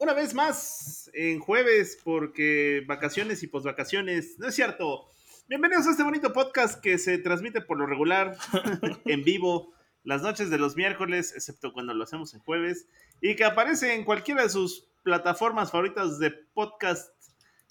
Una 0.00 0.14
vez 0.14 0.32
más, 0.32 1.10
en 1.12 1.40
jueves 1.40 1.98
porque 2.02 2.82
vacaciones 2.86 3.42
y 3.42 3.48
posvacaciones. 3.48 4.38
No 4.38 4.48
es 4.48 4.54
cierto. 4.54 5.10
Bienvenidos 5.46 5.86
a 5.86 5.90
este 5.90 6.02
bonito 6.02 6.32
podcast 6.32 6.80
que 6.80 6.96
se 6.96 7.18
transmite 7.18 7.60
por 7.60 7.76
lo 7.76 7.84
regular 7.84 8.34
en 9.04 9.22
vivo 9.24 9.74
las 10.02 10.22
noches 10.22 10.48
de 10.48 10.56
los 10.56 10.74
miércoles, 10.74 11.34
excepto 11.36 11.74
cuando 11.74 11.92
lo 11.92 12.02
hacemos 12.02 12.32
en 12.32 12.40
jueves, 12.40 12.88
y 13.20 13.36
que 13.36 13.44
aparece 13.44 13.94
en 13.94 14.04
cualquiera 14.04 14.42
de 14.42 14.48
sus 14.48 14.88
plataformas 15.02 15.70
favoritas 15.70 16.18
de 16.18 16.30
podcast, 16.30 17.12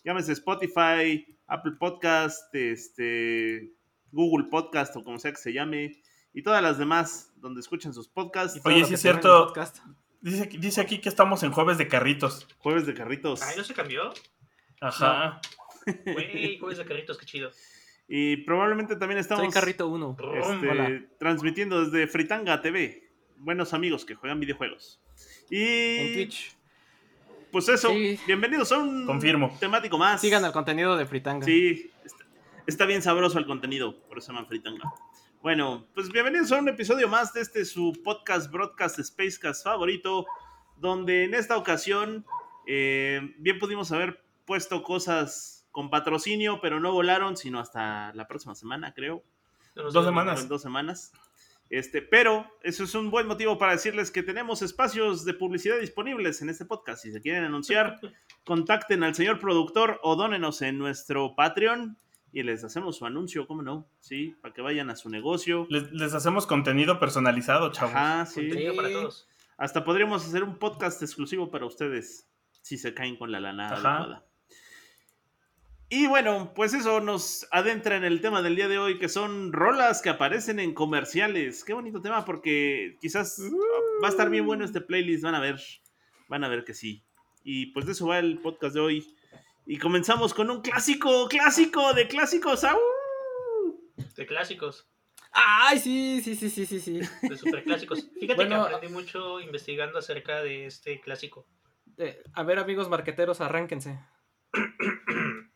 llámese 0.04 0.34
Spotify, 0.34 1.26
Apple 1.48 1.78
Podcast, 1.80 2.54
este, 2.54 3.74
Google 4.12 4.50
Podcast 4.52 4.96
o 4.98 5.04
como 5.04 5.18
sea 5.18 5.32
que 5.32 5.42
se 5.42 5.52
llame, 5.52 6.00
y 6.32 6.44
todas 6.44 6.62
las 6.62 6.78
demás 6.78 7.34
donde 7.38 7.60
escuchan 7.60 7.92
sus 7.92 8.08
podcasts. 8.08 8.62
Oye, 8.66 8.86
sí 8.86 8.94
es 8.94 9.02
cierto. 9.02 9.52
Dice, 10.22 10.50
dice 10.60 10.82
aquí 10.82 11.00
que 11.00 11.10
estamos 11.10 11.44
en 11.44 11.52
jueves 11.52 11.78
de 11.78 11.88
carritos. 11.88 12.48
Jueves 12.60 12.86
de 12.86 12.94
carritos. 12.94 13.42
Ay, 13.42 13.56
¿no 13.58 13.64
se 13.64 13.74
cambió? 13.74 14.14
Ajá. 14.82 15.40
Güey, 16.06 16.60
jueves 16.60 16.78
de 16.78 16.86
carritos, 16.86 17.18
qué 17.18 17.26
chido. 17.26 17.52
Y 18.08 18.38
probablemente 18.38 18.96
también 18.96 19.20
estamos. 19.20 19.44
Soy 19.46 19.54
Carrito 19.54 19.88
1. 19.88 20.18
Este, 20.36 21.10
transmitiendo 21.20 21.86
desde 21.86 22.08
Fritanga 22.08 22.62
TV. 22.62 23.08
Buenos 23.38 23.74
amigos 23.74 24.04
que 24.04 24.16
juegan 24.16 24.40
videojuegos. 24.40 25.00
Y. 25.50 25.98
En 25.98 26.14
Twitch. 26.14 26.56
Pues 27.52 27.68
eso, 27.68 27.92
bienvenidos 28.28 28.72
a 28.72 28.78
un 28.78 29.08
Confirmo. 29.08 29.58
temático 29.60 29.98
más. 29.98 30.22
Sigan 30.22 30.46
el 30.46 30.52
contenido 30.52 30.96
de 30.96 31.06
Fritanga. 31.08 31.44
Sí, 31.46 31.92
está, 32.06 32.26
está 32.68 32.86
bien 32.86 33.02
sabroso 33.02 33.40
el 33.40 33.48
contenido, 33.48 34.00
por 34.08 34.20
eso 34.20 34.28
se 34.28 34.34
llama 34.34 34.46
Fritanga. 34.48 34.84
Bueno, 35.42 35.88
pues 35.94 36.12
bienvenidos 36.12 36.52
a 36.52 36.60
un 36.60 36.68
episodio 36.68 37.08
más 37.08 37.32
de 37.32 37.40
este 37.40 37.64
su 37.64 37.94
podcast, 38.04 38.52
broadcast, 38.52 39.00
Spacecast 39.00 39.64
favorito, 39.64 40.26
donde 40.76 41.24
en 41.24 41.34
esta 41.34 41.56
ocasión 41.56 42.26
eh, 42.68 43.22
bien 43.38 43.58
pudimos 43.58 43.90
haber 43.94 44.22
puesto 44.44 44.84
cosas 44.84 45.66
con 45.72 45.90
patrocinio, 45.90 46.60
pero 46.62 46.82
no 46.82 46.92
volaron, 46.92 47.38
sino 47.38 47.62
hasta 47.62 48.14
la 48.16 48.28
próxima 48.28 48.54
semana, 48.54 48.94
creo. 48.94 49.24
Dos 49.76 50.04
semanas. 50.04 50.50
Dos 50.50 50.62
semanas. 50.62 51.14
Este, 51.70 52.02
pero 52.02 52.46
eso 52.62 52.84
es 52.84 52.94
un 52.94 53.10
buen 53.10 53.26
motivo 53.26 53.58
para 53.58 53.72
decirles 53.72 54.12
que 54.12 54.24
tenemos 54.24 54.62
espacios 54.62 55.24
de 55.24 55.36
publicidad 55.36 55.80
disponibles 55.80 56.42
en 56.42 56.50
este 56.50 56.66
podcast. 56.66 57.04
Si 57.04 57.14
se 57.14 57.22
quieren 57.22 57.46
anunciar, 57.46 57.98
contacten 58.44 59.04
al 59.04 59.16
señor 59.16 59.40
productor 59.40 60.02
o 60.04 60.18
dónenos 60.18 60.62
en 60.62 60.78
nuestro 60.78 61.34
Patreon 61.34 61.96
y 62.32 62.44
les 62.44 62.64
hacemos 62.64 62.98
su 62.98 63.06
anuncio, 63.06 63.48
¿cómo 63.48 63.62
no? 63.62 63.90
Sí, 64.00 64.36
para 64.42 64.54
que 64.54 64.62
vayan 64.62 64.90
a 64.90 64.96
su 64.96 65.10
negocio. 65.10 65.68
Les, 65.70 66.14
hacemos 66.14 66.46
contenido 66.46 67.00
personalizado, 67.00 67.72
chavos. 67.72 67.94
Ah, 67.96 68.26
sí. 68.26 68.42
Contenido 68.42 68.76
para 68.76 68.92
todos. 68.92 69.28
Hasta 69.58 69.84
podríamos 69.84 70.26
hacer 70.26 70.44
un 70.44 70.58
podcast 70.58 71.02
exclusivo 71.02 71.52
para 71.52 71.66
ustedes, 71.66 72.30
si 72.62 72.78
se 72.78 72.94
caen 72.94 73.18
con 73.18 73.32
la 73.32 73.40
lana 73.40 73.70
adecuada. 73.70 74.26
Y 75.92 76.06
bueno, 76.06 76.54
pues 76.56 76.76
eso 76.76 77.02
nos 77.02 77.48
adentra 77.52 77.96
en 77.96 78.04
el 78.04 78.22
tema 78.22 78.44
del 78.44 78.56
día 78.56 78.68
de 78.68 78.78
hoy, 78.78 79.00
que 79.00 79.10
son 79.10 79.52
rolas 79.52 80.04
que 80.04 80.10
aparecen 80.10 80.60
en 80.60 80.76
comerciales. 80.76 81.64
Qué 81.64 81.74
bonito 81.74 82.00
tema, 82.00 82.26
porque 82.26 82.98
quizás 83.02 83.42
va 84.04 84.08
a 84.08 84.12
estar 84.12 84.30
bien 84.30 84.46
bueno 84.46 84.64
este 84.64 84.82
playlist, 84.82 85.24
van 85.24 85.34
a 85.34 85.40
ver, 85.40 85.60
van 86.28 86.44
a 86.44 86.48
ver 86.48 86.64
que 86.64 86.76
sí. 86.76 87.04
Y 87.44 87.68
pues 87.68 87.88
de 87.88 87.94
eso 87.94 88.08
va 88.08 88.20
el 88.20 88.38
podcast 88.38 88.76
de 88.76 88.82
hoy. 88.82 89.16
Y 89.72 89.78
comenzamos 89.78 90.34
con 90.34 90.50
un 90.50 90.64
clásico, 90.64 91.28
clásico 91.28 91.94
de 91.94 92.08
clásicos. 92.08 92.66
De 94.16 94.26
clásicos. 94.26 94.90
Ay, 95.32 95.78
sí, 95.78 96.22
sí, 96.24 96.36
sí, 96.36 96.50
sí, 96.50 96.66
sí, 96.66 96.80
sí. 96.80 97.00
De 97.22 97.38
super 97.38 97.64
clásicos. 97.64 98.10
Fíjate 98.20 98.48
que 98.48 98.54
aprendí 98.56 98.88
mucho 98.88 99.40
investigando 99.40 100.00
acerca 100.00 100.42
de 100.42 100.66
este 100.66 101.00
clásico. 101.00 101.46
a 102.34 102.42
ver, 102.42 102.58
amigos 102.58 102.90
marqueteros, 102.90 103.42
arránquense. 103.42 104.00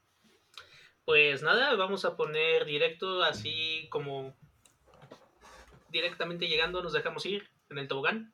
Pues 1.06 1.44
nada, 1.44 1.75
vamos 1.75 2.06
a 2.06 2.16
poner 2.16 2.63
directo 2.63 3.23
así 3.23 3.90
como 3.90 4.34
directamente 5.90 6.47
llegando 6.47 6.81
nos 6.81 6.94
dejamos 6.94 7.25
ir 7.25 7.50
en 7.69 7.78
el 7.78 7.90
tobogán. 7.90 8.32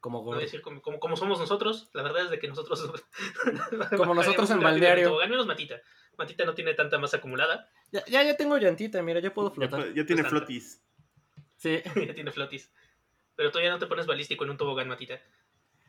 Como, 0.00 0.34
decir 0.36 0.62
como, 0.62 0.80
como, 0.80 1.16
somos 1.16 1.40
nosotros, 1.40 1.90
la 1.92 2.02
verdad 2.02 2.24
es 2.24 2.30
de 2.30 2.38
que 2.38 2.46
nosotros... 2.46 2.92
como 3.96 4.14
nosotros 4.14 4.48
en 4.50 4.60
balneario. 4.60 5.18
menos 5.28 5.46
Matita. 5.46 5.80
Matita 6.16 6.44
no 6.44 6.54
tiene 6.54 6.74
tanta 6.74 6.98
masa 6.98 7.16
acumulada. 7.16 7.68
Ya, 7.90 8.04
ya, 8.06 8.36
tengo 8.36 8.56
llantita, 8.58 9.02
mira, 9.02 9.20
ya 9.20 9.34
puedo 9.34 9.50
flotar. 9.50 9.92
Ya, 9.94 10.06
tiene 10.06 10.24
flotis. 10.24 10.80
Sí. 11.56 11.80
ya 12.06 12.14
tiene 12.14 12.30
flotis. 12.30 12.70
Pero 13.34 13.50
todavía 13.50 13.70
no 13.70 13.78
te 13.78 13.86
pones 13.86 14.06
balístico 14.06 14.44
en 14.44 14.50
un 14.50 14.56
tobogán, 14.56 14.88
Matita. 14.88 15.20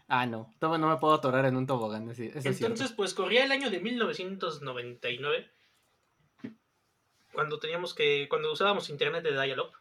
Ah, 0.07 0.25
no. 0.25 0.53
Todavía 0.59 0.79
no 0.79 0.89
me 0.89 0.99
puedo 0.99 1.13
atorar 1.13 1.45
en 1.45 1.55
un 1.55 1.67
tobogán. 1.67 2.11
Entonces, 2.17 2.91
pues 2.93 3.13
corría 3.13 3.45
el 3.45 3.51
año 3.51 3.69
de 3.69 3.79
1999. 3.79 5.51
Cuando 7.31 7.59
teníamos 7.59 7.93
que... 7.93 8.27
Cuando 8.27 8.51
usábamos 8.51 8.89
internet 8.89 9.23
de 9.23 9.39
dial-up. 9.39 9.71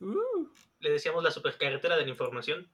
Uh. 0.00 0.48
Le 0.80 0.90
decíamos 0.90 1.22
la 1.22 1.30
supercarretera 1.30 1.96
de 1.96 2.04
la 2.04 2.10
información. 2.10 2.70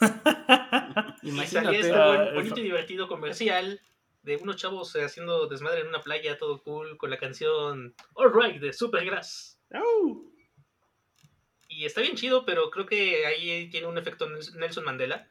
y 1.22 1.30
salía 1.46 1.78
este 1.78 2.34
bonito 2.34 2.60
y 2.60 2.62
divertido 2.62 3.08
comercial 3.08 3.80
de 4.22 4.36
unos 4.36 4.56
chavos 4.56 4.94
haciendo 4.96 5.46
desmadre 5.46 5.82
en 5.82 5.88
una 5.88 6.00
playa, 6.00 6.38
todo 6.38 6.62
cool, 6.62 6.96
con 6.96 7.10
la 7.10 7.18
canción 7.18 7.94
Alright 8.16 8.60
de 8.60 8.72
Supergrass. 8.72 9.60
Y 11.68 11.84
está 11.84 12.00
bien 12.00 12.16
chido, 12.16 12.44
pero 12.46 12.70
creo 12.70 12.86
que 12.86 13.26
ahí 13.26 13.68
tiene 13.68 13.86
un 13.86 13.98
efecto 13.98 14.28
Nelson 14.28 14.84
Mandela. 14.84 15.28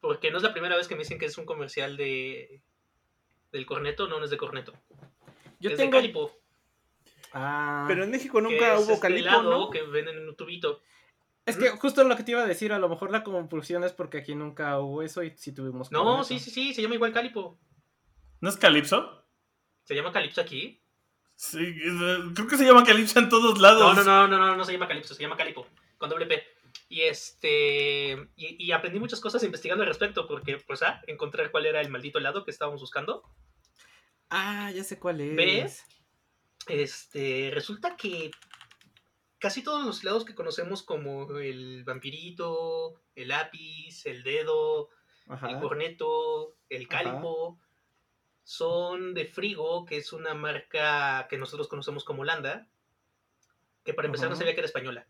Porque 0.00 0.30
no 0.30 0.36
es 0.36 0.44
la 0.44 0.52
primera 0.52 0.76
vez 0.76 0.86
que 0.86 0.94
me 0.94 1.00
dicen 1.00 1.18
que 1.18 1.26
es 1.26 1.36
un 1.38 1.44
comercial 1.44 1.96
de 1.96 2.62
del 3.50 3.66
corneto, 3.66 4.06
no, 4.06 4.18
no 4.18 4.24
es 4.24 4.30
de 4.30 4.36
corneto. 4.36 4.72
Yo 5.58 5.70
es 5.70 5.76
tengo... 5.76 5.96
de 5.96 5.98
calipo. 5.98 6.38
Ah. 7.32 7.84
Pero 7.88 8.04
en 8.04 8.10
México 8.10 8.40
nunca 8.40 8.78
hubo 8.78 8.92
este 8.92 9.00
calipo, 9.00 9.42
¿no? 9.42 9.70
que 9.70 9.82
venden 9.82 10.16
en 10.16 10.28
un 10.28 10.36
tubito. 10.36 10.82
Es 11.48 11.56
que 11.56 11.70
justo 11.70 12.04
lo 12.04 12.16
que 12.16 12.22
te 12.22 12.32
iba 12.32 12.42
a 12.42 12.46
decir, 12.46 12.72
a 12.72 12.78
lo 12.78 12.88
mejor 12.88 13.10
la 13.10 13.24
confusión 13.24 13.82
es 13.84 13.92
porque 13.92 14.18
aquí 14.18 14.34
nunca 14.34 14.78
hubo 14.78 15.02
eso 15.02 15.22
y 15.22 15.36
si 15.36 15.52
tuvimos. 15.52 15.90
No, 15.90 16.22
sí, 16.24 16.38
sí, 16.38 16.50
sí, 16.50 16.74
se 16.74 16.82
llama 16.82 16.94
igual 16.94 17.12
Calipo. 17.12 17.58
¿No 18.40 18.48
es 18.48 18.56
Calipso? 18.56 19.24
¿Se 19.84 19.94
llama 19.94 20.12
Calipso 20.12 20.40
aquí? 20.40 20.82
Sí, 21.34 21.74
creo 22.34 22.46
que 22.48 22.56
se 22.56 22.64
llama 22.64 22.84
Calipso 22.84 23.18
en 23.18 23.28
todos 23.28 23.58
lados. 23.58 23.96
No, 23.96 24.04
no, 24.04 24.28
no, 24.28 24.28
no, 24.28 24.46
no, 24.46 24.56
no 24.56 24.64
se 24.64 24.72
llama 24.72 24.88
Calipso, 24.88 25.14
se 25.14 25.22
llama 25.22 25.36
Calipo, 25.36 25.66
con 25.96 26.10
doble 26.10 26.26
P. 26.26 26.42
Y 26.88 27.02
este. 27.02 28.28
Y, 28.36 28.72
aprendí 28.72 28.98
muchas 28.98 29.20
cosas 29.20 29.42
investigando 29.42 29.82
al 29.82 29.88
respecto, 29.88 30.26
porque, 30.26 30.58
pues, 30.58 30.82
ah, 30.82 31.00
encontrar 31.06 31.50
cuál 31.50 31.66
era 31.66 31.80
el 31.80 31.90
maldito 31.90 32.18
helado 32.18 32.44
que 32.44 32.50
estábamos 32.50 32.80
buscando. 32.80 33.22
Ah, 34.30 34.70
ya 34.74 34.84
sé 34.84 34.98
cuál 34.98 35.20
es. 35.20 35.36
¿Ves? 35.36 35.84
Este. 36.66 37.50
Resulta 37.52 37.96
que 37.96 38.30
casi 39.38 39.62
todos 39.62 39.84
los 39.84 40.02
helados 40.02 40.24
que 40.24 40.34
conocemos 40.34 40.82
como 40.82 41.38
el 41.38 41.84
vampirito, 41.84 43.00
el 43.14 43.28
lápiz, 43.28 44.04
el 44.06 44.22
dedo, 44.22 44.90
el 45.26 45.58
corneto, 45.60 46.56
el 46.68 46.88
calipo, 46.88 47.60
son 48.42 49.14
de 49.14 49.26
Frigo, 49.26 49.84
que 49.84 49.98
es 49.98 50.12
una 50.12 50.34
marca 50.34 51.26
que 51.28 51.38
nosotros 51.38 51.68
conocemos 51.68 52.04
como 52.04 52.24
Landa, 52.24 52.66
que 53.84 53.94
para 53.94 54.06
empezar 54.06 54.30
no 54.30 54.36
sabía 54.36 54.54
que 54.54 54.60
era 54.60 54.66
española. 54.66 55.06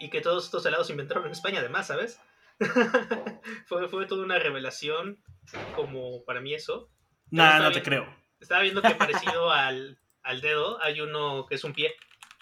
Y 0.00 0.10
que 0.10 0.20
todos 0.20 0.44
estos 0.44 0.64
helados 0.66 0.88
se 0.88 0.92
inventaron 0.92 1.26
en 1.26 1.32
España 1.32 1.60
además, 1.60 1.86
¿sabes? 1.86 2.20
fue, 3.66 3.88
fue 3.88 4.06
toda 4.06 4.24
una 4.24 4.38
revelación 4.38 5.22
como 5.74 6.24
para 6.24 6.40
mí 6.40 6.54
eso. 6.54 6.90
Nah, 7.30 7.58
no 7.58 7.70
te 7.70 7.82
creo. 7.82 8.06
Estaba 8.40 8.62
viendo 8.62 8.82
que 8.82 8.94
parecido 8.94 9.50
al, 9.50 9.98
al 10.22 10.40
dedo 10.40 10.82
hay 10.82 11.00
uno 11.00 11.46
que 11.46 11.54
es 11.54 11.64
un 11.64 11.72
pie. 11.72 11.94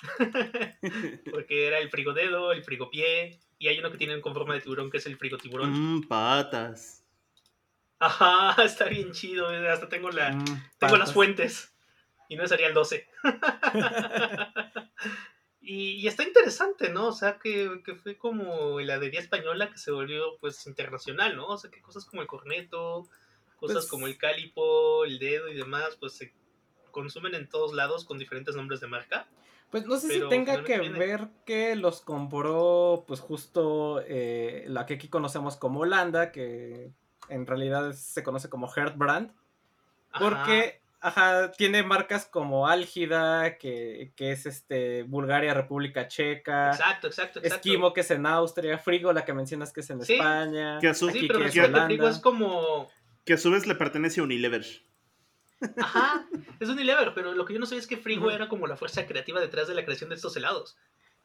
Porque 1.31 1.67
era 1.67 1.79
el 1.79 1.91
frigodedo, 1.91 2.52
el 2.52 2.64
frigopié, 2.64 3.38
y 3.58 3.69
hay 3.69 3.79
uno 3.79 3.91
que 3.91 3.99
tienen 3.99 4.20
con 4.20 4.35
forma 4.35 4.55
de 4.55 4.61
tiburón 4.61 4.91
que 4.91 4.99
es 4.99 5.06
el 5.06 5.17
frigotiburón. 5.17 5.70
Mmm, 5.73 6.02
patas. 6.08 7.05
Ajá, 7.99 8.56
está 8.64 8.87
bien 8.87 9.12
chido, 9.12 9.52
eh, 9.52 9.69
hasta 9.69 9.88
tengo 9.88 10.11
la 10.11 10.32
Mm, 10.32 10.44
tengo 10.79 10.96
las 10.96 11.12
fuentes. 11.12 11.70
Y 12.29 12.37
no 12.37 12.46
sería 12.46 12.69
el 12.69 12.75
12. 12.75 13.06
y, 15.61 15.93
y 15.93 16.06
está 16.06 16.23
interesante, 16.23 16.88
¿no? 16.91 17.08
O 17.08 17.12
sea, 17.12 17.38
que, 17.38 17.82
que 17.85 17.94
fue 17.94 18.17
como 18.17 18.79
la 18.81 18.94
heladería 18.94 19.20
española 19.20 19.70
que 19.70 19.79
se 19.79 19.91
volvió 19.91 20.37
pues 20.38 20.67
internacional, 20.67 21.37
¿no? 21.37 21.46
O 21.49 21.58
sea, 21.58 21.70
que 21.70 21.81
cosas 21.82 22.05
como 22.05 22.23
el 22.23 22.29
corneto, 22.29 23.08
cosas 23.56 23.76
Pues- 23.85 23.88
como 23.88 24.06
el 24.06 24.19
cálipo, 24.19 25.05
el 25.05 25.19
dedo 25.19 25.49
y 25.49 25.55
demás, 25.55 25.96
pues 26.00 26.14
se 26.14 26.32
consumen 26.91 27.35
en 27.35 27.49
todos 27.49 27.73
lados 27.75 28.05
con 28.05 28.19
diferentes 28.19 28.55
nombres 28.56 28.81
de 28.81 28.87
marca. 28.87 29.26
Pues 29.70 29.87
no 29.87 29.96
sé 29.96 30.06
Pero 30.08 30.26
si 30.26 30.28
tenga 30.31 30.62
que 30.62 30.78
viene- 30.78 30.99
ver 30.99 31.28
que 31.44 31.75
los 31.75 32.00
compró, 32.00 33.05
pues 33.08 33.20
justo 33.20 34.00
eh, 34.06 34.64
la 34.69 34.87
que 34.87 34.94
aquí 34.94 35.08
conocemos 35.08 35.56
como 35.56 35.81
Holanda, 35.81 36.31
que 36.31 36.93
en 37.28 37.46
realidad 37.46 37.93
se 37.93 38.22
conoce 38.22 38.49
como 38.49 38.70
Hertbrand, 38.72 39.32
porque 40.19 40.81
ajá, 41.00 41.50
tiene 41.52 41.82
marcas 41.82 42.25
como 42.25 42.66
Álgida, 42.69 43.58
que, 43.58 44.12
que 44.16 44.32
es 44.32 44.46
este 44.46 45.02
Bulgaria, 45.02 45.52
República 45.55 46.06
Checa, 46.08 46.70
Exacto, 46.70 47.08
exacto, 47.08 47.40
exacto. 47.40 47.56
Esquimo, 47.56 47.93
que 47.93 48.00
es 48.02 48.10
en 48.10 48.25
Austria, 48.26 48.78
Frigo, 48.78 49.12
la 49.12 49.25
que 49.25 49.34
mencionas 49.34 49.72
que 49.72 49.81
es 49.81 49.90
en 49.90 50.00
Sí. 50.02 50.14
España, 50.14 50.78
Que 50.81 50.88
a 50.88 50.94
su- 50.94 51.10
Sí, 51.10 51.19
aquí 51.19 51.26
pero 51.26 51.40
que 51.40 51.46
es 51.46 51.55
resulta 51.55 51.67
que 51.69 51.75
Holanda. 51.75 51.87
Frigo 51.87 52.08
es 52.08 52.19
como 52.20 52.88
Que 53.25 53.32
a 53.34 53.38
su 53.38 53.50
vez 53.50 53.67
le 53.67 53.75
pertenece 53.75 54.20
a 54.20 54.25
Unilever. 54.25 54.64
Ajá, 55.76 56.26
es 56.61 56.69
Unilever, 56.69 57.12
pero 57.14 57.34
lo 57.34 57.44
que 57.44 57.55
yo 57.55 57.61
no 57.61 57.66
sé 57.66 57.76
es 57.76 57.87
que 57.87 57.96
Frigo 57.96 58.31
era 58.31 58.49
como 58.49 58.66
la 58.66 58.76
fuerza 58.76 59.06
creativa 59.06 59.40
detrás 59.40 59.69
de 59.69 59.75
la 59.75 59.84
creación 59.84 60.11
de 60.11 60.16
estos 60.16 60.37
helados. 60.37 60.76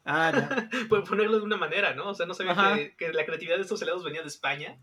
Ah, 0.05 0.31
ya. 0.33 0.69
Ponerlo 0.89 1.37
de 1.37 1.43
una 1.43 1.57
manera, 1.57 1.93
¿no? 1.93 2.09
O 2.09 2.13
sea, 2.13 2.25
no 2.25 2.33
sabía 2.33 2.75
que, 2.75 2.95
que 2.95 3.13
la 3.13 3.25
creatividad 3.25 3.57
de 3.57 3.63
estos 3.63 3.81
helados 3.81 4.03
venía 4.03 4.21
de 4.21 4.27
España 4.27 4.77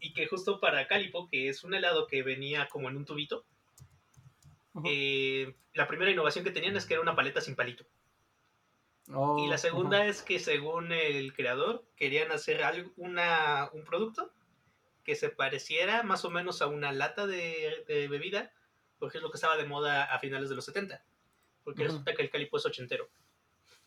y 0.00 0.12
que 0.12 0.26
justo 0.26 0.60
para 0.60 0.86
Calipo, 0.86 1.28
que 1.28 1.48
es 1.48 1.64
un 1.64 1.74
helado 1.74 2.06
que 2.06 2.22
venía 2.22 2.68
como 2.68 2.88
en 2.88 2.96
un 2.96 3.04
tubito, 3.04 3.44
eh, 4.84 5.54
la 5.74 5.86
primera 5.86 6.10
innovación 6.10 6.44
que 6.44 6.50
tenían 6.50 6.76
es 6.76 6.86
que 6.86 6.94
era 6.94 7.02
una 7.02 7.16
paleta 7.16 7.40
sin 7.40 7.56
palito. 7.56 7.84
Oh, 9.12 9.38
Y 9.38 9.48
la 9.48 9.58
segunda 9.58 10.04
es 10.06 10.22
que 10.22 10.38
según 10.38 10.92
el 10.92 11.32
creador 11.32 11.84
querían 11.96 12.30
hacer 12.30 12.62
algo, 12.62 12.92
una, 12.96 13.70
un 13.72 13.84
producto 13.84 14.32
que 15.02 15.14
se 15.14 15.30
pareciera 15.30 16.02
más 16.02 16.24
o 16.26 16.30
menos 16.30 16.60
a 16.60 16.66
una 16.66 16.92
lata 16.92 17.26
de, 17.26 17.84
de 17.88 18.06
bebida, 18.08 18.52
porque 18.98 19.18
es 19.18 19.22
lo 19.22 19.30
que 19.30 19.36
estaba 19.36 19.56
de 19.56 19.64
moda 19.64 20.04
a 20.04 20.18
finales 20.18 20.48
de 20.48 20.54
los 20.56 20.64
70. 20.64 21.02
Porque 21.64 21.84
resulta 21.84 22.14
que 22.14 22.22
el 22.22 22.30
calipo 22.30 22.56
es 22.56 22.66
ochentero. 22.66 23.08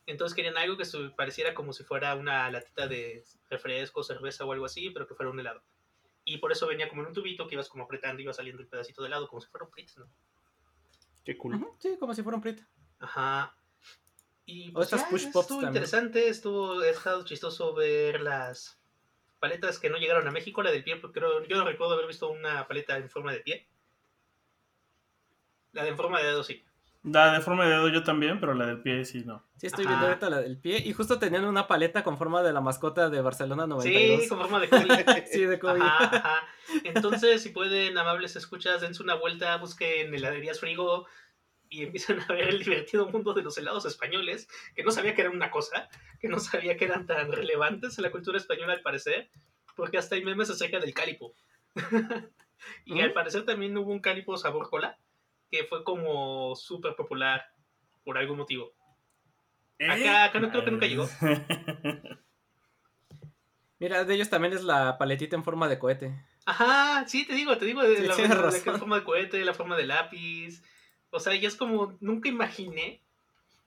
Entonces 0.05 0.35
querían 0.35 0.57
algo 0.57 0.77
que 0.77 0.85
se 0.85 0.97
pareciera 1.09 1.53
como 1.53 1.73
si 1.73 1.83
fuera 1.83 2.15
una 2.15 2.49
latita 2.51 2.87
de 2.87 3.23
refresco, 3.49 4.03
cerveza 4.03 4.45
o 4.45 4.51
algo 4.51 4.65
así, 4.65 4.89
pero 4.89 5.07
que 5.07 5.15
fuera 5.15 5.31
un 5.31 5.39
helado. 5.39 5.63
Y 6.23 6.37
por 6.37 6.51
eso 6.51 6.67
venía 6.67 6.89
como 6.89 7.01
en 7.01 7.07
un 7.07 7.13
tubito 7.13 7.47
que 7.47 7.55
ibas 7.55 7.69
como 7.69 7.83
apretando 7.85 8.19
y 8.19 8.23
iba 8.23 8.33
saliendo 8.33 8.61
el 8.61 8.67
pedacito 8.67 9.01
de 9.01 9.07
helado, 9.07 9.27
como 9.27 9.41
si 9.41 9.47
fuera 9.49 9.65
un 9.65 9.71
Pritz, 9.71 9.97
¿no? 9.97 10.07
Qué 11.23 11.37
cool. 11.37 11.67
Sí, 11.79 11.97
como 11.99 12.13
si 12.13 12.23
fuera 12.23 12.35
un 12.35 12.41
Prit. 12.41 12.61
Ajá. 12.99 13.55
Y 14.45 14.69
O 14.69 14.73
pues 14.73 14.87
estas 14.87 15.01
ya, 15.03 15.09
push 15.09 15.23
estuvo 15.23 15.33
pops 15.33 15.47
también. 15.49 15.69
interesante, 15.69 16.29
estuvo, 16.29 16.79
ha 16.79 16.89
estado 16.89 17.23
chistoso 17.25 17.73
ver 17.73 18.21
las 18.21 18.79
paletas 19.39 19.79
que 19.79 19.89
no 19.89 19.97
llegaron 19.97 20.27
a 20.27 20.31
México, 20.31 20.61
la 20.61 20.71
del 20.71 20.83
pie, 20.83 20.97
porque 20.97 21.19
creo, 21.19 21.43
yo 21.45 21.57
no 21.57 21.65
recuerdo 21.65 21.93
haber 21.93 22.07
visto 22.07 22.29
una 22.29 22.67
paleta 22.67 22.97
en 22.97 23.09
forma 23.09 23.31
de 23.31 23.39
pie. 23.39 23.67
La 25.73 25.83
de 25.83 25.89
en 25.89 25.97
forma 25.97 26.19
de 26.19 26.25
dedo 26.25 26.43
sí. 26.43 26.63
La 27.03 27.33
de 27.33 27.41
forma 27.41 27.65
de 27.65 27.71
dedo 27.71 27.89
yo 27.89 28.03
también, 28.03 28.39
pero 28.39 28.53
la 28.53 28.67
del 28.67 28.81
pie 28.81 29.05
sí 29.05 29.23
no. 29.25 29.43
Sí, 29.57 29.67
estoy 29.67 29.85
Ajá. 29.85 29.93
viendo 29.93 30.07
ahorita 30.07 30.29
la 30.29 30.41
del 30.41 30.59
pie. 30.59 30.77
Y 30.85 30.93
justo 30.93 31.17
tenían 31.17 31.45
una 31.45 31.67
paleta 31.67 32.03
con 32.03 32.17
forma 32.17 32.43
de 32.43 32.53
la 32.53 32.61
mascota 32.61 33.09
de 33.09 33.21
Barcelona 33.21 33.65
92. 33.65 34.21
Sí, 34.21 34.29
con 34.29 34.37
forma 34.39 34.59
de 34.59 34.69
Kobe. 34.69 35.25
Sí, 35.31 35.45
de 35.45 35.59
Kobe. 35.59 35.79
Ajá, 35.81 36.15
ajá. 36.15 36.47
Entonces, 36.83 37.41
si 37.41 37.49
pueden, 37.49 37.97
amables 37.97 38.35
escuchas, 38.35 38.81
dense 38.81 39.01
una 39.01 39.15
vuelta, 39.15 39.57
busquen 39.57 40.13
heladerías 40.13 40.59
frigo 40.59 41.07
y 41.71 41.83
empiezan 41.83 42.19
a 42.19 42.33
ver 42.33 42.49
el 42.49 42.63
divertido 42.63 43.07
mundo 43.07 43.33
de 43.33 43.41
los 43.41 43.57
helados 43.57 43.85
españoles, 43.85 44.47
que 44.75 44.83
no 44.83 44.91
sabía 44.91 45.15
que 45.15 45.21
era 45.21 45.31
una 45.31 45.49
cosa, 45.49 45.89
que 46.19 46.27
no 46.27 46.39
sabía 46.39 46.75
que 46.75 46.85
eran 46.85 47.07
tan 47.07 47.31
relevantes 47.31 47.97
en 47.97 48.03
la 48.03 48.11
cultura 48.11 48.37
española 48.37 48.73
al 48.73 48.81
parecer, 48.81 49.29
porque 49.75 49.97
hasta 49.97 50.15
hay 50.15 50.23
memes 50.23 50.49
acerca 50.49 50.79
del 50.79 50.93
cálipo. 50.93 51.33
y 52.85 52.95
¿Mm? 52.95 52.99
al 52.99 53.13
parecer 53.13 53.45
también 53.45 53.75
hubo 53.77 53.89
un 53.89 54.01
cálipo 54.01 54.37
sabor 54.37 54.69
cola, 54.69 54.99
que 55.51 55.65
fue 55.65 55.83
como 55.83 56.55
súper 56.55 56.95
popular 56.95 57.43
por 58.03 58.17
algún 58.17 58.37
motivo. 58.37 58.73
Acá, 59.79 60.23
acá 60.25 60.39
no 60.39 60.49
creo 60.49 60.63
que 60.63 60.71
nunca 60.71 60.85
llegó. 60.87 61.07
Mira, 63.79 64.03
de 64.05 64.13
ellos 64.13 64.29
también 64.29 64.53
es 64.53 64.63
la 64.63 64.97
paletita 64.97 65.35
en 65.35 65.43
forma 65.43 65.67
de 65.67 65.79
cohete. 65.79 66.23
Ajá, 66.45 67.03
sí, 67.07 67.25
te 67.25 67.33
digo, 67.33 67.57
te 67.57 67.65
digo, 67.65 67.81
de 67.81 67.97
Sí, 67.97 68.03
la, 68.07 68.15
tienes 68.15 68.65
la- 68.65 68.77
forma 68.77 68.97
de 68.97 69.03
cohete, 69.03 69.43
la 69.43 69.53
forma 69.55 69.75
de 69.75 69.85
lápiz. 69.87 70.61
O 71.09 71.19
sea, 71.19 71.33
y 71.35 71.45
es 71.45 71.55
como, 71.55 71.97
nunca 71.99 72.29
imaginé 72.29 73.03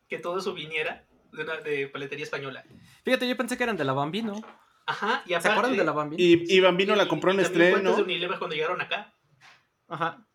que 0.09 0.19
todo 0.19 0.39
eso 0.39 0.55
viniera 0.55 1.05
de 1.33 1.43
una 1.43 1.57
de 1.57 1.89
paletería 1.89 2.25
española. 2.25 2.65
Fíjate, 3.05 3.29
yo 3.29 3.37
pensé 3.37 3.57
que 3.57 3.65
eran 3.65 3.77
de 3.77 3.85
la 3.85 3.93
Bambino. 3.93 4.41
Ajá, 4.87 5.23
y 5.27 5.31
¿Se 5.31 5.35
aparte... 5.37 5.51
acuerdan 5.51 5.77
de 5.77 5.85
la 5.85 5.93
Bambino? 5.93 6.23
Y, 6.23 6.45
y 6.57 6.61
Bambino 6.61 6.95
la 6.95 7.05
y- 7.05 7.09
compró 7.09 7.33
en 7.33 7.41
y 7.41 7.43
también 7.43 7.71
fue 7.73 7.83
Nestlé, 7.83 7.89
antes 7.91 7.91
¿no? 7.91 7.97
de 7.97 8.03
Unilever 8.15 8.39
cuando 8.39 8.55
llegaron 8.55 8.81
acá. 8.81 9.13
Ajá. 9.89 10.27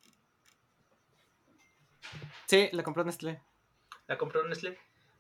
Sí, 2.50 2.68
la 2.72 2.82
compró 2.82 3.04
Nestlé. 3.04 3.40
La 4.08 4.18
compró 4.18 4.42
Nestlé. 4.48 4.76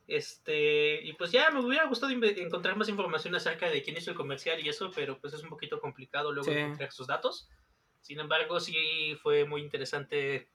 Este, 0.07 0.99
y 1.03 1.13
pues 1.13 1.31
ya 1.31 1.51
me 1.51 1.59
hubiera 1.63 1.85
gustado 1.85 2.11
encontrar 2.11 2.75
más 2.75 2.89
información 2.89 3.35
acerca 3.35 3.69
de 3.69 3.83
quién 3.83 3.95
hizo 3.97 4.09
el 4.09 4.17
comercial 4.17 4.59
y 4.59 4.67
eso, 4.67 4.89
pero 4.95 5.19
pues 5.21 5.35
es 5.35 5.43
un 5.43 5.49
poquito 5.49 5.79
complicado 5.79 6.31
luego 6.31 6.51
Sí. 6.51 6.57
encontrar 6.57 6.91
sus 6.91 7.05
datos. 7.05 7.47
Sin 8.01 8.19
embargo, 8.19 8.59
sí 8.59 9.15
fue 9.21 9.45
muy 9.45 9.61
interesante 9.61 10.49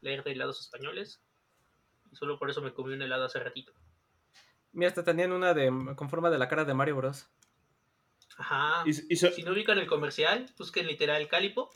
leer 0.00 0.22
de 0.22 0.30
helados 0.30 0.60
españoles. 0.60 1.20
Y 2.12 2.14
solo 2.14 2.38
por 2.38 2.50
eso 2.50 2.62
me 2.62 2.72
comí 2.72 2.94
un 2.94 3.02
helado 3.02 3.24
hace 3.24 3.40
ratito. 3.40 3.72
Mira, 4.70 4.90
hasta 4.90 5.02
tenían 5.02 5.32
una 5.32 5.54
de 5.54 5.72
con 5.96 6.08
forma 6.08 6.30
de 6.30 6.38
la 6.38 6.46
cara 6.48 6.64
de 6.64 6.72
Mario 6.74 6.94
Bros. 6.94 7.28
Ajá. 8.38 8.84
Y, 8.86 8.90
y 9.12 9.16
so- 9.16 9.32
Si 9.32 9.42
no 9.42 9.50
ubican 9.50 9.78
el 9.78 9.88
comercial, 9.88 10.46
busquen 10.56 10.86
literal 10.86 11.26
Calipo, 11.26 11.68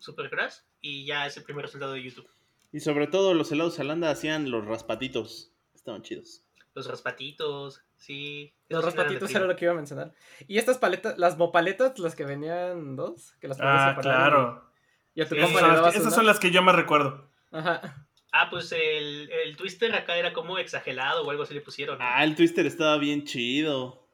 Supergrass, 0.00 0.66
y 0.80 1.06
ya 1.06 1.26
es 1.28 1.36
el 1.36 1.44
primer 1.44 1.64
resultado 1.66 1.92
de 1.92 2.02
YouTube. 2.02 2.28
Y 2.74 2.80
sobre 2.80 3.06
todo 3.06 3.34
los 3.34 3.52
helados 3.52 3.78
Alanda 3.78 4.10
hacían 4.10 4.50
los 4.50 4.64
raspatitos. 4.64 5.52
Estaban 5.76 6.02
chidos. 6.02 6.42
Los 6.74 6.88
raspatitos, 6.88 7.84
sí. 7.94 8.52
Los 8.68 8.84
raspatitos 8.84 9.30
era 9.32 9.46
lo 9.46 9.54
que 9.54 9.66
iba 9.66 9.74
a 9.74 9.76
mencionar. 9.76 10.12
Y 10.48 10.58
estas 10.58 10.78
paletas, 10.78 11.16
las 11.16 11.38
mopaletas, 11.38 11.96
las 12.00 12.16
que 12.16 12.24
venían 12.24 12.96
dos, 12.96 13.36
que 13.40 13.46
las 13.46 13.58
Ah, 13.60 13.96
claro. 14.02 14.68
Y 15.14 15.20
a 15.22 15.28
tu 15.28 15.36
Sí. 15.36 15.40
Esas 15.40 15.52
son, 15.52 15.68
las 15.70 15.92
que, 15.92 15.98
esas 15.98 16.14
son 16.16 16.26
las 16.26 16.40
que 16.40 16.50
yo 16.50 16.62
más 16.62 16.74
recuerdo. 16.74 17.30
Ajá. 17.52 18.08
Ah, 18.32 18.48
pues 18.50 18.72
el, 18.72 19.30
el 19.30 19.56
twister 19.56 19.94
acá 19.94 20.16
era 20.16 20.32
como 20.32 20.58
exagerado 20.58 21.24
o 21.24 21.30
algo 21.30 21.44
así 21.44 21.54
le 21.54 21.60
pusieron. 21.60 22.00
¿no? 22.00 22.04
Ah, 22.04 22.24
el 22.24 22.34
twister 22.34 22.66
estaba 22.66 22.98
bien 22.98 23.22
chido. 23.22 24.04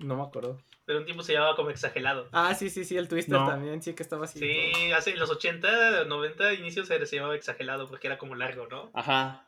No 0.00 0.16
me 0.16 0.22
acuerdo. 0.24 0.58
Pero 0.92 1.00
un 1.00 1.06
tiempo 1.06 1.22
se 1.22 1.32
llamaba 1.32 1.56
como 1.56 1.70
exagerado. 1.70 2.28
Ah, 2.32 2.54
sí, 2.54 2.68
sí, 2.68 2.84
sí, 2.84 2.98
el 2.98 3.08
Twister 3.08 3.32
No. 3.40 3.46
también, 3.48 3.80
sí 3.80 3.94
que 3.94 4.02
estaba 4.02 4.26
así. 4.26 4.38
Sí, 4.38 4.92
hace 4.92 5.12
en 5.12 5.18
los 5.18 5.30
80, 5.30 6.04
90 6.04 6.52
inicios 6.52 6.86
se 6.86 7.06
se 7.06 7.16
llamaba 7.16 7.34
exagerado 7.34 7.88
porque 7.88 8.08
era 8.08 8.18
como 8.18 8.34
largo, 8.34 8.66
¿no? 8.66 8.90
Ajá. 8.92 9.46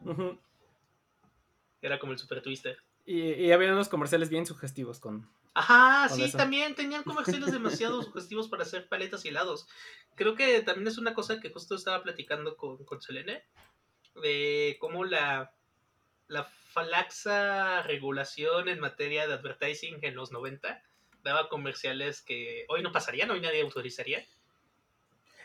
Era 1.82 1.98
como 1.98 2.12
el 2.12 2.18
super 2.18 2.40
twister. 2.40 2.78
y, 3.04 3.34
y 3.34 3.52
había 3.52 3.74
unos 3.74 3.90
comerciales 3.90 4.30
bien 4.30 4.46
sugestivos 4.46 5.00
con... 5.00 5.28
Ajá, 5.52 6.08
Con 6.08 6.16
sí, 6.16 6.24
eso. 6.24 6.38
también 6.38 6.74
tenían 6.74 7.02
comerciales 7.02 7.52
demasiado 7.52 8.02
sugestivos 8.02 8.48
para 8.48 8.62
hacer 8.62 8.88
paletas 8.88 9.26
y 9.26 9.28
helados. 9.28 9.68
Creo 10.14 10.36
que 10.36 10.62
también 10.62 10.88
es 10.88 10.96
una 10.96 11.12
cosa 11.12 11.40
que 11.40 11.50
justo 11.50 11.74
estaba 11.74 12.02
platicando 12.02 12.56
con, 12.56 12.82
con 12.86 13.02
Selene, 13.02 13.44
de 14.22 14.78
cómo 14.80 15.04
la, 15.04 15.52
la 16.26 16.44
falaxa 16.44 17.82
regulación 17.82 18.70
en 18.70 18.80
materia 18.80 19.26
de 19.26 19.34
advertising 19.34 19.98
en 20.00 20.14
los 20.14 20.32
90 20.32 20.82
daba 21.24 21.48
comerciales 21.48 22.22
que 22.22 22.64
hoy 22.68 22.82
no 22.82 22.92
pasarían, 22.92 23.30
hoy 23.30 23.40
nadie 23.40 23.62
autorizaría. 23.62 24.24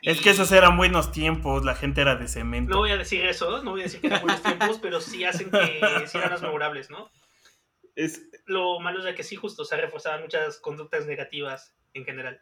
Es 0.02 0.20
Y 0.20 0.22
que 0.22 0.30
esos 0.30 0.52
eran 0.52 0.78
buenos 0.78 1.12
tiempos, 1.12 1.66
la 1.66 1.76
gente 1.76 2.02
era 2.02 2.16
de 2.16 2.28
cemento. 2.28 2.72
No 2.74 2.80
voy 2.80 2.92
a 2.92 2.98
decir 2.98 3.26
eso, 3.26 3.64
no 3.64 3.72
voy 3.72 3.82
a 3.82 3.84
decir 3.84 4.00
que 4.00 4.08
eran 4.08 4.22
buenos 4.22 4.42
tiempos, 4.42 4.80
pero 4.82 5.02
sí 5.02 5.24
hacen 5.26 5.50
que 5.52 5.82
sean 6.08 6.30
más 6.30 6.42
memorables, 6.42 6.90
¿no? 6.90 7.10
Es, 7.96 8.22
Lo 8.46 8.80
malo 8.80 9.06
es 9.06 9.16
que 9.16 9.24
sí, 9.24 9.36
justo, 9.36 9.66
se 9.66 9.76
reforzaban 9.76 10.22
muchas 10.22 10.58
conductas 10.60 11.06
negativas 11.06 11.74
en 11.94 12.06
general. 12.06 12.42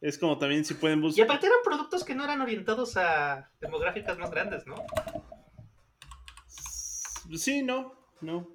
es 0.00 0.18
como 0.18 0.36
también 0.38 0.64
si 0.64 0.74
pueden 0.74 0.98
Y 0.98 1.02
buscar. 1.02 1.24
aparte 1.26 1.46
eran 1.46 1.58
productos 1.62 2.02
que 2.02 2.14
no 2.16 2.24
eran 2.24 2.40
orientados 2.40 2.96
a 2.96 3.50
demográficas 3.60 4.18
más 4.18 4.30
grandes, 4.32 4.66
¿no? 4.66 4.74
Sí, 7.36 7.62
no, 7.62 7.94
no. 8.20 8.48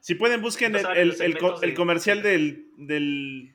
Si 0.00 0.14
pueden, 0.14 0.40
busquen 0.40 0.74
el, 0.76 0.86
el- 0.96 1.38
el 1.62 1.74
comercial 1.74 2.22
del, 2.22 2.68
del, 2.76 3.54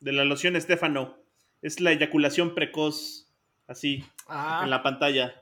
de 0.00 0.12
la 0.12 0.24
loción 0.24 0.56
Estefano. 0.56 1.18
Es 1.60 1.80
la 1.80 1.92
eyaculación 1.92 2.54
precoz, 2.54 3.28
así, 3.68 4.04
Ah, 4.26 4.62
en 4.64 4.70
la 4.70 4.82
pantalla. 4.82 5.41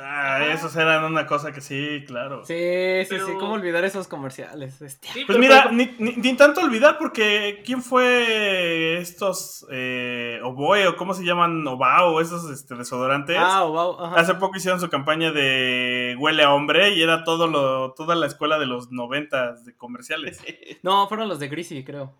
Ah, 0.00 0.44
esos 0.52 0.74
eran 0.76 1.04
una 1.04 1.26
cosa 1.26 1.52
que 1.52 1.60
sí, 1.60 2.04
claro. 2.06 2.44
sí, 2.44 2.54
sí, 2.54 3.06
Pero- 3.08 3.26
sí, 3.26 3.32
cómo 3.38 3.52
olvidar 3.52 3.84
esos 3.84 4.08
comerciales. 4.08 4.74
Sí, 5.00 5.24
Pues 5.26 5.38
mira, 5.38 5.70
ni, 5.70 5.94
ni- 5.98 6.16
ni 6.16 6.36
tanto 6.36 6.60
olvidar 6.60 6.98
porque 6.98 7.62
¿quién 7.64 7.82
fue 7.82 8.98
estos 8.98 9.66
eh, 9.70 10.40
Oboe 10.42 10.88
o 10.88 10.96
cómo 10.96 11.14
se 11.14 11.24
llaman 11.24 11.66
Obao, 11.66 12.20
esos 12.20 12.50
este, 12.50 12.74
desodorantes? 12.74 13.36
Ah, 13.38 13.64
ajá. 14.00 14.20
Hace 14.20 14.34
poco 14.34 14.56
hicieron 14.56 14.80
su 14.80 14.88
campaña 14.90 15.32
de 15.32 16.16
huele 16.18 16.42
a 16.42 16.52
hombre 16.52 16.90
y 16.94 17.02
era 17.02 17.24
todo 17.24 17.46
lo, 17.46 17.92
toda 17.94 18.14
la 18.14 18.26
escuela 18.26 18.58
de 18.58 18.66
los 18.66 18.90
noventas 18.90 19.64
de 19.64 19.76
comerciales. 19.76 20.42
No, 20.82 21.08
fueron 21.08 21.28
los 21.28 21.38
de 21.38 21.48
Greasy, 21.48 21.82
creo. 21.84 22.14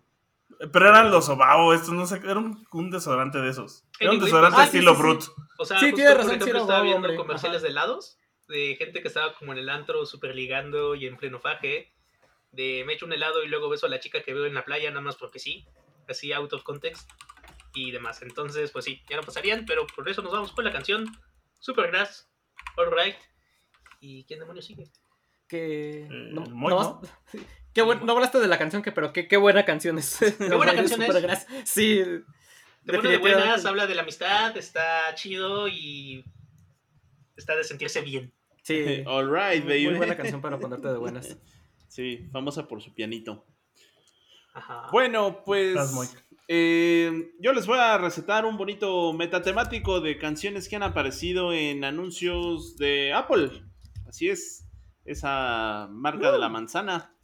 Pero 0.71 0.87
eran 0.89 1.11
los 1.11 1.27
Obao, 1.29 1.73
estos 1.73 1.93
no 1.93 2.05
sé, 2.07 2.21
era 2.23 2.39
un, 2.39 2.65
un 2.71 2.89
desodorante 2.89 3.39
de 3.39 3.49
esos. 3.49 3.83
Era 3.99 4.11
un 4.11 4.19
desodorante 4.19 4.61
Ah, 4.61 4.63
estilo 4.65 4.91
sí, 4.91 4.97
sí. 4.97 5.01
Brut. 5.03 5.23
O 5.57 5.65
sea, 5.65 5.79
Sí, 5.79 5.85
justo, 5.85 5.95
tienes 5.97 6.13
por 6.13 6.17
razón, 6.23 6.29
sí 6.31 6.35
ejemplo, 6.37 6.55
era 6.57 6.61
estaba 6.61 6.81
viendo 6.81 6.97
hombre. 6.97 7.15
comerciales 7.15 7.57
Ajá. 7.57 7.63
de 7.63 7.69
helados, 7.69 8.17
de 8.47 8.75
gente 8.77 9.01
que 9.01 9.07
estaba 9.07 9.33
como 9.35 9.53
en 9.53 9.59
el 9.59 9.69
antro 9.69 10.05
super 10.05 10.35
ligando 10.35 10.95
y 10.95 11.07
en 11.07 11.17
pleno 11.17 11.39
faje, 11.39 11.91
de 12.51 12.83
me 12.85 12.93
echo 12.93 13.05
un 13.05 13.13
helado 13.13 13.43
y 13.43 13.47
luego 13.47 13.69
beso 13.69 13.85
a 13.85 13.89
la 13.89 13.99
chica 13.99 14.21
que 14.23 14.33
veo 14.33 14.45
en 14.45 14.53
la 14.53 14.63
playa 14.65 14.89
nada 14.89 15.01
más 15.01 15.15
porque 15.15 15.39
sí, 15.39 15.65
así 16.07 16.31
out 16.33 16.51
of 16.53 16.63
context 16.63 17.09
y 17.73 17.91
demás. 17.91 18.21
Entonces, 18.21 18.71
pues 18.71 18.85
sí, 18.85 19.01
ya 19.09 19.17
no 19.17 19.23
pasarían, 19.23 19.65
pero 19.65 19.85
por 19.87 20.07
eso 20.09 20.21
nos 20.21 20.31
vamos 20.31 20.51
con 20.51 20.63
la 20.65 20.71
canción 20.71 21.05
Supergrass, 21.59 22.29
Alright. 22.77 23.15
¿Y 24.01 24.23
quién 24.25 24.39
demonios 24.39 24.65
sigue? 24.65 24.85
Que. 25.47 26.03
Eh, 26.03 26.07
no, 26.09 26.41
Moy, 26.41 26.69
no, 26.73 26.79
¿no? 26.79 27.01
sí. 27.31 27.39
Qué 27.73 27.81
buen- 27.81 28.05
no 28.05 28.13
hablaste 28.13 28.39
de 28.39 28.47
la 28.47 28.57
canción, 28.57 28.81
que, 28.81 28.91
pero 28.91 29.11
qué, 29.11 29.27
qué 29.27 29.35
buena 29.37 29.65
canción 29.65 29.97
es. 29.97 30.17
Qué 30.37 30.55
buena 30.55 30.73
canción 30.75 31.01
es. 31.01 31.45
Sí. 31.65 32.01
De 32.85 32.97
buenas, 32.97 33.11
de 33.11 33.17
buenas, 33.17 33.65
habla 33.65 33.87
de 33.87 33.95
la 33.95 34.01
amistad, 34.03 34.55
está 34.57 35.13
chido 35.15 35.67
y 35.67 36.23
está 37.35 37.55
de 37.55 37.63
sentirse 37.63 38.01
bien. 38.01 38.31
Sí. 38.63 39.03
All 39.07 39.25
right, 39.27 39.63
baby. 39.65 39.87
Muy 39.87 39.95
buena 39.97 40.15
canción 40.17 40.41
para 40.41 40.59
ponerte 40.59 40.87
de 40.87 40.97
buenas. 40.97 41.37
Sí, 41.87 42.27
famosa 42.31 42.67
por 42.67 42.81
su 42.81 42.93
pianito. 42.93 43.45
Ajá. 44.53 44.87
Bueno, 44.91 45.43
pues 45.43 45.69
Estás 45.69 45.93
muy- 45.93 46.07
eh, 46.47 47.31
yo 47.39 47.53
les 47.53 47.65
voy 47.65 47.79
a 47.79 47.97
recetar 47.97 48.45
un 48.45 48.55
bonito 48.57 49.11
metatemático 49.13 49.99
de 49.99 50.17
canciones 50.19 50.69
que 50.69 50.75
han 50.75 50.83
aparecido 50.83 51.51
en 51.53 51.83
anuncios 51.83 52.77
de 52.77 53.13
Apple. 53.13 53.63
Así 54.07 54.29
es, 54.29 54.67
esa 55.05 55.87
marca 55.89 56.31
de 56.31 56.37
la 56.37 56.49
manzana. 56.49 57.14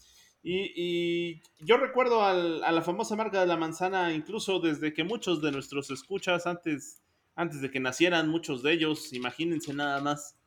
Y, 0.43 0.71
y 0.75 1.41
yo 1.59 1.77
recuerdo 1.77 2.23
al- 2.23 2.63
a 2.63 2.71
la 2.71 2.81
famosa 2.81 3.15
marca 3.15 3.39
de 3.41 3.45
la 3.47 3.57
manzana 3.57 4.11
incluso 4.13 4.59
desde 4.59 4.91
que 4.93 5.03
muchos 5.03 5.41
de 5.41 5.51
nuestros 5.51 5.91
escuchas 5.91 6.47
antes, 6.47 7.01
antes 7.35 7.61
de 7.61 7.69
que 7.69 7.79
nacieran 7.79 8.27
muchos 8.27 8.63
de 8.63 8.73
ellos, 8.73 9.13
imagínense 9.13 9.73
nada 9.73 10.01
más. 10.01 10.37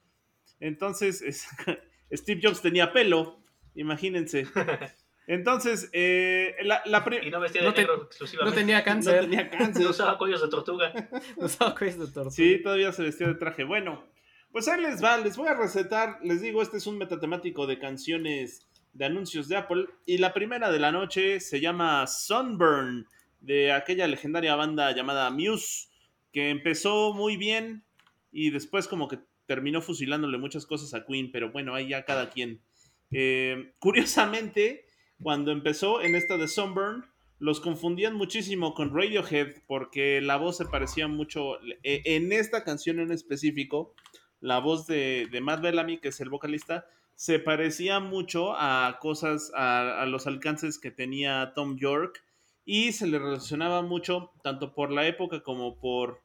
Entonces, 0.60 1.22
es- 1.22 1.46
Steve 2.12 2.40
Jobs 2.42 2.60
tenía 2.62 2.92
pelo, 2.92 3.38
imagínense. 3.74 4.46
Entonces, 5.26 5.88
eh, 5.92 6.54
la, 6.64 6.82
la 6.84 7.02
Y 7.22 7.30
no 7.30 7.40
vestía 7.40 7.62
de 7.62 7.68
No 7.68 7.72
te- 7.74 7.80
negro 7.82 7.96
No 7.96 8.02
exclusivamente. 8.04 8.60
tenía 8.60 8.78
no 8.80 8.84
cáncer. 8.84 9.20
tenía 9.22 9.48
cáncer. 9.50 9.84
No 9.84 9.90
usaba 9.90 10.18
cuellos 10.18 10.42
de 10.42 10.48
tortuga. 10.48 10.92
No 11.38 11.46
usaba 11.46 11.74
cuellos 11.74 11.98
de 11.98 12.06
tortuga. 12.06 12.30
Sí, 12.30 12.60
todavía 12.62 12.92
se 12.92 13.02
vestía 13.04 13.28
de 13.28 13.34
traje. 13.34 13.64
Bueno, 13.64 14.04
pues 14.52 14.68
ahí 14.68 14.80
les 14.82 15.02
va, 15.02 15.16
les 15.18 15.36
voy 15.36 15.48
a 15.48 15.54
recetar, 15.54 16.18
les 16.22 16.42
digo, 16.42 16.60
este 16.62 16.76
es 16.76 16.86
un 16.86 16.98
metatemático 16.98 17.66
de 17.66 17.78
canciones 17.78 18.66
de 18.94 19.04
anuncios 19.04 19.48
de 19.48 19.56
Apple. 19.56 19.86
Y 20.06 20.18
la 20.18 20.32
primera 20.32 20.72
de 20.72 20.78
la 20.78 20.92
noche 20.92 21.40
se 21.40 21.60
llama 21.60 22.06
Sunburn, 22.06 23.06
de 23.40 23.72
aquella 23.72 24.06
legendaria 24.08 24.54
banda 24.56 24.92
llamada 24.92 25.30
Muse, 25.30 25.88
que 26.32 26.48
empezó 26.48 27.12
muy 27.12 27.36
bien 27.36 27.84
y 28.32 28.50
después 28.50 28.88
como 28.88 29.06
que 29.06 29.18
terminó 29.46 29.82
fusilándole 29.82 30.38
muchas 30.38 30.64
cosas 30.64 30.94
a 30.94 31.04
Queen, 31.04 31.30
pero 31.30 31.52
bueno, 31.52 31.74
ahí 31.74 31.88
ya 31.88 32.04
cada 32.04 32.30
quien. 32.30 32.62
Eh, 33.10 33.74
curiosamente, 33.78 34.86
cuando 35.22 35.52
empezó 35.52 36.00
en 36.00 36.14
esta 36.14 36.38
de 36.38 36.48
Sunburn, 36.48 37.04
los 37.38 37.60
confundían 37.60 38.14
muchísimo 38.14 38.74
con 38.74 38.94
Radiohead 38.94 39.62
porque 39.66 40.20
la 40.22 40.36
voz 40.36 40.56
se 40.56 40.64
parecía 40.64 41.08
mucho. 41.08 41.60
eh, 41.82 42.02
En 42.04 42.32
esta 42.32 42.64
canción 42.64 43.00
en 43.00 43.12
específico, 43.12 43.94
la 44.40 44.58
voz 44.60 44.86
de, 44.86 45.28
de 45.30 45.40
Matt 45.40 45.60
Bellamy, 45.60 45.98
que 45.98 46.08
es 46.08 46.20
el 46.20 46.30
vocalista, 46.30 46.86
se 47.14 47.38
parecía 47.38 48.00
mucho 48.00 48.54
a 48.56 48.98
cosas, 49.00 49.52
a, 49.54 50.02
a 50.02 50.06
los 50.06 50.26
alcances 50.26 50.78
que 50.78 50.90
tenía 50.90 51.52
Tom 51.54 51.76
York 51.76 52.22
y 52.64 52.92
se 52.92 53.06
le 53.06 53.18
relacionaba 53.18 53.82
mucho, 53.82 54.32
tanto 54.42 54.74
por 54.74 54.90
la 54.90 55.06
época 55.06 55.42
como 55.42 55.78
por 55.78 56.22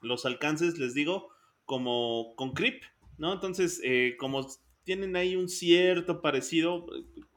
los 0.00 0.24
alcances, 0.24 0.78
les 0.78 0.94
digo, 0.94 1.28
como 1.64 2.34
con 2.36 2.52
Creep, 2.52 2.82
¿no? 3.18 3.32
Entonces, 3.32 3.80
eh, 3.84 4.16
como 4.18 4.46
tienen 4.84 5.16
ahí 5.16 5.36
un 5.36 5.48
cierto 5.48 6.22
parecido, 6.22 6.86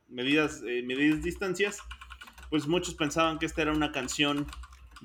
medidas, 0.08 0.62
eh, 0.66 0.84
medidas 0.84 1.24
distancias, 1.24 1.80
pues 2.50 2.68
muchos 2.68 2.96
pensaban 2.96 3.40
que 3.40 3.46
esta 3.46 3.62
era 3.62 3.74
una 3.74 3.92
canción 3.92 4.48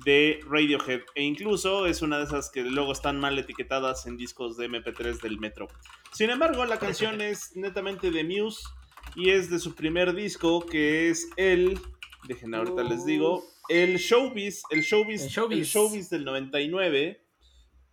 de 0.03 0.39
Radiohead. 0.47 1.01
E 1.15 1.23
incluso 1.23 1.85
es 1.85 2.01
una 2.01 2.17
de 2.17 2.25
esas 2.25 2.49
que 2.49 2.63
luego 2.63 2.91
están 2.91 3.19
mal 3.19 3.37
etiquetadas 3.37 4.05
en 4.07 4.17
discos 4.17 4.57
de 4.57 4.69
MP3 4.69 5.21
del 5.21 5.39
Metro. 5.39 5.67
Sin 6.11 6.29
embargo, 6.29 6.65
la 6.65 6.79
canción 6.79 7.21
es 7.21 7.55
netamente 7.55 8.11
de 8.11 8.23
Muse 8.23 8.67
y 9.15 9.29
es 9.29 9.49
de 9.49 9.59
su 9.59 9.75
primer 9.75 10.13
disco 10.13 10.65
que 10.65 11.09
es 11.09 11.29
el, 11.37 11.79
dejen 12.27 12.53
ahorita 12.53 12.83
les 12.83 13.05
digo, 13.05 13.43
el 13.69 13.97
Showbiz, 13.97 14.63
el 14.69 14.81
Showbiz, 14.81 15.23
El. 15.23 15.63
Showbiz. 15.63 16.09
Del 16.09 16.25
99 16.25 17.21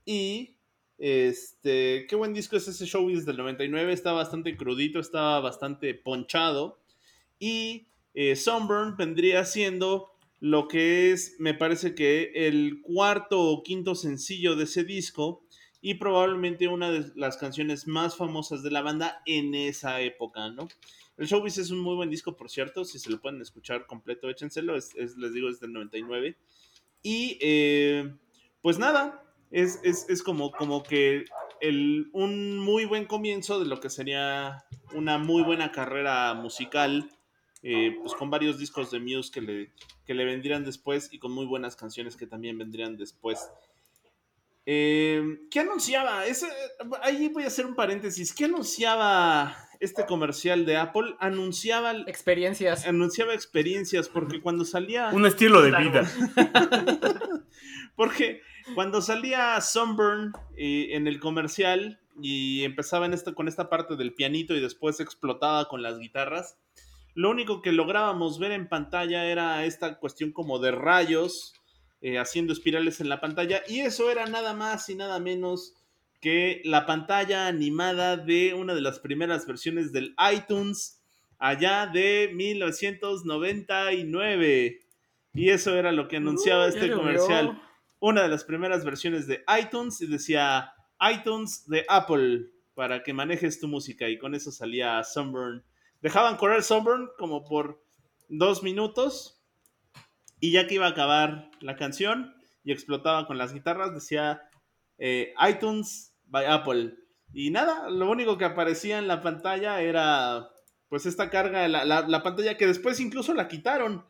y 0.05 0.57
este, 0.99 2.07
qué 2.09 2.17
buen 2.17 2.33
disco 2.33 2.57
es 2.57 2.69
ese 2.69 2.87
Showbiz 2.87 3.25
del 3.25 3.37
99, 3.37 3.93
está 3.93 4.13
bastante 4.13 4.57
crudito, 4.57 5.01
está 5.01 5.41
bastante 5.41 5.95
ponchado. 5.95 6.81
Y 7.39 7.89
eh, 8.15 8.37
Sunburn 8.37 8.97
vendría 8.97 9.45
siendo 9.45 10.12
lo 10.43 10.67
que 10.67 11.13
es, 11.13 11.37
me 11.39 11.55
parece 11.55 11.95
que 11.95 12.33
el 12.35 12.81
cuarto 12.83 13.41
o 13.41 13.63
quinto 13.63 13.95
sencillo 13.95 14.57
de 14.57 14.65
ese 14.65 14.83
disco 14.83 15.47
y 15.81 15.95
probablemente 15.95 16.67
una 16.67 16.91
de 16.91 17.13
las 17.15 17.37
canciones 17.37 17.87
más 17.87 18.17
famosas 18.17 18.65
de 18.65 18.73
la 18.73 18.83
banda 18.83 19.23
en 19.25 19.55
esa 19.55 20.01
época, 20.01 20.51
¿no? 20.51 20.67
El 21.17 21.29
Showbiz 21.29 21.59
es 21.59 21.71
un 21.71 21.79
muy 21.79 21.95
buen 21.95 22.11
disco, 22.11 22.37
por 22.37 22.51
cierto, 22.51 22.85
si 22.85 22.99
se 22.99 23.09
lo 23.09 23.21
pueden 23.21 23.41
escuchar 23.41 23.87
completo, 23.87 24.29
échenselo, 24.29 24.75
es, 24.77 24.93
es- 24.97 25.17
les 25.17 25.33
digo, 25.33 25.49
es 25.49 25.61
del 25.61 25.73
99. 25.73 26.37
Y 27.05 27.39
eh, 27.41 28.13
pues 28.63 28.81
nada, 28.81 29.23
es, 29.53 29.79
es- 29.85 30.07
es 30.09 30.25
como, 30.25 30.51
como 30.51 30.83
que 30.83 31.25
el, 31.61 32.11
un 32.15 32.59
muy 32.59 32.85
buen 32.85 33.05
comienzo 33.05 33.61
de 33.61 33.67
lo 33.67 33.79
que 33.79 33.91
sería 33.91 34.65
una 34.93 35.19
muy 35.19 35.45
buena 35.45 35.71
carrera 35.71 36.35
musical, 36.35 37.09
eh, 37.65 37.95
pues 38.01 38.15
con 38.15 38.29
varios 38.29 38.59
discos 38.59 38.91
de 38.91 38.99
Muse 38.99 39.31
que 39.31 39.41
le, 39.41 39.73
que 40.13 40.17
le 40.19 40.25
vendrían 40.27 40.63
después 40.63 41.09
y 41.11 41.19
con 41.19 41.33
muy 41.33 41.47
buenas 41.47 41.75
canciones 41.75 42.17
que 42.17 42.27
también 42.27 42.59
vendrían 42.59 42.99
después. 42.99 43.51
Eh, 44.67 45.23
¿Qué 45.51 45.61
anunciaba? 45.61 46.27
Ese- 46.27 46.53
ahí 47.03 47.29
voy 47.31 47.45
a 47.45 47.47
hacer 47.47 47.65
un 47.65 47.75
paréntesis. 47.75 48.35
¿Qué 48.35 48.45
anunciaba 48.45 49.57
este 49.81 50.05
comercial 50.05 50.67
de 50.67 50.77
Apple? 50.77 51.15
Anunciaba, 51.19 51.93
Experiencias. 52.07 52.87
anunciaba 52.87 53.33
experiencias 53.35 54.09
porque 54.11 54.41
cuando 54.43 54.65
salía... 54.67 55.09
Un 55.15 55.25
estilo 55.27 55.63
de 55.63 55.71
Claro. 55.71 55.85
vida. 55.91 56.11
Porque 57.97 58.41
cuando 58.75 59.03
salía 59.03 59.61
Sunburn 59.61 60.33
eh, 60.57 60.89
en 60.93 61.07
el 61.07 61.21
comercial 61.21 62.01
y 62.21 62.65
empezaba 62.65 63.05
en 63.07 63.13
esta, 63.13 63.35
con 63.35 63.49
esta 63.49 63.69
parte 63.69 63.97
del 63.97 64.15
pianito 64.15 64.55
y 64.55 64.61
después 64.61 64.99
explotaba 65.01 65.69
con 65.69 65.83
las 65.83 65.99
guitarras, 65.99 66.57
lo 67.15 67.31
único 67.31 67.63
que 67.63 67.73
lográbamos 67.73 68.39
ver 68.39 68.53
en 68.53 68.69
pantalla 68.69 69.25
era 69.27 69.65
esta 69.65 69.99
cuestión 69.99 70.31
como 70.33 70.59
de 70.59 70.71
rayos 70.71 71.55
eh, 72.01 72.19
haciendo 72.19 72.53
espirales 72.53 73.01
en 73.01 73.09
la 73.09 73.21
pantalla 73.21 73.63
y 73.69 73.81
eso 73.81 74.11
era 74.11 74.27
nada 74.27 74.53
más 74.55 74.89
y 74.89 74.95
nada 74.95 75.19
menos 75.21 75.75
que 76.21 76.63
la 76.65 76.87
pantalla 76.87 77.49
animada 77.49 78.17
de 78.17 78.55
una 78.55 78.75
de 78.75 78.81
las 78.81 79.01
primeras 79.01 79.47
versiones 79.47 79.93
del 79.93 80.15
iTunes 80.33 81.01
allá 81.39 81.89
de 81.89 82.31
1999. 82.33 84.79
Y 85.35 85.49
eso 85.49 85.75
era 85.75 85.91
lo 85.91 86.07
que 86.07 86.19
anunciaba 86.19 86.67
Uh, 86.67 86.69
este 86.69 86.93
comercial 86.93 87.61
una 88.03 88.23
de 88.23 88.29
las 88.29 88.45
primeras 88.45 88.85
versiones 88.85 89.29
de 89.29 89.45
iTunes 89.61 90.01
y 90.01 90.09
decía 90.09 90.73
iTunes 91.01 91.69
de 91.69 91.85
Apple 91.89 92.47
para 92.75 93.05
que 93.05 93.13
manejes 93.13 93.61
tu 93.61 93.69
música 93.69 94.09
y 94.09 94.19
con 94.19 94.35
eso 94.35 94.51
salía 94.51 95.03
Sunburn. 95.05 95.63
Dejaban 96.03 96.37
correr 96.37 96.63
Sunburn 96.63 97.09
como 97.19 97.45
por 97.45 97.83
dos 98.29 98.63
minutos 98.63 99.43
y 100.41 100.53
ya 100.53 100.67
que 100.67 100.75
iba 100.75 100.87
a 100.87 100.91
acabar 100.91 101.51
la 101.61 101.77
canción 101.77 102.35
y 102.65 102.73
explotaba 102.73 103.27
con 103.27 103.39
las 103.39 103.53
guitarras 103.55 103.95
decía 103.95 104.43
eh, 104.99 105.33
iTunes 105.49 106.15
by 106.27 106.47
Apple. 106.47 106.95
Y 107.33 107.51
nada, 107.51 107.89
lo 107.89 108.11
único 108.11 108.37
que 108.39 108.45
aparecía 108.45 108.99
en 108.99 109.09
la 109.09 109.23
pantalla 109.23 109.81
era 109.81 110.49
pues 110.89 111.07
esta 111.07 111.31
carga, 111.31 111.67
la, 111.69 111.85
la- 111.85 112.07
la 112.07 112.23
pantalla 112.23 112.59
que 112.59 112.67
después 112.67 113.01
incluso 113.01 113.33
la 113.33 113.49
quitaron, 113.49 114.05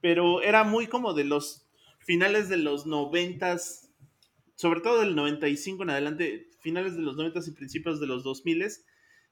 pero 0.00 0.42
era 0.42 0.62
muy 0.64 0.86
como 0.86 1.12
de 1.14 1.24
los 1.24 1.66
finales 1.98 2.48
de 2.48 2.58
los 2.58 2.86
noventas, 2.86 3.90
sobre 4.54 4.80
todo 4.80 5.00
del 5.00 5.16
95 5.16 5.82
en 5.82 5.90
adelante, 5.90 6.50
finales 6.60 6.94
de 6.94 7.02
los 7.02 7.16
noventas 7.16 7.48
y 7.48 7.52
principios 7.52 7.98
de 8.00 8.06
los 8.06 8.22
2000 8.22 8.64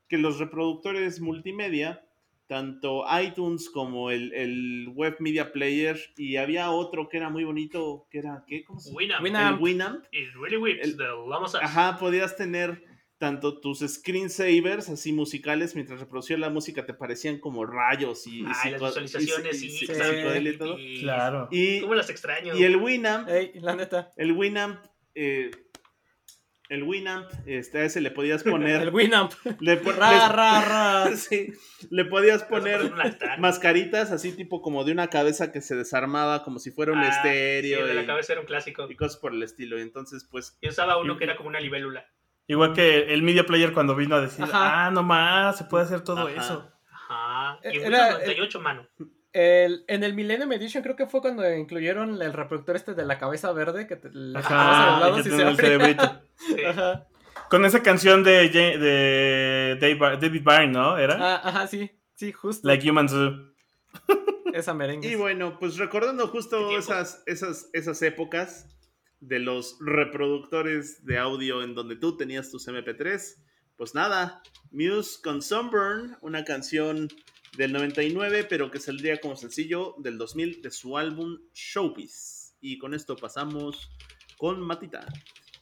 que 0.09 0.19
los 0.19 0.39
reproductores 0.39 1.21
multimedia, 1.21 2.06
tanto 2.47 3.05
iTunes 3.23 3.69
como 3.71 4.11
el, 4.11 4.33
el, 4.33 4.89
Web 4.95 5.17
Media 5.21 5.53
Player, 5.53 5.99
y 6.17 6.37
había 6.37 6.71
otro 6.71 7.09
que 7.09 7.17
era 7.17 7.29
muy 7.31 7.45
bonito, 7.45 8.07
que 8.11 8.19
era, 8.19 8.45
¿qué? 8.47 8.65
¿Cómo 8.65 8.79
se 8.81 8.91
llama? 8.91 9.49
El 9.51 9.55
Winamp. 9.61 10.05
It 10.13 10.29
really 10.41 10.57
whips 10.57 10.87
El- 10.87 10.97
Ajá, 11.63 11.97
podías 11.99 12.37
tener 12.37 12.83
tanto 13.19 13.61
tus 13.61 13.79
screensavers 13.81 14.89
así 14.91 15.13
musicales 15.13 15.75
mientras 15.75 16.01
reproducía 16.01 16.37
la 16.37 16.51
música 16.51 16.85
te 16.85 16.93
parecían 16.93 17.39
como 17.39 17.65
rayos 17.65 18.27
y, 18.27 18.41
y 18.41 18.45
Ah, 18.47 18.71
las 18.71 18.81
visualizaciones, 18.83 19.63
y- 19.63 19.67
y- 19.67 19.71
sí, 19.71 19.85
y 19.85 19.87
sí. 19.87 19.95
psicodelia 19.95 20.53
y 20.53 20.57
todo. 20.59 20.79
Y- 20.79 21.01
Claro. 21.01 21.49
Y, 21.51 21.81
¿Cómo 21.81 21.95
las 21.95 22.11
extraño? 22.11 22.55
y 22.57 22.63
el 22.65 22.77
Winamp, 22.77 23.29
Ey, 23.29 23.53
la 23.55 23.75
neta. 23.75 24.11
el 24.17 24.33
Winamp, 24.33 24.85
eh, 25.15 25.51
el 26.69 26.83
Winamp, 26.83 27.31
este, 27.47 27.79
a 27.79 27.85
ese 27.85 28.01
le 28.01 28.11
podías 28.11 28.43
El 28.47 28.53
poner, 28.53 28.93
Winamp. 28.95 29.33
le, 29.61 29.77
po- 29.77 29.93
Ra, 29.93 30.29
ra, 30.29 30.61
ra. 30.61 31.11
sí, 31.17 31.53
le 31.91 32.05
podías 32.05 32.43
poner 32.45 32.91
mascaritas 33.39 34.11
así 34.13 34.33
tipo 34.33 34.61
como 34.63 34.85
de 34.85 34.93
una 34.93 35.09
cabeza 35.09 35.53
que 35.53 35.61
se 35.61 35.77
desarmaba 35.77 36.43
como 36.45 36.59
si 36.59 36.71
fuera 36.71 36.93
un 36.93 36.99
Ah, 36.99 37.09
estéreo 37.09 37.79
sí, 37.79 37.83
el 37.83 37.89
de 37.89 37.95
la 37.95 38.03
y, 38.03 38.07
cabeza 38.07 38.33
era 38.33 38.41
un 38.41 38.47
clásico. 38.47 38.87
y 38.91 38.97
cosas 38.97 39.17
por 39.19 39.33
el 39.33 39.43
estilo. 39.43 39.79
Y 39.79 39.83
entonces, 39.83 40.27
pues, 40.31 40.59
Yo 40.63 40.71
usaba 40.71 40.99
uno 40.99 41.17
que 41.17 41.25
era 41.25 41.37
como 41.37 41.49
una 41.49 41.61
libélula. 41.61 42.07
Igual 42.49 42.75
que 42.75 43.13
el 43.13 43.23
Media 43.23 43.45
Player 43.45 43.73
cuando 43.73 43.97
vino 43.97 44.15
a 44.17 44.21
decir, 44.21 44.45
Ajá. 44.45 44.87
ah, 44.87 44.91
no 44.91 45.03
más, 45.03 45.59
se 45.59 45.65
puede 45.65 45.85
hacer 45.85 46.03
todo 46.03 46.29
Ajá. 46.29 46.41
eso. 46.41 46.73
Ajá. 46.93 47.59
Y 47.65 47.79
Era- 47.79 47.83
Windows 47.85 48.13
98, 48.21 48.61
mano. 48.61 48.89
El- 49.39 49.85
en 49.87 50.03
el 50.03 50.15
Millennium 50.15 50.51
Edition 50.53 50.83
creo 50.83 50.97
que 50.97 51.07
fue 51.07 51.21
cuando 51.21 51.47
incluyeron 51.55 52.23
el 52.23 52.33
reproductor 52.33 52.75
este 52.75 52.95
de 52.95 53.05
la 53.05 53.19
cabeza 53.19 53.53
verde 53.53 53.87
que 53.87 53.97
te, 53.97 54.09
le 54.11 54.39
Ajá, 54.39 54.99
lados 54.99 55.23
que 55.23 55.29
y 55.29 55.33
se 55.33 55.55
cerebrito. 55.57 56.23
Sí. 56.39 56.65
Ajá. 56.67 57.07
Con 57.51 57.67
esa 57.67 57.83
canción 57.83 58.25
de, 58.25 58.49
de 58.49 59.77
Dave 59.79 60.17
David 60.17 60.43
Byrne, 60.43 60.69
¿no? 60.73 60.97
¿Era? 60.97 61.17
Ah, 61.21 61.41
ajá, 61.45 61.67
sí, 61.67 61.91
sí, 62.15 62.33
justo. 62.33 62.67
Like 62.67 62.91
Human 62.91 63.11
Zoo. 63.11 63.53
Esa 64.55 64.73
merengue. 64.73 65.07
Y 65.07 65.17
bueno, 65.17 65.59
pues 65.59 65.77
recordando 65.77 66.25
¿Qué 66.25 66.31
justo 66.31 66.77
esas, 66.79 67.23
esas, 67.27 67.69
esas 67.75 68.01
épocas 68.01 68.67
de 69.21 69.39
los 69.39 69.77
reproductores 69.81 71.05
de 71.05 71.19
audio 71.19 71.63
en 71.63 71.75
donde 71.75 71.97
tú 71.97 72.17
tenías 72.17 72.51
tus 72.51 72.67
MP3, 72.69 73.37
pues 73.77 73.95
nada, 73.95 74.43
Muse 74.71 75.21
con 75.23 75.43
Sunburn, 75.43 76.17
una 76.23 76.43
canción 76.45 77.09
del 77.57 77.73
99, 77.73 78.45
pero 78.45 78.71
que 78.71 78.79
saldría 78.81 79.19
como 79.21 79.37
sencillo 79.37 79.95
del 79.99 80.19
2000 80.19 80.63
de 80.63 80.71
su 80.71 80.97
álbum 80.99 81.39
Showbiz. 81.53 82.55
Y 82.61 82.79
con 82.79 82.95
esto 82.95 83.17
pasamos 83.17 83.91
con 84.39 84.61
Matita. 84.61 85.07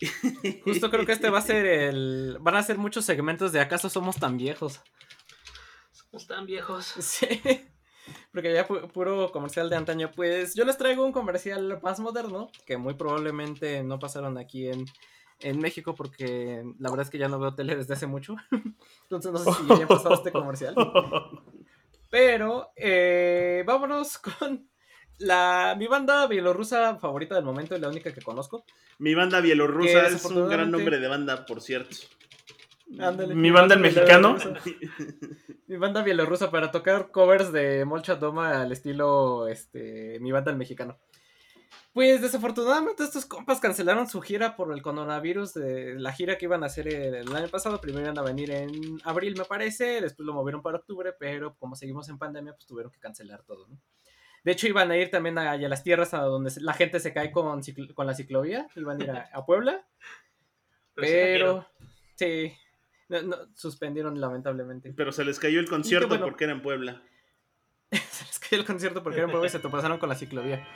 Justo 0.64 0.90
creo 0.90 1.06
que 1.06 1.12
este 1.12 1.30
va 1.30 1.38
a 1.38 1.42
ser 1.42 1.66
el. 1.66 2.36
Van 2.40 2.56
a 2.56 2.62
ser 2.62 2.78
muchos 2.78 3.04
segmentos 3.04 3.52
de 3.52 3.60
¿Acaso 3.60 3.88
somos 3.88 4.16
tan 4.16 4.36
viejos? 4.36 4.80
Somos 5.92 6.26
tan 6.26 6.46
viejos. 6.46 6.94
Sí. 7.00 7.26
Porque 8.32 8.52
ya 8.52 8.68
pu- 8.68 8.90
puro 8.92 9.30
comercial 9.32 9.70
de 9.70 9.76
antaño. 9.76 10.10
Pues 10.14 10.54
yo 10.54 10.64
les 10.66 10.76
traigo 10.76 11.04
un 11.06 11.12
comercial 11.12 11.80
más 11.82 12.00
moderno. 12.00 12.50
Que 12.66 12.76
muy 12.76 12.94
probablemente 12.94 13.82
no 13.82 13.98
pasaron 13.98 14.36
aquí 14.36 14.68
en, 14.68 14.84
en 15.40 15.58
México. 15.58 15.94
Porque 15.94 16.62
la 16.78 16.90
verdad 16.90 17.06
es 17.06 17.10
que 17.10 17.18
ya 17.18 17.28
no 17.28 17.38
veo 17.38 17.54
tele 17.54 17.76
desde 17.76 17.94
hace 17.94 18.06
mucho. 18.06 18.36
Entonces 19.02 19.32
no 19.32 19.38
sé 19.38 19.52
si 19.52 19.68
ya 19.80 19.86
pasado 19.86 20.14
este 20.16 20.32
comercial. 20.32 20.74
Pero 22.14 22.70
eh, 22.76 23.64
vámonos 23.66 24.18
con 24.38 24.70
la 25.18 25.74
mi 25.76 25.88
banda 25.88 26.28
bielorrusa 26.28 26.96
favorita 27.00 27.34
del 27.34 27.42
momento 27.42 27.74
y 27.74 27.80
la 27.80 27.88
única 27.88 28.14
que 28.14 28.22
conozco. 28.22 28.64
Mi 29.00 29.16
banda 29.16 29.40
bielorrusa 29.40 30.06
es 30.06 30.24
un 30.26 30.48
gran 30.48 30.70
nombre 30.70 31.00
de 31.00 31.08
banda, 31.08 31.44
por 31.44 31.60
cierto. 31.60 31.96
Ándale, 33.00 33.34
Mi 33.34 33.50
banda 33.50 33.74
el 33.74 33.80
mexicano. 33.80 34.36
Mi 35.66 35.76
banda 35.76 36.04
bielorrusa 36.04 36.52
para 36.52 36.70
tocar 36.70 37.10
covers 37.10 37.50
de 37.50 37.84
Molchat 37.84 38.20
Doma 38.20 38.62
al 38.62 38.70
estilo 38.70 39.48
este 39.48 40.20
mi 40.20 40.30
banda 40.30 40.52
el 40.52 40.56
mexicano. 40.56 40.96
Pues 41.94 42.20
desafortunadamente 42.20 43.04
estos 43.04 43.24
compas 43.24 43.60
cancelaron 43.60 44.08
su 44.08 44.20
gira 44.20 44.56
por 44.56 44.72
el 44.72 44.82
coronavirus 44.82 45.54
de 45.54 45.94
la 45.94 46.12
gira 46.12 46.36
que 46.36 46.46
iban 46.46 46.64
a 46.64 46.66
hacer 46.66 46.88
el, 46.88 47.14
el 47.14 47.36
año 47.36 47.46
pasado. 47.48 47.80
Primero 47.80 48.02
iban 48.06 48.18
a 48.18 48.22
venir 48.22 48.50
en 48.50 49.00
abril, 49.04 49.36
me 49.38 49.44
parece, 49.44 50.00
después 50.00 50.26
lo 50.26 50.34
movieron 50.34 50.60
para 50.60 50.78
octubre, 50.78 51.12
pero 51.16 51.54
como 51.56 51.76
seguimos 51.76 52.08
en 52.08 52.18
pandemia, 52.18 52.52
pues 52.54 52.66
tuvieron 52.66 52.90
que 52.90 52.98
cancelar 52.98 53.44
todo, 53.44 53.68
¿no? 53.68 53.80
De 54.42 54.52
hecho, 54.52 54.66
iban 54.66 54.90
a 54.90 54.96
ir 54.96 55.10
también 55.10 55.38
a, 55.38 55.52
a 55.52 55.56
las 55.56 55.84
tierras 55.84 56.12
a 56.14 56.18
donde 56.22 56.52
la 56.60 56.74
gente 56.74 56.98
se 56.98 57.14
cae 57.14 57.30
con, 57.30 57.62
con 57.94 58.06
la 58.06 58.14
ciclovía. 58.14 58.66
Iban 58.74 59.00
a 59.00 59.04
ir 59.04 59.10
a, 59.10 59.30
a 59.32 59.46
Puebla, 59.46 59.86
Pero, 60.94 61.66
sí 62.16 62.52
pero 63.08 63.22
no- 63.22 63.36
no, 63.36 63.36
suspendieron 63.54 64.20
lamentablemente. 64.20 64.92
Pero 64.96 65.12
se 65.12 65.24
les 65.24 65.38
cayó 65.38 65.60
el 65.60 65.68
concierto 65.68 66.08
bueno. 66.08 66.24
porque 66.24 66.44
era 66.44 66.52
en 66.54 66.62
Puebla. 66.62 67.02
se 67.92 68.24
les 68.24 68.38
cayó 68.40 68.60
el 68.60 68.66
concierto 68.66 69.02
porque 69.02 69.18
era 69.18 69.26
en 69.26 69.30
Puebla 69.30 69.46
y 69.46 69.50
se 69.50 69.60
toparon 69.60 69.98
con 69.98 70.08
la 70.08 70.16
ciclovía. 70.16 70.66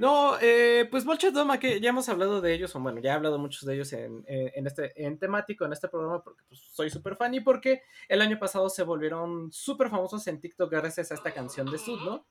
No, 0.00 0.36
eh, 0.40 0.88
pues 0.90 1.04
Bolcha 1.04 1.30
Doma, 1.30 1.58
que 1.60 1.78
ya 1.80 1.90
hemos 1.90 2.08
hablado 2.08 2.40
de 2.40 2.54
ellos, 2.54 2.74
o 2.74 2.80
bueno, 2.80 3.00
ya 3.00 3.10
he 3.10 3.14
hablado 3.14 3.38
muchos 3.38 3.64
de 3.66 3.74
ellos 3.74 3.92
en, 3.92 4.24
en- 4.26 4.66
este 4.66 4.92
en 5.04 5.18
temático, 5.18 5.64
en 5.64 5.72
este 5.72 5.88
programa, 5.88 6.24
porque 6.24 6.42
pues, 6.48 6.60
soy 6.72 6.90
súper 6.90 7.16
fan 7.16 7.34
y 7.34 7.40
porque 7.40 7.82
el 8.08 8.22
año 8.22 8.38
pasado 8.38 8.68
se 8.70 8.82
volvieron 8.82 9.52
súper 9.52 9.90
famosos 9.90 10.26
en 10.26 10.40
TikTok 10.40 10.70
gracias 10.70 11.10
a 11.10 11.14
esta 11.14 11.32
canción 11.32 11.70
de 11.70 11.78
Sud, 11.78 12.00
¿no? 12.04 12.26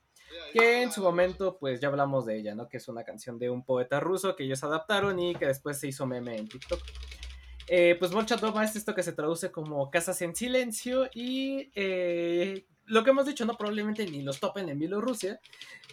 Que 0.53 0.82
en 0.82 0.91
su 0.91 1.01
momento, 1.03 1.58
pues 1.60 1.79
ya 1.79 1.88
hablamos 1.89 2.25
de 2.25 2.38
ella, 2.39 2.55
¿no? 2.55 2.67
Que 2.69 2.77
es 2.77 2.88
una 2.88 3.03
canción 3.03 3.38
de 3.39 3.49
un 3.49 3.63
poeta 3.63 3.99
ruso 3.99 4.36
que 4.36 4.43
ellos 4.45 4.63
adaptaron 4.63 5.19
y 5.19 5.36
que 5.36 5.45
después 5.47 5.79
se 5.79 5.88
hizo 5.88 6.05
meme 6.05 6.38
en 6.38 6.47
TikTok. 6.47 6.79
Eh, 7.67 7.95
pues 7.99 8.12
Bolcha 8.12 8.36
Doma 8.38 8.63
es 8.65 8.75
esto 8.75 8.95
que 8.95 9.03
se 9.03 9.13
traduce 9.13 9.51
como 9.51 9.91
casas 9.91 10.21
en 10.23 10.36
silencio 10.36 11.08
y 11.13 11.71
eh, 11.75 12.65
lo 12.89 13.04
que 13.04 13.12
hemos 13.12 13.25
dicho, 13.25 13.45
¿no? 13.45 13.56
Probablemente 13.56 14.06
ni 14.06 14.23
los 14.23 14.39
topen 14.39 14.67
en 14.67 14.80
Bielorrusia 14.80 15.39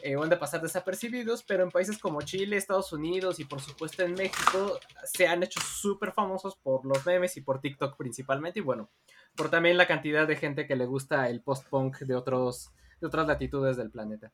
eh, 0.03 0.17
o 0.17 0.23
han 0.23 0.31
de 0.31 0.37
pasar 0.37 0.63
desapercibidos, 0.63 1.43
pero 1.43 1.63
en 1.63 1.71
países 1.71 1.99
como 1.99 2.23
Chile, 2.23 2.57
Estados 2.57 2.93
Unidos 2.93 3.39
y 3.39 3.45
por 3.45 3.61
supuesto 3.61 4.03
en 4.03 4.15
México 4.15 4.79
se 5.05 5.29
han 5.29 5.43
hecho 5.43 5.61
súper 5.61 6.13
famosos 6.13 6.57
por 6.57 6.85
los 6.87 7.05
memes 7.05 7.37
y 7.37 7.43
por 7.43 7.61
TikTok 7.61 7.97
principalmente 7.97 8.61
y 8.61 8.63
bueno, 8.63 8.89
por 9.37 9.51
también 9.51 9.77
la 9.77 9.87
cantidad 9.87 10.27
de 10.27 10.37
gente 10.37 10.67
que 10.67 10.75
le 10.75 10.87
gusta 10.87 11.29
el 11.29 11.43
post-punk 11.43 11.99
de, 11.99 12.15
otros, 12.15 12.73
de 13.01 13.07
otras 13.07 13.27
latitudes 13.27 13.77
del 13.77 13.91
planeta. 13.91 14.33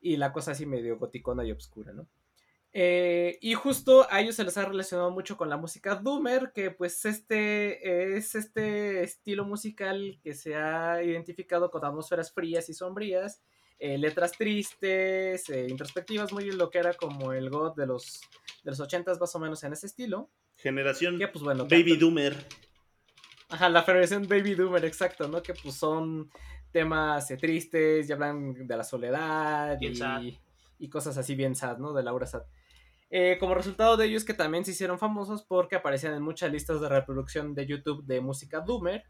Y 0.00 0.18
la 0.18 0.32
cosa 0.32 0.52
así 0.52 0.66
medio 0.66 0.98
goticona 0.98 1.44
y 1.44 1.52
obscura, 1.52 1.94
¿no? 1.94 2.06
Eh, 2.76 3.38
y 3.40 3.54
justo 3.54 4.04
a 4.10 4.20
ellos 4.20 4.34
se 4.34 4.42
les 4.42 4.56
ha 4.58 4.64
relacionado 4.64 5.12
mucho 5.12 5.36
con 5.36 5.48
la 5.48 5.56
música 5.56 5.94
Doomer, 5.94 6.50
que 6.52 6.72
pues 6.72 7.04
este 7.04 8.16
es 8.16 8.34
este 8.34 9.04
estilo 9.04 9.44
musical 9.44 10.18
que 10.24 10.34
se 10.34 10.56
ha 10.56 11.00
identificado 11.00 11.70
con 11.70 11.84
atmósferas 11.84 12.32
frías 12.32 12.68
y 12.68 12.74
sombrías, 12.74 13.40
eh, 13.78 13.96
letras 13.96 14.32
tristes, 14.32 15.48
eh, 15.50 15.66
introspectivas, 15.68 16.32
muy 16.32 16.50
lo 16.50 16.68
que 16.68 16.78
era 16.78 16.94
como 16.94 17.32
el 17.32 17.48
God 17.48 17.76
de 17.76 17.86
los, 17.86 18.20
de 18.64 18.72
los 18.72 18.80
80s 18.80 19.20
más 19.20 19.34
o 19.36 19.38
menos 19.38 19.62
en 19.62 19.72
ese 19.72 19.86
estilo. 19.86 20.28
Generación 20.56 21.16
Que 21.16 21.28
pues 21.28 21.44
bueno, 21.44 21.64
Baby 21.68 21.90
tanto- 21.92 22.06
Doomer. 22.06 22.36
Ajá, 23.50 23.68
la 23.68 23.82
versión 23.82 24.26
Baby 24.26 24.56
Doomer, 24.56 24.84
exacto, 24.84 25.28
¿no? 25.28 25.40
Que 25.44 25.54
pues 25.54 25.76
son 25.76 26.28
temas 26.72 27.30
eh, 27.30 27.36
tristes, 27.36 28.08
y 28.08 28.12
hablan 28.12 28.66
de 28.66 28.76
la 28.76 28.82
soledad 28.82 29.78
y, 29.80 30.40
y 30.80 30.88
cosas 30.88 31.16
así 31.18 31.36
bien 31.36 31.54
sad, 31.54 31.78
¿no? 31.78 31.92
De 31.92 32.02
Laura 32.02 32.26
Sad. 32.26 32.42
Eh, 33.10 33.36
como 33.38 33.54
resultado 33.54 33.96
de 33.96 34.06
ello 34.06 34.16
es 34.16 34.24
que 34.24 34.34
también 34.34 34.64
se 34.64 34.72
hicieron 34.72 34.98
famosos 34.98 35.44
porque 35.44 35.76
aparecían 35.76 36.14
en 36.14 36.22
muchas 36.22 36.50
listas 36.50 36.80
de 36.80 36.88
reproducción 36.88 37.54
de 37.54 37.66
YouTube 37.66 38.04
de 38.04 38.20
música 38.20 38.60
Doomer 38.60 39.04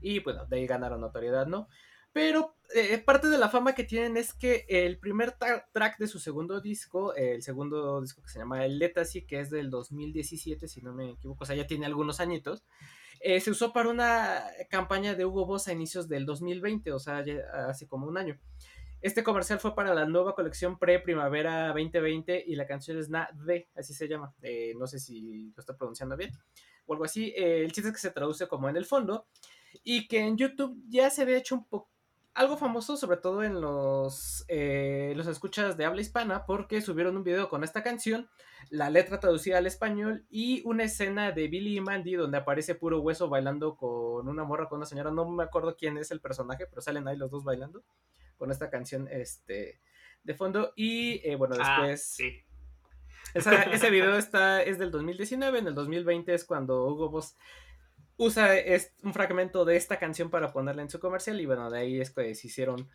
y 0.00 0.20
bueno, 0.20 0.46
de 0.46 0.56
ahí 0.58 0.66
ganaron 0.66 1.00
notoriedad, 1.00 1.46
¿no? 1.46 1.68
Pero 2.12 2.56
eh, 2.74 2.98
parte 2.98 3.28
de 3.28 3.38
la 3.38 3.48
fama 3.48 3.74
que 3.74 3.84
tienen 3.84 4.16
es 4.16 4.34
que 4.34 4.64
el 4.68 4.98
primer 4.98 5.36
tra- 5.38 5.66
track 5.72 5.98
de 5.98 6.08
su 6.08 6.18
segundo 6.18 6.60
disco, 6.60 7.14
eh, 7.14 7.34
el 7.34 7.42
segundo 7.42 8.00
disco 8.00 8.22
que 8.22 8.28
se 8.28 8.38
llama 8.40 8.64
El 8.64 8.78
Legacy, 8.78 9.22
que 9.26 9.40
es 9.40 9.50
del 9.50 9.70
2017, 9.70 10.66
si 10.68 10.80
no 10.82 10.92
me 10.92 11.10
equivoco, 11.10 11.44
o 11.44 11.46
sea, 11.46 11.54
ya 11.56 11.66
tiene 11.68 11.86
algunos 11.86 12.18
añitos, 12.20 12.64
eh, 13.20 13.40
se 13.40 13.50
usó 13.50 13.72
para 13.72 13.90
una 13.90 14.42
campaña 14.70 15.14
de 15.14 15.24
Hugo 15.24 15.46
Boss 15.46 15.68
a 15.68 15.72
inicios 15.72 16.08
del 16.08 16.26
2020, 16.26 16.92
o 16.92 16.98
sea, 16.98 17.24
ya 17.24 17.42
hace 17.68 17.86
como 17.86 18.06
un 18.06 18.16
año. 18.18 18.38
Este 19.02 19.24
comercial 19.24 19.58
fue 19.58 19.74
para 19.74 19.94
la 19.94 20.04
nueva 20.04 20.34
colección 20.34 20.78
pre-primavera 20.78 21.68
2020 21.68 22.44
y 22.46 22.54
la 22.54 22.66
canción 22.66 22.98
es 22.98 23.08
Na 23.08 23.30
de, 23.32 23.70
así 23.74 23.94
se 23.94 24.06
llama. 24.06 24.34
Eh, 24.42 24.74
no 24.76 24.86
sé 24.86 24.98
si 24.98 25.52
lo 25.56 25.60
estoy 25.60 25.76
pronunciando 25.76 26.18
bien 26.18 26.30
o 26.84 26.92
algo 26.92 27.06
así. 27.06 27.32
Eh, 27.34 27.64
el 27.64 27.72
chiste 27.72 27.88
es 27.88 27.94
que 27.94 28.00
se 28.00 28.10
traduce 28.10 28.46
como 28.46 28.68
en 28.68 28.76
el 28.76 28.84
fondo 28.84 29.26
y 29.82 30.06
que 30.06 30.18
en 30.18 30.36
YouTube 30.36 30.76
ya 30.88 31.08
se 31.08 31.22
había 31.22 31.38
hecho 31.38 31.54
un 31.54 31.64
poco 31.64 31.90
algo 32.40 32.56
famoso, 32.56 32.96
sobre 32.96 33.18
todo 33.18 33.42
en 33.44 33.60
los, 33.60 34.46
eh, 34.48 35.12
los 35.14 35.26
escuchas 35.26 35.76
de 35.76 35.84
habla 35.84 36.00
hispana, 36.00 36.46
porque 36.46 36.80
subieron 36.80 37.18
un 37.18 37.22
video 37.22 37.50
con 37.50 37.64
esta 37.64 37.82
canción, 37.82 38.30
la 38.70 38.88
letra 38.88 39.20
traducida 39.20 39.58
al 39.58 39.66
español 39.66 40.24
y 40.30 40.62
una 40.64 40.84
escena 40.84 41.32
de 41.32 41.48
Billy 41.48 41.76
y 41.76 41.80
Mandy 41.82 42.14
donde 42.14 42.38
aparece 42.38 42.74
puro 42.74 43.00
hueso 43.02 43.28
bailando 43.28 43.76
con 43.76 44.26
una 44.26 44.42
morra, 44.44 44.70
con 44.70 44.78
una 44.78 44.86
señora. 44.86 45.10
No 45.10 45.28
me 45.28 45.44
acuerdo 45.44 45.76
quién 45.76 45.98
es 45.98 46.10
el 46.12 46.20
personaje, 46.22 46.66
pero 46.66 46.80
salen 46.80 47.06
ahí 47.08 47.16
los 47.18 47.30
dos 47.30 47.44
bailando 47.44 47.82
con 48.38 48.50
esta 48.50 48.70
canción 48.70 49.06
este, 49.10 49.78
de 50.24 50.34
fondo. 50.34 50.72
Y 50.76 51.20
eh, 51.28 51.36
bueno, 51.36 51.56
Ah, 51.60 51.82
después. 51.82 52.02
sí. 52.04 52.42
ese 53.34 53.90
video 53.90 54.14
está, 54.16 54.62
es 54.62 54.78
del 54.78 54.90
2019, 54.90 55.58
en 55.58 55.66
el 55.66 55.74
2020 55.74 56.32
es 56.32 56.46
cuando 56.46 56.86
Hugo 56.86 57.10
Boss 57.10 57.36
usa 58.20 58.50
un 59.02 59.14
fragmento 59.14 59.64
de 59.64 59.76
esta 59.76 59.98
canción 59.98 60.28
para 60.28 60.52
ponerla 60.52 60.82
en 60.82 60.90
su 60.90 61.00
comercial 61.00 61.40
y 61.40 61.46
bueno, 61.46 61.70
de 61.70 61.78
ahí 61.78 62.00
es 62.00 62.12
se 62.12 62.46
hicieron 62.46 62.86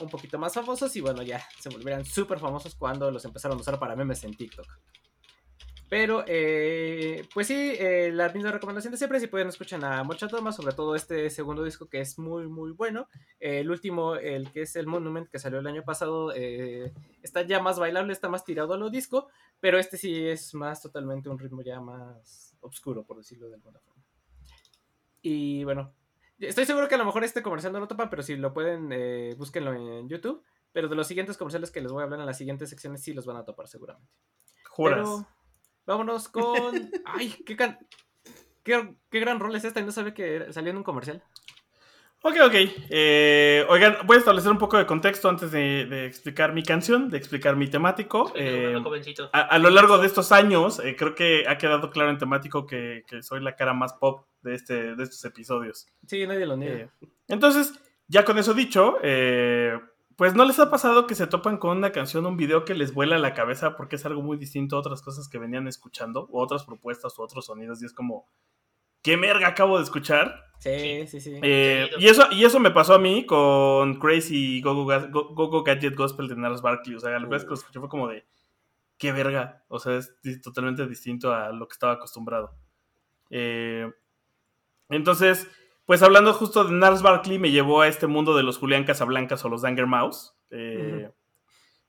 un 0.00 0.08
poquito 0.08 0.38
más 0.38 0.54
famosos 0.54 0.96
y 0.96 1.02
bueno, 1.02 1.22
ya 1.22 1.44
se 1.60 1.68
volvieron 1.68 2.06
súper 2.06 2.38
famosos 2.38 2.74
cuando 2.74 3.10
los 3.10 3.24
empezaron 3.26 3.58
a 3.58 3.60
usar 3.60 3.78
para 3.78 3.96
memes 3.96 4.24
en 4.24 4.34
TikTok. 4.34 4.66
Pero, 5.90 6.24
eh, 6.26 7.28
pues 7.34 7.48
sí, 7.48 7.74
eh, 7.78 8.10
la 8.14 8.30
misma 8.30 8.50
recomendación 8.50 8.92
de 8.92 8.96
siempre, 8.96 9.20
si 9.20 9.26
pueden 9.26 9.48
escuchar 9.48 9.84
a 9.84 10.02
Mucha 10.04 10.26
Toma, 10.26 10.50
sobre 10.50 10.72
todo 10.74 10.96
este 10.96 11.28
segundo 11.28 11.64
disco 11.64 11.90
que 11.90 12.00
es 12.00 12.18
muy, 12.18 12.48
muy 12.48 12.70
bueno. 12.70 13.08
el 13.40 13.70
último, 13.70 14.14
el 14.14 14.50
que 14.52 14.62
es 14.62 14.74
el 14.76 14.86
Monument, 14.86 15.28
que 15.28 15.38
salió 15.38 15.58
el 15.58 15.66
año 15.66 15.82
pasado, 15.84 16.32
eh, 16.34 16.94
está 17.22 17.42
ya 17.42 17.60
más 17.60 17.78
bailable, 17.78 18.14
está 18.14 18.30
más 18.30 18.42
tirado 18.42 18.72
a 18.72 18.78
lo 18.78 18.88
disco, 18.88 19.28
pero 19.60 19.78
este 19.78 19.98
sí 19.98 20.26
es 20.26 20.54
más 20.54 20.80
totalmente 20.80 21.28
un 21.28 21.38
ritmo 21.38 21.60
ya 21.60 21.78
más 21.78 22.56
oscuro, 22.60 23.04
por 23.04 23.18
decirlo 23.18 23.48
de 23.48 23.56
alguna 23.56 23.78
forma. 23.80 24.01
Y 25.22 25.64
bueno, 25.64 25.94
estoy 26.38 26.66
seguro 26.66 26.88
que 26.88 26.96
a 26.96 26.98
lo 26.98 27.04
mejor 27.04 27.24
este 27.24 27.42
comercial 27.42 27.72
no 27.72 27.80
lo 27.80 27.88
topan, 27.88 28.10
pero 28.10 28.22
si 28.22 28.36
lo 28.36 28.52
pueden, 28.52 28.90
eh, 28.92 29.34
búsquenlo 29.38 29.72
en 29.72 30.08
YouTube. 30.08 30.42
Pero 30.72 30.88
de 30.88 30.96
los 30.96 31.06
siguientes 31.06 31.36
comerciales 31.36 31.70
que 31.70 31.80
les 31.80 31.92
voy 31.92 32.00
a 32.00 32.04
hablar 32.04 32.20
en 32.20 32.26
las 32.26 32.38
siguientes 32.38 32.70
secciones 32.70 33.02
sí 33.02 33.12
los 33.12 33.26
van 33.26 33.36
a 33.36 33.44
topar 33.44 33.68
seguramente. 33.68 34.10
Juras. 34.68 35.24
vámonos 35.86 36.28
con... 36.28 36.90
¡Ay! 37.04 37.30
Qué, 37.46 37.56
qué, 38.62 38.96
qué 39.10 39.20
gran 39.20 39.38
rol 39.38 39.54
es 39.54 39.64
este! 39.64 39.82
No 39.82 39.92
sabía 39.92 40.14
que 40.14 40.52
salió 40.52 40.70
en 40.70 40.78
un 40.78 40.82
comercial. 40.82 41.22
Ok, 42.24 42.36
ok. 42.46 42.54
Eh, 42.88 43.66
oigan, 43.68 43.96
voy 44.06 44.14
a 44.14 44.18
establecer 44.20 44.52
un 44.52 44.58
poco 44.58 44.78
de 44.78 44.86
contexto 44.86 45.28
antes 45.28 45.50
de, 45.50 46.06
explicar 46.06 46.52
mi 46.52 46.62
canción, 46.62 47.10
de 47.10 47.18
explicar 47.18 47.56
mi 47.56 47.68
temático. 47.68 48.32
Eh, 48.36 48.80
a, 49.32 49.58
lo 49.58 49.70
largo 49.70 49.98
de 49.98 50.06
estos 50.06 50.30
años, 50.30 50.80
eh, 50.84 50.94
creo 50.96 51.16
que 51.16 51.44
ha 51.48 51.58
quedado 51.58 51.90
claro 51.90 52.10
en 52.10 52.18
temático 52.18 52.64
que, 52.64 53.04
soy 53.22 53.42
la 53.42 53.56
cara 53.56 53.74
más 53.74 53.94
pop 53.94 54.24
de, 54.42 54.54
este, 54.54 54.94
de 54.94 55.02
estos 55.02 55.24
episodios. 55.24 55.88
Sí, 56.06 56.24
nadie 56.24 56.46
lo 56.46 56.56
niega. 56.56 56.92
entonces, 57.26 57.72
ya 58.06 58.24
con 58.24 58.38
eso 58.38 58.54
dicho, 58.54 58.98
pues 60.16 60.34
no 60.34 60.44
les 60.44 60.60
ha 60.60 60.70
pasado 60.70 61.08
que 61.08 61.16
se 61.16 61.26
topan 61.26 61.58
con 61.58 61.78
una 61.78 61.90
canción, 61.90 62.24
un 62.26 62.36
video 62.36 62.64
que 62.64 62.74
les 62.74 62.94
vuela 62.94 63.18
la 63.18 63.34
cabeza 63.34 63.76
porque 63.76 63.96
es 63.96 64.06
algo 64.06 64.22
muy 64.22 64.36
distinto 64.36 64.76
a 64.76 64.78
otras 64.78 65.02
cosas 65.02 65.28
que 65.28 65.38
venían 65.38 65.66
escuchando, 65.66 66.28
o 66.30 66.40
otras 66.40 66.62
propuestas, 66.62 67.18
o 67.18 67.22
otros 67.24 67.46
sonidos, 67.46 67.82
y 67.82 67.86
es 67.86 67.92
como, 67.92 68.28
¿qué 69.02 69.16
merga 69.16 69.48
acabo 69.48 69.78
de 69.78 69.84
escuchar? 69.84 70.42
Sí, 70.58 71.06
sí, 71.08 71.20
sí. 71.20 71.40
Eh, 71.42 71.90
y, 71.98 72.06
eso, 72.06 72.28
y 72.30 72.44
eso 72.44 72.60
me 72.60 72.70
pasó 72.70 72.94
a 72.94 72.98
mí 72.98 73.26
con 73.26 73.98
Crazy 73.98 74.60
Go 74.60 74.84
Go, 74.84 75.62
Gadget 75.64 75.96
Gospel 75.96 76.28
de 76.28 76.36
Nars 76.36 76.62
Barkley. 76.62 76.94
O 76.94 77.00
sea, 77.00 77.18
la 77.18 77.26
vez 77.26 77.42
que 77.42 77.48
lo 77.48 77.54
escuché 77.54 77.80
fue 77.80 77.88
como 77.88 78.06
de, 78.06 78.24
qué 78.96 79.10
verga. 79.10 79.64
O 79.66 79.80
sea, 79.80 79.96
es 79.96 80.14
totalmente 80.40 80.86
distinto 80.86 81.34
a 81.34 81.50
lo 81.50 81.66
que 81.66 81.72
estaba 81.72 81.94
acostumbrado. 81.94 82.54
Eh, 83.30 83.90
entonces, 84.88 85.48
pues 85.84 86.02
hablando 86.02 86.32
justo 86.32 86.62
de 86.64 86.72
Nars 86.72 87.02
Barkley, 87.02 87.40
me 87.40 87.50
llevó 87.50 87.80
a 87.80 87.88
este 87.88 88.06
mundo 88.06 88.36
de 88.36 88.44
los 88.44 88.58
Julián 88.58 88.84
Casablancas 88.84 89.44
o 89.44 89.48
los 89.48 89.62
Danger 89.62 89.86
Mouse. 89.86 90.32
Eh, 90.50 91.10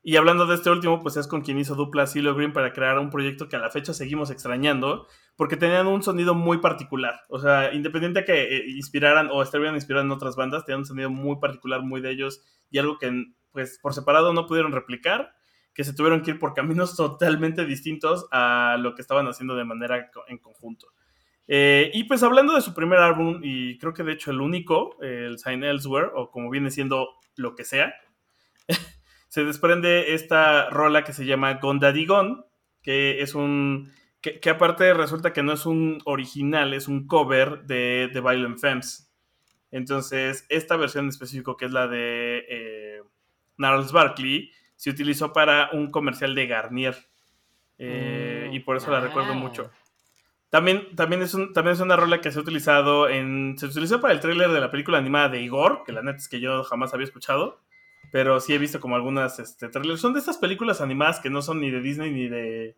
y 0.06 0.18
hablando 0.18 0.46
de 0.46 0.56
este 0.56 0.70
último, 0.70 1.02
pues 1.02 1.16
es 1.16 1.28
con 1.28 1.42
quien 1.42 1.58
hizo 1.58 1.76
dupla 1.76 2.08
Silo 2.08 2.36
Green 2.36 2.52
para 2.52 2.74
crear 2.74 3.00
un 3.00 3.10
proyecto 3.10 3.48
que 3.48 3.56
a 3.56 3.60
la 3.60 3.70
fecha 3.70 3.94
seguimos 3.94 4.32
extrañando, 4.32 5.08
porque 5.38 5.56
tenían 5.56 5.88
un 5.88 6.04
sonido 6.04 6.36
muy 6.36 6.58
particular. 6.58 7.22
O 7.30 7.39
sea, 7.39 7.74
independiente 7.74 8.20
de 8.20 8.26
que 8.26 8.44
eh, 8.44 8.63
inspiraran 8.68 9.30
o 9.32 9.42
estuvieran 9.42 9.76
inspirados 9.76 10.06
en 10.06 10.12
otras 10.12 10.36
bandas, 10.36 10.66
tenían 10.66 10.82
un 10.82 10.86
sonido 10.86 11.10
muy 11.10 11.38
particular, 11.38 11.82
muy 11.84 12.02
de 12.02 12.12
ellos, 12.12 12.42
y 12.70 12.80
algo 12.80 12.98
que, 12.98 13.28
pues, 13.54 13.80
por 13.82 13.94
separado 13.94 14.34
no 14.34 14.46
pudieron 14.46 14.74
replicar, 14.74 15.34
que 15.74 15.86
se 15.86 15.94
tuvieron 15.94 16.22
que 16.22 16.32
ir 16.32 16.39
por 16.39 16.54
caminos 16.54 16.96
totalmente 16.98 17.66
distintos 17.66 18.28
a 18.30 18.76
lo 18.78 18.96
que 18.96 19.02
estaban 19.02 19.28
haciendo 19.28 19.56
de 19.56 19.63
manera 19.63 20.12
en 20.28 20.38
conjunto. 20.38 20.88
Eh, 21.48 21.92
y 21.94 22.06
pues 22.06 22.24
hablando 22.24 22.54
de 22.56 22.62
su 22.62 22.74
primer 22.74 23.00
álbum, 23.00 23.39
y 23.42 23.78
creo 23.78 23.94
que 23.94 24.04
de 24.04 24.13
hecho 24.13 24.32
el 24.32 24.42
único, 24.42 24.98
el 25.02 25.39
Sign 25.39 25.63
Elsewhere, 25.63 26.10
o 26.13 26.30
como 26.30 26.50
viene 26.50 26.72
siendo 26.72 27.08
lo 27.38 27.56
que 27.56 27.63
sea, 27.63 27.94
se 29.34 29.43
desprende 29.43 30.13
esta 30.13 30.69
rola 30.69 31.04
que 31.04 31.12
se 31.12 31.26
llama 31.26 31.56
Gondadigon, 31.56 32.46
que 32.84 33.24
es 33.24 33.34
un... 33.34 33.91
Que, 34.22 34.48
aparte 34.48 34.93
resulta 34.93 35.34
que 35.34 35.41
no 35.41 35.54
es 35.54 35.65
un 35.65 36.04
original, 36.06 36.76
es 36.76 36.88
un 36.88 37.08
cover 37.08 37.63
de 37.63 38.12
The 38.13 38.22
Violent 38.22 38.60
Femmes. 38.60 39.12
Entonces, 39.72 40.46
esta 40.50 40.78
versión 40.78 41.06
en 41.06 41.10
específico, 41.10 41.58
que 41.58 41.65
es 41.65 41.72
la 41.72 41.88
de 41.88 42.46
eh, 42.48 43.02
Gnarls 43.58 43.91
Barkley, 43.91 44.52
se 44.76 44.91
utilizó 44.91 45.34
para 45.34 45.72
un 45.74 45.89
comercial 45.89 46.36
de 46.36 46.46
Garnier. 46.46 46.96
Eh, 47.80 48.52
y 48.54 48.60
por 48.60 48.78
eso 48.78 48.91
la 48.91 49.00
recuerdo 49.00 49.34
mucho. 49.34 49.72
También, 50.52 50.96
también, 50.96 51.24
es 51.24 51.34
un, 51.34 51.54
también 51.54 51.74
es 51.74 51.80
una 51.80 51.96
rola 51.96 52.22
que 52.22 52.32
se 52.32 52.38
ha 52.38 52.43
utilizado 52.43 53.10
en. 53.10 53.58
Se 53.58 53.65
utilizó 53.65 54.00
para 54.00 54.13
el 54.13 54.19
tráiler 54.19 54.52
de 54.52 54.60
la 54.60 54.69
película 54.69 55.00
animada 55.00 55.30
de 55.30 55.41
Igor, 55.41 55.82
que 55.88 55.91
la 55.91 56.04
neta 56.04 56.17
es 56.17 56.30
que 56.30 56.39
yo 56.39 56.63
jamás 56.63 56.93
había 56.93 57.06
escuchado 57.06 57.63
pero 58.12 58.39
sí 58.39 58.54
he 58.54 58.58
visto 58.58 58.80
como 58.80 58.96
algunas 58.96 59.39
este, 59.39 59.70
trailers. 59.70 60.02
Son 60.02 60.13
de 60.13 60.20
estas 60.20 60.38
películas 60.38 60.82
animadas 60.82 61.20
que 61.20 61.30
no 61.30 61.42
son 61.42 61.62
ni 61.62 61.72
de 61.72 61.82
Disney 61.82 62.12
ni 62.12 62.28
de 62.28 62.76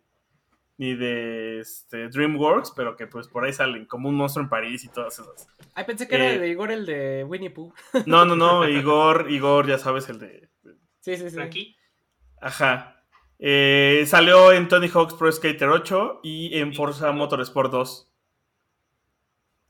ni 0.78 0.94
de 0.94 1.60
este, 1.60 2.08
DreamWorks, 2.08 2.72
pero 2.76 2.96
que 2.96 3.06
pues 3.06 3.28
por 3.28 3.44
ahí 3.44 3.52
salen, 3.52 3.86
como 3.86 4.08
un 4.08 4.14
monstruo 4.14 4.44
en 4.44 4.50
París 4.50 4.84
y 4.84 4.88
todas 4.88 5.18
esas. 5.18 5.48
Ay, 5.74 5.84
pensé 5.84 6.06
que 6.06 6.16
era 6.16 6.32
eh, 6.32 6.38
de 6.38 6.48
Igor 6.48 6.70
el 6.70 6.84
de 6.84 7.24
Winnie 7.24 7.50
Pooh. 7.50 7.72
No, 8.06 8.24
no, 8.24 8.36
no, 8.36 8.68
Igor, 8.68 9.26
Igor, 9.30 9.66
ya 9.66 9.78
sabes, 9.78 10.08
el 10.08 10.18
de... 10.18 10.48
Sí, 11.00 11.16
sí, 11.16 11.30
sí. 11.30 11.40
Aquí. 11.40 11.76
Ajá. 12.40 13.02
Eh, 13.38 14.04
salió 14.06 14.52
en 14.52 14.68
Tony 14.68 14.88
Hawk's 14.88 15.14
Pro 15.14 15.30
Skater 15.30 15.68
8 15.68 16.20
y 16.22 16.58
en 16.58 16.74
Forza 16.74 17.10
Motorsport 17.12 17.70
2. 17.72 18.12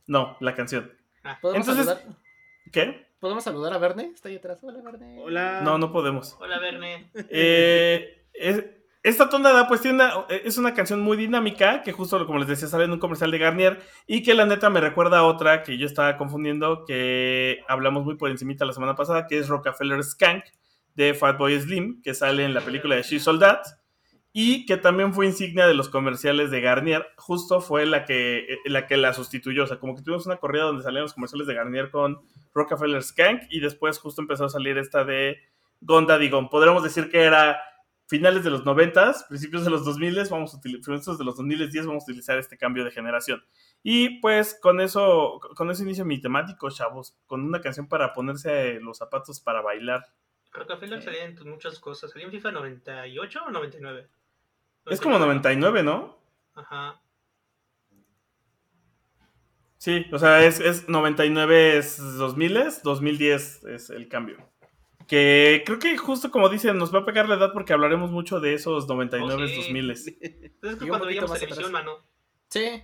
No, 0.09 0.37
la 0.40 0.55
canción. 0.55 0.92
Ah. 1.25 1.38
Entonces, 1.55 1.97
¿qué? 2.73 3.06
¿Podemos 3.18 3.44
saludar 3.44 3.72
a 3.72 3.79
Verne? 3.79 4.11
Está 4.14 4.29
ahí 4.29 4.37
atrás. 4.37 4.61
Hola, 4.62 4.81
Verne. 4.83 5.16
Hola. 5.20 5.61
No, 5.62 5.79
no 5.79 5.90
podemos. 5.90 6.37
Hola, 6.38 6.59
Verne. 6.59 7.11
Eh, 7.31 8.83
esta 9.02 9.31
tonada, 9.31 9.68
pues, 9.68 9.81
tiene 9.81 10.05
es 10.29 10.59
una 10.59 10.74
canción 10.74 11.00
muy 11.00 11.16
dinámica 11.16 11.83
que 11.83 11.92
justo, 11.92 12.26
como 12.26 12.38
les 12.38 12.48
decía, 12.48 12.68
sale 12.68 12.85
en 12.85 12.92
un 12.92 12.98
comercial 12.98 13.31
de 13.31 13.38
Garnier 13.38 13.81
y 14.07 14.22
que 14.22 14.35
la 14.35 14.44
neta 14.44 14.68
me 14.68 14.81
recuerda 14.81 15.18
a 15.18 15.24
otra 15.24 15.62
que 15.62 15.79
yo 15.79 15.87
estaba 15.87 16.18
confundiendo, 16.18 16.85
que 16.85 17.61
hablamos 17.68 18.05
muy 18.05 18.16
por 18.16 18.31
encimita 18.31 18.66
la 18.66 18.72
semana 18.72 18.94
pasada, 18.94 19.26
que 19.26 19.38
es 19.38 19.48
Rockefeller 19.48 20.02
Skank 20.02 20.44
de 20.94 21.14
Fatboy 21.14 21.59
Slim, 21.59 22.02
que 22.02 22.14
sale 22.14 22.44
en 22.44 22.52
la 22.52 22.61
película 22.61 22.96
de 22.96 23.02
She 23.02 23.18
Soldat 23.18 23.66
y 24.38 24.66
que 24.66 24.77
también 24.77 25.14
fue 25.14 25.25
insignia 25.25 25.66
de 25.66 25.72
los 25.72 25.88
comerciales 25.88 26.51
de 26.51 26.61
Garnier, 26.61 27.07
justo 27.16 27.62
fue 27.62 27.87
la 27.87 28.05
que, 28.05 28.40
eh, 28.40 28.59
la 28.66 28.87
que 28.87 28.99
la 28.99 29.14
sustituyó, 29.14 29.64
o 29.64 29.66
sea, 29.66 29.79
como 29.79 29.96
que 29.96 30.03
tuvimos 30.03 30.27
una 30.27 30.37
corrida 30.37 30.64
donde 30.64 30.83
salían 30.83 31.05
los 31.05 31.14
comerciales 31.14 31.46
de 31.46 31.55
Garnier 31.55 31.90
con 31.90 32.20
Rockefeller 32.53 33.03
Skank 33.03 33.44
y 33.49 33.61
después 33.61 33.99
justo 33.99 34.20
empezó 34.20 34.44
a 34.44 34.51
salir 34.51 34.77
esta 34.77 35.07
de 35.07 35.38
Gonda 35.81 36.18
Digon. 36.18 36.51
Podríamos 36.51 36.83
decir 36.83 37.11
que 37.11 37.22
era 37.22 37.59
finales 38.09 38.44
de 38.44 38.51
los 38.51 38.66
90, 38.66 39.14
principios 39.27 39.64
de 39.64 39.70
los 39.70 39.87
2000, 39.87 40.29
vamos 40.29 40.53
a 40.53 40.59
utilizar, 40.59 41.16
de 41.16 41.25
los 41.25 41.37
2010 41.38 41.87
vamos 41.87 42.03
a 42.03 42.05
utilizar 42.05 42.37
este 42.37 42.59
cambio 42.59 42.85
de 42.85 42.90
generación. 42.90 43.42
Y 43.83 44.20
pues 44.20 44.59
con 44.61 44.83
eso, 44.83 45.40
con 45.57 45.70
eso 45.70 45.83
inicio 45.83 46.05
mi 46.05 46.20
temático, 46.20 46.68
chavos, 46.68 47.16
con 47.25 47.42
una 47.42 47.62
canción 47.62 47.88
para 47.88 48.12
ponerse 48.12 48.81
los 48.81 48.99
zapatos 48.99 49.40
para 49.40 49.62
bailar. 49.62 50.05
Rockefeller 50.53 51.03
salía 51.03 51.25
en 51.25 51.38
muchas 51.49 51.79
cosas, 51.79 52.11
salía 52.11 52.27
en 52.27 52.33
FIFA 52.33 52.53
98 52.53 53.44
o 53.46 53.51
99. 53.51 54.09
Es 54.87 55.01
como 55.01 55.18
99, 55.18 55.83
¿no? 55.83 56.18
Ajá. 56.55 57.01
Sí, 59.79 60.07
o 60.11 60.18
sea, 60.18 60.44
es, 60.44 60.59
es 60.59 60.88
99 60.88 61.79
es 61.79 61.99
2000, 61.99 62.83
2010 62.83 63.64
es 63.64 63.90
el 63.90 64.09
cambio. 64.09 64.37
Que 65.07 65.62
creo 65.64 65.79
que 65.79 65.96
justo 65.96 66.31
como 66.31 66.49
dicen, 66.49 66.79
nos 66.79 66.92
va 66.92 67.01
a 67.01 67.05
pegar 67.05 67.29
la 67.29 67.37
edad 67.37 67.53
porque 67.53 67.72
hablaremos 67.72 68.11
mucho 68.11 68.40
de 68.40 68.55
esos 68.55 68.88
99 68.88 69.33
oh, 69.35 69.57
2000. 69.57 69.90
Es 69.90 70.77
cuando 70.88 71.07
veíamos 71.07 71.38
televisión, 71.38 71.70
mano. 71.70 71.99
Sí. 72.49 72.83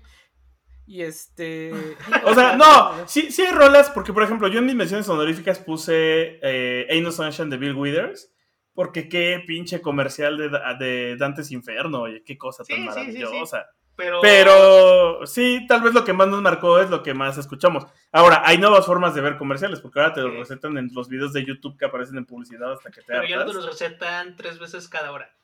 Y 0.87 1.03
este. 1.03 1.73
o 2.25 2.35
sea, 2.35 2.57
no, 2.57 3.09
sí, 3.09 3.33
sí 3.33 3.43
hay 3.43 3.53
rolas, 3.53 3.91
porque 3.91 4.13
por 4.13 4.23
ejemplo, 4.23 4.49
yo 4.49 4.59
en 4.59 4.67
mis 4.67 4.75
menciones 4.75 5.09
honoríficas 5.09 5.59
puse 5.59 6.39
eh, 6.43 6.87
Ain't 6.91 7.05
No 7.05 7.13
Sunshine 7.13 7.51
de 7.51 7.57
Bill 7.57 7.75
Withers. 7.75 8.32
Porque 8.75 9.09
qué 9.09 9.43
pinche 9.47 9.83
comercial 9.83 10.39
de, 10.39 10.49
de 10.79 11.17
Dantes 11.17 11.51
Inferno, 11.51 12.03
oye, 12.03 12.23
qué 12.25 12.39
cosa 12.39 12.65
tan 12.65 12.85
maravillosa. 12.85 13.67
Pero... 13.95 15.27
sí, 15.27 15.67
tal 15.69 15.83
vez 15.83 15.95
lo 15.95 16.05
que 16.05 16.13
más 16.13 16.29
nos 16.29 16.41
marcó 16.41 16.79
es 16.81 16.91
lo 16.91 17.03
que 17.03 17.15
más 17.15 17.39
escuchamos. 17.39 17.87
Ahora, 18.11 18.43
hay 18.45 18.59
nuevas 18.59 18.87
formas 18.87 19.15
de 19.15 19.21
ver 19.21 19.37
comerciales, 19.37 19.81
porque 19.81 20.01
ahora 20.01 20.15
te 20.15 20.23
lo 20.23 20.31
recetan 20.31 20.77
en 20.79 20.91
los 20.93 21.09
videos 21.09 21.33
de 21.33 21.45
YouTube 21.45 21.77
que 21.79 21.85
aparecen 21.85 22.17
en 22.17 22.25
publicidad 22.25 22.73
hasta 22.73 22.91
que 22.91 23.01
te 23.03 23.07
Pero 23.09 23.27
ya 23.27 23.37
no 23.37 23.47
te 23.47 23.53
los 23.53 23.67
recetan 23.67 24.37
tres 24.37 24.59
veces 24.59 24.89
cada 24.89 25.13
hora. 25.13 25.35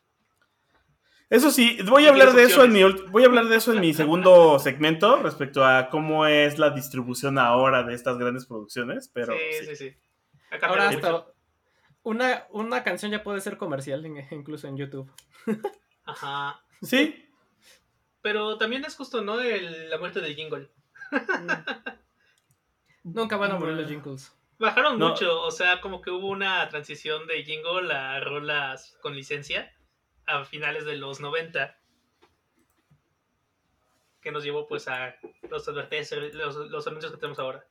Eso 1.29 1.51
sí, 1.51 1.77
voy 1.85 2.07
a 2.07 2.09
hablar 2.09 2.33
de 2.33 2.43
eso 2.43 2.63
en 2.63 2.73
mi 2.73 2.81
voy 2.83 3.21
a 3.21 3.27
hablar 3.27 3.45
de 3.45 3.57
eso 3.57 3.71
en 3.71 3.81
mi 3.81 3.93
segundo 3.93 4.57
segmento 4.59 5.21
respecto 5.21 5.63
a 5.63 5.89
cómo 5.89 6.25
es 6.25 6.57
la 6.57 6.71
distribución 6.71 7.37
ahora 7.37 7.83
de 7.83 7.93
estas 7.93 8.17
grandes 8.17 8.47
producciones, 8.47 9.11
pero 9.13 9.33
sí, 9.33 9.67
sí, 9.67 9.75
sí. 9.75 9.95
Ahora 10.59 10.89
hasta, 10.89 11.25
una, 12.03 12.45
una 12.51 12.83
canción 12.83 13.11
ya 13.11 13.23
puede 13.23 13.41
ser 13.41 13.57
comercial, 13.57 14.05
incluso 14.31 14.67
en 14.67 14.77
YouTube. 14.77 15.11
Ajá. 16.05 16.61
Sí. 16.81 17.25
Pero 18.21 18.57
también 18.57 18.83
es 18.85 18.95
justo, 18.95 19.21
¿no? 19.21 19.39
El- 19.39 19.89
la 19.89 19.97
muerte 19.97 20.19
del 20.21 20.35
jingle. 20.35 20.69
Nunca 23.03 23.37
van 23.37 23.51
a 23.51 23.59
morir 23.59 23.75
los 23.75 23.87
jingles. 23.89 24.35
Bajaron 24.59 24.99
No. 24.99 25.09
mucho, 25.09 25.41
o 25.41 25.51
sea, 25.51 25.79
como 25.81 26.01
que 26.01 26.11
hubo 26.11 26.27
una 26.27 26.67
transición 26.69 27.25
de 27.27 27.43
jingle 27.43 27.93
a 27.93 28.19
rolas 28.19 28.97
con 29.01 29.15
licencia 29.15 29.73
a 30.25 30.43
finales 30.43 30.85
de 30.85 30.97
los 30.97 31.21
90. 31.21 31.77
Que 34.21 34.31
nos 34.33 34.43
llevó 34.43 34.67
pues 34.67 34.87
a 34.89 35.15
los 35.49 35.65
los, 35.67 36.55
los 36.69 36.87
anuncios 36.87 37.11
que 37.13 37.17
tenemos 37.17 37.39
ahora. 37.39 37.65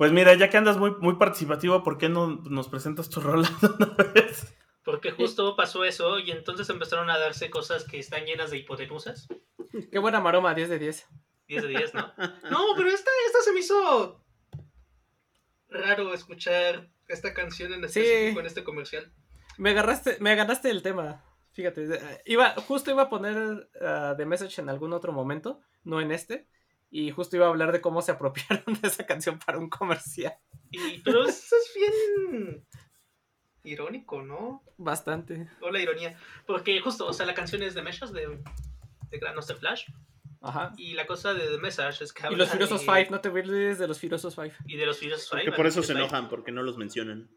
Pues 0.00 0.12
mira, 0.12 0.32
ya 0.32 0.48
que 0.48 0.56
andas 0.56 0.78
muy, 0.78 0.92
muy 0.92 1.16
participativo, 1.16 1.82
¿por 1.82 1.98
qué 1.98 2.08
no 2.08 2.40
nos 2.48 2.70
presentas 2.70 3.10
tu 3.10 3.20
rola 3.20 3.46
de 3.60 3.66
una 3.66 3.94
vez? 4.14 4.56
Porque 4.82 5.10
justo 5.10 5.54
pasó 5.56 5.84
eso 5.84 6.18
y 6.18 6.30
entonces 6.30 6.70
empezaron 6.70 7.10
a 7.10 7.18
darse 7.18 7.50
cosas 7.50 7.84
que 7.84 7.98
están 7.98 8.24
llenas 8.24 8.50
de 8.50 8.56
hipotenusas. 8.56 9.28
Qué 9.92 9.98
buena 9.98 10.22
maroma, 10.22 10.54
10 10.54 10.70
de 10.70 10.78
10. 10.78 11.06
10 11.48 11.62
de 11.64 11.68
10, 11.68 11.92
¿no? 11.92 12.14
No, 12.50 12.60
pero 12.78 12.88
esta, 12.88 13.10
esta 13.26 13.42
se 13.44 13.52
me 13.52 13.60
hizo 13.60 14.24
raro 15.68 16.14
escuchar 16.14 16.88
esta 17.06 17.34
canción 17.34 17.74
en 17.74 17.86
Sí. 17.86 18.00
específico 18.00 18.40
en 18.40 18.46
este 18.46 18.64
comercial. 18.64 19.12
Me 19.58 19.68
agarraste, 19.72 20.16
me 20.20 20.34
ganaste 20.34 20.70
el 20.70 20.80
tema. 20.80 21.22
Fíjate, 21.52 21.86
iba, 22.24 22.54
justo 22.66 22.90
iba 22.90 23.02
a 23.02 23.10
poner 23.10 23.68
ah, 23.82 24.14
The 24.16 24.24
Message 24.24 24.62
en 24.62 24.70
algún 24.70 24.94
otro 24.94 25.12
momento, 25.12 25.60
no 25.84 26.00
en 26.00 26.10
este. 26.10 26.48
Y 26.90 27.10
justo 27.12 27.36
iba 27.36 27.46
a 27.46 27.50
hablar 27.50 27.70
de 27.72 27.80
cómo 27.80 28.02
se 28.02 28.10
apropiaron 28.12 28.64
de 28.80 28.88
esa 28.88 29.06
canción 29.06 29.38
para 29.38 29.58
un 29.58 29.68
comercial. 29.70 30.34
Y, 30.70 30.98
pero 31.02 31.22
eso 31.28 31.54
es 31.56 31.72
bien 31.74 32.66
irónico, 33.62 34.22
¿no? 34.22 34.62
Bastante. 34.76 35.48
O 35.60 35.70
la 35.70 35.80
ironía. 35.80 36.18
Porque 36.46 36.80
justo, 36.80 37.06
o 37.06 37.12
sea, 37.12 37.26
la 37.26 37.34
canción 37.34 37.62
es 37.62 37.74
de 37.74 37.82
Meshas 37.82 38.12
de, 38.12 38.26
de 39.10 39.18
Grandmaster 39.18 39.56
Flash. 39.56 39.84
Ajá. 40.42 40.72
Y 40.78 40.94
la 40.94 41.06
cosa 41.06 41.34
de 41.34 41.46
The 41.46 41.58
Message 41.58 42.02
es 42.02 42.12
que 42.14 42.26
Y 42.32 42.34
los 42.34 42.48
Furiosos 42.48 42.80
de- 42.86 42.86
5, 43.02 43.10
no 43.10 43.20
te 43.20 43.28
olvides 43.28 43.78
de 43.78 43.86
los 43.86 44.00
Furiosos 44.00 44.34
5. 44.34 44.48
Y 44.66 44.76
de 44.78 44.86
los 44.86 44.98
Furiosos 44.98 45.28
Five. 45.30 45.44
Que 45.44 45.52
por 45.52 45.66
eso 45.66 45.82
se 45.82 45.88
Five, 45.92 46.00
enojan, 46.00 46.28
porque 46.30 46.50
no 46.50 46.62
los 46.62 46.78
mencionan. 46.78 47.30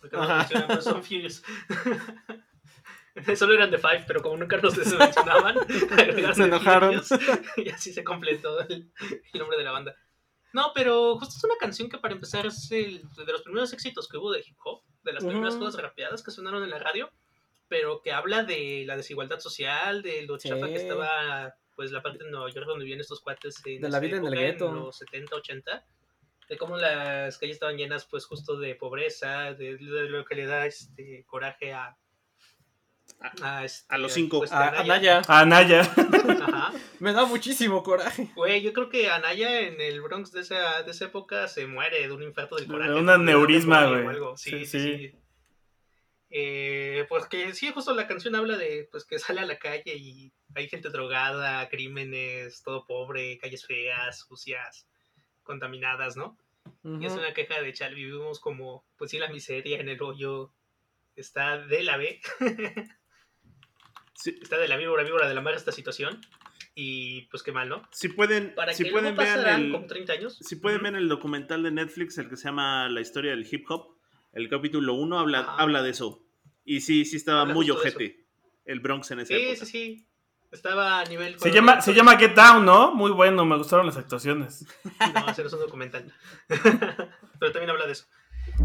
Porque 0.00 0.16
no 0.16 0.22
Ajá. 0.22 0.32
los 0.34 0.38
mencionan, 0.42 0.68
pero 0.68 0.82
son 0.82 1.02
Furious. 1.02 1.42
Solo 3.36 3.54
eran 3.54 3.70
de 3.70 3.78
Five, 3.78 4.04
pero 4.06 4.22
como 4.22 4.36
nunca 4.36 4.56
los 4.58 4.76
mencionaban, 4.76 5.56
Se 6.34 6.44
enojaron. 6.44 7.00
Y 7.56 7.68
así 7.70 7.92
se 7.92 8.02
completó 8.04 8.60
el, 8.60 8.90
el 9.32 9.38
nombre 9.38 9.58
de 9.58 9.64
la 9.64 9.72
banda. 9.72 9.94
No, 10.54 10.72
pero 10.74 11.16
justo 11.18 11.34
es 11.36 11.44
una 11.44 11.56
canción 11.58 11.88
que 11.88 11.98
para 11.98 12.14
empezar 12.14 12.44
es 12.46 12.70
el, 12.72 13.02
de 13.16 13.32
los 13.32 13.42
primeros 13.42 13.72
éxitos 13.72 14.06
que 14.08 14.18
hubo 14.18 14.30
de 14.32 14.40
hip 14.40 14.56
hop, 14.64 14.82
de 15.02 15.12
las 15.14 15.24
primeras 15.24 15.54
Ujú. 15.54 15.64
cosas 15.64 15.80
rapeadas 15.80 16.22
que 16.22 16.30
sonaron 16.30 16.62
en 16.62 16.70
la 16.70 16.78
radio, 16.78 17.10
pero 17.68 18.02
que 18.02 18.12
habla 18.12 18.44
de 18.44 18.84
la 18.86 18.96
desigualdad 18.96 19.40
social, 19.40 20.02
de 20.02 20.22
lo 20.26 20.38
Sí. 20.38 20.50
chafa 20.50 20.66
que 20.66 20.76
estaba 20.76 21.54
pues 21.74 21.90
la 21.90 22.02
parte 22.02 22.22
de 22.22 22.30
Nueva 22.30 22.50
York 22.50 22.66
donde 22.66 22.84
vivían 22.84 23.00
estos 23.00 23.20
cuates 23.22 23.62
en 23.64 23.80
De 23.80 23.88
la 23.88 23.98
vida 23.98 24.18
en 24.18 24.26
el 24.26 24.34
época, 24.34 24.46
gueto. 24.46 24.72
los 24.72 24.98
70, 24.98 25.36
80 25.36 25.86
de 26.50 26.58
cómo 26.58 26.76
las 26.76 27.38
calles 27.38 27.54
estaban 27.56 27.78
llenas 27.78 28.04
pues 28.04 28.26
justo 28.26 28.58
de 28.58 28.74
pobreza, 28.74 29.54
de, 29.54 29.78
de 29.78 30.08
lo 30.10 30.22
que 30.26 30.34
le 30.34 30.44
da 30.46 30.66
este 30.66 31.24
coraje 31.26 31.72
a 31.72 31.96
a, 33.42 33.64
este, 33.64 33.94
a 33.94 33.98
los 33.98 34.12
cinco. 34.12 34.38
pues, 34.38 34.52
A, 34.52 34.80
Anaya. 34.80 35.22
A 35.26 35.40
Anaya. 35.40 35.80
Ajá. 35.80 36.72
Me 36.98 37.12
da 37.12 37.24
muchísimo 37.24 37.82
coraje. 37.82 38.28
Güey, 38.34 38.62
yo 38.62 38.72
creo 38.72 38.88
que 38.88 39.10
Anaya 39.10 39.60
en 39.60 39.80
el 39.80 40.00
Bronx 40.00 40.32
de 40.32 40.40
esa, 40.40 40.82
de 40.82 40.90
esa 40.90 41.06
época 41.06 41.48
se 41.48 41.66
muere 41.66 42.06
de 42.06 42.12
un 42.12 42.22
infarto 42.22 42.56
del 42.56 42.66
coraje. 42.66 42.90
De 42.90 42.98
un 42.98 43.08
aneurisma, 43.10 43.86
güey. 43.86 44.06
algo. 44.06 44.36
Sí, 44.36 44.50
Sí, 44.50 44.66
sí, 44.66 44.80
sí. 44.80 45.14
Eh, 46.34 47.04
pues 47.10 47.26
que 47.26 47.52
sí, 47.52 47.70
justo 47.72 47.94
la 47.94 48.06
canción 48.06 48.34
habla 48.34 48.56
de 48.56 48.88
pues 48.90 49.04
que 49.04 49.18
sale 49.18 49.40
a 49.40 49.44
la 49.46 49.58
calle 49.58 49.94
y 49.96 50.32
hay 50.54 50.66
gente 50.66 50.88
drogada, 50.88 51.68
crímenes, 51.68 52.62
todo 52.62 52.86
pobre, 52.86 53.36
calles 53.38 53.66
feas, 53.66 54.20
sucias, 54.20 54.86
contaminadas, 55.42 56.16
¿no? 56.16 56.38
Y 56.84 57.04
es 57.04 57.12
una 57.12 57.34
queja 57.34 57.60
de 57.60 57.72
chal, 57.72 57.94
vivimos 57.94 58.38
como, 58.40 58.84
pues 58.96 59.10
sí, 59.10 59.18
la 59.18 59.28
miseria 59.28 59.78
en 59.80 59.88
el 59.88 60.00
hoyo 60.02 60.52
está 61.16 61.58
de 61.58 61.82
la 61.82 61.96
B, 61.96 62.20
Sí, 64.22 64.38
está 64.40 64.56
de 64.56 64.68
la 64.68 64.76
víbora, 64.76 65.02
víbora 65.02 65.28
de 65.28 65.34
la 65.34 65.40
mar 65.40 65.54
esta 65.54 65.72
situación. 65.72 66.20
Y 66.74 67.22
pues 67.22 67.42
qué 67.42 67.52
mal, 67.52 67.68
¿no? 67.68 67.86
si 67.90 68.08
pueden, 68.08 68.54
Para 68.54 68.72
si 68.72 68.84
pueden 68.86 69.14
vean 69.16 69.62
el, 69.64 69.72
como 69.72 69.86
30 69.86 70.12
años. 70.14 70.38
si 70.40 70.56
pueden 70.56 70.82
ver 70.82 70.94
el 70.94 71.08
documental 71.08 71.62
de 71.62 71.70
Netflix, 71.70 72.16
el 72.18 72.28
que 72.30 72.36
se 72.36 72.44
llama 72.44 72.88
La 72.88 73.00
historia 73.02 73.32
del 73.32 73.46
hip 73.50 73.66
hop, 73.70 73.96
el 74.32 74.48
capítulo 74.48 74.94
1 74.94 75.18
habla, 75.18 75.40
Ajá. 75.40 75.56
habla 75.56 75.82
de 75.82 75.90
eso. 75.90 76.24
Y 76.64 76.80
sí, 76.80 77.04
sí 77.04 77.16
estaba 77.16 77.42
Habla 77.42 77.54
muy 77.54 77.68
ojete 77.70 78.24
el 78.64 78.80
Bronx 78.80 79.10
en 79.10 79.18
esa 79.20 79.34
Sí, 79.34 79.40
época. 79.42 79.66
sí, 79.66 79.66
sí. 79.66 80.06
Estaba 80.52 81.00
a 81.00 81.04
nivel. 81.04 81.38
Se 81.40 81.50
llama, 81.50 81.80
se 81.80 81.92
llama 81.94 82.16
Get 82.16 82.34
Down, 82.34 82.64
¿no? 82.64 82.94
Muy 82.94 83.10
bueno, 83.10 83.44
me 83.44 83.56
gustaron 83.56 83.84
las 83.86 83.96
actuaciones. 83.96 84.64
No, 85.14 85.28
ese 85.30 85.42
no 85.42 85.48
es 85.48 85.52
un 85.54 85.60
documental. 85.60 86.12
Pero 86.48 87.52
también 87.52 87.70
habla 87.70 87.86
de 87.86 87.92
eso. 87.92 88.06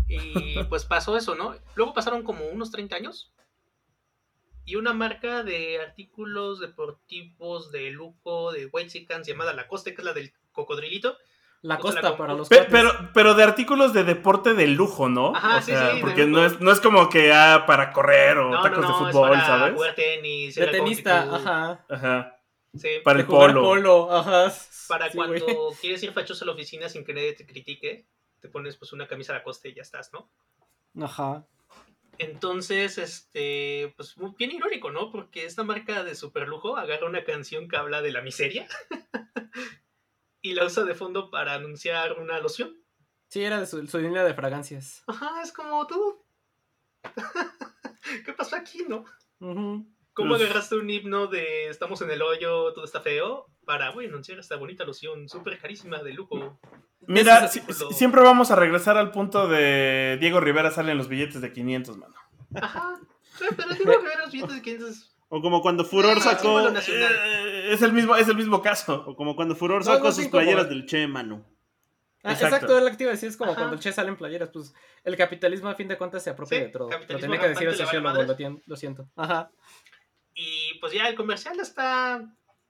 Y 0.07 0.63
pues 0.69 0.85
pasó 0.85 1.17
eso, 1.17 1.35
¿no? 1.35 1.55
Luego 1.75 1.93
pasaron 1.93 2.23
como 2.23 2.45
unos 2.47 2.71
30 2.71 2.95
años. 2.95 3.33
Y 4.67 4.75
una 4.75 4.93
marca 4.93 5.43
de 5.43 5.79
artículos 5.79 6.59
deportivos 6.59 7.71
de 7.71 7.89
lujo 7.89 8.51
de 8.51 8.65
White 8.67 9.07
llamada 9.25 9.53
Lacoste, 9.53 9.95
que 9.95 10.01
es 10.01 10.05
la 10.05 10.11
del 10.13 10.33
cocodrilito. 10.51 11.17
La 11.61 11.75
la 11.75 11.79
costa 11.79 12.15
para 12.17 12.33
los 12.33 12.49
pero, 12.49 12.91
pero 13.13 13.33
de 13.33 13.43
artículos 13.43 13.93
de 13.93 14.03
deporte 14.03 14.53
de 14.53 14.67
lujo, 14.67 15.09
¿no? 15.09 15.35
Ajá, 15.35 15.57
o 15.57 15.61
sí, 15.61 15.71
sea, 15.71 15.89
sí, 15.91 15.95
de 15.95 16.01
porque 16.01 16.25
no 16.27 16.45
es, 16.45 16.59
no 16.59 16.71
es 16.71 16.79
como 16.81 17.09
que 17.09 17.31
ah, 17.33 17.63
para 17.65 17.91
correr 17.93 18.37
o 18.37 18.51
No, 18.51 18.61
tacos 18.61 18.79
no, 18.79 18.87
de 18.87 18.93
es 18.93 18.99
fútbol, 18.99 19.29
para 19.29 19.45
¿sabes? 19.45 19.73
jugar 19.73 19.95
tenis. 19.95 20.55
De 20.55 20.67
tenista, 20.67 21.35
ajá. 21.35 21.85
Ajá. 21.89 22.39
Sí, 22.75 22.89
Para 23.03 23.17
De 23.17 23.21
el 23.21 23.27
polo. 23.27 23.61
polo, 23.61 24.11
ajá. 24.15 24.53
para 24.87 25.09
Sí, 25.09 25.17
cuando 25.17 25.45
güey. 25.45 25.75
quieres 25.81 26.03
ir 26.03 26.11
fachoso 26.11 26.43
a 26.43 26.47
la 26.47 26.53
oficina 26.53 26.89
sin 26.89 27.03
que 27.05 27.13
nadie 27.13 27.33
te 27.33 27.45
critique, 27.45 28.05
te 28.39 28.49
pones 28.49 28.75
pues 28.77 28.93
una 28.93 29.07
camisa 29.07 29.33
a 29.33 29.37
la 29.37 29.43
costa 29.43 29.67
y 29.67 29.73
ya 29.73 29.81
estás, 29.81 30.11
¿no? 30.13 30.29
Ajá. 31.01 31.45
Entonces, 32.19 32.97
este, 32.97 33.93
pues 33.95 34.15
bien 34.37 34.51
irónico, 34.51 34.91
¿no? 34.91 35.11
Porque 35.11 35.45
esta 35.45 35.63
marca 35.63 36.03
de 36.03 36.15
superlujo 36.15 36.77
agarra 36.77 37.07
una 37.07 37.23
canción 37.23 37.67
que 37.67 37.77
habla 37.77 38.01
de 38.01 38.11
la 38.11 38.21
miseria 38.21 38.67
y 40.41 40.53
la 40.53 40.65
usa 40.65 40.83
de 40.83 40.95
fondo 40.95 41.29
para 41.29 41.53
anunciar 41.53 42.19
una 42.19 42.39
loción. 42.39 42.75
Sí, 43.29 43.43
era 43.43 43.59
de 43.59 43.67
su, 43.67 43.85
su 43.87 43.99
línea 43.99 44.23
de 44.23 44.33
fragancias. 44.33 45.03
Ajá, 45.07 45.41
es 45.41 45.51
como 45.51 45.85
tú. 45.85 46.23
¿Qué 48.25 48.33
pasó 48.33 48.55
aquí, 48.55 48.85
no? 48.87 49.05
Ujú. 49.39 49.85
¿Cómo 50.17 50.35
agarraste 50.35 50.75
un 50.75 50.89
himno 50.89 51.27
de 51.27 51.67
estamos 51.69 52.01
en 52.01 52.11
el 52.11 52.21
hoyo, 52.21 52.73
todo 52.73 52.83
está 52.83 53.01
feo? 53.01 53.45
Para, 53.65 53.89
güey, 53.91 54.07
anunciar 54.07 54.39
esta 54.39 54.55
bonita 54.55 54.83
loción 54.83 55.29
súper 55.29 55.57
carísima 55.59 56.01
de 56.03 56.13
lujo. 56.13 56.59
Mira, 57.01 57.47
si- 57.47 57.61
siempre 57.91 58.21
vamos 58.21 58.49
a 58.51 58.55
regresar 58.55 58.97
al 58.97 59.11
punto 59.11 59.47
de 59.47 60.17
Diego 60.19 60.39
Rivera 60.39 60.71
salen 60.71 60.97
los 60.97 61.07
billetes 61.07 61.39
de 61.41 61.53
500, 61.53 61.97
mano. 61.97 62.15
Ajá. 62.55 62.99
Pero 63.39 63.75
que 63.77 63.83
ver 63.85 64.19
los 64.19 64.31
billetes 64.31 64.55
de 64.55 64.61
500. 64.61 65.15
O 65.29 65.41
como 65.41 65.61
cuando 65.61 65.83
Furor 65.85 66.19
sacó. 66.21 66.67
Eh, 66.69 67.69
es 67.73 67.81
el 67.81 67.93
mismo, 67.93 68.15
es 68.15 68.27
el 68.27 68.35
mismo 68.35 68.61
caso. 68.61 69.03
O 69.05 69.15
como 69.15 69.35
cuando 69.35 69.55
Furor 69.55 69.83
sacó 69.83 70.05
no, 70.05 70.11
sus 70.11 70.23
como- 70.25 70.31
playeras 70.31 70.69
del 70.69 70.85
Che, 70.85 71.05
mano. 71.07 71.45
Ah, 72.23 72.31
Exacto. 72.33 72.55
exacto. 72.55 72.77
es 72.79 72.83
lo 72.83 72.89
que 72.89 72.97
te 72.97 73.03
iba 73.03 73.11
a 73.11 73.15
decir, 73.15 73.29
es 73.29 73.37
como 73.37 73.51
Ajá. 73.51 73.59
cuando 73.59 73.75
el 73.75 73.79
Che 73.81 73.91
sale 73.93 74.09
en 74.09 74.17
playeras, 74.17 74.49
pues 74.51 74.73
el 75.03 75.15
capitalismo 75.15 75.69
a 75.69 75.75
fin 75.75 75.87
de 75.87 75.97
cuentas 75.97 76.23
se 76.23 76.29
apropia 76.31 76.57
Sí, 76.57 76.63
de 76.65 76.69
todo. 76.71 76.89
Lo 76.89 77.19
tenía 77.19 77.39
que 77.39 77.49
decir 77.49 77.67
el 77.67 77.75
sociólogo, 77.75 78.23
lo 78.65 78.75
siento. 78.75 79.07
Ajá. 79.15 79.51
Y 80.39 80.75
pues 80.79 80.93
ya 80.93 81.07
el 81.07 81.15
comercial 81.15 81.59
está 81.59 82.23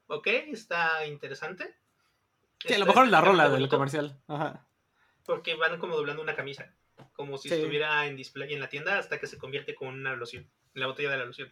ok, 0.07 0.25
está 0.27 1.05
interesante. 1.05 1.75
Sí, 2.65 2.73
a 2.73 2.79
lo 2.79 2.85
mejor 2.85 3.09
la 3.09 3.19
rola 3.19 3.49
del 3.49 3.67
comercial. 3.67 4.17
Ajá. 4.27 4.65
Porque 5.25 5.55
van 5.55 5.77
como 5.77 5.97
doblando 5.97 6.21
una 6.23 6.33
camisa, 6.35 6.73
como 7.13 7.37
si 7.37 7.49
Sí. 7.49 7.55
estuviera 7.55 8.05
en 8.07 8.15
display 8.15 8.53
en 8.53 8.61
la 8.61 8.69
tienda 8.69 8.97
hasta 8.97 9.19
que 9.19 9.27
se 9.27 9.37
convierte 9.37 9.75
con 9.75 9.89
una 9.89 10.15
loción, 10.15 10.49
en 10.73 10.79
la 10.81 10.87
botella 10.87 11.11
de 11.11 11.17
la 11.17 11.25
loción. 11.25 11.51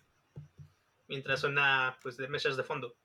Mientras 1.07 1.41
suena 1.41 1.97
pues 2.01 2.15
de 2.15 2.29
mesas 2.29 2.55
de 2.55 2.63
fondo. 2.63 2.95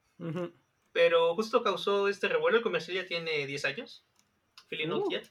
Pero 0.93 1.35
justo 1.35 1.63
causó 1.65 2.07
este 2.09 2.29
revuelo, 2.29 2.59
el 2.59 2.63
comercial 2.63 2.97
ya 2.97 3.07
tiene 3.07 3.45
10 3.47 3.65
años. 3.65 4.05
Feeling 4.69 4.89
not 4.89 5.03
Uh. 5.07 5.11
yet. 5.11 5.29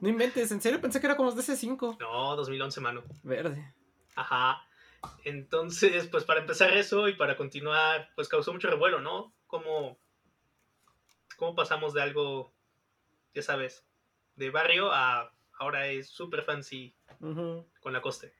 No 0.00 0.08
inventes, 0.08 0.52
en 0.52 0.60
serio 0.60 0.80
pensé 0.82 1.00
que 1.00 1.06
era 1.06 1.16
como 1.16 1.32
de 1.32 1.40
ese 1.40 1.56
5. 1.56 1.96
No, 1.98 2.36
2011, 2.36 2.80
mano. 2.80 3.02
Verde. 3.22 3.72
Ajá. 4.16 4.66
Entonces, 5.24 6.06
pues 6.08 6.24
para 6.24 6.40
empezar 6.40 6.76
eso 6.76 7.08
y 7.08 7.14
para 7.14 7.36
continuar, 7.36 8.10
pues 8.14 8.28
causó 8.28 8.52
mucho 8.52 8.68
revuelo, 8.68 9.00
¿no? 9.00 9.34
Como, 9.46 9.98
cómo 11.36 11.54
pasamos 11.54 11.92
de 11.94 12.02
algo, 12.02 12.52
ya 13.34 13.42
sabes, 13.42 13.84
de 14.36 14.50
barrio 14.50 14.92
a 14.92 15.32
ahora 15.58 15.86
es 15.88 16.08
súper 16.08 16.42
fancy 16.42 16.94
con 17.18 17.92
la 17.92 18.00
coste. 18.00 18.32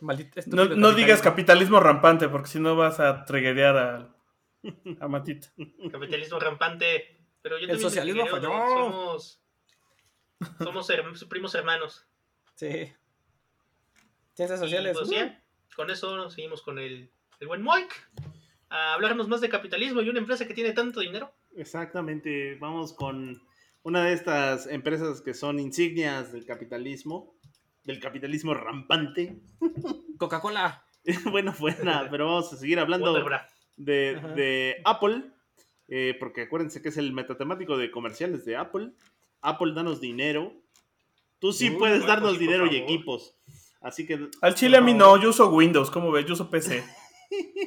Maldito 0.00 0.40
No, 0.46 0.92
digas 0.92 1.22
capitalismo. 1.22 1.80
rampante, 1.80 2.28
porque 2.28 2.48
si 2.48 2.60
no 2.60 2.76
vas 2.76 3.00
a 3.00 3.24
treguear 3.24 3.76
a, 3.76 4.14
a 5.00 5.08
Matita. 5.08 5.48
Capitalismo 5.90 6.38
rampante. 6.38 7.16
Pero 7.42 7.58
yo 7.58 7.68
El 7.68 7.80
socialismo 7.80 8.22
investigué, 8.22 8.48
¿no? 8.48 8.58
falló. 8.58 8.74
Somos, 8.90 9.42
somos 10.58 10.90
her- 10.90 11.28
primos 11.28 11.54
hermanos. 11.54 12.06
Sí. 12.56 12.92
Ciencias 14.34 14.60
Y, 14.60 14.62
sociales. 14.64 14.96
pues 14.98 15.08
uh. 15.10 15.32
Con 15.76 15.90
eso 15.90 16.30
seguimos 16.30 16.62
con 16.62 16.78
el 16.78 17.10
el 17.40 17.48
buen 17.48 17.62
Moik, 17.62 17.92
a 18.68 18.94
hablarnos 18.94 19.28
más 19.28 19.40
de 19.40 19.48
capitalismo 19.48 20.00
y 20.02 20.08
una 20.08 20.18
empresa 20.18 20.46
que 20.46 20.54
tiene 20.54 20.72
tanto 20.72 21.00
dinero. 21.00 21.32
Exactamente, 21.54 22.56
vamos 22.56 22.92
con 22.94 23.42
una 23.82 24.04
de 24.04 24.12
estas 24.12 24.66
empresas 24.66 25.20
que 25.20 25.34
son 25.34 25.58
insignias 25.58 26.32
del 26.32 26.44
capitalismo, 26.44 27.34
del 27.84 28.00
capitalismo 28.00 28.54
rampante. 28.54 29.38
Coca-Cola. 30.18 30.84
bueno, 31.30 31.54
buena, 31.58 32.08
pero 32.10 32.26
vamos 32.26 32.52
a 32.52 32.56
seguir 32.56 32.80
hablando 32.80 33.12
de, 33.76 34.20
de 34.34 34.76
Apple, 34.84 35.22
eh, 35.88 36.16
porque 36.18 36.42
acuérdense 36.42 36.82
que 36.82 36.88
es 36.88 36.96
el 36.96 37.12
metatemático 37.12 37.76
de 37.76 37.90
comerciales 37.90 38.44
de 38.44 38.56
Apple. 38.56 38.92
Apple, 39.40 39.72
danos 39.74 40.00
dinero. 40.00 40.52
Tú 41.38 41.52
sí 41.52 41.70
Uy, 41.70 41.76
puedes 41.76 42.04
darnos 42.06 42.38
dinero 42.38 42.66
y 42.66 42.76
equipos. 42.76 43.36
Así 43.86 44.04
que 44.06 44.28
Al 44.40 44.54
chile 44.54 44.76
a 44.76 44.80
mí 44.80 44.92
no, 44.94 45.20
yo 45.20 45.30
uso 45.30 45.48
Windows, 45.50 45.90
¿cómo 45.90 46.10
ves? 46.10 46.26
Yo 46.26 46.32
uso 46.34 46.50
PC. 46.50 46.82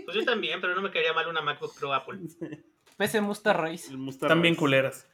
Pues 0.05 0.15
yo 0.17 0.23
también, 0.25 0.61
pero 0.61 0.73
no 0.73 0.81
me 0.81 0.89
caería 0.89 1.11
mal 1.13 1.27
una 1.27 1.41
MacBook 1.41 1.77
Pro 1.77 1.93
Apple. 1.93 2.17
PC 2.97 3.19
Musta 3.21 3.51
Race. 3.53 3.95
Mustard 3.95 4.29
También 4.29 4.55
culeras. 4.55 5.05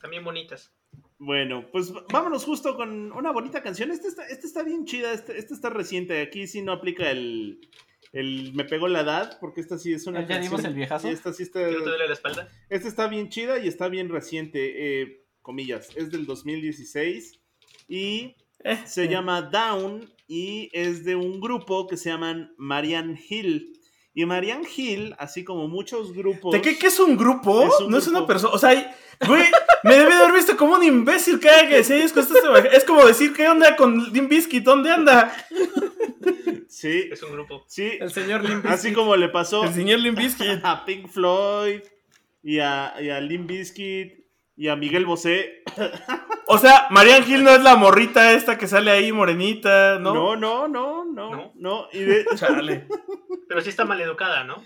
También 0.00 0.24
bonitas. 0.24 0.72
Bueno, 1.18 1.66
pues 1.70 1.92
vámonos 2.10 2.44
justo 2.44 2.74
con 2.74 3.12
una 3.12 3.30
bonita 3.30 3.62
canción. 3.62 3.90
Esta 3.92 4.08
está, 4.08 4.26
esta 4.26 4.46
está 4.46 4.62
bien 4.62 4.86
chida, 4.86 5.12
esta, 5.12 5.32
esta 5.34 5.54
está 5.54 5.70
reciente. 5.70 6.20
Aquí 6.22 6.46
sí 6.48 6.62
no 6.62 6.72
aplica 6.72 7.10
el, 7.10 7.68
el 8.12 8.52
me 8.54 8.64
pegó 8.64 8.88
la 8.88 9.00
edad, 9.00 9.38
porque 9.40 9.60
esta 9.60 9.76
sí 9.78 9.92
es 9.92 10.06
una 10.06 10.20
¿Ya 10.26 10.38
dimos 10.38 10.52
canción- 10.62 10.70
el 10.72 10.76
viejazo? 10.76 11.08
Esta 11.08 11.32
sí 11.34 11.42
está, 11.44 11.60
¿Que 11.64 11.72
no 11.72 11.82
te 11.82 11.90
duele 11.90 12.06
la 12.08 12.14
espalda? 12.14 12.48
esta 12.70 12.88
está 12.88 13.06
bien 13.08 13.28
chida 13.28 13.58
y 13.58 13.68
está 13.68 13.88
bien 13.88 14.08
reciente, 14.08 15.02
eh, 15.02 15.24
comillas. 15.42 15.90
Es 15.96 16.10
del 16.10 16.24
2016 16.26 17.40
y 17.88 18.34
Eh, 18.64 18.78
se 18.86 19.04
eh. 19.04 19.08
llama 19.08 19.42
Down 19.42 20.10
y 20.32 20.70
es 20.72 21.04
de 21.04 21.14
un 21.14 21.42
grupo 21.42 21.86
que 21.86 21.98
se 21.98 22.08
llaman 22.08 22.54
Marianne 22.56 23.20
Hill. 23.28 23.78
Y 24.14 24.24
Marianne 24.24 24.66
Hill, 24.74 25.14
así 25.18 25.44
como 25.44 25.68
muchos 25.68 26.14
grupos... 26.14 26.54
¿De 26.54 26.62
qué, 26.62 26.78
qué 26.78 26.86
es 26.86 26.98
un 27.00 27.18
grupo? 27.18 27.64
Es 27.64 27.80
un 27.80 27.90
no 27.90 27.98
es 27.98 28.08
una 28.08 28.26
persona. 28.26 28.54
O 28.54 28.58
sea, 28.58 28.96
güey, 29.26 29.44
me 29.84 29.94
debe 29.94 30.08
de 30.08 30.22
haber 30.22 30.32
visto 30.32 30.56
como 30.56 30.76
un 30.76 30.84
imbécil 30.84 31.38
cada 31.38 31.68
que 31.68 31.76
decía 31.76 31.96
ellos 31.96 32.14
Es 32.72 32.84
como 32.84 33.04
decir, 33.04 33.34
¿qué 33.34 33.46
onda 33.46 33.76
con 33.76 34.10
Limp 34.10 34.30
Bizkit? 34.30 34.64
¿Dónde 34.64 34.90
anda? 34.90 35.34
Sí, 36.66 37.10
Es 37.12 37.22
un 37.22 37.32
grupo. 37.32 37.64
sí. 37.66 37.98
El 38.00 38.10
señor 38.10 38.42
Limp 38.42 38.64
Así 38.64 38.94
como 38.94 39.14
le 39.16 39.28
pasó 39.28 39.64
El 39.64 39.74
señor 39.74 40.00
Limp 40.00 40.16
Bizkit. 40.16 40.60
a 40.64 40.86
Pink 40.86 41.08
Floyd 41.08 41.82
y 42.42 42.58
a, 42.58 42.94
y 43.02 43.10
a 43.10 43.20
Bizkit 43.20 44.21
y 44.56 44.68
a 44.68 44.76
Miguel 44.76 45.06
Bosé. 45.06 45.62
O 46.48 46.58
sea, 46.58 46.88
Marian 46.90 47.22
Hill 47.26 47.44
no 47.44 47.50
es 47.50 47.62
la 47.62 47.76
morrita 47.76 48.32
esta 48.32 48.58
que 48.58 48.66
sale 48.66 48.90
ahí 48.90 49.10
morenita, 49.10 49.98
¿no? 49.98 50.12
No, 50.12 50.36
no, 50.36 50.68
no, 50.68 51.04
no, 51.04 51.30
no. 51.34 51.52
No. 51.54 51.88
Y 51.92 52.00
de- 52.00 52.26
Chale. 52.36 52.86
Pero 53.48 53.60
sí 53.62 53.70
está 53.70 53.86
maleducada, 53.86 54.44
¿no? 54.44 54.56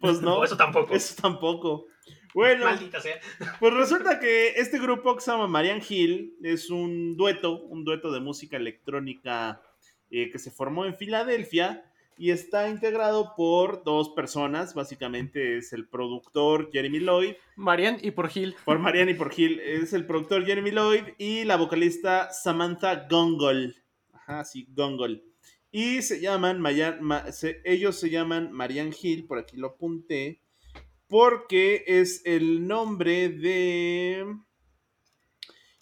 pues 0.00 0.20
no, 0.20 0.38
O 0.38 0.44
eso 0.44 0.56
tampoco. 0.56 0.94
eso 0.94 1.14
tampoco. 1.20 1.86
Bueno, 2.34 2.64
Maldita 2.64 3.00
sea. 3.00 3.20
pues 3.60 3.72
resulta 3.74 4.18
que 4.18 4.48
este 4.56 4.78
grupo 4.78 5.14
que 5.14 5.20
se 5.20 5.30
llama 5.30 5.46
Marianne 5.46 5.82
Hill 5.88 6.36
es 6.42 6.70
un 6.70 7.16
dueto, 7.16 7.60
un 7.62 7.84
dueto 7.84 8.10
de 8.10 8.20
música 8.20 8.56
electrónica 8.56 9.62
eh, 10.10 10.30
que 10.30 10.38
se 10.38 10.50
formó 10.50 10.84
en 10.86 10.96
Filadelfia 10.96 11.87
y 12.18 12.30
está 12.32 12.68
integrado 12.68 13.34
por 13.36 13.84
dos 13.84 14.10
personas. 14.10 14.74
Básicamente 14.74 15.56
es 15.56 15.72
el 15.72 15.88
productor 15.88 16.70
Jeremy 16.72 16.98
Lloyd 17.00 17.34
Marian 17.56 17.98
y 18.02 18.10
por 18.10 18.28
Gil. 18.28 18.56
Por 18.64 18.78
Marianne 18.78 19.12
y 19.12 19.14
por 19.14 19.30
Gil. 19.32 19.60
Es 19.60 19.92
el 19.92 20.04
productor 20.06 20.44
Jeremy 20.44 20.70
Lloyd 20.72 21.04
y 21.16 21.44
la 21.44 21.56
vocalista 21.56 22.30
Samantha 22.32 23.06
Gongol. 23.08 23.76
Ajá, 24.12 24.44
sí, 24.44 24.66
Gongol. 24.70 25.22
Y 25.70 26.02
se 26.02 26.20
llaman, 26.20 26.60
Maya- 26.60 26.98
Ma- 27.00 27.30
se- 27.32 27.60
ellos 27.64 27.96
se 28.00 28.10
llaman 28.10 28.52
Marianne 28.52 28.94
Hill, 29.00 29.26
por 29.26 29.38
aquí 29.38 29.56
lo 29.56 29.68
apunté, 29.68 30.40
porque 31.06 31.84
es 31.86 32.22
el 32.24 32.66
nombre 32.66 33.28
de... 33.28 34.24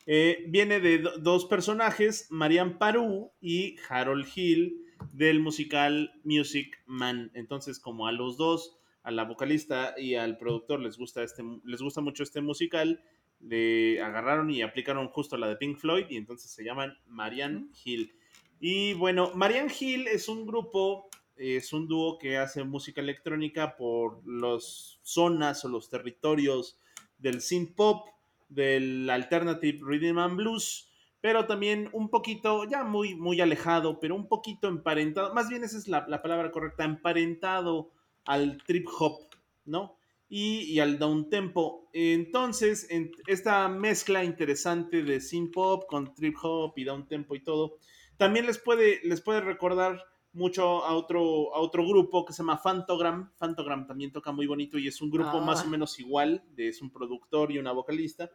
eh, 0.07 0.44
viene 0.49 0.81
de 0.81 0.99
do- 0.99 1.18
dos 1.18 1.46
personajes, 1.46 2.27
Marianne 2.31 2.77
Parú 2.79 3.33
y 3.40 3.77
Harold 3.88 4.27
Hill, 4.35 4.83
del 5.12 5.40
musical 5.40 6.12
Music 6.24 6.78
Man. 6.87 7.30
Entonces, 7.35 7.78
como 7.78 8.06
a 8.06 8.12
los 8.12 8.37
dos, 8.37 8.78
a 9.02 9.11
la 9.11 9.24
vocalista 9.24 9.94
y 9.96 10.14
al 10.14 10.37
productor 10.37 10.80
les 10.80 10.98
gusta, 10.98 11.22
este, 11.22 11.42
les 11.64 11.80
gusta 11.80 12.00
mucho 12.00 12.22
este 12.22 12.40
musical, 12.40 13.02
le 13.40 14.02
agarraron 14.02 14.50
y 14.50 14.62
aplicaron 14.62 15.09
justo 15.09 15.37
la 15.37 15.48
de 15.48 15.56
Pink 15.56 15.76
Floyd 15.76 16.06
y 16.09 16.16
entonces 16.16 16.50
se 16.50 16.64
llaman 16.64 16.98
Marianne 17.06 17.68
Hill. 17.85 18.12
Y 18.59 18.94
bueno, 18.94 19.32
Marianne 19.35 19.72
Hill 19.78 20.09
es 20.09 20.28
un 20.28 20.46
grupo, 20.46 21.09
es 21.37 21.72
un 21.72 21.87
dúo 21.87 22.18
que 22.18 22.38
hace 22.38 22.64
música 22.64 23.00
electrónica 23.00 23.76
por 23.76 24.26
las 24.26 24.98
zonas 25.02 25.64
o 25.64 25.68
los 25.68 25.88
territorios 25.88 26.78
del 27.18 27.42
synth 27.42 27.74
pop, 27.74 28.09
del 28.48 29.09
alternative 29.11 29.78
rhythm 29.82 30.18
and 30.18 30.37
blues, 30.37 30.90
pero 31.20 31.46
también 31.46 31.88
un 31.92 32.09
poquito, 32.09 32.64
ya 32.68 32.85
muy, 32.85 33.14
muy 33.14 33.40
alejado, 33.40 33.98
pero 34.00 34.14
un 34.14 34.29
poquito 34.29 34.68
emparentado, 34.68 35.35
más 35.35 35.48
bien 35.48 35.64
esa 35.64 35.79
es 35.79 35.88
la, 35.88 36.07
la 36.09 36.22
palabra 36.22 36.50
correcta, 36.50 36.85
emparentado 36.85 37.90
al 38.24 38.59
trip 38.64 38.87
hop, 38.98 39.18
¿no? 39.64 39.96
Y, 40.29 40.62
y 40.72 40.81
al 40.81 40.98
down 40.98 41.31
tempo. 41.31 41.88
Entonces, 41.92 42.88
en 42.90 43.12
esta 43.29 43.68
mezcla 43.68 44.24
interesante 44.24 45.02
de 45.05 45.20
synth 45.20 45.52
pop 45.52 45.85
con 45.88 46.12
trip 46.14 46.37
hop 46.42 46.72
y 46.76 46.85
down 46.85 47.07
tempo 47.07 47.35
y 47.37 47.44
todo, 47.44 47.76
también 48.16 48.46
les 48.46 48.59
puede, 48.59 49.00
les 49.05 49.20
puede 49.20 49.40
recordar 49.40 50.02
mucho 50.33 50.85
a 50.85 50.94
otro, 50.94 51.55
a 51.55 51.61
otro 51.61 51.87
grupo 51.87 52.24
que 52.24 52.33
se 52.33 52.38
llama 52.42 52.59
Fantogram. 52.59 53.33
Fantogram 53.37 53.87
también 53.87 54.12
toca 54.12 54.33
muy 54.33 54.46
bonito 54.46 54.79
y 54.79 54.88
es 54.88 55.00
un 55.00 55.11
grupo 55.11 55.38
Ah. 55.38 55.44
más 55.44 55.64
o 55.64 55.68
menos 55.68 55.98
igual, 55.98 56.44
es 56.57 56.83
un 56.83 56.90
productor 56.90 57.52
y 57.52 57.59
una 57.59 57.72
vocalista. 57.72 58.31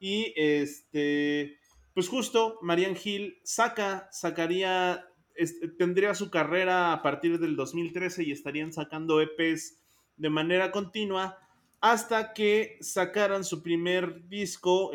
Y 0.00 0.32
este, 0.36 1.57
pues 1.98 2.08
justo 2.08 2.60
Marianne 2.62 2.96
Hill 3.02 3.40
saca, 3.42 4.08
sacaría, 4.12 5.04
tendría 5.78 6.14
su 6.14 6.30
carrera 6.30 6.92
a 6.92 7.02
partir 7.02 7.40
del 7.40 7.56
2013 7.56 8.22
y 8.22 8.30
estarían 8.30 8.72
sacando 8.72 9.20
EPs 9.20 9.80
de 10.16 10.30
manera 10.30 10.70
continua 10.70 11.36
hasta 11.80 12.34
que 12.34 12.78
sacaran 12.82 13.42
su 13.42 13.64
primer 13.64 14.28
disco, 14.28 14.92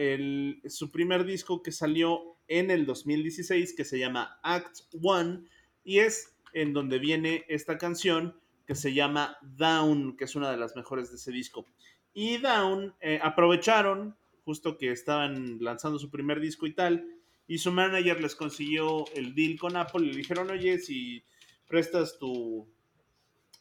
su 0.66 0.92
primer 0.92 1.26
disco 1.26 1.62
que 1.62 1.74
salió 1.74 2.38
en 2.48 2.72
el 2.72 2.86
2016 2.86 3.74
que 3.76 3.84
se 3.84 4.00
llama 4.00 4.39
Act 4.42 4.84
One 5.02 5.42
y 5.84 6.00
es 6.00 6.38
en 6.54 6.72
donde 6.72 7.00
viene 7.00 7.44
esta 7.50 7.78
canción 7.78 8.39
que 8.66 8.76
se 8.76 8.94
llama 8.94 9.36
Down, 9.42 10.16
que 10.16 10.24
es 10.24 10.38
una 10.38 10.50
de 10.50 10.56
las 10.56 10.78
mejores 10.78 11.10
de 11.10 11.18
ese 11.18 11.34
disco. 11.34 11.68
Y 12.13 12.38
Down 12.38 12.96
eh, 13.02 13.20
aprovecharon 13.22 14.16
justo 14.46 14.78
que 14.78 14.92
estaban 14.92 15.58
lanzando 15.62 16.00
su 16.00 16.10
primer 16.10 16.40
disco 16.40 16.68
y 16.68 16.74
tal, 16.74 17.08
y 17.48 17.58
su 17.58 17.72
manager 17.72 18.22
les 18.22 18.36
consiguió 18.36 19.06
el 19.16 19.36
deal 19.36 19.58
con 19.60 19.76
Apple 19.76 20.06
y 20.06 20.12
le 20.12 20.18
dijeron, 20.18 20.50
oye, 20.50 20.80
si 20.80 21.24
prestas 21.68 22.18
tu 22.20 22.68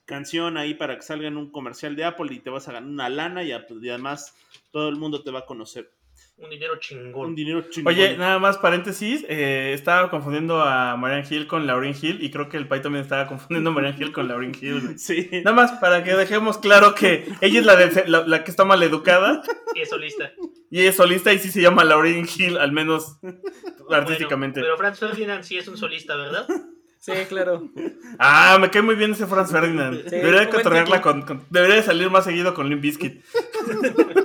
canción 0.04 0.56
ahí 0.56 0.74
para 0.74 0.96
que 0.96 1.02
salga 1.02 1.28
en 1.28 1.36
un 1.36 1.50
comercial 1.50 1.96
de 1.96 2.04
Apple 2.04 2.34
y 2.34 2.40
te 2.40 2.50
vas 2.50 2.68
a 2.68 2.72
ganar 2.72 2.90
una 2.90 3.08
lana 3.08 3.42
y, 3.44 3.50
y 3.50 3.88
además 3.88 4.34
todo 4.70 4.88
el 4.88 4.96
mundo 4.96 5.22
te 5.22 5.30
va 5.30 5.40
a 5.40 5.46
conocer. 5.46 5.92
Un 6.38 6.50
dinero 6.50 6.76
chingón. 6.80 7.26
Un 7.28 7.34
dinero 7.36 7.62
chingón. 7.70 7.92
Oye, 7.94 8.16
nada 8.16 8.38
más 8.40 8.58
paréntesis, 8.58 9.24
eh, 9.28 9.72
estaba 9.74 10.10
confundiendo 10.10 10.60
a 10.60 10.96
Marian 10.96 11.24
Hill 11.30 11.46
con 11.46 11.66
Lauryn 11.68 11.94
Hill 12.00 12.18
y 12.20 12.30
creo 12.32 12.48
que 12.48 12.56
el 12.56 12.66
Pai 12.66 12.82
también 12.82 13.02
estaba 13.04 13.26
confundiendo 13.28 13.70
a 13.70 13.72
Marian 13.72 13.94
Hill 14.00 14.10
con 14.12 14.26
Lauryn 14.26 14.52
Hill. 14.60 14.98
Sí. 14.98 15.28
Nada 15.44 15.52
más 15.54 15.72
para 15.72 16.02
que 16.02 16.14
dejemos 16.16 16.58
claro 16.58 16.94
que 16.96 17.26
ella 17.40 17.60
es 17.60 17.66
la, 17.66 17.76
de- 17.76 18.08
la, 18.08 18.26
la 18.26 18.42
que 18.44 18.50
está 18.50 18.64
mal 18.64 18.82
educada 18.82 19.42
Y 19.74 19.82
es 19.82 19.88
solista. 19.90 20.32
y 20.70 20.80
es 20.80 20.96
solista 20.96 21.32
y 21.32 21.38
sí 21.38 21.50
se 21.50 21.62
llama 21.62 21.84
Lauryn 21.84 22.26
Hill, 22.26 22.58
al 22.58 22.72
menos 22.72 23.18
artísticamente. 23.90 24.60
Bueno, 24.60 24.74
pero 24.76 24.90
Franz 24.94 24.98
Ferdinand 24.98 25.44
sí 25.44 25.58
es 25.58 25.68
un 25.68 25.76
solista, 25.76 26.16
¿verdad? 26.16 26.46
Sí, 26.98 27.12
claro. 27.28 27.68
Ah, 28.18 28.58
me 28.60 28.70
cae 28.70 28.80
muy 28.82 28.94
bien 28.94 29.12
ese 29.12 29.26
Franz 29.26 29.50
Ferdinand. 29.50 30.02
Sí, 30.04 30.10
debería 30.10 30.40
de 30.42 31.00
con- 31.00 31.44
Debería 31.50 31.76
de 31.76 31.82
salir 31.82 32.10
más 32.10 32.24
seguido 32.24 32.54
con 32.54 32.68
Limp 32.68 32.80
Bizkit. 32.82 33.22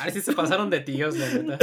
Ay, 0.00 0.12
sí 0.12 0.20
se 0.20 0.32
pasaron 0.32 0.70
de 0.70 0.80
tíos, 0.80 1.16
la 1.16 1.28
neta. 1.28 1.58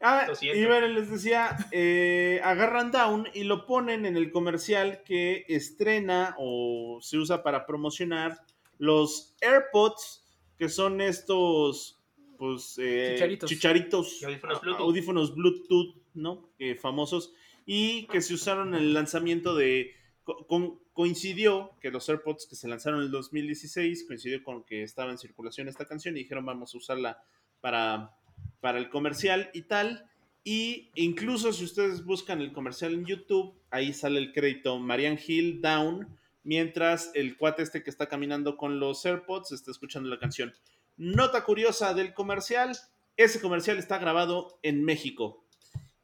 Ah, 0.00 0.26
y 0.42 0.64
bueno, 0.66 0.86
les 0.88 1.10
decía, 1.10 1.56
eh, 1.72 2.40
agarran 2.44 2.90
Down 2.92 3.28
y 3.34 3.44
lo 3.44 3.66
ponen 3.66 4.04
en 4.06 4.16
el 4.16 4.30
comercial 4.30 5.02
que 5.04 5.44
estrena 5.48 6.34
o 6.38 6.98
se 7.00 7.16
usa 7.18 7.42
para 7.42 7.66
promocionar 7.66 8.38
los 8.78 9.34
AirPods, 9.40 10.22
que 10.58 10.68
son 10.68 11.00
estos, 11.00 11.98
pues, 12.36 12.76
eh, 12.78 13.14
Chicharitos. 13.48 14.22
audífonos 14.22 14.60
Bluetooth. 14.60 14.80
audífonos 14.86 15.34
Bluetooth, 15.34 15.94
¿no? 16.14 16.50
Eh, 16.58 16.74
famosos, 16.74 17.32
y 17.64 18.06
que 18.06 18.20
se 18.20 18.34
usaron 18.34 18.74
en 18.74 18.82
el 18.82 18.94
lanzamiento 18.94 19.54
de, 19.54 19.92
co- 20.24 20.46
con- 20.46 20.78
coincidió 20.96 21.76
que 21.78 21.90
los 21.90 22.08
AirPods 22.08 22.46
que 22.46 22.56
se 22.56 22.68
lanzaron 22.68 23.00
en 23.00 23.06
el 23.06 23.10
2016, 23.10 24.04
coincidió 24.04 24.42
con 24.42 24.64
que 24.64 24.82
estaba 24.82 25.10
en 25.10 25.18
circulación 25.18 25.68
esta 25.68 25.84
canción 25.84 26.16
y 26.16 26.20
dijeron 26.20 26.46
vamos 26.46 26.74
a 26.74 26.78
usarla 26.78 27.22
para, 27.60 28.16
para 28.62 28.78
el 28.78 28.88
comercial 28.88 29.50
y 29.52 29.62
tal. 29.62 30.08
Y 30.42 30.90
incluso 30.94 31.52
si 31.52 31.64
ustedes 31.64 32.02
buscan 32.02 32.40
el 32.40 32.54
comercial 32.54 32.94
en 32.94 33.04
YouTube, 33.04 33.54
ahí 33.70 33.92
sale 33.92 34.18
el 34.18 34.32
crédito 34.32 34.78
Marian 34.78 35.18
Hill 35.24 35.60
Down, 35.60 36.08
mientras 36.44 37.10
el 37.12 37.36
cuate 37.36 37.62
este 37.62 37.82
que 37.82 37.90
está 37.90 38.08
caminando 38.08 38.56
con 38.56 38.80
los 38.80 39.04
AirPods 39.04 39.52
está 39.52 39.72
escuchando 39.72 40.08
la 40.08 40.18
canción. 40.18 40.54
Nota 40.96 41.44
curiosa 41.44 41.92
del 41.92 42.14
comercial, 42.14 42.74
ese 43.18 43.38
comercial 43.42 43.76
está 43.76 43.98
grabado 43.98 44.58
en 44.62 44.82
México. 44.82 45.44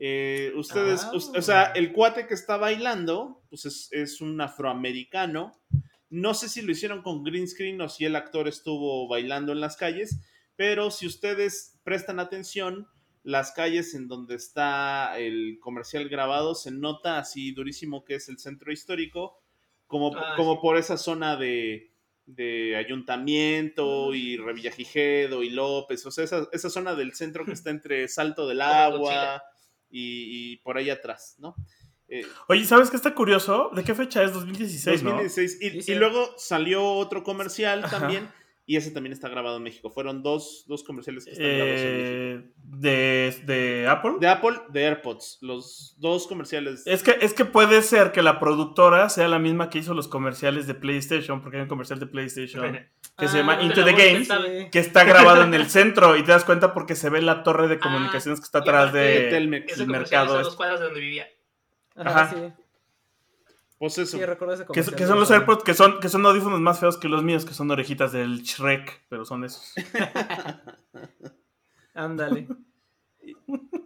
Eh, 0.05 0.53
ustedes, 0.57 1.05
Ah. 1.05 1.13
o 1.15 1.43
sea, 1.43 1.65
el 1.77 1.93
cuate 1.93 2.27
que 2.27 2.35
está 2.35 2.57
bailando, 2.57 3.41
pues 3.49 3.67
es, 3.67 3.89
es 3.93 4.21
un 4.21 4.41
afroamericano. 4.41 5.53
No 6.11 6.35
sé 6.35 6.49
si 6.49 6.61
lo 6.63 6.73
hicieron 6.73 7.03
con 7.03 7.23
green 7.23 7.47
screen 7.47 7.81
o 7.81 7.89
si 7.89 8.05
el 8.05 8.17
actor 8.17 8.49
estuvo 8.49 9.07
bailando 9.07 9.53
en 9.53 9.61
las 9.61 9.77
calles, 9.77 10.19
pero 10.57 10.91
si 10.91 11.07
ustedes 11.07 11.79
prestan 11.85 12.19
atención, 12.19 12.89
las 13.23 13.53
calles 13.53 13.95
en 13.95 14.09
donde 14.09 14.35
está 14.35 15.17
el 15.21 15.59
comercial 15.61 16.09
grabado 16.09 16.57
se 16.57 16.73
nota 16.73 17.19
así 17.19 17.53
durísimo 17.53 18.05
que 18.05 18.17
es 18.17 18.29
el 18.29 18.39
centro 18.41 18.73
histórico, 18.73 19.39
como, 19.87 20.13
Ah, 20.17 20.35
como 20.37 20.55
sí. 20.55 20.59
por 20.63 20.77
esa 20.79 20.97
zona 20.97 21.37
de, 21.37 21.93
de 22.27 22.75
ayuntamiento 22.75 24.15
y 24.15 24.37
Revillagigedo 24.37 25.43
y 25.45 25.51
López, 25.51 26.05
o 26.07 26.11
sea, 26.11 26.25
esa, 26.25 26.49
esa 26.53 26.71
zona 26.71 26.95
del 26.97 27.13
centro 27.15 27.45
que 27.45 27.53
está 27.65 27.71
entre 27.71 28.09
Salto 28.09 28.49
del 28.49 28.61
Agua. 28.63 29.43
Y, 29.93 30.53
y 30.53 30.57
por 30.59 30.77
ahí 30.79 30.91
atrás, 30.91 31.37
¿no? 31.39 31.55
Eh, 32.09 32.27
Oye, 32.49 32.65
¿sabes 32.65 32.91
qué 32.91 32.97
está 32.97 33.15
curioso? 33.15 33.71
¿De 33.75 33.85
qué 33.85 33.95
fecha 33.95 34.23
es? 34.23 34.33
2016, 34.33 35.03
¿no? 35.03 35.11
2016. 35.13 35.59
Y, 35.63 35.71
Dice- 35.71 35.93
y 35.93 35.95
luego 35.95 36.35
salió 36.37 36.85
otro 36.85 37.23
comercial 37.23 37.85
Ajá. 37.85 38.01
también, 38.01 38.29
y 38.65 38.77
ese 38.77 38.93
también 38.93 39.13
está 39.13 39.29
grabado 39.29 39.57
en 39.57 39.65
México. 39.65 39.91
Fueron 39.91 40.23
dos, 40.23 40.65
dos 40.69 40.85
comerciales 40.85 41.25
que 41.25 41.33
están 41.33 41.47
grabados 41.49 41.81
en 41.81 41.87
México. 41.87 42.49
Eh, 42.49 42.53
de, 42.65 43.37
de 43.45 43.89
Apple. 43.89 44.13
De 44.21 44.29
Apple, 44.29 44.61
de 44.69 44.85
AirPods. 44.85 45.39
Los 45.41 45.97
dos 45.99 46.27
comerciales. 46.29 46.87
Es 46.87 47.03
que, 47.03 47.17
es 47.21 47.35
que 47.35 47.45
puede 47.45 47.83
ser 47.83 48.13
que 48.13 48.23
la 48.23 48.39
productora 48.39 49.09
sea 49.09 49.27
la 49.27 49.41
misma 49.41 49.69
que 49.69 49.79
hizo 49.79 49.95
los 49.95 50.07
comerciales 50.07 50.67
de 50.69 50.75
PlayStation, 50.75 51.43
porque 51.43 51.57
hay 51.57 51.63
un 51.65 51.69
comercial 51.69 51.99
de 51.99 52.07
PlayStation 52.07 52.79
que 53.19 53.29
se 53.29 53.39
llama 53.39 53.59
Ah, 53.59 53.63
Into 53.63 53.85
the 53.85 53.93
la 53.93 53.99
Game, 53.99 54.19
voz 54.21 54.29
sabe. 54.29 54.71
que 54.71 54.79
está 54.79 55.05
grabado 55.05 55.43
en 55.43 55.55
el 55.55 55.67
centro 55.69 56.17
y 56.17 56.23
te 56.23 56.31
das 56.33 56.45
cuenta 56.45 56.73
porque 56.73 56.95
se 56.95 57.11
ve 57.11 57.21
la 57.21 57.43
torre 57.43 57.67
de 57.69 57.79
comunicaciones 57.81 58.39
que 58.41 58.45
está 58.45 58.61
atrás 58.61 58.93
de 58.93 59.01
de... 59.01 59.29
Telmex. 59.31 59.79
El 59.81 59.87
mercado 59.89 60.41
dos 60.41 60.57
cuadras 60.57 60.79
de 60.81 60.87
donde 60.87 61.01
vivía. 61.01 61.27
Ajá, 61.97 62.23
Ajá. 62.23 62.35
sí. 62.35 62.62
Pues 63.83 63.99
eso. 63.99 64.17
Sí, 64.17 64.25
recuerdo 64.25 64.55
ese 64.55 64.63
Que, 64.63 64.69
comercial. 64.69 64.97
que 64.97 65.07
son 65.09 65.19
los 65.19 65.29
AirPods, 65.33 65.65
que 65.65 65.75
son, 65.75 65.99
que 65.99 66.09
son 66.09 66.25
audífonos 66.25 66.61
más 66.61 66.79
feos 66.79 66.97
que 66.97 67.09
los 67.09 67.25
míos, 67.25 67.45
que 67.45 67.53
son 67.53 67.69
orejitas 67.69 68.13
del 68.13 68.41
Shrek, 68.43 69.07
pero 69.09 69.25
son 69.25 69.43
esos. 69.43 69.75
Ándale. 71.95 72.47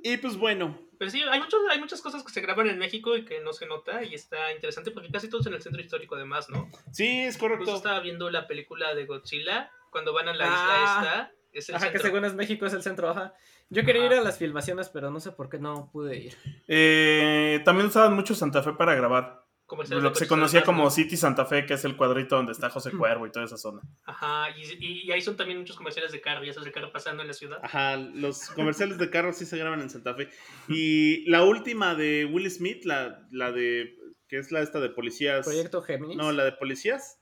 Y 0.03 0.17
pues 0.19 0.37
bueno, 0.37 0.79
Pero 0.99 1.11
sí, 1.11 1.23
hay, 1.23 1.41
muchos, 1.41 1.61
hay 1.71 1.81
muchas 1.81 2.03
cosas 2.03 2.23
que 2.23 2.31
se 2.31 2.43
graban 2.43 2.67
en 2.69 2.79
México 2.79 3.17
y 3.17 3.25
que 3.25 3.41
no 3.41 3.55
se 3.55 3.65
nota 3.67 4.05
y 4.05 4.13
está 4.15 4.53
interesante 4.53 4.91
porque 4.91 5.11
casi 5.11 5.31
todos 5.31 5.47
en 5.47 5.55
el 5.55 5.63
centro 5.63 5.81
histórico 5.81 6.15
además, 6.15 6.51
¿no? 6.51 6.69
sí, 6.93 7.21
es 7.23 7.39
correcto. 7.39 7.75
estaba 7.75 7.99
viendo 8.01 8.29
la 8.31 8.47
película 8.47 8.95
de 8.95 9.07
Godzilla 9.07 9.71
cuando 9.91 10.13
van 10.13 10.29
a 10.29 10.35
la 10.35 10.45
Ah. 10.47 10.51
isla 10.51 11.01
esta. 11.01 11.33
Es 11.53 11.71
el 11.71 11.77
Ajá, 11.77 11.87
que 11.87 11.93
centro. 11.93 12.09
según 12.11 12.25
es 12.27 12.35
México 12.35 12.67
es 12.67 12.75
el 12.75 12.83
centro, 12.83 13.09
ajá. 13.09 13.33
Yo 13.71 13.83
quería 13.83 14.05
ir 14.05 14.13
a 14.13 14.21
las 14.21 14.37
filmaciones, 14.37 14.91
pero 14.91 15.11
no 15.11 15.21
sé 15.21 15.33
por 15.33 15.49
qué 15.49 15.59
no 15.59 15.89
pude 15.91 16.19
ir. 16.19 16.37
Eh, 16.69 17.63
también 17.65 17.87
usaban 17.87 18.13
mucho 18.15 18.35
Santa 18.35 18.63
Fe 18.63 18.75
para 18.75 18.95
grabar. 18.95 19.46
Comerciales 19.67 20.03
Lo 20.05 20.13
que 20.13 20.21
se 20.21 20.29
conocía 20.29 20.63
como. 20.63 20.89
City 20.91 21.17
Santa 21.17 21.45
Fe, 21.45 21.67
que 21.67 21.75
es 21.75 21.85
el 21.85 21.97
cuadrito 21.97 22.37
donde 22.37 22.53
está 22.53 22.71
José 22.71 22.93
Mm. 22.93 22.99
Cuervo 22.99 23.27
y 23.27 23.33
toda 23.33 23.45
esa 23.47 23.57
zona. 23.57 23.83
Ajá, 24.05 24.49
y, 24.57 24.63
y- 24.79 25.03
y 25.09 25.11
ahí 25.13 25.21
son 25.21 25.37
también 25.37 25.59
muchos 25.59 25.77
comerciales 25.77 26.13
de 26.13 26.21
carro, 26.21 26.45
ya 26.45 26.53
sabes, 26.53 26.69
el 26.69 26.73
carro 26.73 26.93
pasando 26.93 27.23
en 27.23 27.29
la 27.29 27.35
ciudad. 27.35 27.59
Ajá, 27.63 27.97
los 27.97 28.49
comerciales 28.51 28.97
de 28.99 29.11
carros 29.11 29.37
sí 29.37 29.45
se 29.45 29.59
graban 29.59 29.81
en 29.81 29.91
Santa 29.91 30.15
Fe. 30.15 30.29
Y 30.69 31.29
la 31.29 31.43
última 31.45 31.95
de 31.97 32.25
Will 32.27 32.49
Smith, 32.51 32.85
la, 32.85 33.27
la 33.33 33.51
de. 33.51 33.97
que 34.29 34.39
es 34.39 34.53
la 34.53 34.61
esta 34.61 34.79
de 34.81 34.89
policías. 34.91 35.45
Proyecto 35.45 35.83
Géminis. 35.83 36.17
No, 36.17 36.31
la 36.33 36.45
de 36.45 36.53
policías. 36.53 37.19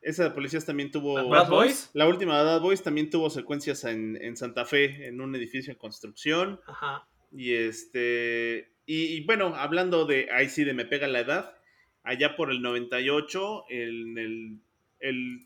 Esa 0.00 0.24
de 0.24 0.30
policías 0.30 0.64
también 0.66 0.90
tuvo. 0.90 1.28
Bad 1.28 1.48
Boys. 1.48 1.90
La 1.92 2.06
última 2.08 2.38
de 2.38 2.44
Bad 2.44 2.60
Boys 2.60 2.82
también 2.82 3.08
tuvo 3.10 3.30
secuencias 3.30 3.84
en, 3.84 4.16
en 4.20 4.36
Santa 4.36 4.64
Fe, 4.64 5.06
en 5.08 5.20
un 5.20 5.34
edificio 5.36 5.72
en 5.72 5.78
construcción. 5.78 6.60
Ajá. 6.66 7.06
Y 7.30 7.54
este. 7.54 8.71
Y, 8.86 9.04
y 9.16 9.24
bueno, 9.24 9.54
hablando 9.56 10.04
de. 10.06 10.28
Ahí 10.32 10.48
sí, 10.48 10.64
de 10.64 10.74
me 10.74 10.84
pega 10.84 11.06
la 11.08 11.20
edad. 11.20 11.54
Allá 12.02 12.34
por 12.36 12.50
el 12.50 12.62
98, 12.62 13.64
el, 13.68 14.18
el, 14.18 14.58
el- 15.00 15.40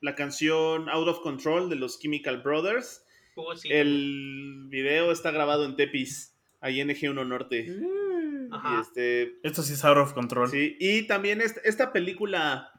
la 0.00 0.14
canción 0.14 0.88
Out 0.88 1.08
of 1.08 1.20
Control 1.20 1.68
de 1.68 1.76
los 1.76 1.98
Chemical 1.98 2.42
Brothers. 2.42 3.04
Uh, 3.34 3.56
sí. 3.56 3.68
El 3.72 4.66
video 4.68 5.10
está 5.10 5.30
grabado 5.30 5.64
en 5.64 5.74
Tepis, 5.74 6.36
ahí 6.60 6.80
en 6.80 6.90
Eje 6.90 7.10
1 7.10 7.24
Norte. 7.24 7.66
Mm. 7.68 8.52
Ajá. 8.54 8.80
este. 8.82 9.36
Esto 9.42 9.62
sí 9.62 9.72
es 9.72 9.84
out 9.84 9.98
of 9.98 10.12
control. 10.12 10.48
Sí, 10.48 10.76
y 10.78 11.06
también 11.08 11.40
esta, 11.40 11.60
esta 11.64 11.92
película 11.92 12.70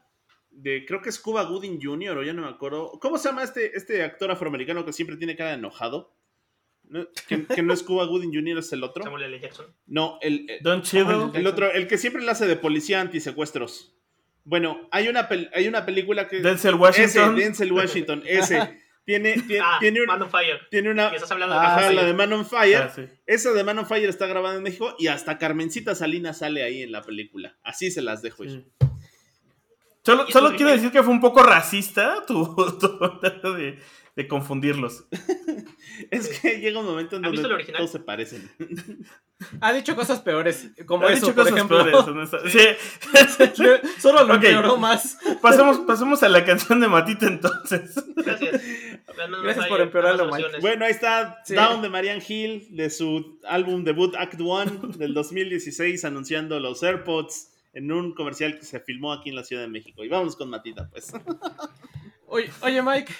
de. 0.51 0.85
Creo 0.85 1.01
que 1.01 1.09
es 1.09 1.19
Cuba 1.19 1.43
Gooding 1.43 1.79
Jr., 1.81 2.17
o 2.17 2.23
ya 2.23 2.33
no 2.33 2.43
me 2.43 2.47
acuerdo. 2.49 2.91
¿Cómo 3.01 3.17
se 3.17 3.27
llama 3.29 3.43
este, 3.43 3.75
este 3.75 4.03
actor 4.03 4.31
afroamericano 4.31 4.85
que 4.85 4.93
siempre 4.93 5.17
tiene 5.17 5.35
cara 5.35 5.49
de 5.51 5.57
enojado? 5.57 6.15
¿No? 6.89 7.05
Que, 7.27 7.45
que 7.45 7.61
no 7.61 7.73
es 7.73 7.83
Cuba 7.83 8.05
Gooding 8.05 8.33
Jr., 8.33 8.59
es 8.59 8.71
el 8.73 8.83
otro. 8.83 9.03
Samuel 9.03 9.23
L. 9.23 9.39
Jackson. 9.39 9.65
No, 9.87 10.17
el, 10.21 10.49
el- 10.49 10.63
Don 10.63 10.81
Chido. 10.83 11.31
el 11.33 11.45
otro, 11.47 11.71
el 11.71 11.87
que 11.87 11.97
siempre 11.97 12.21
la 12.23 12.31
hace 12.31 12.47
de 12.47 12.55
policía 12.55 13.01
antisecuestros. 13.01 13.93
Bueno, 14.45 14.87
hay 14.91 15.09
una, 15.09 15.27
pel- 15.27 15.49
hay 15.53 15.67
una 15.67 15.85
película 15.85 16.27
que. 16.29 16.37
Denzel 16.41 16.75
ese, 16.75 16.81
Washington. 16.81 17.35
Denzel 17.35 17.71
Washington, 17.73 18.23
ese. 18.25 18.79
Tiene, 19.03 19.33
tiene, 19.41 19.61
Ah, 19.63 19.77
tiene, 19.79 20.01
un- 20.01 20.07
Man 20.07 20.21
on 20.21 20.29
Fire. 20.29 20.59
tiene 20.69 20.89
una. 20.91 21.07
Estás 21.09 21.31
hablando 21.31 21.55
de 21.55 21.61
Ah, 21.61 21.63
Man 21.63 21.71
on 21.73 21.77
Ajá, 21.79 21.87
Fire. 21.87 21.95
la 21.95 22.03
de 22.05 22.13
Man 22.13 22.33
on 22.33 22.45
Fire. 22.45 22.77
Ah, 22.77 22.89
sí. 22.93 23.01
Esa 23.25 23.51
de 23.53 23.63
Man 23.63 23.79
on 23.79 23.85
Fire 23.85 24.09
está 24.09 24.27
grabada 24.27 24.55
en 24.57 24.63
México 24.63 24.95
y 24.99 25.07
hasta 25.07 25.37
Carmencita 25.37 25.95
Salinas 25.95 26.37
sale 26.39 26.63
ahí 26.63 26.81
en 26.83 26.91
la 26.91 27.01
película. 27.03 27.57
Así 27.63 27.89
se 27.91 28.01
las 28.01 28.21
dejo. 28.21 28.43
Sí. 28.43 28.65
Solo, 30.03 30.25
solo 30.29 30.55
quiero 30.55 30.71
decir 30.71 30.91
que 30.91 31.03
fue 31.03 31.11
un 31.13 31.19
poco 31.19 31.43
racista 31.43 32.23
tu, 32.25 32.55
tu 32.79 33.53
de, 33.55 33.77
de 34.17 34.27
confundirlos. 34.27 35.05
Es 36.11 36.27
que 36.39 36.59
llega 36.59 36.79
un 36.79 36.85
momento 36.85 37.15
en 37.15 37.25
¿Han 37.25 37.31
visto 37.31 37.47
donde 37.49 37.63
todos 37.65 37.91
se 37.91 37.99
parecen. 37.99 38.49
Ha 39.61 39.71
dicho 39.71 39.95
cosas 39.95 40.19
peores, 40.21 40.69
como 40.87 41.05
Ha 41.05 41.13
eso, 41.13 41.27
dicho 41.27 41.35
por 41.35 41.43
cosas 41.43 41.53
ejemplo. 41.55 41.83
peores, 41.83 42.07
honesta- 42.07 42.39
Sí. 42.49 43.79
Solo 43.99 44.23
lo 44.23 44.33
Ok. 44.35 44.43
empeoró 44.43 44.77
más. 44.77 45.17
Pasemos, 45.41 45.79
pasemos 45.81 46.23
a 46.23 46.29
la 46.29 46.43
canción 46.43 46.79
de 46.79 46.87
Matita 46.87 47.27
entonces. 47.27 47.93
Gracias. 48.15 48.61
Gracias 49.43 49.67
por 49.67 49.81
empeorarlo, 49.81 50.23
ambas 50.25 50.41
Mike. 50.41 50.59
Bueno, 50.61 50.85
ahí 50.85 50.91
está 50.91 51.39
Sí. 51.45 51.53
Down 51.55 51.81
de 51.83 51.89
Marianne 51.89 52.23
Hill 52.27 52.67
de 52.75 52.89
su 52.89 53.39
álbum 53.47 53.83
debut 53.83 54.15
Act 54.15 54.39
One 54.41 54.71
del 54.97 55.13
2016 55.13 56.03
anunciando 56.05 56.59
los 56.59 56.81
AirPods 56.83 57.51
en 57.73 57.91
un 57.91 58.13
comercial 58.15 58.57
que 58.57 58.65
se 58.65 58.79
filmó 58.79 59.13
aquí 59.13 59.29
en 59.29 59.35
la 59.35 59.43
Ciudad 59.43 59.61
de 59.63 59.67
México. 59.67 60.03
Y 60.03 60.09
vámonos 60.09 60.35
con 60.35 60.49
Matita, 60.49 60.89
pues. 60.89 61.11
Oye, 62.29 62.51
oye, 62.61 62.81
Mike, 62.81 63.13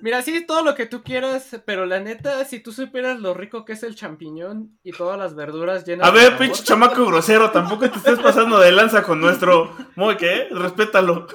mira, 0.00 0.22
sí, 0.22 0.46
todo 0.46 0.62
lo 0.62 0.76
que 0.76 0.86
tú 0.86 1.02
quieras, 1.02 1.60
pero 1.66 1.86
la 1.86 1.98
neta, 1.98 2.44
si 2.44 2.60
tú 2.60 2.70
supieras 2.72 3.18
lo 3.18 3.34
rico 3.34 3.64
que 3.64 3.72
es 3.72 3.82
el 3.82 3.96
champiñón 3.96 4.78
y 4.84 4.92
todas 4.92 5.18
las 5.18 5.34
verduras 5.34 5.84
llenas 5.84 6.06
A 6.06 6.12
de 6.12 6.18
ver, 6.18 6.24
sabor, 6.30 6.38
pinche 6.38 6.62
chamaco 6.62 7.04
grosero, 7.06 7.50
tampoco 7.50 7.90
te 7.90 7.96
estés 7.98 8.20
pasando 8.20 8.60
de 8.60 8.70
lanza 8.70 9.02
con 9.02 9.20
nuestro. 9.20 9.76
¿Muy 9.96 10.16
qué? 10.16 10.46
Respétalo. 10.52 11.26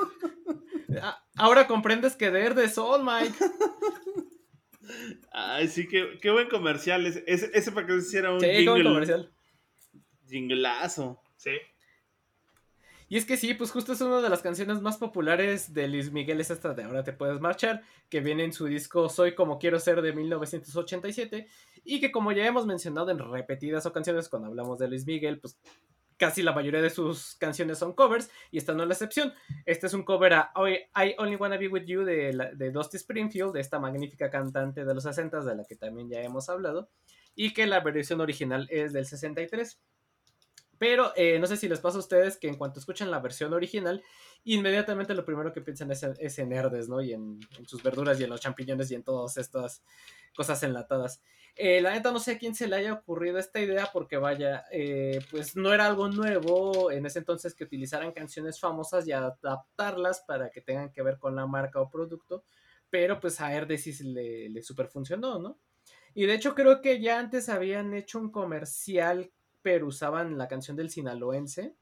Ahora 1.36 1.68
comprendes 1.68 2.16
que 2.16 2.32
de 2.32 2.50
de 2.52 2.70
sol, 2.70 3.04
Mike. 3.04 3.36
Ay, 5.34 5.68
sí, 5.68 5.88
qué, 5.88 6.18
qué 6.22 6.30
buen 6.30 6.48
comercial. 6.48 7.06
Ese, 7.06 7.24
ese, 7.28 7.52
ese 7.54 7.72
para 7.74 7.88
que 7.88 7.94
se 8.00 8.08
hiciera 8.08 8.32
un 8.32 8.40
Sí, 8.40 8.48
jingle, 8.48 8.84
comercial. 8.84 9.32
jinglazo. 10.30 11.22
Sí. 11.36 11.52
Y 13.14 13.18
es 13.18 13.26
que 13.26 13.38
sí, 13.38 13.54
pues 13.54 13.70
justo 13.70 13.94
es 13.94 14.02
una 14.02 14.22
de 14.22 14.30
las 14.30 14.42
canciones 14.42 14.82
más 14.82 14.98
populares 14.98 15.72
de 15.72 15.88
Luis 15.88 16.12
Miguel, 16.12 16.42
es 16.42 16.50
esta 16.50 16.74
de 16.74 16.84
Ahora 16.84 17.04
te 17.04 17.14
puedes 17.14 17.40
marchar, 17.40 17.84
que 18.10 18.22
viene 18.22 18.44
en 18.44 18.54
su 18.54 18.66
disco 18.66 19.08
Soy 19.08 19.36
como 19.36 19.60
quiero 19.60 19.80
ser 19.80 20.02
de 20.02 20.14
1987, 20.14 21.46
y 21.84 22.00
que 22.00 22.12
como 22.12 22.32
ya 22.32 22.48
hemos 22.48 22.66
mencionado 22.66 23.12
en 23.12 23.20
repetidas 23.20 23.86
ocasiones 23.86 24.30
cuando 24.30 24.48
hablamos 24.48 24.80
de 24.80 24.88
Luis 24.88 25.06
Miguel, 25.06 25.40
pues 25.40 25.60
casi 26.18 26.42
la 26.42 26.54
mayoría 26.54 26.82
de 26.82 26.90
sus 26.90 27.36
canciones 27.36 27.78
son 27.78 27.94
covers, 27.94 28.32
y 28.50 28.58
esta 28.58 28.74
no 28.74 28.82
es 28.82 28.88
la 28.88 28.96
excepción. 28.96 29.32
Este 29.68 29.86
es 29.86 29.94
un 29.94 30.02
cover 30.02 30.34
a 30.34 30.52
I 30.58 31.14
Only 31.20 31.36
Wanna 31.36 31.58
Be 31.58 31.68
With 31.68 31.86
You 31.86 32.06
de, 32.06 32.52
de 32.56 32.72
Dusty 32.72 32.98
Springfield, 32.98 33.54
de 33.54 33.60
esta 33.60 33.78
magnífica 33.78 34.32
cantante 34.32 34.86
de 34.86 34.96
los 34.96 35.04
60 35.04 35.42
de 35.42 35.56
la 35.56 35.66
que 35.66 35.76
también 35.76 36.10
ya 36.10 36.20
hemos 36.24 36.50
hablado, 36.50 36.90
y 37.36 37.54
que 37.54 37.68
la 37.68 37.80
versión 37.82 38.22
original 38.22 38.68
es 38.72 38.92
del 38.92 39.06
63. 39.06 39.80
Pero 40.84 41.14
eh, 41.16 41.40
no 41.40 41.48
sé 41.48 41.56
si 41.56 41.70
les 41.70 41.80
pasa 41.80 41.96
a 41.96 42.02
ustedes 42.02 42.36
que 42.36 42.50
en 42.50 42.58
cuanto 42.58 42.78
escuchan 42.78 43.10
la 43.10 43.22
versión 43.22 43.54
original, 43.54 44.04
inmediatamente 44.44 45.14
lo 45.16 45.24
primero 45.24 45.54
que 45.54 45.62
piensan 45.62 45.90
es, 45.92 46.04
en- 46.04 46.16
es 46.20 46.38
en 46.40 46.52
Herdes, 46.52 46.90
¿no? 46.90 47.02
Y 47.02 47.14
en, 47.14 47.40
sus 47.66 47.82
verduras 47.82 48.20
y 48.20 48.26
en 48.26 48.30
los 48.30 48.42
champiñones 48.42 48.92
y 48.92 48.96
en 48.96 49.04
todas 49.04 49.38
estas 49.38 49.82
cosas 50.36 50.62
enlatadas. 50.62 51.22
Eh, 51.56 51.80
la 51.80 51.92
neta 51.94 52.12
no 52.12 52.20
sé 52.20 52.34
a 52.34 52.38
quién 52.38 52.54
se 52.54 52.68
le 52.68 52.76
haya 52.76 52.92
ocurrido 52.96 53.40
esta 53.40 53.62
idea 53.62 53.92
porque 53.94 54.18
vaya, 54.18 54.66
eh, 54.74 55.22
pues 55.32 55.56
no 55.56 55.74
era 55.74 55.86
algo 55.86 56.10
nuevo 56.10 56.92
en 56.92 57.06
ese 57.06 57.20
entonces 57.20 57.56
que 57.56 57.64
utilizaran 57.64 58.12
canciones 58.12 58.60
famosas 58.60 59.08
y 59.08 59.14
adaptarlas 59.14 60.20
para 60.28 60.50
que 60.50 60.60
tengan 60.60 60.92
que 60.92 61.02
ver 61.02 61.18
con 61.18 61.34
la 61.38 61.48
marca 61.48 61.80
o 61.80 61.90
producto, 61.90 62.44
pero 62.90 63.22
pues 63.22 63.40
a 63.40 63.54
Herdes 63.54 63.84
sí 63.84 63.94
se 63.94 64.04
le, 64.04 64.50
le 64.50 64.62
super 64.62 64.90
funcionó, 64.90 65.40
¿no? 65.40 65.60
Y 66.14 66.26
de 66.26 66.34
hecho 66.34 66.56
creo 66.56 66.82
que 66.82 67.00
ya 67.00 67.20
antes 67.20 67.48
habían 67.48 67.94
hecho 67.94 68.20
un 68.20 68.32
comercial, 68.32 69.32
pero 69.64 69.88
usaban 69.88 70.38
la 70.38 70.48
canción 70.48 70.78
del 70.78 70.92
sinaloense. 70.92 71.76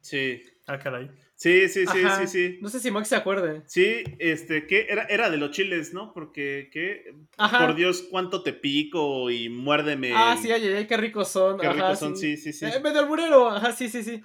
Sí. 0.00 0.40
Ah, 0.66 0.78
caray. 0.78 1.10
Sí, 1.34 1.68
sí, 1.68 1.86
sí, 1.86 2.04
Ajá. 2.04 2.20
sí, 2.20 2.26
sí. 2.26 2.58
No 2.60 2.68
sé 2.68 2.80
si 2.80 2.90
Mox 2.90 3.08
se 3.08 3.16
acuerde. 3.16 3.62
Sí, 3.66 4.04
este, 4.18 4.66
que 4.66 4.86
era, 4.88 5.04
era 5.04 5.30
de 5.30 5.36
los 5.36 5.50
chiles, 5.50 5.92
¿no? 5.92 6.12
Porque, 6.12 6.68
¿qué? 6.72 7.14
Ajá. 7.38 7.66
Por 7.66 7.74
Dios, 7.74 8.06
cuánto 8.10 8.42
te 8.42 8.52
pico 8.52 9.30
y 9.30 9.48
muérdeme. 9.48 10.12
Ah, 10.14 10.36
sí, 10.40 10.52
ay, 10.52 10.66
ay, 10.66 10.74
ay, 10.74 10.86
qué 10.86 10.96
ricos 10.96 11.28
son. 11.28 11.58
Qué 11.58 11.66
Ajá, 11.66 11.74
ricos 11.74 11.98
son, 11.98 12.16
sí, 12.16 12.36
sí, 12.36 12.52
sí. 12.52 12.66
Eh, 12.66 12.80
medio 12.80 13.00
alburero, 13.00 13.48
ajá, 13.50 13.72
sí, 13.72 13.88
sí, 13.88 14.02
sí. 14.02 14.22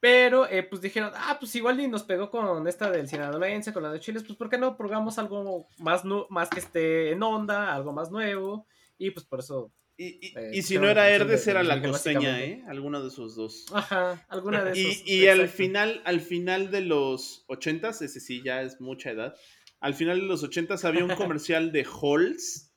Pero, 0.00 0.48
eh, 0.48 0.62
pues 0.62 0.80
dijeron, 0.80 1.12
ah, 1.14 1.36
pues 1.38 1.54
igual 1.56 1.76
ni 1.76 1.86
nos 1.86 2.04
pegó 2.04 2.30
con 2.30 2.66
esta 2.66 2.90
del 2.90 3.06
sinaloense, 3.06 3.72
con 3.74 3.82
la 3.82 3.92
de 3.92 4.00
chiles, 4.00 4.24
pues 4.24 4.38
¿por 4.38 4.48
qué 4.48 4.56
no 4.56 4.76
probamos 4.76 5.18
algo 5.18 5.68
más, 5.78 6.04
más 6.30 6.48
que 6.48 6.60
esté 6.60 7.12
en 7.12 7.22
onda, 7.22 7.74
algo 7.74 7.92
más 7.92 8.10
nuevo? 8.10 8.66
Y 8.96 9.10
pues 9.10 9.26
por 9.26 9.40
eso, 9.40 9.70
Y, 10.02 10.18
y- 10.28 10.32
Eh, 10.34 10.50
y 10.54 10.62
si 10.62 10.78
no 10.78 10.88
era 10.88 11.10
Herdes, 11.10 11.44
de 11.44 11.50
era 11.50 11.62
la 11.62 11.82
costeña. 11.82 12.42
¿eh? 12.42 12.62
Alguna 12.66 13.00
de 13.00 13.08
esos 13.08 13.36
dos. 13.36 13.66
ajá, 13.74 14.24
alguna 14.30 14.64
de 14.64 14.78
Y, 14.80 14.86
esos. 14.90 15.06
y 15.06 15.26
al 15.28 15.40
exacto. 15.40 15.56
final, 15.58 16.02
al 16.06 16.20
final 16.22 16.70
de 16.70 16.80
los 16.80 17.44
ochentas, 17.48 18.00
ese 18.00 18.18
sí 18.20 18.40
ya 18.42 18.62
es 18.62 18.80
mucha 18.80 19.10
edad. 19.10 19.34
Al 19.78 19.92
final 19.94 20.20
de 20.20 20.26
los 20.26 20.42
ochentas 20.42 20.84
había 20.86 21.04
un 21.04 21.14
comercial 21.38 21.70
de 21.72 21.84
Halls 21.84 22.72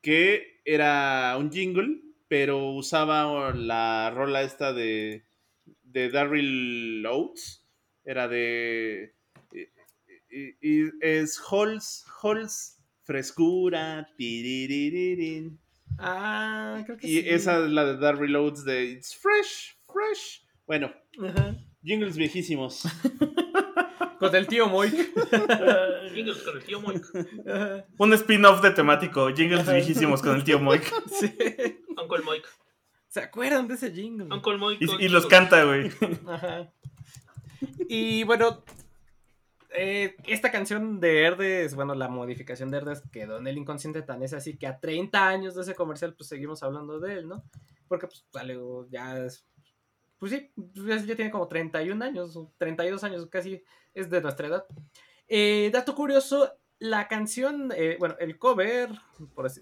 que 0.00 0.60
era 0.64 1.36
un 1.38 1.50
jingle, 1.50 2.02
pero 2.28 2.70
usaba 2.72 3.52
la 3.54 4.10
rola 4.14 4.42
esta 4.42 4.72
de, 4.72 5.24
de 5.82 6.08
Daryl 6.10 7.04
Oates. 7.04 7.66
Era 8.04 8.28
de. 8.28 9.14
Y, 9.52 9.60
y- 10.40 10.84
y 10.84 10.90
es 11.00 11.40
Halls, 11.50 12.04
Halls, 12.22 12.78
frescura. 13.02 14.06
tiririririn. 14.16 15.58
Ah, 15.98 16.82
creo 16.86 16.96
que 16.98 17.06
Y 17.06 17.20
sí. 17.22 17.28
esa 17.28 17.58
es 17.64 17.70
la 17.70 17.84
de 17.84 17.96
Daryl 17.98 18.34
Oates 18.36 18.64
de 18.64 18.84
It's 18.84 19.14
Fresh, 19.16 19.76
Fresh. 19.92 20.46
Bueno, 20.66 20.92
Ajá. 21.26 21.56
jingles 21.82 22.16
viejísimos. 22.16 22.82
Con 24.18 24.34
el 24.36 24.46
tío 24.46 24.68
Moik. 24.68 24.92
Jingles 26.14 26.38
con 26.42 26.56
el 26.58 26.62
tío 26.64 26.78
Moik. 26.80 27.02
Ajá, 27.48 27.86
Un 27.96 28.12
spin-off 28.12 28.60
de 28.60 28.70
temático, 28.72 29.28
jingles 29.34 29.60
Ajá. 29.62 29.72
viejísimos 29.72 30.20
con 30.20 30.36
el 30.36 30.44
tío 30.44 30.58
Moik. 30.60 30.82
sí. 31.18 31.32
Uncle 32.00 32.22
Moik. 32.24 32.44
¿Se 33.08 33.20
acuerdan 33.20 33.66
de 33.66 33.74
ese 33.74 33.90
jingle? 33.90 34.26
Uncle 34.30 34.58
Moik. 34.58 34.78
Y, 34.82 35.06
y 35.06 35.08
los 35.08 35.24
canta, 35.26 35.64
güey. 35.64 35.90
Ajá. 36.28 36.70
Y 37.88 38.24
bueno, 38.24 38.62
eh, 39.72 40.16
esta 40.26 40.50
canción 40.50 41.00
de 41.00 41.22
Herdes, 41.22 41.74
bueno, 41.74 41.94
la 41.94 42.08
modificación 42.08 42.70
de 42.70 42.78
Herdes 42.78 43.02
quedó 43.12 43.38
en 43.38 43.46
el 43.46 43.58
inconsciente 43.58 44.02
tan 44.02 44.22
es 44.22 44.32
así 44.32 44.56
que 44.56 44.66
a 44.66 44.80
30 44.80 45.28
años 45.28 45.54
de 45.54 45.62
ese 45.62 45.74
comercial, 45.74 46.14
pues 46.14 46.28
seguimos 46.28 46.62
hablando 46.62 46.98
de 46.98 47.14
él, 47.14 47.28
¿no? 47.28 47.44
Porque 47.88 48.06
pues 48.06 48.24
sale, 48.32 48.58
ya 48.90 49.18
es, 49.18 49.46
pues 50.18 50.32
sí, 50.32 50.52
ya, 50.56 51.16
tiene 51.16 51.30
como 51.30 51.48
31 51.48 52.04
años, 52.04 52.36
o 52.36 52.52
32 52.58 53.04
años, 53.04 53.26
casi 53.26 53.62
es 53.94 54.10
de 54.10 54.20
nuestra 54.20 54.48
edad. 54.48 54.66
Eh, 55.28 55.70
dato 55.72 55.94
curioso, 55.94 56.52
la 56.78 57.08
canción, 57.08 57.72
eh, 57.76 57.96
bueno, 57.98 58.16
el 58.18 58.38
cover, 58.38 58.90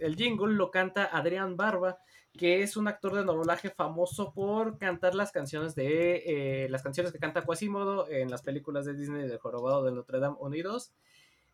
el 0.00 0.16
jingle 0.16 0.54
lo 0.54 0.70
canta 0.70 1.04
Adrián 1.04 1.56
Barba, 1.56 1.98
que 2.38 2.62
es 2.62 2.78
un 2.78 2.88
actor 2.88 3.14
de 3.14 3.24
doblaje 3.24 3.68
famoso 3.68 4.32
por 4.32 4.78
cantar 4.78 5.14
las 5.14 5.32
canciones 5.32 5.74
de 5.74 6.22
eh, 6.64 6.68
las 6.70 6.82
canciones 6.82 7.12
que 7.12 7.18
canta 7.18 7.42
Quasimodo 7.42 8.08
en 8.08 8.30
las 8.30 8.40
películas 8.40 8.86
de 8.86 8.94
Disney 8.94 9.28
de 9.28 9.36
Jorobado 9.36 9.84
de 9.84 9.92
Notre 9.92 10.20
Dame 10.20 10.36
Unidos, 10.40 10.94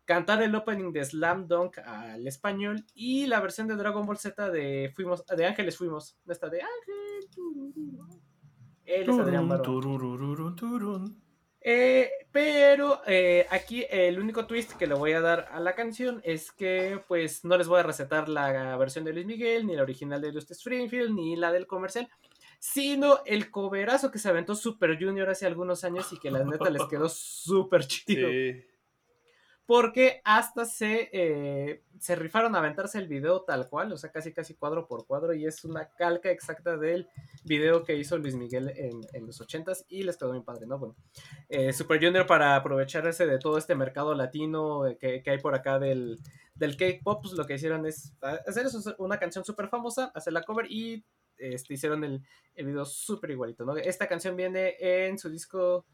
cantar 0.05 0.41
el 0.41 0.55
opening 0.55 0.93
de 0.93 1.03
Slam 1.03 1.47
Dunk 1.47 1.79
al 1.79 2.25
español 2.25 2.85
y 2.93 3.25
la 3.25 3.41
versión 3.41 3.67
de 3.67 3.75
Dragon 3.75 4.05
Ball 4.05 4.17
Z 4.17 4.49
de 4.51 4.93
Fuimos 4.95 5.25
de 5.25 5.45
Ángeles 5.45 5.77
Fuimos, 5.77 6.17
esta 6.27 6.47
de 6.47 6.61
Ángel. 6.61 7.29
Él 8.85 9.09
es 9.09 9.19
Adrián 9.19 9.49
Barba. 9.49 9.63
Eh, 11.67 12.11
pero 12.31 13.01
eh, 13.07 13.47
aquí 13.49 13.87
el 13.89 14.19
único 14.19 14.45
twist 14.45 14.73
que 14.73 14.85
le 14.85 14.93
voy 14.93 15.13
a 15.13 15.21
dar 15.21 15.47
a 15.51 15.59
la 15.59 15.73
canción 15.73 16.21
es 16.23 16.51
que 16.51 17.01
pues 17.07 17.43
no 17.43 17.57
les 17.57 17.67
voy 17.67 17.79
a 17.79 17.83
recetar 17.83 18.29
la 18.29 18.77
versión 18.77 19.03
de 19.03 19.13
Luis 19.13 19.25
Miguel, 19.25 19.65
ni 19.65 19.75
la 19.75 19.81
original 19.81 20.21
de 20.21 20.31
Dusty 20.31 20.53
Springfield, 20.53 21.15
ni 21.15 21.35
la 21.35 21.51
del 21.51 21.65
comercial, 21.65 22.07
sino 22.59 23.21
el 23.25 23.49
coverazo 23.49 24.11
que 24.11 24.19
se 24.19 24.29
aventó 24.29 24.53
Super 24.53 24.95
Junior 25.03 25.27
hace 25.27 25.47
algunos 25.47 25.83
años 25.83 26.13
y 26.13 26.19
que 26.19 26.29
la 26.29 26.43
neta 26.43 26.69
les 26.69 26.85
quedó 26.85 27.09
súper 27.09 27.87
chido. 27.87 28.29
Sí. 28.29 28.63
Porque 29.65 30.21
hasta 30.23 30.65
se, 30.65 31.09
eh, 31.11 31.81
se 31.99 32.15
rifaron 32.15 32.55
a 32.55 32.59
aventarse 32.59 32.99
el 32.99 33.07
video 33.07 33.41
tal 33.41 33.67
cual, 33.67 33.91
o 33.91 33.97
sea, 33.97 34.11
casi 34.11 34.31
casi 34.31 34.53
cuadro 34.53 34.87
por 34.87 35.07
cuadro, 35.07 35.33
y 35.33 35.45
es 35.45 35.65
una 35.65 35.89
calca 35.97 36.29
exacta 36.29 36.77
del 36.77 37.07
video 37.43 37.83
que 37.83 37.95
hizo 37.95 38.17
Luis 38.17 38.35
Miguel 38.35 38.69
en, 38.75 39.01
en 39.13 39.25
los 39.25 39.41
ochentas 39.41 39.85
y 39.89 40.03
les 40.03 40.17
quedó 40.17 40.33
muy 40.33 40.43
padre, 40.43 40.67
¿no? 40.67 40.77
Bueno, 40.77 40.95
eh, 41.49 41.73
Super 41.73 42.03
Junior 42.03 42.27
para 42.27 42.55
aprovecharse 42.55 43.25
de 43.25 43.39
todo 43.39 43.57
este 43.57 43.73
mercado 43.73 44.13
latino 44.13 44.85
eh, 44.85 44.97
que, 44.97 45.23
que 45.23 45.31
hay 45.31 45.39
por 45.39 45.55
acá 45.55 45.79
del, 45.79 46.19
del 46.53 46.77
K-pop, 46.77 47.21
pues 47.23 47.33
lo 47.33 47.45
que 47.45 47.55
hicieron 47.55 47.85
es 47.85 48.13
hacer 48.21 48.67
una 48.99 49.17
canción 49.17 49.43
súper 49.43 49.67
famosa, 49.67 50.11
hacer 50.13 50.33
la 50.33 50.43
cover 50.43 50.71
y 50.71 51.03
este, 51.37 51.73
hicieron 51.73 52.03
el, 52.03 52.23
el 52.55 52.65
video 52.65 52.85
súper 52.85 53.31
igualito, 53.31 53.65
¿no? 53.65 53.75
Esta 53.75 54.07
canción 54.07 54.35
viene 54.35 54.75
en 54.79 55.17
su 55.17 55.29
disco 55.29 55.85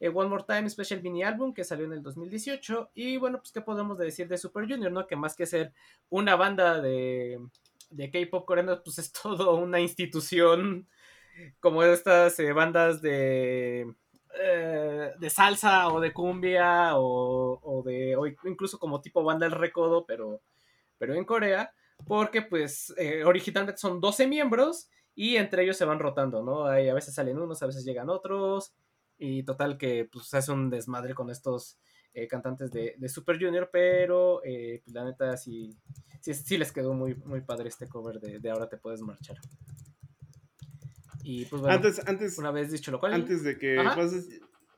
eh, 0.00 0.08
One 0.08 0.28
More 0.28 0.44
Time 0.46 0.68
Special 0.68 1.02
Mini 1.02 1.22
Album 1.22 1.54
que 1.54 1.64
salió 1.64 1.86
en 1.86 1.92
el 1.92 2.02
2018 2.02 2.90
y 2.94 3.16
bueno, 3.16 3.38
pues 3.38 3.52
qué 3.52 3.60
podemos 3.60 3.96
decir 3.98 4.28
de 4.28 4.36
Super 4.36 4.68
Junior, 4.68 4.92
¿no? 4.92 5.06
Que 5.06 5.16
más 5.16 5.34
que 5.34 5.46
ser 5.46 5.72
una 6.10 6.36
banda 6.36 6.80
de, 6.80 7.40
de 7.90 8.10
K-pop 8.10 8.44
coreano, 8.44 8.82
pues 8.82 8.98
es 8.98 9.12
todo 9.22 9.56
una 9.56 9.80
institución 9.80 10.86
como 11.60 11.82
estas 11.82 12.38
eh, 12.38 12.52
bandas 12.52 13.02
de 13.02 13.94
eh, 14.38 15.12
de 15.18 15.30
salsa 15.30 15.88
o 15.88 16.00
de 16.00 16.12
cumbia 16.12 16.96
o, 16.96 17.58
o 17.62 17.82
de 17.82 18.16
o 18.16 18.26
incluso 18.26 18.78
como 18.78 19.00
tipo 19.00 19.22
banda 19.22 19.46
El 19.46 19.52
Recodo, 19.52 20.04
pero, 20.04 20.42
pero 20.98 21.14
en 21.14 21.24
Corea, 21.24 21.72
porque 22.06 22.42
pues 22.42 22.94
originalmente 23.24 23.78
son 23.80 24.00
12 24.00 24.26
miembros 24.26 24.90
y 25.14 25.36
entre 25.36 25.62
ellos 25.62 25.78
se 25.78 25.86
van 25.86 25.98
rotando, 25.98 26.42
¿no? 26.42 26.66
Hay, 26.66 26.90
a 26.90 26.94
veces 26.94 27.14
salen 27.14 27.38
unos, 27.38 27.62
a 27.62 27.66
veces 27.66 27.84
llegan 27.84 28.10
otros 28.10 28.74
y 29.18 29.42
total 29.44 29.78
que 29.78 30.08
pues 30.10 30.32
hace 30.34 30.52
un 30.52 30.70
desmadre 30.70 31.14
con 31.14 31.30
estos 31.30 31.78
eh, 32.14 32.26
cantantes 32.28 32.70
de, 32.70 32.94
de, 32.96 33.08
Super 33.08 33.38
Junior, 33.38 33.68
pero 33.70 34.42
eh, 34.44 34.80
pues, 34.84 34.94
la 34.94 35.04
neta 35.04 35.36
sí, 35.36 35.76
sí, 36.20 36.34
sí, 36.34 36.56
les 36.56 36.72
quedó 36.72 36.94
muy, 36.94 37.14
muy 37.14 37.42
padre 37.42 37.68
este 37.68 37.86
cover 37.88 38.20
de, 38.20 38.38
de 38.38 38.50
Ahora 38.50 38.68
te 38.68 38.78
puedes 38.78 39.02
marchar. 39.02 39.36
Y 41.22 41.44
pues 41.46 41.60
bueno, 41.60 41.76
antes, 41.76 42.06
antes, 42.06 42.38
una 42.38 42.52
vez 42.52 42.70
dicho 42.70 42.90
lo 42.90 43.00
cual. 43.00 43.12
antes 43.12 43.42
de 43.42 43.58
que 43.58 43.76
pases, 43.76 44.28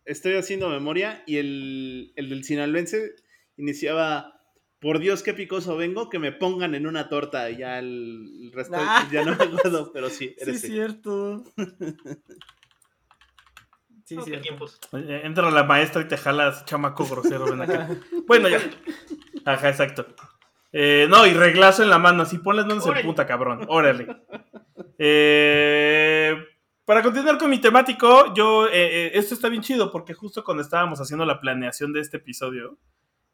estoy 0.05 0.35
haciendo 0.35 0.69
memoria 0.69 1.23
y 1.27 1.37
el, 1.37 2.13
el 2.17 2.29
del 2.29 2.45
sinaloense 2.45 3.15
iniciaba. 3.57 4.35
Por 4.81 5.01
Dios, 5.01 5.25
qué 5.25 5.35
picoso 5.35 5.77
vengo, 5.77 6.09
que 6.09 6.21
me 6.21 6.31
pongan 6.31 6.77
en 6.77 6.87
una 6.87 7.09
torta. 7.09 7.51
Y 7.51 7.59
ya 7.59 7.81
el, 7.81 8.45
el 8.45 8.53
resto 8.53 8.77
ah. 8.79 9.09
ya 9.13 9.25
no 9.25 9.37
me 9.37 9.45
acuerdo, 9.45 9.93
pero 9.93 10.09
sí, 10.09 10.37
eres 10.39 10.61
Sí, 10.61 10.69
cierto. 10.69 11.45
Sí, 14.09 14.17
cierto. 14.25 14.43
Tiempos. 14.43 14.81
Entra 14.93 15.51
la 15.51 15.65
maestra 15.65 16.01
y 16.01 16.09
te 16.09 16.17
jalas, 16.17 16.65
chamaco 16.65 17.05
grosero, 17.05 17.45
ven 17.45 17.61
acá. 17.61 17.91
bueno, 18.27 18.49
ya. 18.49 18.59
Ajá, 19.45 19.69
exacto. 19.69 20.07
Eh, 20.73 21.07
no, 21.11 21.27
y 21.27 21.35
reglazo 21.35 21.83
en 21.83 21.91
la 21.91 21.99
mano, 21.99 22.23
así 22.23 22.39
ponles 22.39 22.65
manos 22.65 22.87
en 22.87 23.05
puta, 23.05 23.27
cabrón. 23.27 23.67
Órale. 23.69 24.07
Eh, 24.99 26.35
para 26.87 27.03
continuar 27.03 27.37
con 27.37 27.51
mi 27.51 27.61
temático, 27.61 28.33
yo, 28.33 28.67
eh, 28.73 29.11
esto 29.13 29.35
está 29.35 29.51
bien 29.51 29.61
chido 29.61 29.93
porque 29.93 30.15
justo 30.15 30.43
cuando 30.43 30.63
estábamos 30.63 31.03
haciendo 31.03 31.27
la 31.27 31.39
planeación 31.39 31.93
de 31.93 32.01
este 32.01 32.17
episodio, 32.17 32.79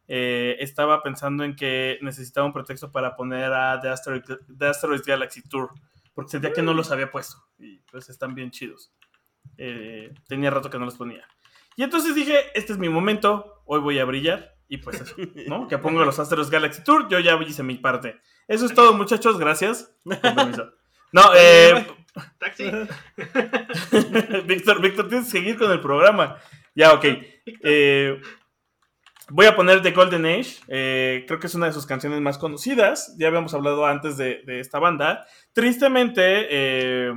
eh, 0.08 0.56
estaba 0.58 1.04
pensando 1.04 1.44
en 1.44 1.54
que 1.54 1.98
necesitaba 2.02 2.48
un 2.48 2.52
pretexto 2.52 2.90
para 2.90 3.14
poner 3.14 3.52
a 3.52 3.78
The 3.80 3.90
Asteroid, 3.90 4.22
The 4.58 4.66
Asteroid 4.66 5.02
Galaxy 5.06 5.48
Tour, 5.48 5.70
porque 6.14 6.32
sentía 6.32 6.52
que 6.52 6.62
no 6.62 6.74
los 6.74 6.90
había 6.90 7.12
puesto 7.12 7.44
y 7.60 7.78
pues 7.92 8.08
están 8.08 8.34
bien 8.34 8.50
chidos. 8.50 8.92
Eh, 9.58 10.12
tenía 10.28 10.50
rato 10.50 10.70
que 10.70 10.78
no 10.78 10.84
los 10.84 10.96
ponía. 10.96 11.26
Y 11.76 11.82
entonces 11.82 12.14
dije, 12.14 12.38
este 12.54 12.72
es 12.72 12.78
mi 12.78 12.88
momento, 12.88 13.62
hoy 13.66 13.80
voy 13.80 13.98
a 13.98 14.04
brillar. 14.04 14.54
Y 14.68 14.78
pues 14.78 15.00
eso, 15.00 15.14
¿no? 15.46 15.68
Que 15.68 15.78
pongo 15.78 16.04
los 16.04 16.18
Asteros 16.18 16.50
Galaxy 16.50 16.82
Tour, 16.82 17.08
yo 17.08 17.18
ya 17.20 17.38
hice 17.46 17.62
mi 17.62 17.76
parte. 17.76 18.20
Eso 18.48 18.66
es 18.66 18.74
todo, 18.74 18.94
muchachos, 18.94 19.38
gracias. 19.38 19.94
No, 21.12 21.22
eh... 21.36 21.86
Taxi. 22.38 22.64
Víctor, 24.46 24.80
Víctor, 24.80 25.08
tienes 25.08 25.26
que 25.26 25.38
seguir 25.38 25.58
con 25.58 25.70
el 25.70 25.80
programa. 25.80 26.36
Ya, 26.74 26.92
ok. 26.92 27.04
Eh, 27.62 28.20
voy 29.30 29.46
a 29.46 29.56
poner 29.56 29.82
The 29.82 29.90
Golden 29.90 30.26
Age. 30.26 30.56
Eh, 30.68 31.24
creo 31.26 31.40
que 31.40 31.48
es 31.48 31.54
una 31.54 31.66
de 31.66 31.72
sus 31.72 31.86
canciones 31.86 32.20
más 32.20 32.38
conocidas. 32.38 33.16
Ya 33.18 33.28
habíamos 33.28 33.52
hablado 33.54 33.84
antes 33.86 34.16
de, 34.16 34.42
de 34.46 34.60
esta 34.60 34.78
banda. 34.78 35.26
Tristemente, 35.52 36.46
eh, 36.50 37.12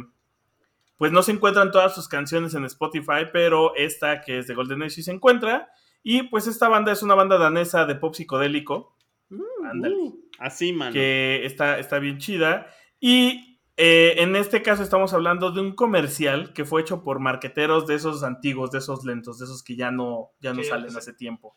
pues 0.97 1.11
no 1.11 1.21
se 1.21 1.31
encuentran 1.31 1.71
todas 1.71 1.95
sus 1.95 2.07
canciones 2.07 2.53
en 2.53 2.65
Spotify, 2.65 3.27
pero 3.31 3.75
esta 3.75 4.21
que 4.21 4.39
es 4.39 4.47
de 4.47 4.55
Golden 4.55 4.81
Age 4.81 4.91
sí 4.91 5.03
se 5.03 5.11
encuentra. 5.11 5.69
Y 6.03 6.23
pues 6.23 6.47
esta 6.47 6.67
banda 6.69 6.91
es 6.91 7.03
una 7.03 7.15
banda 7.15 7.37
danesa 7.37 7.85
de 7.85 7.95
pop 7.95 8.15
psicodélico. 8.15 8.95
Uh, 9.29 9.65
Ándale. 9.69 10.13
Así, 10.39 10.73
man. 10.73 10.93
Que 10.93 11.45
está, 11.45 11.79
está 11.79 11.99
bien 11.99 12.17
chida. 12.17 12.67
Y 12.99 13.59
eh, 13.75 14.15
en 14.17 14.35
este 14.35 14.63
caso 14.63 14.81
estamos 14.81 15.13
hablando 15.13 15.51
de 15.51 15.61
un 15.61 15.75
comercial 15.75 16.51
que 16.53 16.65
fue 16.65 16.81
hecho 16.81 17.03
por 17.03 17.19
marqueteros 17.19 17.85
de 17.85 17.93
esos 17.93 18.23
antiguos, 18.23 18.71
de 18.71 18.79
esos 18.79 19.05
lentos, 19.05 19.37
de 19.37 19.45
esos 19.45 19.63
que 19.63 19.75
ya 19.75 19.91
no, 19.91 20.31
ya 20.39 20.53
no 20.53 20.63
salen 20.63 20.95
hace 20.97 21.13
tiempo. 21.13 21.55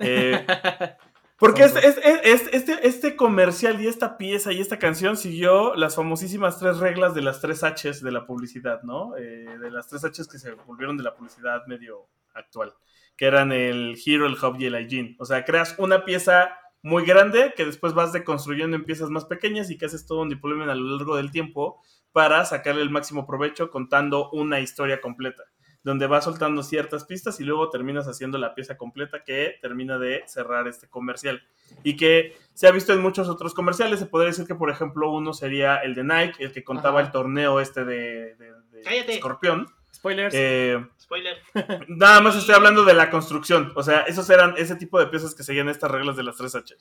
Eh, 0.00 0.46
porque 1.38 1.62
este, 1.62 1.86
es- 1.86 1.98
es- 1.98 2.20
es- 2.24 2.48
este, 2.52 2.86
este 2.86 3.16
comercial 3.16 3.80
y 3.80 3.86
esta 3.86 4.18
pieza 4.18 4.52
y 4.52 4.60
esta 4.60 4.78
canción 4.78 5.16
siguió 5.16 5.74
las 5.76 5.94
famosísimas 5.94 6.58
tres 6.58 6.78
reglas 6.78 7.14
de 7.14 7.22
las 7.22 7.40
tres 7.40 7.62
Hs 7.62 8.02
de 8.02 8.10
la 8.12 8.26
publicidad, 8.26 8.82
¿no? 8.82 9.16
Eh, 9.16 9.46
de 9.60 9.70
las 9.70 9.88
tres 9.88 10.02
Hs 10.04 10.26
que 10.28 10.38
se 10.38 10.52
volvieron 10.52 10.96
de 10.96 11.04
la 11.04 11.14
publicidad 11.14 11.64
medio 11.66 12.08
actual, 12.34 12.72
que 13.16 13.26
eran 13.26 13.52
el 13.52 13.96
Hero, 14.04 14.26
el 14.26 14.34
Hub 14.34 14.56
y 14.58 14.66
el 14.66 14.74
Hygiene. 14.80 15.16
O 15.18 15.24
sea, 15.24 15.44
creas 15.44 15.74
una 15.78 16.04
pieza 16.04 16.50
muy 16.82 17.04
grande 17.04 17.52
que 17.56 17.64
después 17.64 17.94
vas 17.94 18.12
deconstruyendo 18.12 18.76
en 18.76 18.84
piezas 18.84 19.10
más 19.10 19.24
pequeñas 19.24 19.70
y 19.70 19.78
que 19.78 19.86
haces 19.86 20.06
todo 20.06 20.22
un 20.22 20.28
deployment 20.28 20.70
a 20.70 20.74
lo 20.74 20.96
largo 20.96 21.16
del 21.16 21.30
tiempo 21.30 21.82
para 22.12 22.44
sacarle 22.44 22.82
el 22.82 22.90
máximo 22.90 23.26
provecho 23.26 23.70
contando 23.70 24.30
una 24.30 24.60
historia 24.60 25.00
completa 25.00 25.42
donde 25.82 26.06
vas 26.06 26.24
soltando 26.24 26.62
ciertas 26.62 27.04
pistas 27.04 27.40
y 27.40 27.44
luego 27.44 27.70
terminas 27.70 28.08
haciendo 28.08 28.38
la 28.38 28.54
pieza 28.54 28.76
completa 28.76 29.24
que 29.24 29.56
termina 29.60 29.98
de 29.98 30.24
cerrar 30.26 30.68
este 30.68 30.88
comercial. 30.88 31.42
Y 31.82 31.96
que 31.96 32.36
se 32.54 32.66
ha 32.66 32.72
visto 32.72 32.92
en 32.92 33.00
muchos 33.00 33.28
otros 33.28 33.54
comerciales. 33.54 34.00
Se 34.00 34.06
podría 34.06 34.30
decir 34.30 34.46
que, 34.46 34.54
por 34.54 34.70
ejemplo, 34.70 35.10
uno 35.12 35.32
sería 35.32 35.76
el 35.76 35.94
de 35.94 36.04
Nike, 36.04 36.44
el 36.44 36.52
que 36.52 36.64
contaba 36.64 37.00
Ajá. 37.00 37.06
el 37.06 37.12
torneo 37.12 37.60
este 37.60 37.84
de, 37.84 38.34
de-. 38.36 39.14
Escorpión. 39.14 39.66
Spoilers. 39.94 40.34
Eh, 40.36 40.86
Spoiler. 41.00 41.38
nada 41.88 42.20
más 42.20 42.36
estoy 42.36 42.54
hablando 42.54 42.84
de 42.84 42.94
la 42.94 43.10
construcción. 43.10 43.72
O 43.74 43.82
sea, 43.82 44.02
esos 44.02 44.28
eran 44.30 44.54
ese 44.56 44.76
tipo 44.76 45.00
de 45.00 45.06
piezas 45.06 45.34
que 45.34 45.42
seguían 45.42 45.68
estas 45.68 45.90
reglas 45.90 46.16
de 46.16 46.22
las 46.22 46.36
tres 46.36 46.54
H. 46.54 46.76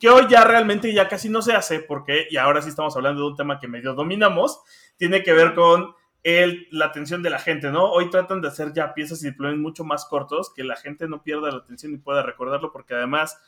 Que 0.00 0.08
hoy 0.08 0.26
ya 0.28 0.44
realmente 0.44 0.92
ya 0.92 1.08
casi 1.08 1.28
no 1.28 1.42
se 1.42 1.52
hace 1.52 1.80
porque, 1.80 2.26
y 2.30 2.36
ahora 2.36 2.62
sí 2.62 2.70
estamos 2.70 2.96
hablando 2.96 3.22
de 3.22 3.28
un 3.28 3.36
tema 3.36 3.58
que 3.58 3.68
medio 3.68 3.94
dominamos, 3.94 4.60
tiene 4.96 5.22
que 5.22 5.32
ver 5.32 5.54
con 5.54 5.94
el, 6.22 6.68
la 6.70 6.86
atención 6.86 7.22
de 7.22 7.30
la 7.30 7.38
gente, 7.38 7.70
¿no? 7.70 7.90
Hoy 7.90 8.10
tratan 8.10 8.40
de 8.40 8.48
hacer 8.48 8.72
ya 8.72 8.94
piezas 8.94 9.22
y 9.22 9.26
deployments 9.26 9.62
mucho 9.62 9.84
más 9.84 10.04
cortos, 10.04 10.52
que 10.54 10.62
la 10.62 10.76
gente 10.76 11.08
no 11.08 11.22
pierda 11.22 11.50
la 11.50 11.58
atención 11.58 11.92
y 11.92 11.98
pueda 11.98 12.22
recordarlo, 12.22 12.70
porque 12.72 12.94
además, 12.94 13.38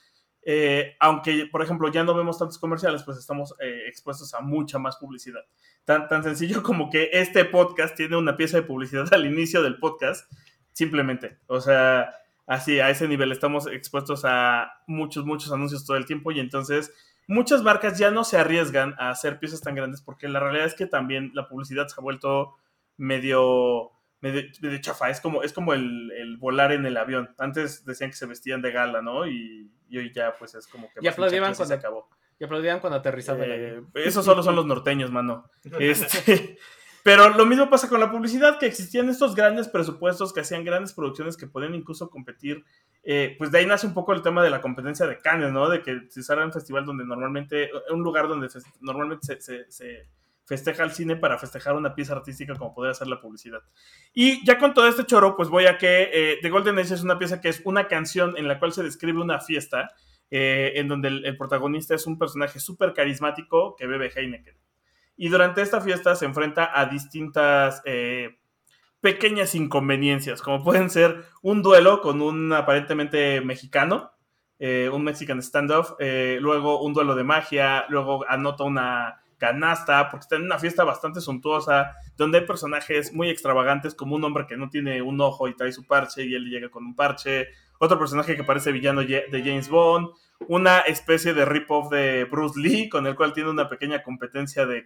eh, 0.43 0.97
aunque, 0.99 1.47
por 1.47 1.63
ejemplo, 1.63 1.91
ya 1.91 2.03
no 2.03 2.15
vemos 2.15 2.39
tantos 2.39 2.59
comerciales, 2.59 3.05
pues 3.05 3.19
estamos 3.19 3.55
eh, 3.61 3.85
expuestos 3.87 4.35
a 4.35 4.41
mucha 4.41 4.79
más 4.79 4.97
publicidad. 4.97 5.43
Tan, 5.85 6.09
tan 6.09 6.25
sencillo 6.25 6.63
como 6.63 6.91
que 6.91 7.11
este 7.13 7.45
podcast 7.45 7.97
tiene 7.97 8.17
una 8.17 8.37
pieza 8.37 8.57
de 8.57 8.65
publicidad 8.65 9.07
al 9.15 9.27
inicio 9.27 9.63
del 9.63 9.79
podcast, 9.79 10.31
simplemente. 10.73 11.39
O 11.47 11.61
sea, 11.61 12.13
así, 12.47 12.81
a 12.81 12.91
ese 12.91 13.07
nivel 13.07 13.31
estamos 13.31 13.69
expuestos 13.69 14.25
a 14.25 14.81
muchos, 14.89 15.25
muchos 15.25 15.53
anuncios 15.53 15.87
todo 15.87 15.97
el 15.97 16.07
tiempo 16.07 16.33
y 16.33 16.41
entonces 16.41 16.93
muchas 17.27 17.63
marcas 17.63 17.99
ya 17.99 18.11
no 18.11 18.25
se 18.25 18.37
arriesgan 18.37 18.95
a 18.99 19.11
hacer 19.11 19.39
piezas 19.39 19.61
tan 19.61 19.75
grandes 19.75 20.03
porque 20.03 20.29
la 20.29 20.41
realidad 20.41 20.67
es 20.67 20.75
que 20.75 20.87
también 20.87 21.31
la 21.35 21.49
publicidad 21.49 21.89
se 21.89 21.95
ha 21.99 22.03
vuelto 22.03 22.57
medio, 22.97 23.91
medio, 24.21 24.43
medio 24.61 24.81
chafa. 24.81 25.11
Es 25.11 25.21
como, 25.21 25.43
es 25.43 25.53
como 25.53 25.75
el, 25.75 26.11
el 26.13 26.37
volar 26.37 26.73
en 26.73 26.87
el 26.87 26.97
avión. 26.97 27.35
Antes 27.39 27.85
decían 27.85 28.11
que 28.11 28.17
se 28.17 28.27
vestían 28.27 28.63
de 28.63 28.73
gala, 28.73 29.03
¿no? 29.03 29.27
Y, 29.27 29.71
y 29.89 29.99
hoy 29.99 30.13
ya 30.13 30.35
pues 30.39 30.55
es 30.55 30.67
como 30.67 30.89
que... 30.89 31.01
Y 31.03 31.07
en 31.07 31.13
aplaudían 31.13 31.51
y 31.51 31.55
se 31.55 31.59
cuando- 31.59 31.75
acabó. 31.75 32.09
Y 32.39 32.45
aplaudían 32.45 32.81
cuando 32.81 32.99
aterrizaba 32.99 33.45
el 33.45 33.53
Eh, 33.53 33.83
esos 33.95 34.25
solo 34.25 34.43
son 34.43 34.57
los 34.57 34.67
norteños, 34.67 35.11
mano. 35.13 35.49
Este, 35.79 36.59
pero 37.05 37.29
lo 37.29 37.47
mismo 37.47 37.71
pasa 37.71 37.89
con 37.89 38.01
la 38.01 38.11
publicidad, 38.11 38.59
que 38.59 38.67
existían 38.67 39.09
estos 39.09 39.37
grandes 39.37 39.69
presupuestos 39.69 40.33
que 40.33 40.41
hacían 40.41 40.65
grandes 40.65 40.93
producciones 40.95 41.37
que 41.37 41.47
podían 41.47 41.75
incluso 41.77 42.11
competir. 42.11 42.65
eh, 43.05 43.37
pues 43.39 43.53
de 43.53 43.59
ahí 43.59 43.67
nace 43.67 43.87
un 43.87 43.95
poco 43.95 44.13
el 44.15 44.23
tema 44.23 44.43
de 44.43 44.51
la 44.51 44.61
competencia 44.61 45.07
de 45.07 45.19
Cannes, 45.19 45.53
¿no? 45.53 45.69
De 45.69 45.81
que 45.83 46.01
se 46.09 46.21
usara 46.21 46.45
un 46.45 46.53
festival 46.53 46.85
donde 46.85 47.05
normalmente, 47.05 47.71
un 47.91 48.03
lugar 48.03 48.27
donde 48.27 48.49
normalmente 48.81 49.27
se, 49.27 49.41
se- 49.41 49.71
se 49.71 50.09
festeja 50.45 50.85
el 50.85 50.93
cine 50.93 51.17
para 51.17 51.39
festejar 51.39 51.75
una 51.75 51.95
pieza 51.95 52.15
artística 52.15 52.55
como 52.55 52.75
podría 52.75 52.95
ser 52.95 53.07
la 53.07 53.21
publicidad. 53.21 53.61
Y 54.13 54.45
ya 54.45 54.59
con 54.59 54.75
todo 54.75 54.87
este 54.87 55.05
choro, 55.05 55.37
pues 55.37 55.49
voy 55.49 55.67
a 55.67 55.79
que 55.79 56.11
eh, 56.13 56.39
The 56.43 56.51
Golden 56.51 56.79
Age 56.79 56.95
es 56.95 57.03
una 57.03 57.19
pieza 57.19 57.41
que 57.41 57.49
es 57.49 57.63
una 57.65 57.89
canción 57.89 58.37
en 58.37 58.49
la 58.49 58.59
cual 58.59 58.73
se 58.73 58.83
describe 58.83 59.21
una 59.21 59.41
fiesta 59.41 59.93
eh, 60.31 60.73
en 60.77 60.89
donde 60.89 61.09
el, 61.09 61.37
protagonista 61.37 61.95
es 61.95 62.07
un 62.07 62.19
personaje 62.19 62.59
súper 62.59 62.93
carismático 62.93 63.75
que 63.77 63.87
bebe 63.87 64.11
Heineken. 64.15 64.57
Y 65.17 65.29
durante 65.29 65.63
esta 65.63 65.81
fiesta 65.81 66.15
se 66.17 66.27
enfrenta 66.27 66.79
a 66.79 66.87
distintas 66.87 67.81
eh, 67.85 68.39
pequeñas 69.01 69.55
inconveniencias, 69.55 70.43
como 70.43 70.65
pueden 70.65 70.91
ser 70.91 71.25
un 71.41 71.63
duelo 71.63 72.01
con 72.01 72.21
un 72.21 72.53
aparentemente 72.53 73.41
mexicano, 73.41 74.11
un 74.59 75.05
Mexican 75.05 75.43
standoff, 75.43 75.93
luego 75.99 76.81
un 76.81 76.95
duelo 76.95 77.15
de 77.15 77.23
magia, 77.23 77.85
luego 77.91 78.25
anota 78.27 78.65
una 78.65 79.24
canasta, 79.39 80.11
porque 80.11 80.25
está 80.25 80.37
en 80.37 80.43
una 80.43 80.59
fiesta 80.59 80.85
bastante 80.85 81.21
suntuosa, 81.21 81.95
donde 82.17 82.39
hay 82.39 82.47
personajes 82.47 83.13
muy 83.13 83.29
extravagantes, 83.29 83.95
como 83.95 84.17
un 84.17 84.25
hombre 84.25 84.47
que 84.47 84.57
no 84.57 84.71
tiene 84.71 85.03
un 85.03 85.21
ojo 85.21 85.49
y 85.49 85.55
trae 85.55 85.73
su 85.73 85.87
parche 85.87 86.25
y 86.25 86.35
él 86.35 86.49
llega 86.49 86.69
con 86.69 86.85
un 86.85 86.95
parche, 86.95 87.49
otro 87.79 87.99
personaje 87.99 88.37
que 88.37 88.45
parece 88.45 88.73
villano 88.73 89.03
de 89.03 89.43
James 89.45 89.69
Bond, 89.69 90.09
una 90.49 90.81
especie 90.81 91.35
de 91.35 91.45
rip-off 91.45 91.91
de 91.91 92.25
Bruce 92.25 92.59
Lee, 92.61 92.89
con 92.89 93.07
el 93.07 93.15
cual 93.15 93.33
tiene 93.33 93.51
una 93.51 93.69
pequeña 93.69 94.03
competencia 94.03 94.67
de, 94.67 94.85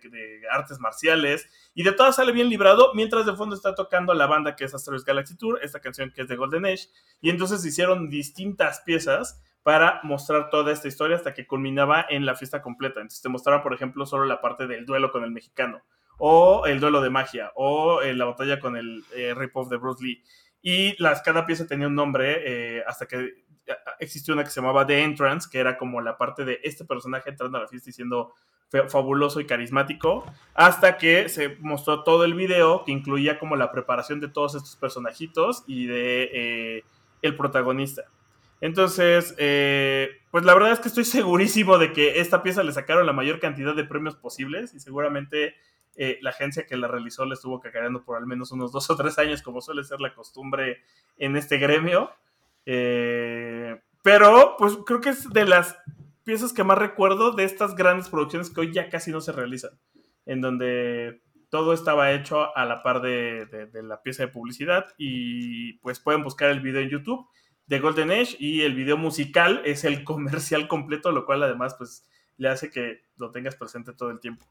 artes 0.51 0.79
marciales, 0.79 1.49
y 1.75 1.83
de 1.83 1.93
todas 1.93 2.17
sale 2.17 2.33
bien 2.33 2.49
librado, 2.49 2.93
mientras 2.95 3.27
de 3.27 3.35
fondo 3.35 3.57
está 3.57 3.75
tocando 3.75 4.15
la 4.15 4.27
banda 4.27 4.57
que 4.57 4.65
es 4.65 4.75
Asteroids 4.75 5.05
Galaxy 5.05 5.37
Tour, 5.37 5.59
esta 5.63 5.81
canción 5.81 6.13
que 6.15 6.23
es 6.23 6.29
de 6.29 6.37
Golden 6.37 6.67
Age, 6.67 6.89
y 7.21 7.31
entonces 7.31 7.65
hicieron 7.65 8.09
distintas 8.09 8.81
piezas 8.81 9.41
para 9.63 10.01
mostrar 10.03 10.49
toda 10.51 10.73
esta 10.73 10.89
historia 10.89 11.17
hasta 11.17 11.35
que 11.35 11.47
culminaba 11.47 12.07
en 12.09 12.25
la 12.25 12.35
fiesta 12.35 12.63
completa. 12.63 13.01
Entonces 13.01 13.21
te 13.21 13.29
mostraba, 13.29 13.63
por 13.63 13.75
ejemplo, 13.75 14.07
solo 14.07 14.25
la 14.25 14.41
parte 14.41 14.67
del 14.67 14.87
duelo 14.87 15.11
con 15.11 15.25
el 15.25 15.31
mexicano, 15.31 15.83
o 16.19 16.67
el 16.67 16.81
duelo 16.81 17.01
de 17.01 17.11
magia, 17.11 17.53
o 17.55 18.01
eh, 18.01 18.15
la 18.15 18.25
batalla 18.25 18.61
con 18.61 18.77
el 18.77 19.05
eh, 19.15 19.35
rip-off 19.35 19.69
de 19.69 19.77
Bruce 19.77 20.05
Lee. 20.05 20.23
Y 20.63 21.01
las, 21.03 21.23
cada 21.23 21.47
pieza 21.47 21.67
tenía 21.67 21.87
un 21.87 21.95
nombre 21.95 22.43
eh, 22.79 22.83
hasta 22.87 23.07
que 23.07 23.45
existió 23.99 24.35
una 24.35 24.45
que 24.45 24.51
se 24.51 24.61
llamaba 24.61 24.87
The 24.87 25.03
Entrance, 25.03 25.49
que 25.51 25.59
era 25.59 25.79
como 25.79 26.01
la 26.01 26.17
parte 26.17 26.45
de 26.45 26.61
este 26.63 26.85
personaje 26.85 27.31
entrando 27.31 27.59
a 27.59 27.63
la 27.63 27.69
fiesta 27.69 27.91
y 27.91 27.93
siendo 27.93 28.35
fabuloso 28.89 29.41
y 29.41 29.47
carismático, 29.47 30.25
hasta 30.55 30.99
que 30.99 31.29
se 31.29 31.57
mostró 31.61 32.03
todo 32.05 32.25
el 32.25 32.35
video 32.35 32.85
que 32.85 32.93
incluía 32.93 33.39
como 33.39 33.57
la 33.57 33.73
preparación 33.73 34.21
de 34.21 34.29
todos 34.29 34.55
estos 34.55 34.77
personajitos 34.77 35.65
y 35.67 35.87
de 35.87 36.31
eh, 36.33 36.85
el 37.23 37.35
protagonista. 37.35 38.05
Entonces, 38.61 39.35
eh, 39.39 40.21
pues 40.31 40.45
la 40.45 40.53
verdad 40.55 40.73
es 40.73 40.81
que 40.81 40.89
estoy 40.89 41.05
segurísimo 41.05 41.79
de 41.79 41.93
que 41.93 42.21
esta 42.21 42.43
pieza 42.43 42.63
le 42.63 42.73
sacaron 42.73 43.07
la 43.07 43.13
mayor 43.13 43.41
cantidad 43.41 43.75
de 43.75 43.85
premios 43.85 44.17
posibles 44.17 44.75
y 44.75 44.81
seguramente 44.81 45.55
eh, 45.97 46.19
la 46.23 46.31
agencia 46.31 46.67
que 46.67 46.77
la 46.77 46.89
realizó 46.89 47.25
le 47.25 47.35
estuvo 47.35 47.61
cacareando 47.61 48.05
por 48.05 48.17
al 48.17 48.27
menos 48.27 48.53
unos 48.53 48.71
dos 48.71 48.89
o 48.91 48.97
tres 48.97 49.19
años, 49.19 49.43
como 49.43 49.61
suele 49.61 49.83
ser 49.83 50.01
la 50.01 50.15
costumbre 50.15 50.83
en 51.19 51.37
este 51.37 51.59
gremio. 51.59 52.11
Eh, 52.71 53.81
pero, 54.03 54.57
pues 54.59 54.77
creo 54.85 55.01
que 55.01 55.09
es 55.09 55.31
de 55.31 55.47
las 55.47 55.79
piezas 56.23 56.53
que 56.53 56.65
más 56.65 56.77
recuerdo 56.77 57.33
de 57.33 57.45
estas 57.45 57.75
grandes 57.75 58.11
producciones 58.11 58.51
que 58.51 58.61
hoy 58.61 58.75
ya 58.75 58.91
casi 58.91 59.11
no 59.11 59.23
se 59.23 59.33
realizan, 59.33 59.71
en 60.27 60.43
donde 60.43 61.23
todo 61.49 61.73
estaba 61.73 62.13
hecho 62.13 62.55
a 62.55 62.67
la 62.67 62.83
par 62.83 63.01
de, 63.01 63.71
la 63.83 64.03
pieza 64.03 64.25
de 64.27 64.33
publicidad 64.33 64.85
y 64.99 65.79
pues 65.79 65.99
pueden 65.99 66.23
buscar 66.23 66.51
el 66.51 66.61
video 66.61 66.83
en 66.83 66.91
YouTube 66.91 67.27
de 67.67 67.81
Golden 67.81 68.11
Age 68.11 68.37
y 68.39 68.61
el 68.61 68.75
video 68.75 68.99
musical 68.99 69.63
es 69.65 69.85
el 69.85 70.05
comercial 70.05 70.69
completo, 70.69 71.11
lo 71.11 71.25
cual 71.25 71.43
además 71.43 71.75
pues 71.75 72.07
le 72.37 72.51
hace 72.51 72.71
que 72.71 73.01
lo 73.17 73.31
tengas 73.31 73.57
presente 73.57 73.95
todo 73.95 74.11
el 74.11 74.21
tiempo. 74.21 74.45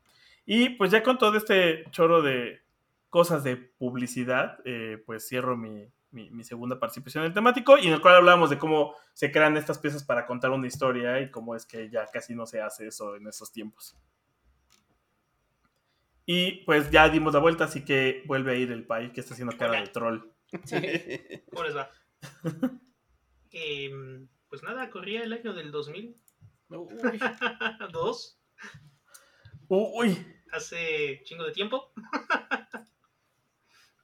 Y 0.44 0.70
pues 0.70 0.90
ya 0.90 1.04
con 1.04 1.20
todo 1.20 1.38
este 1.38 1.84
choro 1.92 2.24
de 2.24 2.62
cosas 3.10 3.44
de 3.44 3.58
publicidad, 3.58 4.58
eh, 4.66 5.04
pues 5.06 5.28
cierro 5.28 5.56
mi, 5.56 5.88
mi- 6.12 6.30
mi 6.32 6.44
segunda 6.44 6.80
participación 6.80 7.24
en 7.24 7.28
el 7.30 7.34
temático 7.34 7.78
y 7.78 7.88
en 7.88 7.94
el 7.94 8.02
cual 8.02 8.16
hablábamos 8.16 8.50
de 8.50 8.58
cómo 8.58 8.96
se 9.14 9.32
crean 9.32 9.58
estas 9.58 9.78
piezas 9.80 10.04
para 10.04 10.26
contar 10.26 10.52
una 10.52 10.68
historia 10.68 11.20
y 11.22 11.30
cómo 11.32 11.56
es 11.56 11.66
que 11.66 11.90
ya 11.90 12.06
casi 12.08 12.34
no 12.36 12.46
se 12.46 12.62
hace 12.62 12.88
eso 12.88 13.16
en 13.16 13.28
estos 13.28 13.52
tiempos. 13.52 13.96
Y 16.26 16.64
pues 16.66 16.92
ya 16.92 17.08
dimos 17.10 17.34
la 17.34 17.40
vuelta, 17.40 17.64
así 17.66 17.86
que 17.86 18.24
vuelve 18.26 18.52
a 18.52 18.56
ir 18.56 18.72
el 18.72 18.86
Pai 18.86 19.14
que 19.14 19.22
está 19.22 19.34
haciendo 19.34 19.56
cara 19.58 19.80
de 19.80 19.88
troll. 19.88 20.20
¿Cómo 21.52 21.64
les 21.64 21.76
va? 21.76 21.90
Em, 23.52 24.28
pues 24.50 24.62
nada, 24.62 24.90
corría 24.90 25.24
el 25.24 25.32
año 25.34 25.54
del 25.54 25.72
2000. 25.72 26.16
Uy, 26.70 26.90
Dos, 27.94 28.40
Uy, 29.70 30.18
hace 30.52 31.22
chingo 31.24 31.46
de 31.46 31.54
tiempo. 31.54 31.92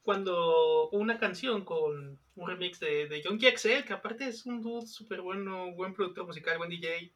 Cuando 0.03 0.89
una 0.89 1.17
canción 1.17 1.63
con 1.63 2.19
un 2.35 2.47
remix 2.47 2.79
de, 2.79 3.07
de 3.07 3.21
John 3.23 3.39
Excel, 3.41 3.85
que 3.85 3.93
aparte 3.93 4.27
es 4.27 4.45
un 4.45 4.61
dude 4.61 4.85
súper 4.85 5.21
bueno, 5.21 5.73
buen 5.73 5.93
productor 5.93 6.25
musical, 6.25 6.57
buen 6.57 6.69
DJ. 6.69 7.13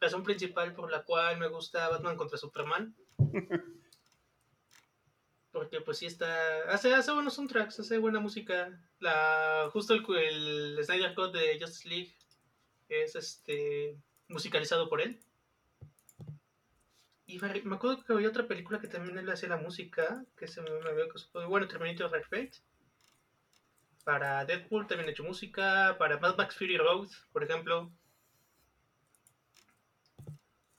Razón 0.00 0.22
principal 0.22 0.74
por 0.74 0.92
la 0.92 1.02
cual 1.04 1.38
me 1.38 1.48
gusta 1.48 1.88
Batman 1.88 2.16
contra 2.16 2.38
Superman. 2.38 2.94
Porque 5.50 5.80
pues 5.80 5.98
sí 5.98 6.06
está... 6.06 6.70
Hace, 6.70 6.94
hace 6.94 7.12
buenos 7.12 7.34
soundtracks, 7.34 7.80
hace 7.80 7.98
buena 7.98 8.20
música. 8.20 8.78
La, 9.00 9.68
justo 9.72 9.94
el, 9.94 10.04
el 10.16 10.84
Snyder 10.84 11.14
Cut 11.14 11.32
de 11.32 11.58
Justice 11.58 11.88
League 11.88 12.14
es 12.90 13.16
este 13.16 13.98
musicalizado 14.28 14.88
por 14.88 15.00
él. 15.00 15.18
Y 17.28 17.38
me 17.38 17.60
me 17.62 17.76
acuerdo 17.76 18.02
que 18.02 18.12
había 18.12 18.28
otra 18.30 18.46
película 18.48 18.80
que 18.80 18.88
también 18.88 19.18
él 19.18 19.28
hacía 19.30 19.50
la 19.50 19.58
música, 19.58 20.24
que 20.36 20.48
se 20.48 20.62
me, 20.62 20.70
me 20.70 20.88
había 20.88 21.08
costado- 21.08 21.46
Bueno, 21.48 21.68
Terminator 21.68 22.10
Dark 22.10 22.24
Fate. 22.24 22.52
Para 24.02 24.44
Deadpool 24.46 24.86
también 24.86 25.08
ha 25.08 25.12
hecho 25.12 25.22
música. 25.24 25.96
Para 25.98 26.18
Mad 26.18 26.36
Max 26.38 26.56
Fury 26.56 26.78
Road, 26.78 27.08
por 27.30 27.44
ejemplo. 27.44 27.92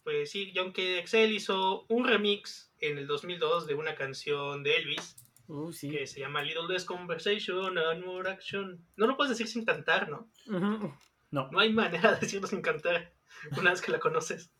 Pues 0.03 0.31
sí, 0.31 0.51
John 0.55 0.71
K. 0.71 0.81
Excel 0.97 1.31
hizo 1.33 1.85
un 1.87 2.07
remix 2.07 2.71
en 2.79 2.97
el 2.97 3.05
2002 3.05 3.67
de 3.67 3.75
una 3.75 3.95
canción 3.95 4.63
de 4.63 4.77
Elvis 4.77 5.15
Uh, 5.47 5.71
sí. 5.71 5.89
que 5.89 6.05
se 6.05 6.19
llama 6.19 6.41
Little 6.43 6.67
Less 6.67 6.85
Conversation 6.85 7.75
and 7.77 8.05
More 8.05 8.29
Action. 8.29 8.83
No 8.95 9.07
lo 9.07 9.17
puedes 9.17 9.29
decir 9.31 9.47
sin 9.47 9.65
cantar, 9.65 10.07
¿no? 10.09 10.29
Ujú. 10.47 10.93
No. 11.31 11.49
No 11.51 11.59
hay 11.59 11.73
manera 11.73 12.13
de 12.13 12.19
decirlo 12.21 12.47
sin 12.47 12.61
cantar 12.61 13.11
una 13.57 13.71
vez 13.71 13.81
que 13.81 13.91
la 13.91 13.99
conoces. 13.99 14.51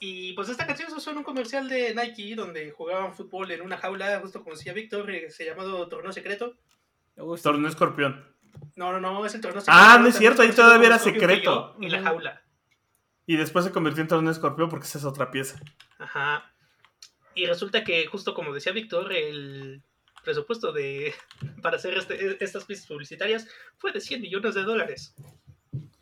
Y 0.00 0.32
pues 0.34 0.48
esta 0.48 0.66
canción 0.66 0.90
se 0.90 0.96
usó 0.96 1.10
en 1.12 1.18
un 1.18 1.24
comercial 1.24 1.68
de 1.68 1.94
Nike 1.94 2.34
donde 2.34 2.70
jugaban 2.72 3.14
fútbol 3.14 3.50
en 3.52 3.62
una 3.62 3.78
jaula, 3.78 4.20
justo 4.20 4.42
como 4.42 4.56
decía 4.56 4.72
Víctor, 4.72 5.10
eh, 5.10 5.30
se 5.30 5.44
llamado 5.46 5.88
Torneo 5.88 6.12
Secreto. 6.12 6.56
Torneo 7.42 7.68
escorpión. 7.68 8.26
No, 8.76 8.92
no, 8.92 9.00
no, 9.00 9.24
es 9.24 9.34
el 9.34 9.40
torneo 9.40 9.60
secreto. 9.60 9.78
Ah, 9.80 9.98
no 9.98 10.08
es 10.08 10.16
cierto, 10.16 10.42
ahí 10.42 10.52
todavía 10.52 10.88
era 10.88 10.98
secreto. 10.98 11.76
Y 11.80 11.88
la 11.88 12.02
jaula. 12.02 12.42
Y 13.26 13.36
después 13.36 13.64
se 13.64 13.70
convirtió 13.72 14.02
en 14.02 14.08
torneo 14.08 14.30
escorpión 14.30 14.68
porque 14.68 14.86
esa 14.86 14.98
es 14.98 15.04
otra 15.04 15.30
pieza. 15.30 15.58
Ajá. 15.98 16.52
Y 17.34 17.46
resulta 17.46 17.82
que, 17.84 18.06
justo 18.06 18.34
como 18.34 18.52
decía 18.52 18.72
Víctor, 18.72 19.12
el 19.12 19.82
presupuesto 20.22 20.72
de 20.72 21.14
para 21.62 21.76
hacer 21.76 21.96
este- 21.96 22.44
estas 22.44 22.64
pistas 22.64 22.86
publicitarias 22.88 23.48
fue 23.78 23.92
de 23.92 24.00
100 24.00 24.20
millones 24.20 24.54
de 24.54 24.62
dólares. 24.62 25.14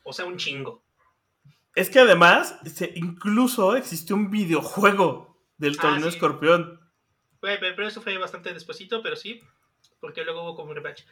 O 0.02 0.12
sea, 0.12 0.24
un 0.24 0.36
chingo. 0.36 0.82
Es 1.74 1.88
que 1.90 2.00
además, 2.00 2.58
se- 2.66 2.92
incluso 2.96 3.76
existió 3.76 4.14
un 4.16 4.30
videojuego 4.30 5.40
del 5.56 5.76
Ah, 5.78 5.82
torneo 5.82 6.10
sí. 6.10 6.16
escorpión. 6.16 6.80
Bueno, 7.40 7.58
Pero 7.60 7.86
eso 7.86 8.00
fue 8.02 8.16
bastante 8.18 8.52
despuesito, 8.52 9.02
pero 9.02 9.16
sí. 9.16 9.40
Porque 10.00 10.24
luego 10.24 10.42
hubo 10.42 10.54
como 10.56 10.70
un 10.70 10.76
rematch. 10.76 11.02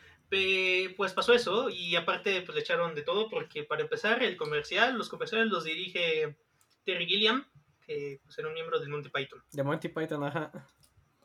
Pues 0.96 1.12
pasó 1.12 1.32
eso 1.32 1.70
y 1.70 1.96
aparte 1.96 2.42
pues 2.42 2.54
le 2.54 2.60
echaron 2.60 2.94
de 2.94 3.02
todo 3.02 3.28
porque 3.28 3.64
para 3.64 3.82
empezar 3.82 4.22
el 4.22 4.36
comercial, 4.36 4.96
los 4.96 5.08
comerciales 5.08 5.48
los 5.48 5.64
dirige 5.64 6.36
Terry 6.84 7.06
Gilliam, 7.06 7.44
que 7.86 8.20
pues, 8.24 8.38
era 8.38 8.48
un 8.48 8.54
miembro 8.54 8.78
del 8.78 8.88
Monty 8.90 9.08
Python. 9.08 9.42
De 9.52 9.62
Monty 9.62 9.88
Python, 9.88 10.22
ajá. 10.24 10.52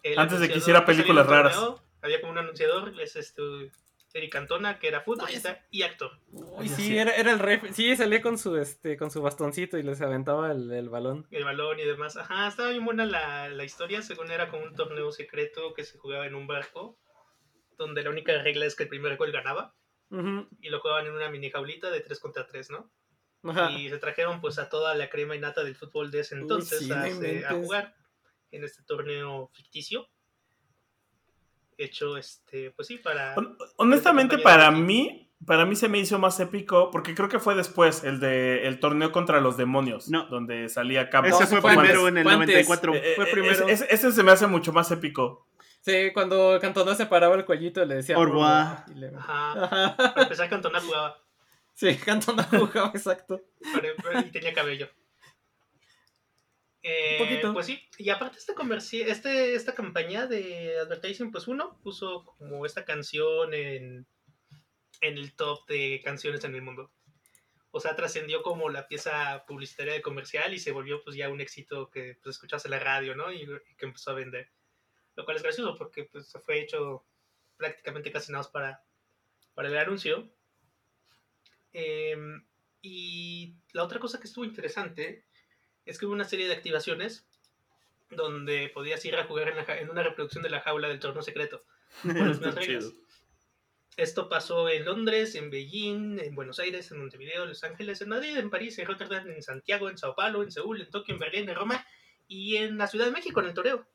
El 0.03 0.17
Antes 0.19 0.39
de 0.39 0.49
que 0.49 0.57
hiciera 0.59 0.85
películas 0.85 1.25
raras. 1.27 1.55
torneo, 1.55 1.83
había 2.01 2.19
como 2.21 2.33
un 2.33 2.37
anunciador, 2.39 2.99
es 2.99 3.15
este 3.15 3.71
Eric 4.15 4.31
Cantona, 4.31 4.79
que 4.79 4.87
era 4.87 5.01
futbolista 5.01 5.65
y 5.69 5.83
actor. 5.83 6.09
Uy, 6.31 6.69
sí, 6.69 6.97
era, 6.97 7.11
era 7.11 7.33
el 7.33 7.39
ref. 7.39 7.69
Sí, 7.73 7.93
salía 7.97 8.21
con 8.21 8.37
su 8.37 8.55
este, 8.55 8.95
con 8.95 9.11
su 9.11 9.21
bastoncito 9.21 9.77
y 9.77 9.83
les 9.83 10.01
aventaba 10.01 10.53
el, 10.53 10.71
el 10.71 10.89
balón. 10.89 11.27
El 11.31 11.43
balón 11.43 11.77
y 11.81 11.83
demás. 11.83 12.15
Ajá, 12.15 12.47
estaba 12.47 12.69
bien 12.69 12.85
buena 12.85 13.05
la, 13.05 13.49
la 13.49 13.63
historia. 13.65 14.01
Según 14.01 14.31
era 14.31 14.49
como 14.49 14.63
un 14.63 14.73
torneo 14.73 15.11
secreto 15.11 15.73
que 15.73 15.83
se 15.83 15.97
jugaba 15.97 16.25
en 16.25 16.35
un 16.35 16.47
barco. 16.47 16.97
Donde 17.77 18.03
la 18.03 18.09
única 18.09 18.31
regla 18.41 18.65
es 18.65 18.75
que 18.75 18.83
el 18.83 18.89
primer 18.89 19.17
gol 19.17 19.33
ganaba. 19.33 19.75
Y 20.61 20.69
lo 20.69 20.79
jugaban 20.79 21.07
en 21.07 21.11
una 21.11 21.29
mini 21.29 21.49
jaulita 21.49 21.91
de 21.91 21.99
3 21.99 22.17
contra 22.21 22.47
3, 22.47 22.69
¿no? 22.69 22.89
Ajá. 23.43 23.71
Y 23.71 23.89
se 23.89 23.97
trajeron 23.97 24.39
pues 24.39 24.59
a 24.59 24.69
toda 24.69 24.95
la 24.95 25.09
crema 25.09 25.35
y 25.35 25.39
nata 25.39 25.61
del 25.65 25.75
fútbol 25.75 26.09
de 26.09 26.21
ese 26.21 26.35
Uy, 26.35 26.41
entonces 26.43 26.79
sí, 26.79 26.91
a, 26.93 27.51
jugar 27.51 27.95
en 28.51 28.63
este 28.63 28.81
torneo 28.83 29.49
ficticio. 29.53 30.07
Hecho, 31.77 32.17
este, 32.17 32.71
pues 32.71 32.87
sí, 32.87 32.97
para... 32.97 33.35
Hon- 33.35 33.57
Honestamente, 33.77 34.37
para 34.37 34.71
mí, 34.71 35.29
para 35.45 35.65
mí 35.65 35.75
se 35.75 35.89
me 35.89 35.99
hizo 35.99 36.17
más 36.19 36.39
épico 36.39 36.89
porque 36.91 37.13
creo 37.13 37.27
que 37.27 37.39
fue 37.39 37.53
después 37.55 38.03
el 38.03 38.19
de 38.19 38.65
el 38.67 38.79
torneo 38.79 39.11
contra 39.11 39.41
los 39.41 39.57
demonios, 39.57 40.07
No. 40.09 40.25
donde 40.27 40.69
salía 40.69 41.09
Capo. 41.09 41.27
Ese 41.27 41.45
fue 41.47 41.61
primero 41.61 42.05
antes, 42.05 42.07
en 42.07 42.17
el 42.17 42.23
fue 42.23 42.33
antes. 42.33 42.47
94. 42.67 42.95
Eh, 42.95 43.13
fue 43.15 43.25
eh, 43.25 43.31
primero. 43.31 43.67
Ese, 43.67 43.87
ese 43.89 44.11
se 44.11 44.23
me 44.23 44.31
hace 44.31 44.47
mucho 44.47 44.71
más 44.73 44.89
épico. 44.91 45.47
Sí, 45.81 46.11
cuando 46.13 46.57
Cantona 46.59 46.95
se 46.95 47.05
paraba 47.05 47.35
el 47.35 47.45
cuellito 47.45 47.83
le 47.85 47.95
decía. 47.95 48.15
Y 48.17 48.93
le- 48.95 49.11
Ajá. 49.15 49.63
Ajá. 49.65 49.95
Para 49.97 50.23
empezar, 50.23 50.49
Cantona 50.49 50.79
jugaba 50.79 51.17
Sí, 51.73 51.95
Cantona 51.97 52.43
jugaba, 52.49 52.91
exacto. 52.95 53.41
y 54.25 54.29
tenía 54.31 54.53
cabello. 54.53 54.87
Eh, 56.87 57.17
Un 57.19 57.27
poquito. 57.27 57.51
Pues 57.53 57.65
sí, 57.65 57.81
y 57.97 58.09
aparte 58.11 58.37
este 58.37 58.53
comerci- 58.53 59.03
este, 59.07 59.55
esta 59.55 59.73
campaña 59.73 60.27
de 60.27 60.77
advertising, 60.77 61.31
pues 61.31 61.47
uno 61.47 61.79
puso 61.81 62.25
como 62.37 62.63
esta 62.63 62.85
canción 62.85 63.55
en, 63.55 64.05
en 65.01 65.17
el 65.17 65.35
top 65.35 65.65
de 65.67 65.99
canciones 66.03 66.43
en 66.43 66.53
el 66.53 66.61
mundo. 66.61 66.91
O 67.71 67.79
sea, 67.79 67.95
trascendió 67.95 68.43
como 68.43 68.69
la 68.69 68.87
pieza 68.87 69.45
publicitaria 69.47 69.93
de 69.93 70.03
comercial 70.03 70.53
y 70.53 70.59
se 70.59 70.71
volvió 70.71 71.03
pues 71.03 71.15
ya 71.15 71.27
un 71.29 71.41
éxito 71.41 71.89
que 71.89 72.19
pues, 72.21 72.35
escuchas 72.35 72.63
en 72.65 72.71
la 72.71 72.79
radio, 72.79 73.15
¿no? 73.15 73.31
Y, 73.33 73.41
y 73.41 73.75
que 73.75 73.85
empezó 73.87 74.11
a 74.11 74.15
vender. 74.15 74.51
Lo 75.15 75.25
cual 75.25 75.37
es 75.37 75.43
gracioso 75.43 75.75
porque 75.75 76.03
pues 76.03 76.31
fue 76.45 76.61
hecho 76.61 77.03
prácticamente 77.57 78.11
casi 78.11 78.31
nada 78.31 78.43
más 78.43 78.51
para, 78.51 78.83
para 79.55 79.69
el 79.69 79.77
anuncio. 79.77 80.31
Em, 81.73 82.45
y 82.81 83.55
la 83.73 83.83
otra 83.83 83.99
cosa 83.99 84.19
que 84.19 84.27
estuvo 84.27 84.45
interesante 84.45 85.25
es 85.85 85.97
que 85.99 86.05
hubo 86.05 86.13
una 86.13 86.25
serie 86.25 86.47
de 86.47 86.53
activaciones 86.53 87.27
donde 88.09 88.69
podías 88.73 89.03
ir 89.05 89.15
a 89.15 89.25
jugar 89.25 89.49
en, 89.49 89.57
la 89.57 89.79
en 89.79 89.89
una 89.89 90.03
reproducción 90.03 90.43
de 90.43 90.49
la 90.49 90.61
jaula 90.61 90.87
del 90.87 90.99
torneo 90.99 91.21
secreto. 91.23 91.63
con 92.01 92.13
las 92.15 92.39
mismas 92.39 92.49
Está 92.49 92.61
reglas. 92.61 92.85
chido. 92.85 93.05
Esto 93.97 94.27
pasó 94.27 94.67
en 94.69 94.83
Londres, 94.83 95.35
en 95.35 95.49
Beijing, 95.49 96.19
en 96.19 96.35
Buenos 96.35 96.59
Aires, 96.59 96.91
en 96.91 96.99
Montevideo, 96.99 97.43
en 97.43 97.49
Los 97.49 97.63
Ángeles, 97.63 98.01
en 98.01 98.09
Madrid, 98.09 98.37
en 98.37 98.49
París, 98.49 98.77
en 98.77 98.87
Rotterdam, 98.87 99.29
en 99.29 99.41
Santiago, 99.41 99.89
en 99.89 99.97
Sao 99.97 100.13
Paulo, 100.15 100.43
en 100.43 100.51
Seúl, 100.51 100.81
en 100.81 100.89
Tokio, 100.89 101.13
en 101.13 101.19
Berlín, 101.19 101.47
en 101.47 101.55
Roma 101.55 101.85
y 102.27 102.57
en 102.57 102.77
la 102.77 102.87
Ciudad 102.87 103.05
de 103.05 103.11
México, 103.13 103.39
en 103.39 103.45
el 103.47 103.53
Toreo. 103.53 103.87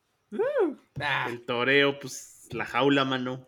Ah, 0.99 1.27
El 1.29 1.45
toreo, 1.45 1.99
pues 1.99 2.47
la 2.51 2.65
jaula, 2.65 3.05
mano. 3.05 3.47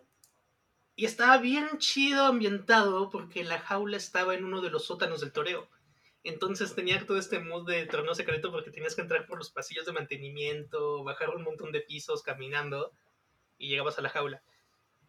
Y 0.94 1.06
estaba 1.06 1.38
bien 1.38 1.78
chido 1.78 2.26
ambientado 2.26 3.10
porque 3.10 3.42
la 3.42 3.58
jaula 3.58 3.96
estaba 3.96 4.34
en 4.34 4.44
uno 4.44 4.60
de 4.60 4.70
los 4.70 4.84
sótanos 4.84 5.22
del 5.22 5.32
toreo. 5.32 5.68
Entonces 6.24 6.74
tenía 6.74 7.04
todo 7.06 7.18
este 7.18 7.38
mood 7.38 7.66
de 7.68 7.86
torneo 7.86 8.14
secreto 8.14 8.50
porque 8.50 8.70
tenías 8.70 8.94
que 8.96 9.02
entrar 9.02 9.26
por 9.26 9.38
los 9.38 9.50
pasillos 9.50 9.86
de 9.86 9.92
mantenimiento, 9.92 11.04
bajar 11.04 11.30
un 11.30 11.42
montón 11.42 11.70
de 11.70 11.80
pisos 11.82 12.22
caminando 12.22 12.92
y 13.58 13.68
llegabas 13.68 13.98
a 13.98 14.02
la 14.02 14.08
jaula. 14.08 14.42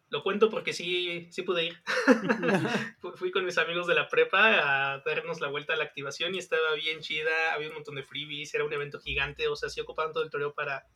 Lo 0.08 0.22
cuento 0.22 0.50
porque 0.50 0.72
sí, 0.72 1.26
sí 1.32 1.42
pude 1.42 1.64
ir. 1.64 1.82
Fu- 3.00 3.12
Fui 3.16 3.32
con 3.32 3.44
mis 3.44 3.58
amigos 3.58 3.86
de 3.88 3.94
la 3.94 4.08
prepa 4.08 4.92
a 4.94 4.98
darnos 5.00 5.40
la 5.40 5.48
vuelta 5.48 5.72
a 5.72 5.76
la 5.76 5.84
activación 5.84 6.34
y 6.34 6.38
estaba 6.38 6.74
bien 6.74 7.00
chida. 7.00 7.52
Había 7.54 7.68
un 7.68 7.74
montón 7.74 7.96
de 7.96 8.04
freebies, 8.04 8.54
era 8.54 8.64
un 8.64 8.72
evento 8.72 9.00
gigante, 9.00 9.48
o 9.48 9.56
sea, 9.56 9.68
sí 9.68 9.80
ocupaban 9.80 10.12
todo 10.12 10.22
el 10.22 10.30
toreo 10.30 10.54
para 10.54 10.86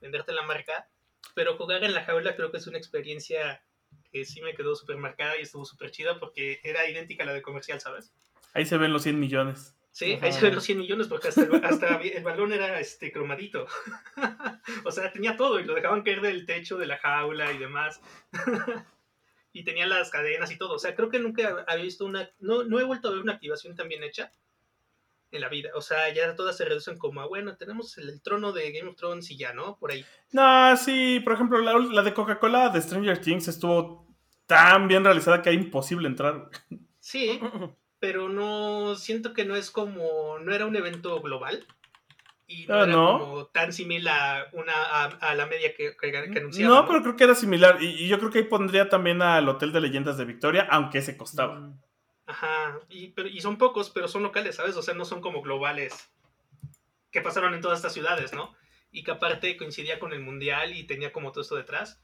venderte 0.00 0.32
la 0.32 0.42
marca. 0.42 0.88
Pero 1.34 1.56
jugar 1.56 1.84
en 1.84 1.94
la 1.94 2.04
jaula 2.04 2.34
creo 2.34 2.50
que 2.50 2.56
es 2.56 2.66
una 2.66 2.78
experiencia 2.78 3.62
que 4.10 4.24
sí 4.24 4.40
me 4.42 4.54
quedó 4.54 4.74
súper 4.74 4.96
marcada 4.96 5.36
y 5.38 5.42
estuvo 5.42 5.64
súper 5.64 5.90
chida 5.92 6.18
porque 6.18 6.58
era 6.64 6.88
idéntica 6.88 7.22
a 7.22 7.26
la 7.26 7.34
de 7.34 7.42
comercial, 7.42 7.80
¿sabes? 7.80 8.12
Ahí 8.58 8.66
se 8.66 8.76
ven 8.76 8.92
los 8.92 9.04
100 9.04 9.20
millones. 9.20 9.76
Sí, 9.92 10.14
Ajá. 10.14 10.26
ahí 10.26 10.32
se 10.32 10.40
ven 10.40 10.56
los 10.56 10.64
100 10.64 10.78
millones 10.78 11.06
porque 11.06 11.28
hasta 11.28 11.42
el, 11.42 11.64
hasta 11.64 12.00
el 12.00 12.24
balón 12.24 12.52
era 12.52 12.80
este 12.80 13.12
cromadito. 13.12 13.68
o 14.84 14.90
sea, 14.90 15.12
tenía 15.12 15.36
todo 15.36 15.60
y 15.60 15.64
lo 15.64 15.76
dejaban 15.76 16.02
caer 16.02 16.20
del 16.22 16.44
techo 16.44 16.76
de 16.76 16.86
la 16.86 16.98
jaula 16.98 17.52
y 17.52 17.58
demás. 17.58 18.00
y 19.52 19.62
tenía 19.62 19.86
las 19.86 20.10
cadenas 20.10 20.50
y 20.50 20.58
todo. 20.58 20.74
O 20.74 20.78
sea, 20.80 20.96
creo 20.96 21.08
que 21.08 21.20
nunca 21.20 21.64
había 21.68 21.84
visto 21.84 22.04
una... 22.04 22.28
No, 22.40 22.64
no 22.64 22.80
he 22.80 22.84
vuelto 22.84 23.06
a 23.06 23.10
ver 23.12 23.20
una 23.20 23.34
activación 23.34 23.76
tan 23.76 23.88
bien 23.88 24.02
hecha 24.02 24.32
en 25.30 25.40
la 25.40 25.48
vida. 25.48 25.70
O 25.76 25.80
sea, 25.80 26.12
ya 26.12 26.34
todas 26.34 26.56
se 26.56 26.64
reducen 26.64 26.98
como 26.98 27.20
a, 27.20 27.28
bueno, 27.28 27.56
tenemos 27.56 27.96
el, 27.98 28.08
el 28.08 28.20
trono 28.22 28.50
de 28.50 28.72
Game 28.72 28.90
of 28.90 28.96
Thrones 28.96 29.30
y 29.30 29.36
ya, 29.36 29.52
¿no? 29.52 29.78
Por 29.78 29.92
ahí. 29.92 30.04
No, 30.32 30.76
sí, 30.76 31.20
por 31.20 31.34
ejemplo, 31.34 31.60
la, 31.60 31.78
la 31.78 32.02
de 32.02 32.12
Coca-Cola 32.12 32.70
de 32.70 32.82
Stranger 32.82 33.20
Things 33.20 33.46
estuvo 33.46 34.04
tan 34.46 34.88
bien 34.88 35.04
realizada 35.04 35.42
que 35.42 35.50
era 35.50 35.60
imposible 35.60 36.08
entrar. 36.08 36.50
Sí, 36.98 37.40
pero 37.98 38.28
no 38.28 38.94
siento 38.96 39.32
que 39.34 39.44
no 39.44 39.56
es 39.56 39.70
como 39.70 40.38
no 40.38 40.54
era 40.54 40.66
un 40.66 40.76
evento 40.76 41.20
global 41.20 41.66
y 42.46 42.66
no 42.66 42.74
Ah, 42.74 42.82
era 42.84 42.92
¿no? 42.92 43.18
como 43.18 43.46
tan 43.46 43.72
similar 43.72 44.46
a 44.46 44.56
una 44.56 44.72
a, 44.72 45.04
a 45.06 45.34
la 45.34 45.46
media 45.46 45.74
que, 45.74 45.96
que, 45.96 46.10
que 46.10 46.38
anunciaban, 46.38 46.74
No, 46.74 46.86
pero 46.86 47.02
creo 47.02 47.16
que 47.16 47.24
era 47.24 47.34
similar. 47.34 47.82
Y, 47.82 47.86
y 48.04 48.08
yo 48.08 48.18
creo 48.18 48.30
que 48.30 48.38
ahí 48.38 48.44
pondría 48.44 48.88
también 48.88 49.20
al 49.20 49.48
Hotel 49.48 49.72
de 49.72 49.80
Leyendas 49.80 50.16
de 50.16 50.24
Victoria, 50.24 50.66
aunque 50.70 50.98
ese 50.98 51.16
costaba. 51.16 51.72
Ajá, 52.26 52.78
y, 52.88 53.08
pero, 53.08 53.28
y 53.28 53.40
son 53.40 53.56
pocos, 53.58 53.90
pero 53.90 54.06
son 54.08 54.22
locales, 54.22 54.56
¿sabes? 54.56 54.76
O 54.76 54.82
sea, 54.82 54.94
no 54.94 55.04
son 55.04 55.20
como 55.20 55.42
globales 55.42 56.10
que 57.10 57.22
pasaron 57.22 57.54
en 57.54 57.60
todas 57.60 57.78
estas 57.78 57.94
ciudades, 57.94 58.32
¿no? 58.32 58.54
Y 58.92 59.02
que 59.02 59.10
aparte 59.12 59.56
coincidía 59.56 59.98
con 59.98 60.12
el 60.12 60.20
mundial 60.20 60.74
y 60.76 60.84
tenía 60.84 61.12
como 61.12 61.32
todo 61.32 61.40
esto 61.42 61.56
detrás. 61.56 62.02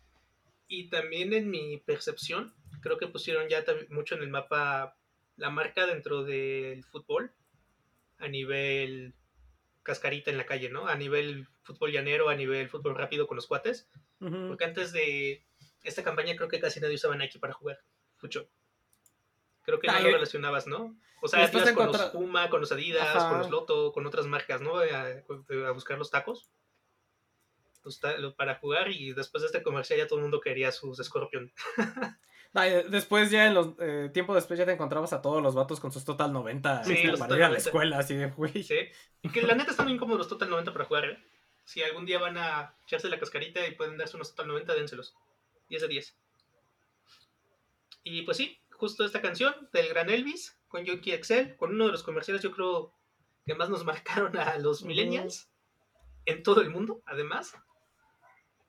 Y 0.66 0.88
también 0.88 1.32
en 1.34 1.50
mi 1.50 1.76
percepción, 1.78 2.54
creo 2.80 2.96
que 2.98 3.06
pusieron 3.06 3.48
ya 3.48 3.64
mucho 3.90 4.14
en 4.14 4.22
el 4.22 4.30
mapa 4.30 4.96
la 5.36 5.50
marca 5.50 5.86
dentro 5.86 6.24
del 6.24 6.84
fútbol 6.84 7.32
a 8.18 8.28
nivel 8.28 9.14
cascarita 9.82 10.30
en 10.30 10.38
la 10.38 10.46
calle, 10.46 10.70
¿no? 10.70 10.86
A 10.88 10.94
nivel 10.96 11.46
fútbol 11.62 11.92
llanero, 11.92 12.28
a 12.28 12.34
nivel 12.34 12.68
fútbol 12.68 12.96
rápido 12.96 13.26
con 13.26 13.36
los 13.36 13.46
cuates. 13.46 13.88
Porque 14.18 14.64
antes 14.64 14.92
de 14.92 15.44
esta 15.82 16.02
campaña 16.02 16.34
creo 16.34 16.48
que 16.48 16.60
casi 16.60 16.80
nadie 16.80 16.94
usaba 16.94 17.16
Nike 17.16 17.38
para 17.38 17.52
jugar. 17.52 17.80
Mucho. 18.22 18.48
Creo 19.62 19.78
que 19.78 19.86
no 19.86 20.00
lo 20.00 20.10
relacionabas, 20.10 20.66
¿no? 20.66 20.96
O 21.20 21.28
sea, 21.28 21.50
ibas 21.50 21.72
con 21.72 21.86
los 21.86 22.02
Puma, 22.06 22.48
con 22.48 22.60
los 22.60 22.72
Adidas, 22.72 23.24
con 23.24 23.38
los 23.38 23.50
Loto, 23.50 23.92
con 23.92 24.06
otras 24.06 24.26
marcas, 24.26 24.60
¿no? 24.60 24.78
A, 24.78 25.72
buscar 25.72 25.98
los 25.98 26.10
tacos. 26.10 26.48
para 28.36 28.54
jugar 28.56 28.90
y 28.90 29.12
después 29.12 29.42
de 29.42 29.46
este 29.48 29.62
comercial 29.62 29.98
ya 29.98 30.06
todo 30.06 30.18
el 30.18 30.22
mundo 30.22 30.40
quería 30.40 30.72
sus 30.72 30.98
Scorpion. 30.98 31.52
después 32.88 33.30
ya 33.30 33.46
en 33.46 33.54
los 33.54 33.70
eh, 33.80 34.10
tiempo 34.12 34.34
después 34.34 34.58
ya 34.58 34.64
te 34.64 34.72
encontrabas 34.72 35.12
a 35.12 35.20
todos 35.20 35.42
los 35.42 35.54
vatos 35.54 35.80
con 35.80 35.90
sus 35.90 36.04
Total 36.04 36.32
90 36.32 36.84
sí, 36.84 36.94
para 37.18 37.36
ir 37.36 37.42
a 37.42 37.50
la 37.50 37.58
escuela 37.58 37.98
así 37.98 38.14
de 38.14 38.30
güey. 38.30 38.62
Sí. 38.62 38.78
Y 39.22 39.28
que 39.30 39.42
la 39.42 39.54
neta 39.54 39.72
están 39.72 39.86
muy 39.86 39.94
incómodos 39.94 40.18
los 40.18 40.28
Total 40.28 40.48
90 40.48 40.72
para 40.72 40.84
jugar, 40.84 41.04
¿eh? 41.06 41.18
Si 41.64 41.82
algún 41.82 42.06
día 42.06 42.18
van 42.18 42.36
a 42.38 42.76
echarse 42.84 43.08
la 43.08 43.18
cascarita 43.18 43.66
y 43.66 43.74
pueden 43.74 43.96
darse 43.96 44.16
unos 44.16 44.30
Total 44.30 44.48
90, 44.48 44.74
dénselos. 44.74 45.16
10 45.68 45.82
de 45.82 45.88
10. 45.88 46.16
Y 48.04 48.22
pues 48.22 48.36
sí, 48.36 48.60
justo 48.70 49.04
esta 49.04 49.22
canción 49.22 49.54
del 49.72 49.88
Gran 49.88 50.10
Elvis 50.10 50.58
con 50.68 50.84
Yoki 50.84 51.12
Excel, 51.12 51.56
con 51.56 51.72
uno 51.72 51.86
de 51.86 51.92
los 51.92 52.02
comerciales 52.02 52.42
yo 52.42 52.52
creo 52.52 52.92
que 53.46 53.54
más 53.54 53.70
nos 53.70 53.84
marcaron 53.84 54.36
a 54.36 54.58
los 54.58 54.84
millennials 54.84 55.48
en 56.26 56.42
todo 56.42 56.60
el 56.60 56.70
mundo, 56.70 57.02
además. 57.06 57.54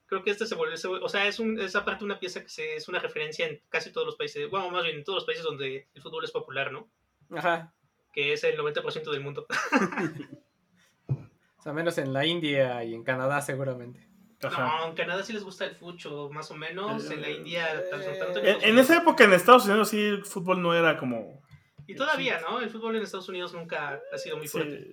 Creo 0.08 0.24
que 0.24 0.30
este 0.30 0.46
se 0.46 0.56
volvió, 0.56 0.76
o 1.02 1.10
sea, 1.10 1.28
es, 1.28 1.40
un, 1.40 1.60
es 1.60 1.76
aparte 1.76 2.06
una 2.06 2.20
pieza 2.20 2.44
que 2.44 2.76
es 2.76 2.88
una 2.88 3.00
referencia 3.00 3.48
en 3.48 3.62
casi 3.70 3.92
todos 3.92 4.06
los 4.06 4.16
países, 4.16 4.50
bueno, 4.50 4.70
más 4.70 4.84
bien 4.84 4.98
en 4.98 5.04
todos 5.04 5.18
los 5.18 5.26
países 5.26 5.44
donde 5.44 5.88
el 5.94 6.02
fútbol 6.02 6.24
es 6.24 6.32
popular, 6.32 6.72
¿no? 6.72 6.88
Ajá. 7.36 7.74
Que 8.14 8.34
es 8.34 8.44
el 8.44 8.58
90% 8.58 9.12
del 9.12 9.22
mundo. 9.22 9.48
o 11.08 11.62
sea, 11.62 11.74
menos 11.74 11.98
en 11.98 12.14
la 12.14 12.26
India 12.26 12.84
y 12.84 12.94
en 12.94 13.04
Canadá 13.04 13.42
seguramente. 13.42 14.08
No, 14.52 14.88
en 14.88 14.96
Canadá 14.96 15.24
sí 15.24 15.34
les 15.34 15.44
gusta 15.44 15.66
el 15.66 15.76
fucho, 15.76 16.30
más 16.32 16.52
o 16.52 16.56
menos. 16.56 17.10
En 17.10 17.22
la 17.22 17.30
India, 17.30 17.84
tanto, 17.90 18.40
en, 18.40 18.78
esa 18.78 18.98
época 18.98 19.24
en 19.24 19.34
Estados 19.34 19.66
Unidos 19.66 19.90
sí 19.90 20.00
el 20.00 20.26
fútbol 20.26 20.62
no 20.62 20.74
era 20.74 20.98
como. 20.98 21.42
Y 21.88 21.96
todavía, 21.96 22.40
¿no? 22.42 22.60
El 22.60 22.70
fútbol 22.70 22.96
en 22.96 23.04
Estados 23.04 23.30
Unidos 23.30 23.54
nunca 23.54 24.02
ha 24.12 24.18
sido 24.18 24.38
muy 24.38 24.48
fuerte. 24.48 24.88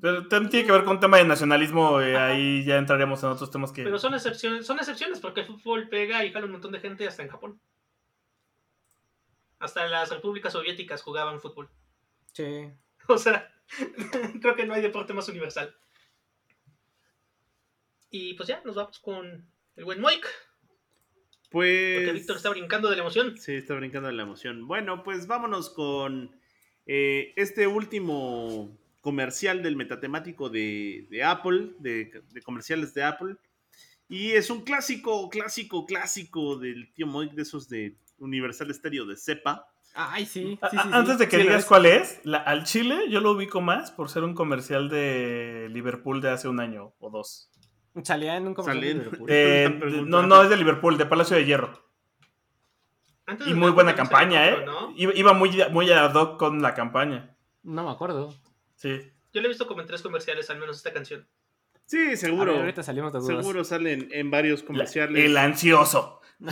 Pero 0.00 0.28
también 0.28 0.50
tiene 0.50 0.66
que 0.66 0.72
ver 0.72 0.84
con 0.84 0.94
un 0.94 1.00
tema 1.00 1.16
de 1.18 1.24
nacionalismo, 1.24 2.00
eh, 2.00 2.16
ahí 2.16 2.64
ya 2.64 2.76
entraríamos 2.76 3.22
en 3.22 3.30
otros 3.30 3.50
temas 3.50 3.72
que... 3.72 3.82
Pero 3.82 3.98
son 3.98 4.14
excepciones, 4.14 4.66
son 4.66 4.78
excepciones 4.78 5.20
porque 5.20 5.40
el 5.40 5.46
fútbol 5.46 5.88
pega 5.88 6.24
y 6.24 6.32
jala 6.32 6.46
un 6.46 6.52
montón 6.52 6.72
de 6.72 6.80
gente 6.80 7.06
hasta 7.06 7.22
en 7.22 7.28
Japón. 7.28 7.60
Hasta 9.58 9.86
las 9.86 10.10
repúblicas 10.10 10.52
soviéticas 10.52 11.02
jugaban 11.02 11.40
fútbol. 11.40 11.68
Sí. 12.32 12.70
O 13.10 13.16
sea, 13.16 13.50
creo 14.42 14.54
que 14.54 14.66
no 14.66 14.74
hay 14.74 14.82
deporte 14.82 15.14
más 15.14 15.26
universal. 15.30 15.74
Y 18.10 18.34
pues 18.34 18.48
ya, 18.48 18.60
nos 18.66 18.74
vamos 18.74 18.98
con 18.98 19.50
el 19.76 19.84
buen 19.86 19.98
Moik. 19.98 20.26
Pues. 21.50 21.96
Porque 21.96 22.12
Víctor 22.12 22.36
está 22.36 22.50
brincando 22.50 22.90
de 22.90 22.96
la 22.96 23.02
emoción. 23.02 23.38
Sí, 23.38 23.54
está 23.54 23.74
brincando 23.74 24.08
de 24.08 24.14
la 24.14 24.24
emoción. 24.24 24.66
Bueno, 24.66 25.02
pues 25.02 25.26
vámonos 25.26 25.70
con 25.70 26.38
eh, 26.84 27.32
este 27.36 27.66
último 27.66 28.77
comercial 29.00 29.62
del 29.62 29.76
metatemático 29.76 30.48
de, 30.48 31.06
de 31.10 31.24
Apple, 31.24 31.72
de, 31.78 32.22
comerciales 32.44 32.94
de 32.94 33.04
Apple. 33.04 33.36
Y 34.08 34.32
es 34.32 34.50
un 34.50 34.62
clásico, 34.62 35.28
clásico, 35.28 35.86
clásico 35.86 36.56
del 36.56 36.92
tío 36.94 37.06
Moik, 37.06 37.32
de 37.32 37.42
esos 37.42 37.68
de 37.68 37.96
Universal 38.18 38.72
Stereo 38.72 39.06
de 39.06 39.16
Cepa. 39.16 39.66
Ay, 39.94 40.26
sí. 40.26 40.58
Antes 40.92 41.18
de 41.18 41.28
que 41.28 41.38
digas 41.38 41.64
cuál 41.64 41.86
es, 41.86 42.20
al 42.44 42.64
Chile 42.64 43.10
yo 43.10 43.20
lo 43.20 43.32
ubico 43.32 43.60
más 43.60 43.90
por 43.90 44.08
ser 44.08 44.22
un 44.22 44.34
comercial 44.34 44.88
de 44.88 45.68
Liverpool 45.70 46.20
de 46.20 46.30
hace 46.30 46.48
un 46.48 46.60
año 46.60 46.94
o 47.00 47.10
dos. 47.10 47.50
Salía 48.04 48.36
en 48.36 48.46
un 48.46 48.54
comercial 48.54 48.80
de 48.80 48.94
Liverpool. 48.94 49.28
Eh, 49.30 50.04
no, 50.06 50.22
no 50.22 50.42
es 50.42 50.50
de 50.50 50.56
Liverpool, 50.56 50.96
de 50.96 51.06
Palacio 51.06 51.36
de 51.36 51.44
Hierro. 51.44 51.84
y 53.46 53.54
muy 53.54 53.70
buena 53.72 53.94
campaña, 53.94 54.48
¿eh? 54.48 54.64
Iba 54.96 55.32
muy, 55.32 55.50
muy 55.70 55.90
ad 55.90 56.14
hoc 56.14 56.38
con 56.38 56.62
la 56.62 56.74
campaña. 56.74 57.36
No 57.62 57.84
me 57.84 57.90
acuerdo. 57.90 58.34
Sí. 58.78 59.00
Yo 59.32 59.40
le 59.40 59.46
he 59.46 59.48
visto 59.48 59.66
como 59.66 59.80
en 59.82 59.86
tres 59.86 60.02
comerciales, 60.02 60.48
al 60.50 60.58
menos 60.58 60.76
esta 60.76 60.92
canción. 60.92 61.28
Sí, 61.84 62.16
seguro. 62.16 62.56
ahorita 62.56 62.82
salimos 62.82 63.12
de 63.12 63.20
Seguro 63.22 63.64
salen 63.64 64.08
en 64.12 64.30
varios 64.30 64.62
comerciales. 64.62 65.24
el 65.24 65.36
ansioso. 65.36 66.20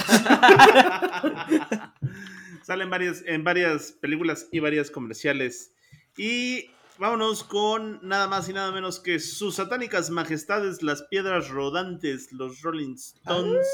salen 2.63 2.91
varias, 2.91 3.23
en 3.27 3.45
varias 3.45 3.93
películas 3.93 4.49
y 4.51 4.59
varias 4.61 4.91
comerciales. 4.91 5.73
Y 6.17 6.71
vámonos 6.99 7.45
con 7.45 8.01
nada 8.03 8.27
más 8.27 8.49
y 8.49 8.55
nada 8.55 8.73
menos 8.73 8.99
que 8.99 9.21
sus 9.21 9.57
satánicas 9.57 10.11
majestades, 10.11 10.83
las 10.83 11.03
piedras 11.05 11.49
rodantes, 11.51 12.33
los 12.33 12.63
Rolling 12.63 12.95
Stones. 12.95 13.67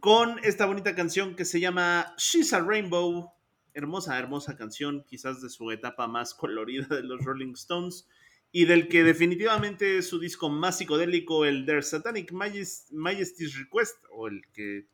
Con 0.00 0.38
esta 0.44 0.66
bonita 0.66 0.94
canción 0.94 1.34
que 1.34 1.44
se 1.44 1.60
llama 1.60 2.14
She's 2.18 2.52
a 2.52 2.60
Rainbow. 2.60 3.32
Hermosa, 3.74 4.18
hermosa 4.18 4.56
canción, 4.56 5.04
quizás 5.06 5.40
de 5.40 5.50
su 5.50 5.70
etapa 5.70 6.06
más 6.06 6.34
colorida 6.34 6.86
de 6.86 7.02
los 7.02 7.24
Rolling 7.24 7.52
Stones. 7.54 8.08
Y 8.54 8.66
del 8.66 8.88
que 8.88 9.02
definitivamente 9.02 9.96
es 9.96 10.08
su 10.08 10.18
disco 10.20 10.50
más 10.50 10.76
psicodélico, 10.76 11.46
el 11.46 11.64
Their 11.64 11.82
Satanic 11.82 12.32
Majesty's 12.32 13.58
Request, 13.58 13.96
o 14.10 14.28
el 14.28 14.42
que, 14.52 14.88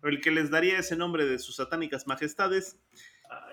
o 0.00 0.06
el 0.06 0.20
que 0.20 0.30
les 0.30 0.48
daría 0.48 0.78
ese 0.78 0.96
nombre 0.96 1.26
de 1.26 1.40
sus 1.40 1.56
satánicas 1.56 2.06
majestades. 2.06 2.78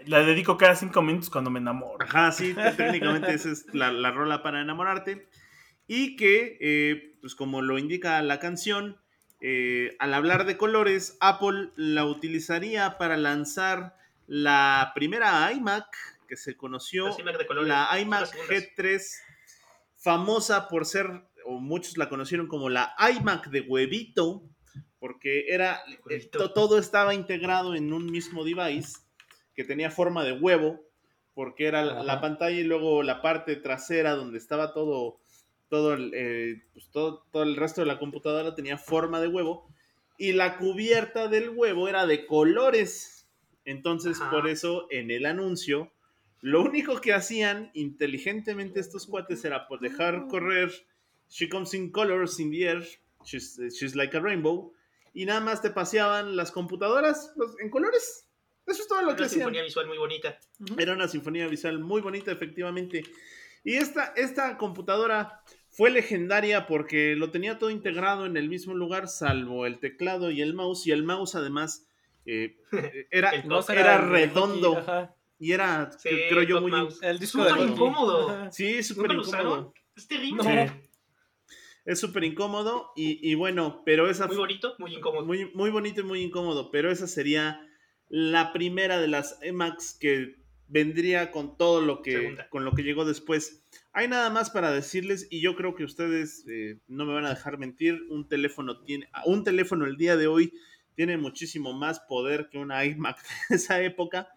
La 0.05 0.19
dedico 0.19 0.57
cada 0.57 0.75
cinco 0.75 1.01
minutos 1.01 1.29
cuando 1.29 1.49
me 1.49 1.59
enamoro. 1.59 1.97
Ajá, 2.05 2.31
sí, 2.31 2.55
técnicamente 2.77 3.33
esa 3.33 3.49
es 3.49 3.65
la, 3.73 4.11
rola 4.11 4.43
para 4.43 4.61
enamorarte. 4.61 5.27
Y 5.87 6.15
que, 6.15 6.57
eh, 6.59 7.17
pues 7.21 7.33
como 7.33 7.61
lo 7.63 7.79
indica 7.79 8.21
la 8.21 8.39
canción, 8.39 8.97
eh, 9.39 9.95
al 9.99 10.13
hablar 10.13 10.45
de 10.45 10.57
colores, 10.57 11.17
Apple 11.19 11.69
la 11.75 12.05
utilizaría 12.05 12.97
para 12.97 13.17
lanzar 13.17 13.95
la 14.27 14.91
primera 14.93 15.51
iMac 15.53 15.87
que 16.27 16.35
se 16.35 16.55
conoció, 16.55 17.15
la 17.65 17.99
iMac 17.99 18.35
G3, 18.47 19.01
famosa 19.95 20.67
por 20.67 20.85
ser, 20.85 21.07
o 21.45 21.59
muchos 21.59 21.97
la 21.97 22.09
conocieron 22.09 22.47
como 22.47 22.69
la 22.69 22.93
iMac 23.17 23.47
de 23.49 23.61
huevito, 23.61 24.43
porque 24.99 25.45
era, 25.47 25.81
eh, 26.09 26.29
todo 26.29 26.77
estaba 26.77 27.13
integrado 27.15 27.75
en 27.75 27.93
un 27.93 28.05
mismo 28.11 28.43
device 28.43 28.99
que 29.55 29.63
tenía 29.63 29.89
forma 29.89 30.23
de 30.23 30.33
huevo, 30.33 30.81
porque 31.33 31.67
era 31.67 31.83
la 31.83 32.19
pantalla 32.19 32.57
y 32.57 32.63
luego 32.63 33.03
la 33.03 33.21
parte 33.21 33.55
trasera 33.55 34.15
donde 34.15 34.37
estaba 34.37 34.73
todo, 34.73 35.19
todo 35.69 35.93
el, 35.93 36.11
eh, 36.13 36.63
pues 36.73 36.89
todo, 36.91 37.25
todo 37.31 37.43
el 37.43 37.55
resto 37.55 37.81
de 37.81 37.87
la 37.87 37.99
computadora 37.99 38.55
tenía 38.55 38.77
forma 38.77 39.21
de 39.21 39.27
huevo, 39.27 39.69
y 40.17 40.33
la 40.33 40.57
cubierta 40.57 41.27
del 41.27 41.49
huevo 41.49 41.87
era 41.87 42.05
de 42.07 42.25
colores. 42.25 43.16
Entonces, 43.67 44.17
por 44.31 44.47
eso 44.47 44.87
en 44.89 45.11
el 45.11 45.25
anuncio, 45.25 45.91
lo 46.39 46.61
único 46.61 47.01
que 47.01 47.13
hacían 47.13 47.69
inteligentemente 47.73 48.79
estos 48.79 49.05
cuates 49.05 49.43
era 49.43 49.67
pues, 49.67 49.81
dejar 49.81 50.27
correr 50.27 50.71
She 51.29 51.49
comes 51.49 51.73
in 51.73 51.91
colors 51.91 52.39
in 52.39 52.51
the 52.51 52.63
air, 52.63 52.87
she's, 53.25 53.59
she's 53.77 53.95
like 53.95 54.15
a 54.15 54.21
rainbow, 54.21 54.71
y 55.13 55.25
nada 55.25 55.41
más 55.41 55.61
te 55.61 55.69
paseaban 55.69 56.37
las 56.37 56.51
computadoras 56.51 57.33
pues, 57.35 57.51
en 57.59 57.69
colores. 57.69 58.29
Eso 58.65 58.81
es 58.81 58.87
todo 58.87 59.01
lo 59.01 59.15
que 59.15 59.23
hacían. 59.23 59.41
Era 59.41 59.49
una 59.49 59.59
sinfonía 59.59 59.63
visual 59.63 59.87
muy 59.87 59.97
bonita. 59.97 60.39
Era 60.77 60.93
una 60.93 61.07
sinfonía 61.07 61.47
visual 61.47 61.79
muy 61.79 62.01
bonita, 62.01 62.31
efectivamente. 62.31 63.03
Y 63.63 63.73
esta, 63.75 64.13
esta 64.15 64.57
computadora 64.57 65.41
fue 65.69 65.89
legendaria 65.89 66.67
porque 66.67 67.15
lo 67.15 67.31
tenía 67.31 67.59
todo 67.59 67.69
integrado 67.69 68.25
en 68.25 68.37
el 68.37 68.47
mismo 68.47 68.73
lugar, 68.73 69.07
salvo 69.07 69.65
el 69.65 69.79
teclado 69.79 70.31
y 70.31 70.41
el 70.41 70.53
mouse. 70.53 70.87
Y 70.87 70.91
el 70.91 71.03
mouse, 71.03 71.35
además, 71.35 71.86
eh, 72.27 72.57
era, 73.11 73.31
era, 73.31 73.97
redondo. 74.01 74.83
y 75.39 75.53
era, 75.53 75.89
creo 76.03 76.43
yo, 76.43 76.61
muy. 76.61 76.71
El 77.01 77.19
disco 77.19 77.43
súper 77.43 77.67
incómodo. 77.67 78.51
Sí, 78.51 78.83
súper 78.83 79.13
incómodo. 79.13 79.73
Es 79.95 80.07
terrible. 80.07 80.71
Es 81.85 82.01
súper 82.01 82.25
incómodo 82.25 82.91
y, 82.97 83.31
y, 83.31 83.35
bueno, 83.35 83.81
pero 83.85 84.09
esa. 84.09 84.27
Muy 84.27 84.35
bonito, 84.35 84.75
muy 84.77 84.93
incómodo. 84.93 85.25
Muy, 85.25 85.49
muy 85.53 85.69
bonito 85.69 86.01
y 86.01 86.03
muy 86.03 86.21
incómodo, 86.21 86.69
pero 86.69 86.91
esa 86.91 87.07
sería 87.07 87.61
la 88.09 88.51
primera 88.51 88.99
de 88.99 89.07
las 89.07 89.39
Emacs 89.41 89.97
que 89.97 90.35
vendría 90.67 91.31
con 91.31 91.57
todo 91.57 91.81
lo 91.81 92.01
que, 92.01 92.37
con 92.49 92.65
lo 92.65 92.73
que 92.73 92.83
llegó 92.83 93.05
después. 93.05 93.63
Hay 93.93 94.07
nada 94.07 94.29
más 94.29 94.49
para 94.49 94.71
decirles, 94.71 95.27
y 95.31 95.41
yo 95.41 95.55
creo 95.55 95.75
que 95.75 95.83
ustedes 95.83 96.45
eh, 96.49 96.79
no 96.87 97.05
me 97.05 97.13
van 97.13 97.25
a 97.25 97.29
dejar 97.29 97.57
mentir, 97.57 98.01
un 98.09 98.27
teléfono 98.27 98.81
tiene, 98.83 99.07
un 99.25 99.43
teléfono 99.43 99.85
el 99.85 99.97
día 99.97 100.17
de 100.17 100.27
hoy 100.27 100.53
tiene 100.97 101.15
muchísimo 101.15 101.73
más 101.73 101.99
poder 101.99 102.49
que 102.49 102.57
una 102.57 102.83
iMac 102.83 103.23
de 103.49 103.55
esa 103.55 103.81
época, 103.81 104.27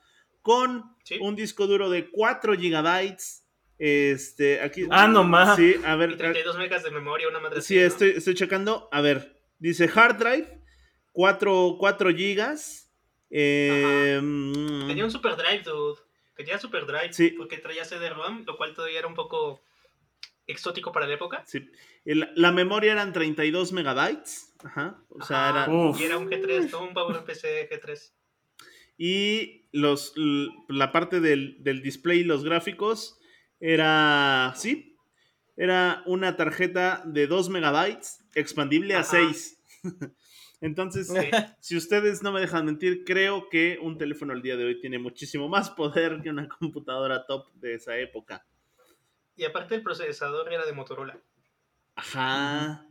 con 0.42 0.94
un 1.20 1.34
disco 1.34 1.66
duro 1.66 1.90
de 1.90 2.10
4 2.10 2.54
gigabytes. 2.54 3.46
Este, 3.78 4.60
aquí. 4.60 4.86
Ah, 4.90 5.08
no 5.08 5.24
más. 5.24 5.56
Sí, 5.56 5.74
a 5.84 5.96
ver. 5.96 6.18
32 6.18 6.58
megas 6.58 6.84
de 6.84 6.90
memoria, 6.90 7.28
una 7.28 7.40
madre. 7.40 7.62
Sí, 7.62 7.78
estoy, 7.78 8.10
estoy 8.10 8.34
checando. 8.34 8.90
A 8.92 9.00
ver, 9.00 9.40
dice 9.58 9.90
hard 9.92 10.18
drive, 10.18 10.62
4, 11.12 11.76
4 11.78 12.14
gigas. 12.14 12.92
Eh, 13.30 14.18
Tenía 14.86 15.04
un 15.04 15.10
Super 15.10 15.36
Drive, 15.36 15.62
dude. 15.62 15.98
Tenía 16.36 16.58
Super 16.58 16.84
Drive. 16.84 17.14
Sí. 17.14 17.30
Porque 17.30 17.56
traía 17.56 17.86
CD-ROM, 17.86 18.44
lo 18.46 18.58
cual 18.58 18.74
todavía 18.74 18.98
era 18.98 19.08
un 19.08 19.14
poco 19.14 19.62
exótico 20.46 20.92
para 20.92 21.06
la 21.06 21.14
época. 21.14 21.42
Sí. 21.46 21.70
la 22.04 22.52
memoria 22.52 22.92
eran 22.92 23.14
32 23.14 23.72
megabytes. 23.72 24.49
Ajá. 24.64 25.02
O 25.08 25.22
sea, 25.22 25.50
era. 25.50 25.68
Y 25.98 26.04
era 26.04 26.18
un 26.18 26.28
G3, 26.28 26.70
todo 26.70 26.82
un 26.82 26.94
PowerPC 26.94 27.70
G3. 27.70 28.12
Y 28.98 29.68
los, 29.72 30.14
la 30.68 30.92
parte 30.92 31.20
del, 31.20 31.56
del 31.62 31.82
display, 31.82 32.22
los 32.22 32.44
gráficos, 32.44 33.18
era, 33.58 34.52
sí, 34.56 34.98
era 35.56 36.02
una 36.06 36.36
tarjeta 36.36 37.02
de 37.04 37.26
2 37.26 37.50
megabytes 37.50 38.24
expandible 38.34 38.94
a 38.94 39.02
6. 39.02 39.62
Entonces, 40.62 41.10
si 41.60 41.76
ustedes 41.76 42.22
no 42.22 42.32
me 42.32 42.40
dejan 42.40 42.66
mentir, 42.66 43.04
creo 43.04 43.48
que 43.48 43.78
un 43.80 43.96
teléfono 43.96 44.32
al 44.32 44.42
día 44.42 44.56
de 44.56 44.66
hoy 44.66 44.80
tiene 44.80 44.98
muchísimo 44.98 45.48
más 45.48 45.70
poder 45.70 46.20
que 46.22 46.30
una 46.30 46.48
computadora 46.48 47.24
top 47.26 47.50
de 47.54 47.74
esa 47.74 47.96
época. 47.96 48.46
Y 49.36 49.44
aparte 49.44 49.74
el 49.74 49.82
procesador 49.82 50.52
era 50.52 50.66
de 50.66 50.72
Motorola. 50.74 51.18
Ajá. 51.94 52.86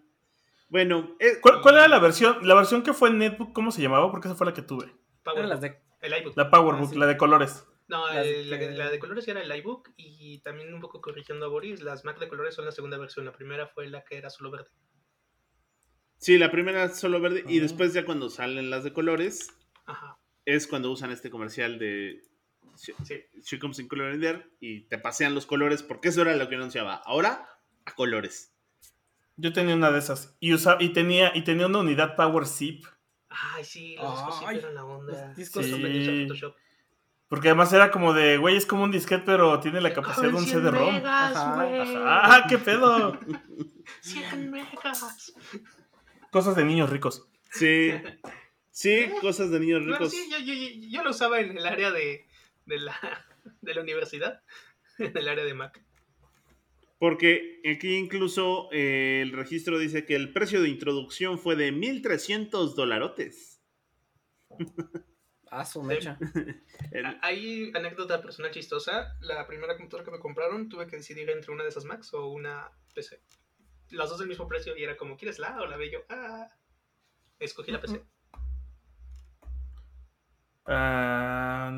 Bueno, 0.70 1.16
eh, 1.20 1.40
¿Cuál, 1.42 1.76
era 1.76 1.88
la 1.88 2.00
versión? 2.00 2.48
La 2.48 2.54
versión 2.54 2.84
que 2.84 2.94
fue 2.94 3.10
en 3.10 3.18
Netbook, 3.18 3.54
¿cómo 3.54 3.72
se 3.72 3.82
llamaba? 3.82 4.12
Porque 4.12 4.28
esa 4.28 4.36
fue 4.36 4.46
la 4.46 4.54
que 4.54 4.62
tuve. 4.62 4.94
El 6.02 6.14
iBook. 6.22 6.38
La 6.38 6.50
PowerBook, 6.50 6.92
ah, 6.94 6.98
la 6.98 7.08
de 7.08 7.18
colores. 7.18 7.66
No, 7.88 8.08
la, 8.08 8.90
de 8.92 9.00
colores 9.00 9.28
era 9.28 9.42
el 9.42 9.56
iBook 9.58 9.90
y 9.98 10.40
también 10.42 10.72
un 10.74 10.80
poco 10.80 11.02
corrigiendo 11.02 11.48
a 11.48 11.50
Boris, 11.50 11.82
las 11.82 12.06
Mac 12.06 12.20
de 12.20 12.28
colores 12.28 12.54
son 12.54 12.66
la 12.66 12.72
segunda 12.72 13.00
versión. 13.00 13.26
La 13.26 13.34
primera 13.34 13.68
fue 13.68 13.90
la 13.90 14.04
que 14.04 14.18
era 14.18 14.30
solo 14.30 14.52
verde. 14.52 14.70
Sí, 16.20 16.38
la 16.38 16.52
primera 16.52 16.90
solo 16.90 17.20
verde 17.20 17.44
y 17.48 17.60
después 17.60 17.94
ya 17.94 18.06
cuando 18.06 18.30
salen 18.30 18.70
las 18.70 18.84
de 18.84 18.94
colores 18.94 19.50
es 20.46 20.68
cuando 20.68 20.92
usan 20.92 21.12
este 21.12 21.32
comercial 21.32 21.80
de 21.80 22.22
She, 22.78 23.60
Comes 23.60 23.80
in 23.80 23.88
Color 23.88 24.46
y 24.60 24.82
te 24.88 25.00
pasean 25.00 25.34
los 25.34 25.46
colores 25.46 25.82
porque 25.82 26.10
eso 26.10 26.22
era 26.22 26.36
lo 26.36 26.48
que 26.48 26.56
anunciaba. 26.56 26.96
Ahora 27.06 27.50
a 27.86 27.96
colores. 27.96 28.54
Yo 29.40 29.54
tenía 29.54 29.76
una 29.76 29.92
de 29.92 30.00
esas 30.00 30.36
y 30.40 30.54
usaba 30.54 30.82
y 30.84 30.90
tenía 30.90 31.32
y 31.36 31.44
tenía 31.44 31.68
una 31.68 31.80
unidad 31.80 32.16
Power 32.16 32.46
Zip. 32.46 32.86
Ay, 33.30 33.64
sí, 33.64 33.96
los 33.96 34.26
discos 34.26 34.52
eran 34.52 34.76
la 34.76 34.84
onda. 34.84 35.34
Discos 35.34 35.66
sí. 35.66 36.18
Porque 37.30 37.50
además 37.50 37.72
era 37.72 37.92
como 37.92 38.14
de, 38.14 38.38
güey, 38.38 38.58
es 38.58 38.66
como 38.66 38.84
un 38.84 38.92
disquete, 38.92 39.24
pero 39.24 39.60
tiene 39.60 39.82
la 39.82 39.94
capacidad 39.94 40.30
de 40.30 40.36
un 40.36 40.46
CD-ROM. 40.46 41.02
Ah, 41.06 42.46
qué 42.50 42.58
pedo. 42.58 43.20
100 44.02 44.52
megas. 44.52 45.34
Cosas 46.32 46.56
de 46.56 46.66
niños 46.66 46.90
ricos. 46.90 47.28
Sí. 47.52 47.92
Sí, 48.72 49.12
cosas 49.22 49.52
de 49.52 49.60
niños 49.60 49.86
ricos. 49.86 50.12
sí, 50.12 50.90
yo, 50.90 51.04
lo 51.04 51.12
usaba 51.12 51.40
en 51.40 51.58
el 51.58 51.68
área 51.68 51.92
de, 51.92 52.26
la, 52.66 52.96
de 53.62 53.74
la 53.76 53.82
universidad, 53.82 54.42
en 54.98 55.16
el 55.16 55.28
área 55.28 55.46
de 55.46 55.54
Mac. 55.54 55.84
Porque 57.00 57.62
aquí 57.66 57.96
incluso 57.96 58.70
eh, 58.72 59.22
el 59.24 59.32
registro 59.32 59.80
dice 59.80 60.06
que 60.06 60.16
el 60.16 60.32
precio 60.34 60.62
de 60.62 60.70
introducción 60.70 61.40
fue 61.40 61.56
de 61.56 61.72
1.300 61.72 62.76
dolarotes. 62.76 63.62
Ah, 65.52 65.66
su 65.66 65.82
mecha. 65.82 66.16
Hay 67.24 67.72
anécdota 67.74 68.22
personal 68.22 68.52
chistosa. 68.52 69.18
La 69.20 69.48
primera 69.48 69.76
computadora 69.76 70.06
que 70.06 70.12
me 70.12 70.20
compraron 70.20 70.70
tuve 70.70 70.86
que 70.86 70.98
decidir 70.98 71.28
entre 71.32 71.52
una 71.52 71.64
de 71.64 71.70
esas 71.70 71.86
Macs 71.86 72.14
o 72.14 72.28
una 72.28 72.70
PC 72.94 73.20
las 73.92 74.10
dos 74.10 74.20
del 74.20 74.28
mismo 74.28 74.48
precio 74.48 74.76
y 74.78 74.84
era 74.84 74.98
como, 74.98 75.18
¿quieres 75.18 75.40
la 75.40 75.60
o 75.62 75.66
la 75.66 75.78
ve 75.78 75.92
yo? 75.92 76.00
Ah, 76.10 76.48
escogí 77.40 77.72
la 77.72 77.80
PC. 77.80 78.04
Ah, 80.66 81.72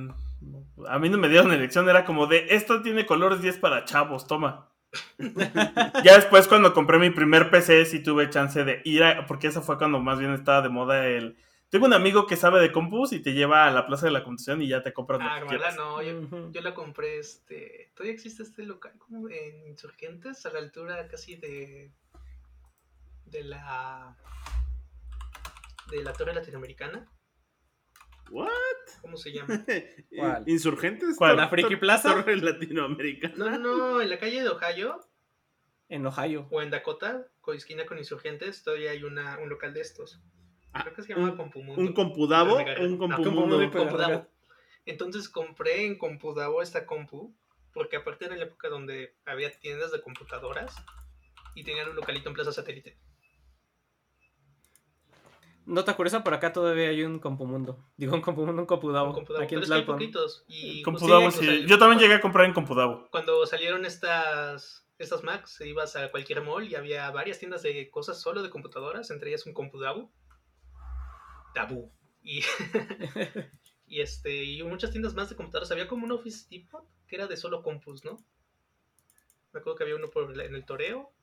a 0.87 0.99
mí 0.99 1.09
no 1.09 1.17
me 1.17 1.29
dieron 1.29 1.53
elección, 1.53 1.87
era 1.87 2.03
como 2.03 2.27
de, 2.27 2.47
esto 2.49 2.81
tiene 2.81 3.05
colores 3.05 3.41
10 3.41 3.57
para 3.59 3.85
chavos, 3.85 4.27
toma. 4.27 4.70
ya 6.03 6.15
después 6.15 6.47
cuando 6.47 6.73
compré 6.73 6.99
mi 6.99 7.09
primer 7.09 7.49
PC 7.49 7.85
sí 7.85 8.03
tuve 8.03 8.29
chance 8.29 8.63
de 8.63 8.81
ir 8.83 9.03
a, 9.03 9.25
porque 9.25 9.47
eso 9.47 9.61
fue 9.61 9.77
cuando 9.77 9.99
más 9.99 10.19
bien 10.19 10.33
estaba 10.33 10.61
de 10.61 10.69
moda 10.69 11.07
el... 11.07 11.37
Tengo 11.69 11.85
un 11.85 11.93
amigo 11.93 12.27
que 12.27 12.35
sabe 12.35 12.59
de 12.59 12.73
compus 12.73 13.13
y 13.13 13.21
te 13.21 13.31
lleva 13.31 13.65
a 13.65 13.71
la 13.71 13.87
plaza 13.87 14.05
de 14.05 14.11
la 14.11 14.25
computación 14.25 14.61
y 14.61 14.67
ya 14.67 14.83
te 14.83 14.91
compras 14.91 15.21
ah, 15.23 15.39
lo 15.39 15.47
que 15.47 15.57
no, 15.77 16.01
yo, 16.01 16.51
yo, 16.51 16.61
la 16.61 16.73
compré, 16.73 17.17
este, 17.17 17.91
todavía 17.93 18.13
existe 18.13 18.43
este 18.43 18.63
local 18.63 18.91
como 18.97 19.29
en 19.29 19.67
Insurgentes, 19.67 20.45
a 20.45 20.51
la 20.51 20.59
altura 20.59 21.07
casi 21.07 21.37
de 21.37 21.89
de 23.31 23.43
la 23.45 24.15
de 25.89 26.03
la 26.03 26.13
torre 26.13 26.33
latinoamericana. 26.33 27.07
What? 28.31 28.49
¿Cómo 29.01 29.17
se 29.17 29.31
llama? 29.31 29.65
¿Cuál? 30.17 30.43
¿Insurgentes? 30.47 31.17
¿Cuál? 31.17 31.37
¿La 31.37 31.49
Friki 31.49 31.75
Plaza? 31.75 32.13
Torre 32.13 32.37
latinoamericana. 32.37 33.35
No, 33.37 33.59
no, 33.59 34.01
en 34.01 34.09
la 34.09 34.17
calle 34.17 34.41
de 34.41 34.49
Ohio. 34.49 35.01
En 35.89 36.05
Ohio. 36.05 36.47
O 36.49 36.61
en 36.61 36.69
Dakota, 36.69 37.27
con 37.41 37.57
esquina 37.57 37.85
con 37.85 37.97
Insurgentes, 37.97 38.63
todavía 38.63 38.91
hay 38.91 39.03
una, 39.03 39.37
un 39.39 39.49
local 39.49 39.73
de 39.73 39.81
estos. 39.81 40.21
Ah, 40.71 40.83
Creo 40.83 40.95
que 40.95 41.03
se 41.03 41.13
llama 41.13 41.35
Compumundo. 41.35 41.81
¿Un 41.81 41.93
Compudavo? 41.93 42.57
Un 42.79 42.97
Compumundo. 42.97 44.27
Entonces 44.85 45.27
compré 45.27 45.85
en 45.85 45.97
Compudavo 45.97 46.61
esta 46.61 46.85
compu, 46.85 47.35
porque 47.73 47.97
aparte 47.97 48.25
era 48.25 48.37
la 48.37 48.45
época 48.45 48.69
donde 48.69 49.15
había 49.25 49.51
tiendas 49.51 49.91
de 49.91 50.01
computadoras 50.01 50.73
y 51.55 51.63
tenían 51.63 51.89
un 51.89 51.95
localito 51.97 52.29
en 52.29 52.35
Plaza 52.35 52.53
Satélite. 52.53 52.97
Nota 55.65 55.95
curiosa, 55.95 56.23
por 56.23 56.33
acá 56.33 56.51
todavía 56.51 56.89
hay 56.89 57.03
un 57.03 57.19
Compumundo. 57.19 57.85
Digo, 57.95 58.15
un 58.15 58.21
Compumundo, 58.21 58.61
un 58.61 58.65
Compudavo. 58.65 59.17
Un 59.17 59.41
Aquí 59.41 59.55
en 59.55 59.61
Pero 59.61 59.85
poquitos. 59.85 60.43
Y, 60.47 60.81
Compudavo, 60.81 61.29
sí. 61.31 61.65
Yo 61.67 61.77
también 61.77 61.99
llegué 61.99 62.15
a 62.15 62.21
comprar 62.21 62.45
en 62.45 62.53
Compudavo. 62.53 63.07
Cuando 63.11 63.45
salieron 63.45 63.85
estas, 63.85 64.87
estas 64.97 65.23
Macs, 65.23 65.61
ibas 65.61 65.95
a 65.95 66.09
cualquier 66.09 66.41
mall 66.41 66.67
y 66.67 66.75
había 66.75 67.09
varias 67.11 67.39
tiendas 67.39 67.61
de 67.61 67.89
cosas 67.91 68.19
solo 68.19 68.41
de 68.41 68.49
computadoras, 68.49 69.11
entre 69.11 69.29
ellas 69.29 69.45
un 69.45 69.53
Compudavo. 69.53 70.11
Tabú. 71.53 71.91
Y, 72.23 72.41
y, 73.85 74.01
este, 74.01 74.43
y 74.43 74.63
muchas 74.63 74.91
tiendas 74.91 75.13
más 75.13 75.29
de 75.29 75.35
computadoras. 75.35 75.71
Había 75.71 75.87
como 75.87 76.05
un 76.05 76.11
Office 76.11 76.47
Depot 76.49 76.87
que 77.07 77.17
era 77.17 77.27
de 77.27 77.37
solo 77.37 77.61
compus, 77.61 78.05
¿no? 78.05 78.17
Me 79.51 79.59
acuerdo 79.59 79.75
que 79.75 79.83
había 79.83 79.97
uno 79.97 80.09
por, 80.09 80.39
en 80.39 80.55
el 80.55 80.65
Toreo 80.65 81.13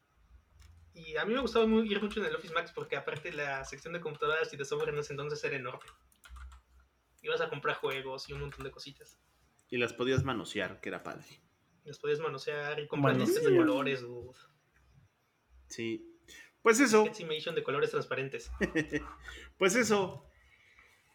y 1.06 1.16
a 1.16 1.24
mí 1.24 1.34
me 1.34 1.40
gustaba 1.40 1.64
ir 1.84 2.02
mucho 2.02 2.20
en 2.20 2.26
el 2.26 2.34
Office 2.34 2.54
Max 2.54 2.72
porque 2.74 2.96
aparte 2.96 3.32
la 3.32 3.64
sección 3.64 3.92
de 3.92 4.00
computadoras 4.00 4.52
y 4.52 4.56
de 4.56 4.64
software 4.64 4.92
en 4.92 4.98
ese 4.98 5.12
entonces 5.12 5.42
era 5.44 5.56
enorme. 5.56 5.90
Ibas 7.22 7.40
a 7.40 7.48
comprar 7.48 7.76
juegos 7.76 8.28
y 8.28 8.32
un 8.32 8.40
montón 8.40 8.64
de 8.64 8.70
cositas. 8.70 9.18
Y 9.70 9.76
las 9.76 9.92
podías 9.92 10.24
manosear, 10.24 10.80
que 10.80 10.88
era 10.88 11.02
padre. 11.02 11.26
Las 11.84 11.98
podías 11.98 12.20
manosear 12.20 12.80
y 12.80 12.88
comprar 12.88 13.16
listas 13.16 13.44
de 13.44 13.56
colores. 13.56 14.04
Sí. 15.68 16.18
Pues 16.62 16.80
eso. 16.80 17.04
de 17.04 17.62
colores 17.62 17.90
transparentes. 17.90 18.50
pues 19.58 19.74
eso. 19.74 20.24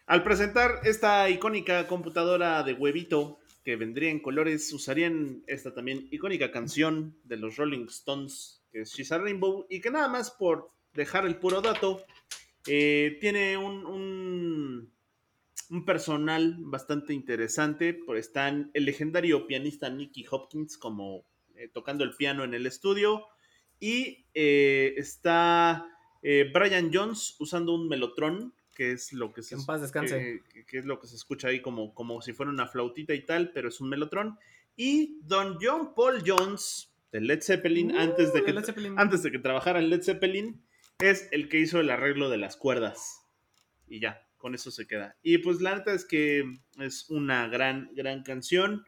Al 0.05 0.23
presentar 0.23 0.81
esta 0.83 1.29
icónica 1.29 1.87
computadora 1.87 2.63
de 2.63 2.73
huevito 2.73 3.39
que 3.63 3.75
vendría 3.75 4.09
en 4.09 4.19
colores, 4.19 4.71
usarían 4.73 5.43
esta 5.47 5.73
también 5.73 6.07
icónica 6.11 6.51
canción 6.51 7.17
de 7.23 7.37
los 7.37 7.55
Rolling 7.55 7.85
Stones 7.85 8.62
que 8.73 8.81
es 8.81 8.91
She's 8.91 9.11
a 9.11 9.19
Rainbow, 9.19 9.67
y 9.69 9.79
que 9.79 9.91
nada 9.91 10.07
más 10.09 10.31
por 10.31 10.71
dejar 10.93 11.25
el 11.25 11.37
puro 11.37 11.61
dato, 11.61 12.03
eh, 12.67 13.17
tiene 13.21 13.55
un, 13.55 13.85
un, 15.69 15.85
personal 15.85 16.55
bastante 16.59 17.13
interesante. 17.13 17.93
Pues 17.93 18.27
están 18.27 18.71
el 18.73 18.85
legendario 18.85 19.47
pianista 19.47 19.89
Nicky 19.89 20.25
Hopkins 20.29 20.77
como 20.77 21.25
eh, 21.55 21.69
tocando 21.71 22.03
el 22.03 22.15
piano 22.15 22.43
en 22.43 22.53
el 22.53 22.65
estudio. 22.65 23.27
Y 23.79 24.25
eh, 24.33 24.93
está 24.97 25.87
Brian 26.21 26.89
Jones 26.93 27.35
usando 27.39 27.75
un 27.75 27.89
melotron, 27.89 28.53
que 28.73 28.93
es 28.93 29.11
lo 29.11 29.33
que 29.33 29.43
se, 29.43 29.55
en 29.55 29.65
paz 29.65 29.81
descanse. 29.81 30.41
Que, 30.67 30.77
es 30.77 30.85
lo 30.85 30.99
que 30.99 31.07
se 31.07 31.15
escucha 31.15 31.49
ahí 31.49 31.61
como, 31.61 31.93
como 31.93 32.21
si 32.21 32.31
fuera 32.31 32.49
una 32.49 32.67
flautita 32.67 33.13
y 33.13 33.25
tal, 33.25 33.51
pero 33.51 33.67
es 33.67 33.81
un 33.81 33.89
melotron. 33.89 34.39
Y 34.77 35.19
Don 35.23 35.57
John 35.61 35.93
Paul 35.93 36.23
Jones, 36.25 36.92
de 37.13 37.21
Led 37.21 37.41
Zeppelin, 37.41 37.95
uh, 37.95 37.99
antes, 37.99 38.33
de 38.33 38.43
que, 38.43 38.53
antes 38.97 39.23
de 39.23 39.31
que 39.31 39.37
trabajara 39.37 39.79
en 39.79 39.89
Led 39.89 40.01
Zeppelin, 40.01 40.65
es 40.99 41.29
el 41.31 41.47
que 41.47 41.59
hizo 41.59 41.79
el 41.79 41.91
arreglo 41.91 42.29
de 42.29 42.37
las 42.37 42.57
cuerdas. 42.57 43.21
Y 43.87 43.99
ya, 43.99 44.27
con 44.37 44.55
eso 44.55 44.71
se 44.71 44.87
queda. 44.87 45.15
Y 45.21 45.37
pues 45.37 45.61
la 45.61 45.75
neta 45.75 45.93
es 45.93 46.05
que 46.05 46.43
es 46.79 47.09
una 47.11 47.47
gran, 47.47 47.91
gran 47.93 48.23
canción. 48.23 48.83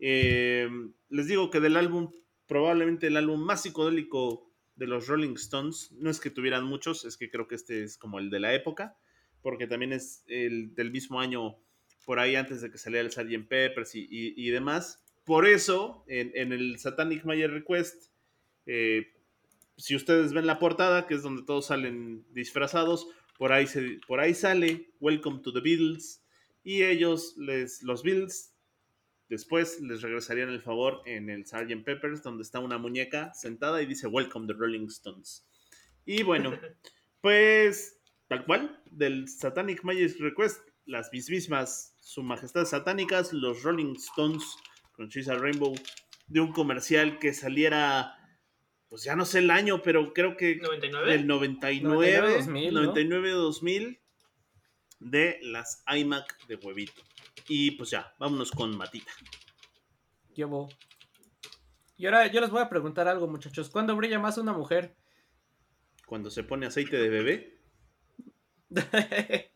Eh, 0.00 0.68
les 1.08 1.28
digo 1.28 1.50
que 1.50 1.60
del 1.60 1.76
álbum, 1.76 2.10
probablemente 2.46 3.06
el 3.06 3.16
álbum 3.16 3.40
más 3.40 3.62
psicodélico 3.62 4.52
de 4.74 4.88
los 4.88 5.06
Rolling 5.06 5.34
Stones, 5.34 5.92
no 5.92 6.10
es 6.10 6.18
que 6.18 6.30
tuvieran 6.30 6.64
muchos, 6.64 7.04
es 7.04 7.16
que 7.16 7.30
creo 7.30 7.46
que 7.46 7.54
este 7.54 7.84
es 7.84 7.96
como 7.96 8.18
el 8.18 8.28
de 8.28 8.40
la 8.40 8.54
época, 8.54 8.96
porque 9.40 9.68
también 9.68 9.92
es 9.92 10.24
el 10.26 10.74
del 10.74 10.90
mismo 10.90 11.20
año, 11.20 11.58
por 12.04 12.18
ahí 12.18 12.34
antes 12.34 12.60
de 12.60 12.72
que 12.72 12.78
saliera 12.78 13.06
el 13.06 13.12
Sgt. 13.12 13.48
Peppers 13.48 13.94
y, 13.94 14.08
y 14.10 14.50
demás. 14.50 15.04
Por 15.24 15.46
eso, 15.46 16.04
en, 16.08 16.52
el 16.52 16.78
Satanic 16.78 17.24
Mayer 17.24 17.50
Request, 17.50 18.10
eh, 18.66 19.12
si 19.76 19.94
ustedes 19.94 20.32
ven 20.32 20.46
la 20.46 20.58
portada, 20.58 21.06
que 21.06 21.14
es 21.14 21.22
donde 21.22 21.44
todos 21.44 21.66
salen 21.66 22.24
disfrazados, 22.32 23.06
por 23.38 23.52
ahí, 23.52 23.66
se, 23.66 24.00
por 24.06 24.20
ahí 24.20 24.34
sale 24.34 24.90
Welcome 25.00 25.40
to 25.42 25.52
the 25.52 25.60
Beatles. 25.60 26.24
Y 26.64 26.82
ellos, 26.82 27.34
les, 27.36 27.82
los 27.82 28.02
Beatles, 28.02 28.54
después 29.28 29.80
les 29.80 30.02
regresarían 30.02 30.48
el 30.48 30.60
favor 30.60 31.02
en 31.06 31.30
el 31.30 31.46
Sgt. 31.46 31.84
Peppers, 31.84 32.22
donde 32.22 32.42
está 32.42 32.60
una 32.60 32.78
muñeca 32.78 33.32
sentada 33.34 33.82
y 33.82 33.86
dice 33.86 34.06
Welcome 34.06 34.46
the 34.46 34.54
Rolling 34.54 34.86
Stones. 34.86 35.46
Y 36.04 36.22
bueno, 36.22 36.52
pues 37.20 38.00
tal 38.28 38.44
cual, 38.44 38.82
del 38.90 39.28
Satanic 39.28 39.84
Mayer 39.84 40.12
Request 40.18 40.62
las 40.84 41.10
mismas 41.12 41.96
Su 42.00 42.22
Majestad 42.22 42.64
Satánicas, 42.64 43.32
los 43.32 43.62
Rolling 43.62 43.94
Stones 43.96 44.56
con 44.92 45.08
Chisa 45.08 45.34
Rainbow, 45.34 45.74
de 46.26 46.40
un 46.40 46.52
comercial 46.52 47.18
que 47.18 47.32
saliera, 47.34 48.16
pues 48.88 49.04
ya 49.04 49.16
no 49.16 49.24
sé 49.24 49.40
el 49.40 49.50
año, 49.50 49.82
pero 49.82 50.12
creo 50.12 50.36
que 50.36 50.56
99. 50.56 51.10
del 51.10 51.26
99, 51.26 51.88
99, 51.88 52.34
2000, 52.34 52.74
¿no? 52.74 52.82
99 52.82 53.30
2000 53.30 54.00
de 55.00 55.38
las 55.42 55.82
iMac 55.86 56.46
de 56.46 56.56
huevito. 56.56 57.02
Y 57.48 57.72
pues 57.72 57.90
ya, 57.90 58.14
vámonos 58.18 58.50
con 58.50 58.76
Matita. 58.76 59.10
Llevo. 60.34 60.68
Y 61.96 62.06
ahora 62.06 62.26
yo 62.28 62.40
les 62.40 62.50
voy 62.50 62.62
a 62.62 62.68
preguntar 62.68 63.08
algo, 63.08 63.28
muchachos. 63.28 63.70
¿Cuándo 63.70 63.96
brilla 63.96 64.18
más 64.18 64.38
una 64.38 64.52
mujer? 64.52 64.96
Cuando 66.06 66.30
se 66.30 66.44
pone 66.44 66.66
aceite 66.66 66.96
de 66.96 67.08
bebé, 67.08 67.60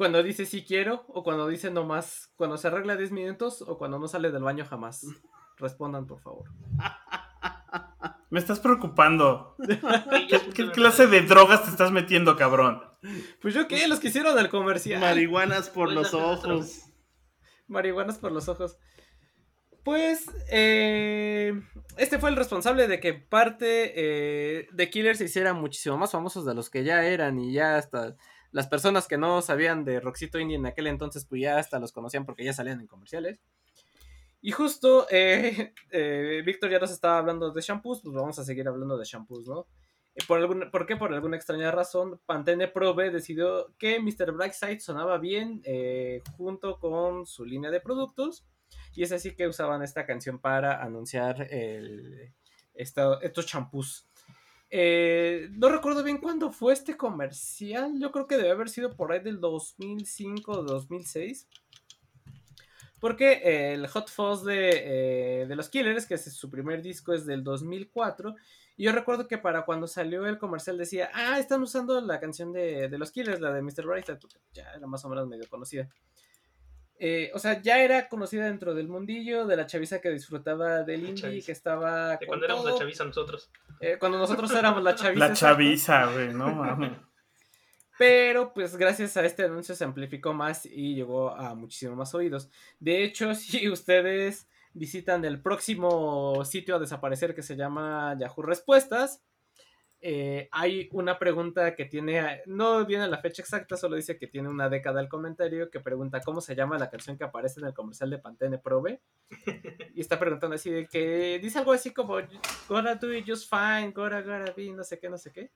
cuando 0.00 0.22
dice 0.22 0.46
sí 0.46 0.64
quiero 0.64 1.04
o 1.08 1.22
cuando 1.22 1.46
dice 1.46 1.70
no 1.70 1.84
más. 1.84 2.32
Cuando 2.36 2.56
se 2.56 2.68
arregla 2.68 2.96
10 2.96 3.12
minutos 3.12 3.60
o 3.60 3.76
cuando 3.76 3.98
no 3.98 4.08
sale 4.08 4.30
del 4.30 4.42
baño 4.42 4.64
jamás. 4.64 5.04
Respondan, 5.58 6.06
por 6.06 6.22
favor. 6.22 6.48
Me 8.30 8.38
estás 8.38 8.60
preocupando. 8.60 9.56
¿Qué, 10.54 10.70
clase 10.70 11.06
de 11.06 11.20
drogas 11.20 11.64
te 11.64 11.70
estás 11.70 11.92
metiendo, 11.92 12.34
cabrón? 12.34 12.82
Pues 13.42 13.52
yo 13.52 13.68
qué, 13.68 13.86
los 13.88 14.00
que 14.00 14.08
hicieron 14.08 14.38
el 14.38 14.48
comercial. 14.48 15.02
marihuanas 15.02 15.68
por 15.68 15.88
Pues 15.92 15.96
los 15.96 16.14
ojos. 16.14 16.86
Marihuanas 17.68 18.16
por 18.16 18.32
los 18.32 18.48
ojos. 18.48 18.78
Pues, 19.84 20.30
eh, 20.50 21.60
este 21.98 22.18
fue 22.18 22.30
el 22.30 22.36
responsable 22.36 22.88
de 22.88 23.00
que 23.00 23.12
parte 23.12 23.92
eh, 23.96 24.66
de 24.72 24.88
Killers 24.88 25.18
se 25.18 25.26
hiciera 25.26 25.52
muchísimo 25.52 25.98
más 25.98 26.12
famosos 26.12 26.46
de 26.46 26.54
los 26.54 26.70
que 26.70 26.84
ya 26.84 27.04
eran 27.04 27.38
y 27.38 27.52
ya 27.52 27.76
hasta 27.76 28.16
las 28.52 28.66
personas 28.66 29.06
que 29.06 29.16
no 29.18 29.42
sabían 29.42 29.84
de 29.84 30.00
Roxito 30.00 30.38
Indie 30.38 30.56
en 30.56 30.66
aquel 30.66 30.86
entonces, 30.86 31.24
pues 31.24 31.42
ya 31.42 31.58
hasta 31.58 31.78
los 31.78 31.92
conocían 31.92 32.24
porque 32.26 32.44
ya 32.44 32.52
salían 32.52 32.80
en 32.80 32.86
comerciales. 32.86 33.40
Y 34.42 34.52
justo, 34.52 35.06
eh, 35.10 35.74
eh, 35.90 36.42
Víctor 36.44 36.70
ya 36.70 36.78
nos 36.78 36.90
estaba 36.90 37.18
hablando 37.18 37.50
de 37.52 37.60
shampoos, 37.60 38.00
pues 38.02 38.14
vamos 38.14 38.38
a 38.38 38.44
seguir 38.44 38.66
hablando 38.68 38.96
de 38.96 39.04
shampoos, 39.04 39.46
¿no? 39.46 39.66
Eh, 40.14 40.22
Por, 40.26 40.38
algún, 40.38 40.70
¿Por 40.70 40.86
qué? 40.86 40.96
Por 40.96 41.12
alguna 41.12 41.36
extraña 41.36 41.70
razón, 41.70 42.20
Pantene 42.26 42.66
Pro 42.68 42.94
B 42.94 43.10
decidió 43.10 43.74
que 43.78 44.00
Mr. 44.00 44.32
Brightside 44.32 44.80
sonaba 44.80 45.18
bien 45.18 45.62
junto 46.36 46.78
con 46.80 47.26
su 47.26 47.44
línea 47.44 47.70
de 47.70 47.80
productos. 47.80 48.46
Y 48.94 49.02
es 49.04 49.12
así 49.12 49.34
que 49.36 49.46
usaban 49.46 49.82
esta 49.82 50.04
canción 50.06 50.40
para 50.40 50.82
anunciar 50.82 51.42
el, 51.50 52.32
esta- 52.74 53.18
estos 53.22 53.46
champús. 53.46 54.08
Eh, 54.70 55.48
no 55.52 55.68
recuerdo 55.68 56.04
bien 56.04 56.18
cuándo 56.18 56.52
fue 56.52 56.72
este 56.72 56.96
comercial. 56.96 57.98
Yo 57.98 58.12
creo 58.12 58.26
que 58.26 58.36
debe 58.36 58.50
haber 58.50 58.68
sido 58.68 58.94
por 58.94 59.12
ahí 59.12 59.20
del 59.20 59.40
2005 59.40 60.52
o 60.52 60.62
2006. 60.62 61.48
Porque 63.00 63.72
el 63.72 63.86
Hot 63.88 64.10
Fuzz 64.10 64.44
de, 64.44 65.42
eh, 65.42 65.46
de 65.46 65.56
los 65.56 65.70
Killers, 65.70 66.06
que 66.06 66.14
es 66.14 66.32
su 66.34 66.50
primer 66.50 66.82
disco, 66.82 67.14
es 67.14 67.24
del 67.26 67.42
2004. 67.42 68.34
Y 68.76 68.84
yo 68.84 68.92
recuerdo 68.92 69.26
que 69.26 69.38
para 69.38 69.64
cuando 69.64 69.86
salió 69.86 70.26
el 70.26 70.38
comercial 70.38 70.78
decía, 70.78 71.10
ah, 71.14 71.38
están 71.38 71.62
usando 71.62 72.00
la 72.00 72.20
canción 72.20 72.52
de, 72.52 72.88
de 72.88 72.98
los 72.98 73.10
Killers, 73.10 73.40
la 73.40 73.52
de 73.52 73.62
Mr. 73.62 73.84
Porque 74.20 74.38
ya 74.52 74.70
era 74.76 74.86
más 74.86 75.04
o 75.04 75.08
menos 75.08 75.26
medio 75.26 75.48
conocida. 75.48 75.88
Eh, 77.02 77.30
o 77.32 77.38
sea, 77.38 77.62
ya 77.62 77.82
era 77.82 78.10
conocida 78.10 78.44
dentro 78.44 78.74
del 78.74 78.86
mundillo, 78.86 79.46
de 79.46 79.56
la 79.56 79.66
chaviza 79.66 80.02
que 80.02 80.10
disfrutaba 80.10 80.82
del 80.82 81.08
indie, 81.08 81.42
que 81.42 81.50
estaba... 81.50 82.10
De 82.10 82.18
con 82.18 82.26
cuando 82.28 82.44
éramos 82.44 82.64
la 82.66 82.76
chaviza 82.76 83.04
nosotros. 83.06 83.50
Eh, 83.80 83.96
cuando 83.98 84.18
nosotros 84.18 84.50
éramos 84.52 84.82
la 84.82 84.94
chaviza. 84.94 85.28
La 85.28 85.32
chaviza, 85.32 86.12
güey, 86.12 86.34
no 86.34 86.54
mames. 86.54 86.92
Pero 87.96 88.52
pues 88.52 88.76
gracias 88.76 89.16
a 89.16 89.24
este 89.24 89.44
anuncio 89.44 89.74
se 89.74 89.84
amplificó 89.84 90.34
más 90.34 90.66
y 90.66 90.94
llegó 90.94 91.30
a 91.30 91.54
muchísimos 91.54 91.96
más 91.96 92.14
oídos. 92.14 92.50
De 92.78 93.02
hecho, 93.02 93.34
si 93.34 93.66
ustedes 93.70 94.46
visitan 94.74 95.24
el 95.24 95.40
próximo 95.40 96.44
sitio 96.44 96.76
a 96.76 96.78
desaparecer 96.78 97.34
que 97.34 97.42
se 97.42 97.56
llama 97.56 98.14
Yahoo 98.18 98.42
Respuestas, 98.42 99.22
eh, 100.02 100.48
hay 100.50 100.88
una 100.92 101.18
pregunta 101.18 101.74
que 101.74 101.84
tiene, 101.84 102.42
no 102.46 102.86
viene 102.86 103.06
la 103.06 103.18
fecha 103.18 103.42
exacta, 103.42 103.76
solo 103.76 103.96
dice 103.96 104.16
que 104.16 104.26
tiene 104.26 104.48
una 104.48 104.70
década 104.70 105.00
el 105.00 105.08
comentario 105.08 105.70
que 105.70 105.80
pregunta 105.80 106.22
cómo 106.22 106.40
se 106.40 106.54
llama 106.54 106.78
la 106.78 106.88
canción 106.88 107.18
que 107.18 107.24
aparece 107.24 107.60
en 107.60 107.66
el 107.66 107.74
comercial 107.74 108.08
de 108.10 108.18
Pantene 108.18 108.58
Probe. 108.58 109.00
Y 109.94 110.00
está 110.00 110.18
preguntando 110.18 110.54
así 110.54 110.70
de 110.70 110.86
que 110.86 111.38
dice 111.42 111.58
algo 111.58 111.72
así 111.72 111.92
como, 111.92 112.16
Gonna 112.68 112.94
do 112.94 113.12
it 113.12 113.24
just 113.26 113.50
fine, 113.50 113.92
gonna, 113.92 114.22
gonna 114.22 114.52
be, 114.56 114.70
no 114.72 114.84
sé 114.84 114.98
qué, 114.98 115.10
no 115.10 115.18
sé 115.18 115.32
qué. 115.32 115.50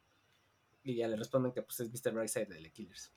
Y 0.82 0.96
ya 0.96 1.08
le 1.08 1.16
responden 1.16 1.52
que 1.52 1.62
pues 1.62 1.80
es 1.80 1.90
Mr. 1.90 2.12
Brightside 2.12 2.46
de 2.46 2.60
The 2.60 2.70
Killers. 2.70 3.12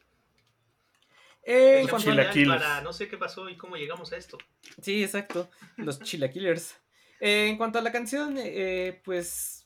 Eh, 1.43 1.79
en 1.79 1.85
Es 1.85 1.89
cuanto 1.89 2.09
Chilaquiles. 2.09 2.61
Para 2.61 2.81
no 2.81 2.93
sé 2.93 3.07
qué 3.07 3.17
pasó 3.17 3.49
y 3.49 3.57
cómo 3.57 3.75
llegamos 3.75 4.11
a 4.13 4.17
esto. 4.17 4.37
Sí, 4.81 5.03
exacto. 5.03 5.49
Los 5.77 5.99
Chilaquillers. 5.99 6.77
Eh, 7.19 7.47
en 7.47 7.57
cuanto 7.57 7.79
a 7.79 7.81
la 7.81 7.91
canción, 7.91 8.35
eh, 8.37 9.01
pues 9.03 9.56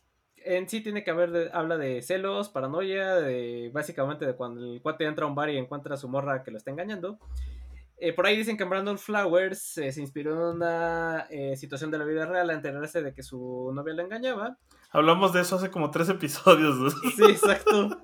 en 0.46 0.68
sí 0.70 0.82
tiene 0.82 1.04
que 1.04 1.12
haber, 1.12 1.32
de- 1.32 1.50
habla 1.54 1.78
de 1.78 2.02
celos, 2.02 2.50
paranoia, 2.50 3.16
de 3.16 3.70
básicamente 3.74 4.26
de 4.26 4.36
cuando 4.36 4.62
el 4.74 4.82
cuate 4.82 5.06
entra 5.06 5.26
a 5.26 5.28
un 5.30 5.36
bar 5.36 5.50
y 5.50 5.58
encuentra 5.58 5.96
a 5.96 5.98
su 5.98 6.08
morra 6.10 6.44
que 6.44 6.52
lo 6.52 6.58
está 6.58 6.72
engañando. 6.72 7.20
Eh, 7.98 8.14
por 8.14 8.26
ahí 8.26 8.36
dicen 8.36 8.58
que 8.58 8.64
Brandon 8.64 8.98
Flowers 8.98 9.78
eh, 9.78 9.92
se 9.92 10.02
inspiró 10.02 10.32
en 10.34 10.56
una 10.58 11.28
eh, 11.30 11.56
situación 11.56 11.92
de 11.92 12.00
la 12.00 12.06
vida 12.06 12.26
real 12.26 12.50
a 12.50 12.54
enterarse 12.54 13.04
de 13.04 13.14
que 13.14 13.22
su 13.22 13.72
novia 13.76 13.94
lo 13.94 14.02
engañaba. 14.02 14.58
Hablamos 14.90 15.34
de 15.34 15.42
eso 15.42 15.56
hace 15.58 15.70
como 15.70 15.92
tres 15.92 16.10
episodios. 16.10 16.76
¿no? 16.78 16.90
Sí, 17.16 17.24
exacto. 17.30 18.04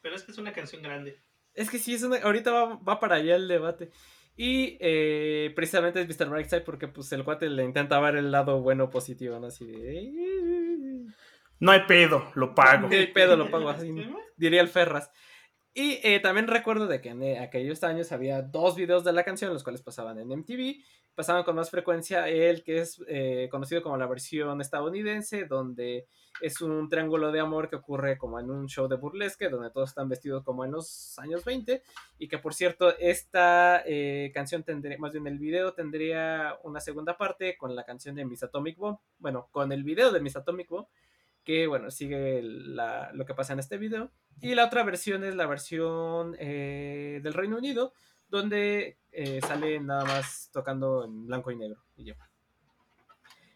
Pero 0.00 0.14
es 0.14 0.22
que 0.22 0.30
es 0.32 0.38
una 0.38 0.52
canción 0.52 0.82
grande. 0.82 1.18
Es 1.52 1.68
que 1.68 1.78
sí, 1.78 1.94
es 1.94 2.02
una- 2.04 2.18
ahorita 2.18 2.52
va, 2.52 2.76
va 2.76 3.00
para 3.00 3.16
allá 3.16 3.34
el 3.34 3.48
debate. 3.48 3.90
Y 4.36 4.76
eh, 4.78 5.52
precisamente 5.56 6.00
es 6.00 6.06
Mr. 6.06 6.28
Brightside 6.30 6.60
porque 6.60 6.86
pues 6.86 7.10
el 7.10 7.24
cuate 7.24 7.48
le 7.50 7.64
intenta 7.64 7.98
ver 7.98 8.14
el 8.14 8.30
lado 8.30 8.60
bueno 8.60 8.88
positivo, 8.88 9.40
¿no? 9.40 9.48
Así 9.48 9.66
de... 9.66 10.12
No 11.60 11.72
hay 11.72 11.80
pedo, 11.86 12.30
lo 12.34 12.54
pago. 12.54 12.88
El 12.90 13.12
pedo 13.12 13.36
lo 13.36 13.50
pago 13.50 13.68
así, 13.68 13.92
diría 14.36 14.60
el 14.60 14.68
Ferras. 14.68 15.10
Y 15.74 16.00
eh, 16.02 16.18
también 16.20 16.48
recuerdo 16.48 16.86
de 16.86 17.00
que 17.00 17.10
en 17.10 17.22
eh, 17.22 17.38
aquellos 17.38 17.84
años 17.84 18.10
había 18.10 18.42
dos 18.42 18.74
videos 18.74 19.04
de 19.04 19.12
la 19.12 19.22
canción, 19.22 19.52
los 19.52 19.62
cuales 19.62 19.82
pasaban 19.82 20.18
en 20.18 20.28
MTV. 20.28 20.82
Pasaban 21.14 21.42
con 21.42 21.56
más 21.56 21.70
frecuencia 21.70 22.28
el 22.28 22.62
que 22.62 22.78
es 22.78 23.02
eh, 23.08 23.48
conocido 23.50 23.82
como 23.82 23.96
la 23.96 24.06
versión 24.06 24.60
estadounidense, 24.60 25.46
donde 25.46 26.06
es 26.40 26.60
un 26.60 26.88
triángulo 26.88 27.32
de 27.32 27.40
amor 27.40 27.68
que 27.68 27.76
ocurre 27.76 28.16
como 28.16 28.38
en 28.38 28.50
un 28.50 28.68
show 28.68 28.86
de 28.86 28.96
burlesque, 28.96 29.48
donde 29.48 29.70
todos 29.70 29.90
están 29.90 30.08
vestidos 30.08 30.44
como 30.44 30.64
en 30.64 30.72
los 30.72 31.18
años 31.18 31.44
20. 31.44 31.82
Y 32.18 32.28
que 32.28 32.38
por 32.38 32.54
cierto, 32.54 32.96
esta 32.98 33.82
eh, 33.84 34.30
canción 34.32 34.62
tendría, 34.62 34.96
más 34.98 35.12
bien 35.12 35.26
el 35.26 35.38
video 35.38 35.74
tendría 35.74 36.56
una 36.62 36.80
segunda 36.80 37.16
parte 37.16 37.56
con 37.56 37.74
la 37.74 37.84
canción 37.84 38.14
de 38.14 38.24
Miss 38.24 38.44
Atomic 38.44 38.76
Bomb. 38.76 38.98
Bueno, 39.18 39.48
con 39.50 39.72
el 39.72 39.82
video 39.82 40.12
de 40.12 40.20
Miss 40.20 40.36
Atomic 40.36 40.68
Bomb 40.68 40.86
que 41.48 41.66
bueno, 41.66 41.90
sigue 41.90 42.42
la- 42.42 43.10
lo 43.14 43.24
que 43.24 43.32
pasa 43.32 43.54
en 43.54 43.58
este 43.58 43.78
video. 43.78 44.10
Y 44.42 44.54
la 44.54 44.66
otra 44.66 44.82
versión 44.82 45.24
es 45.24 45.34
la 45.34 45.46
versión 45.46 46.36
eh, 46.38 47.20
del 47.22 47.32
Reino 47.32 47.56
Unido, 47.56 47.94
donde 48.28 48.98
eh, 49.12 49.40
sale 49.40 49.80
nada 49.80 50.04
más 50.04 50.50
tocando 50.52 51.06
en 51.06 51.26
blanco 51.26 51.50
y 51.50 51.56
negro. 51.56 51.82
Y 51.96 52.04
ya. 52.04 52.16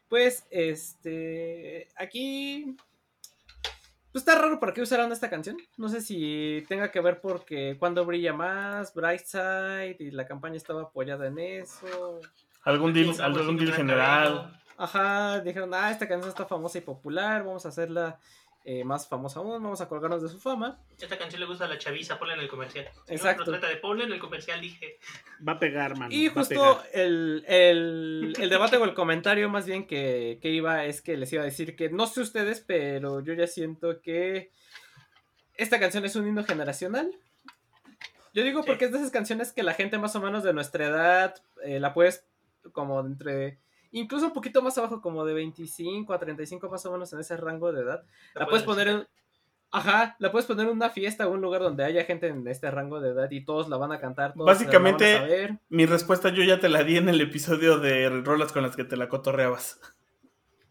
Pues, 0.09 0.47
este, 0.51 1.89
aquí... 1.97 2.77
Pues 4.11 4.23
está 4.23 4.39
raro 4.39 4.59
para 4.59 4.73
qué 4.73 4.81
usaron 4.81 5.13
esta 5.13 5.29
canción. 5.29 5.59
No 5.77 5.91
sé 5.91 6.01
si 6.01 6.65
tenga 6.69 6.91
que 6.91 7.01
ver 7.01 7.21
porque 7.21 7.77
cuando 7.79 8.07
brilla 8.07 8.33
más, 8.33 8.95
Brightside, 8.95 9.97
y 9.99 10.11
la 10.13 10.27
campaña 10.27 10.57
estaba 10.57 10.83
apoyada 10.85 11.27
en 11.27 11.39
eso. 11.39 12.21
Algún 12.63 12.95
deal, 12.95 13.21
algún 13.21 13.59
deal 13.59 13.73
general. 13.75 14.62
Ajá, 14.77 15.41
dijeron, 15.41 15.73
ah, 15.75 15.91
esta 15.91 16.09
canción 16.09 16.29
está 16.29 16.47
famosa 16.47 16.79
y 16.79 16.81
popular, 16.83 17.45
vamos 17.45 17.65
a 17.67 17.69
hacerla 17.69 18.19
eh, 18.65 18.85
más 18.85 19.09
famosa 19.09 19.41
aún, 19.41 19.63
vamos 19.63 19.81
a 19.81 19.89
colgarnos 19.89 20.23
de 20.23 20.29
su 20.29 20.39
fama. 20.39 20.79
Esta 20.99 21.19
canción 21.19 21.41
le 21.41 21.47
gusta 21.47 21.65
a 21.65 21.69
la 21.69 21.79
chaviza, 21.79 22.19
ponla 22.19 22.35
en 22.35 22.41
el 22.41 22.49
comercial. 22.49 22.89
Si 23.07 23.15
Exacto. 23.15 23.45
No, 23.45 23.53
no 23.53 23.59
trata 23.59 23.75
de 23.75 23.81
ponla 23.81 24.05
en 24.05 24.13
el 24.13 24.21
comercial, 24.21 24.61
dije. 24.61 24.99
Va 25.47 25.53
a 25.53 25.59
pegar, 25.59 25.97
mano. 25.99 26.15
Y 26.15 26.29
justo 26.29 26.81
el, 26.93 27.45
el, 27.49 28.35
el 28.39 28.51
debate 28.51 28.77
o 28.77 28.85
el 28.85 28.95
comentario 28.95 29.49
más 29.49 29.67
bien 29.67 29.87
que, 29.87 30.39
que 30.41 30.51
iba 30.51 30.85
es 30.85 31.03
que 31.03 31.17
les 31.17 31.33
iba 31.33 31.43
a 31.43 31.47
decir 31.47 31.75
que 31.75 31.91
no 31.91 32.07
sé 32.07 32.21
ustedes, 32.21 32.61
pero 32.61 33.21
yo 33.21 33.35
ya 33.35 33.49
siento 33.49 34.01
que 34.01 34.53
esta 35.57 35.81
canción 35.81 36.05
es 36.05 36.15
un 36.17 36.27
himno 36.29 36.45
generacional. 36.45 37.13
Yo 38.33 38.45
digo 38.45 38.63
Sí. 38.63 38.67
porque 38.69 38.87
es 38.87 38.93
de 38.93 38.99
esas 38.99 39.11
canciones 39.11 39.53
que 39.53 39.63
la 39.63 39.75
gente 39.75 39.99
más 39.99 40.15
o 40.17 40.21
menos 40.21 40.43
de 40.45 40.55
nuestra 40.55 40.87
edad 40.87 41.35
eh, 41.65 41.81
la 41.81 41.93
puedes 41.93 42.25
como 42.73 43.01
entre... 43.01 43.59
Incluso 43.93 44.27
un 44.27 44.33
poquito 44.33 44.63
más 44.63 44.77
abajo, 44.79 45.01
como 45.01 45.25
de 45.25 45.35
25 45.35 46.13
a 46.13 46.19
35 46.19 46.69
más 46.69 46.85
o 46.87 46.93
menos 46.93 47.13
en 47.13 47.21
ese 47.21 47.37
rango 47.37 47.73
de 47.73 47.83
edad. 47.83 48.03
La 48.35 48.47
puedes 48.47 48.65
poner 48.65 48.89
en... 48.89 49.07
Ajá, 49.75 50.17
la 50.19 50.31
puedes 50.31 50.47
poner 50.47 50.67
en 50.67 50.73
una 50.73 50.91
fiesta 50.91 51.27
o 51.27 51.31
un 51.31 51.41
lugar 51.41 51.63
donde 51.63 51.85
haya 51.85 52.05
gente 52.05 52.27
en 52.27 52.47
este 52.47 52.71
rango 52.71 53.01
de 53.01 53.11
edad 53.11 53.31
y 53.31 53.43
todos 53.45 53.69
la 53.71 53.79
van 53.79 53.93
a 53.93 54.01
cantar. 54.01 54.35
Todos 54.35 54.47
Básicamente- 54.47 55.15
la 55.15 55.21
van 55.21 55.25
a 55.25 55.29
saber. 55.31 55.59
Mi 55.71 55.87
respuesta 55.87 56.29
yo 56.31 56.43
ya 56.43 56.61
te 56.61 56.69
la 56.69 56.85
di 56.85 56.97
en 56.99 57.09
el 57.09 57.21
episodio 57.23 57.79
de 57.79 58.09
rolas 58.23 58.53
con 58.53 58.63
las 58.63 58.77
que 58.77 58.85
te 58.85 58.97
la 58.99 59.09
cotorreabas. 59.09 59.81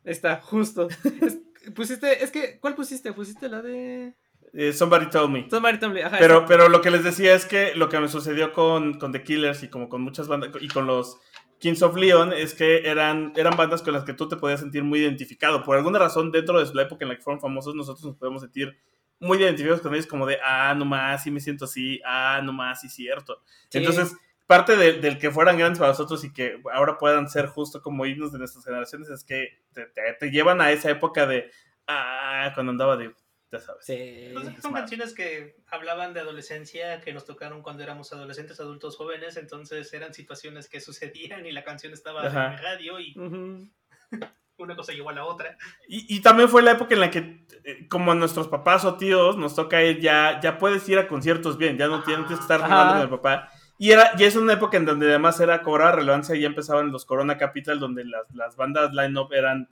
Está, 0.04 0.42
justo. 0.42 0.88
Es- 1.22 1.40
pusiste, 1.76 2.24
es 2.24 2.32
que, 2.32 2.60
¿cuál 2.60 2.76
pusiste? 2.76 3.14
¿Pusiste 3.14 3.48
la 3.50 3.62
de...? 3.62 4.16
Eh, 4.54 4.74
Somebody 4.74 5.10
Told 5.10 5.32
Me. 5.32 5.48
Somebody 5.50 5.80
Told 5.80 5.94
Me, 5.94 6.04
ajá, 6.04 6.18
Pero, 6.20 6.46
pero 6.46 6.68
lo 6.70 6.82
que 6.82 6.90
les 6.92 7.04
decía 7.04 7.34
es 7.34 7.46
que 7.46 7.74
lo 7.76 7.88
que 7.88 8.00
me 8.00 8.08
sucedió 8.08 8.52
con, 8.52 9.00
con 9.00 9.12
The 9.12 9.24
Killers 9.24 9.64
y 9.64 9.70
como 9.70 9.88
con 9.88 10.02
muchas 10.02 10.28
bandas 10.28 10.50
y 10.60 10.68
con 10.68 10.88
los 10.88 11.20
Kings 11.62 11.82
of 11.84 11.96
Leon 11.96 12.34
es 12.34 12.54
que 12.54 12.90
eran, 12.90 13.32
eran 13.38 13.56
bandas 13.56 13.82
con 13.82 13.94
las 13.94 14.04
que 14.04 14.14
tú 14.14 14.28
te 14.28 14.36
podías 14.36 14.60
sentir 14.60 14.84
muy 14.84 15.00
identificado. 15.00 15.64
Por 15.64 15.78
alguna 15.78 16.00
razón, 16.00 16.32
dentro 16.32 16.60
de 16.64 16.74
la 16.74 16.82
época 16.82 17.06
en 17.06 17.10
la 17.10 17.16
que 17.16 17.22
fueron 17.22 17.40
famosos, 17.40 17.74
nosotros 17.76 18.04
nos 18.04 18.16
podemos 18.18 18.42
sentir 18.42 18.78
muy 19.20 19.38
identificados 19.38 19.82
con 19.82 19.94
ellos 19.94 20.08
como 20.08 20.26
de, 20.26 20.40
ah, 20.44 20.74
no 20.76 20.84
más, 20.84 21.24
sí 21.24 21.30
me 21.32 21.40
siento 21.40 21.66
así, 21.66 22.02
ah, 22.04 22.42
no 22.44 22.52
más, 22.52 22.82
sí 22.82 22.90
cierto. 22.90 23.42
Sí. 23.70 23.78
Entonces, 23.78 24.16
parte 24.48 24.76
de- 24.76 24.94
del 24.94 25.20
que 25.20 25.30
fueran 25.32 25.58
grandes 25.58 25.78
para 25.80 25.92
nosotros 25.92 26.24
y 26.24 26.34
que 26.34 26.60
ahora 26.74 26.98
puedan 26.98 27.30
ser 27.30 27.46
justo 27.46 27.82
como 27.82 28.06
himnos 28.08 28.32
de 28.34 28.40
nuestras 28.40 28.66
generaciones 28.66 29.10
es 29.10 29.24
que 29.24 29.60
te, 29.74 29.86
te- 29.86 30.14
te 30.20 30.32
llevan 30.32 30.60
a 30.60 30.72
esa 30.72 30.90
época 30.90 31.28
de, 31.28 31.52
ah, 31.88 32.52
cuando 32.56 32.72
andaba 32.72 32.98
de, 32.98 33.14
ya 33.52 33.60
sabes. 33.60 33.86
Sí. 33.86 33.94
Es 33.94 34.50
que 34.56 34.62
son 34.62 34.74
canciones 34.74 35.14
que 35.14 35.58
hablaban 35.68 36.14
de 36.14 36.22
adolescencia, 36.22 37.02
que 37.02 37.14
nos 37.14 37.26
tocaron 37.26 37.62
cuando 37.62 37.84
éramos 37.84 38.12
adolescentes, 38.14 38.60
adultos 38.60 38.96
jóvenes, 38.96 39.38
entonces 39.38 39.92
eran 39.94 40.14
situaciones 40.14 40.70
que 40.70 40.80
sucedían 40.82 41.46
y 41.46 41.52
la 41.52 41.64
canción 41.64 41.94
estaba 41.94 42.26
Ajá. 42.26 42.54
en 42.54 42.64
radio 42.64 43.00
y 43.00 43.16
una 44.58 44.76
cosa 44.76 44.94
llevó 44.94 45.10
a 45.10 45.14
la 45.14 45.26
otra. 45.26 45.58
Y, 45.88 46.16
y 46.16 46.22
también 46.22 46.48
fue 46.48 46.62
la 46.62 46.72
época 46.72 46.94
en 46.94 47.02
la 47.02 47.12
que, 47.12 47.46
eh, 47.64 47.88
como 47.90 48.12
a 48.12 48.16
nuestros 48.16 48.48
papás 48.48 48.86
o 48.86 48.96
tíos, 48.96 49.36
nos 49.38 49.56
toca 49.56 49.84
ir 49.84 50.00
ya, 50.00 50.40
ya 50.40 50.58
puedes 50.58 50.88
ir 50.88 51.00
a 51.00 51.08
conciertos 51.08 51.58
bien, 51.58 51.78
ya 51.78 51.88
no 51.88 52.04
tienes 52.04 52.28
que 52.28 52.36
estar 52.36 52.62
jugando 52.62 52.94
con 52.94 53.02
el 53.02 53.10
papá. 53.10 53.50
Y, 53.78 53.92
era, 53.92 54.12
y 54.18 54.24
es 54.24 54.36
una 54.36 54.54
época 54.54 54.78
en 54.78 54.86
donde 54.86 55.10
además 55.10 55.40
era 55.40 55.64
cobraba 55.64 55.94
relevancia 55.94 56.36
y 56.36 56.42
ya 56.42 56.48
empezaban 56.48 56.92
los 56.92 57.04
Corona 57.04 57.38
Capital, 57.38 57.80
donde 57.80 58.06
las, 58.06 58.30
las 58.34 58.56
bandas 58.56 58.94
line-up 58.94 59.34
eran 59.34 59.70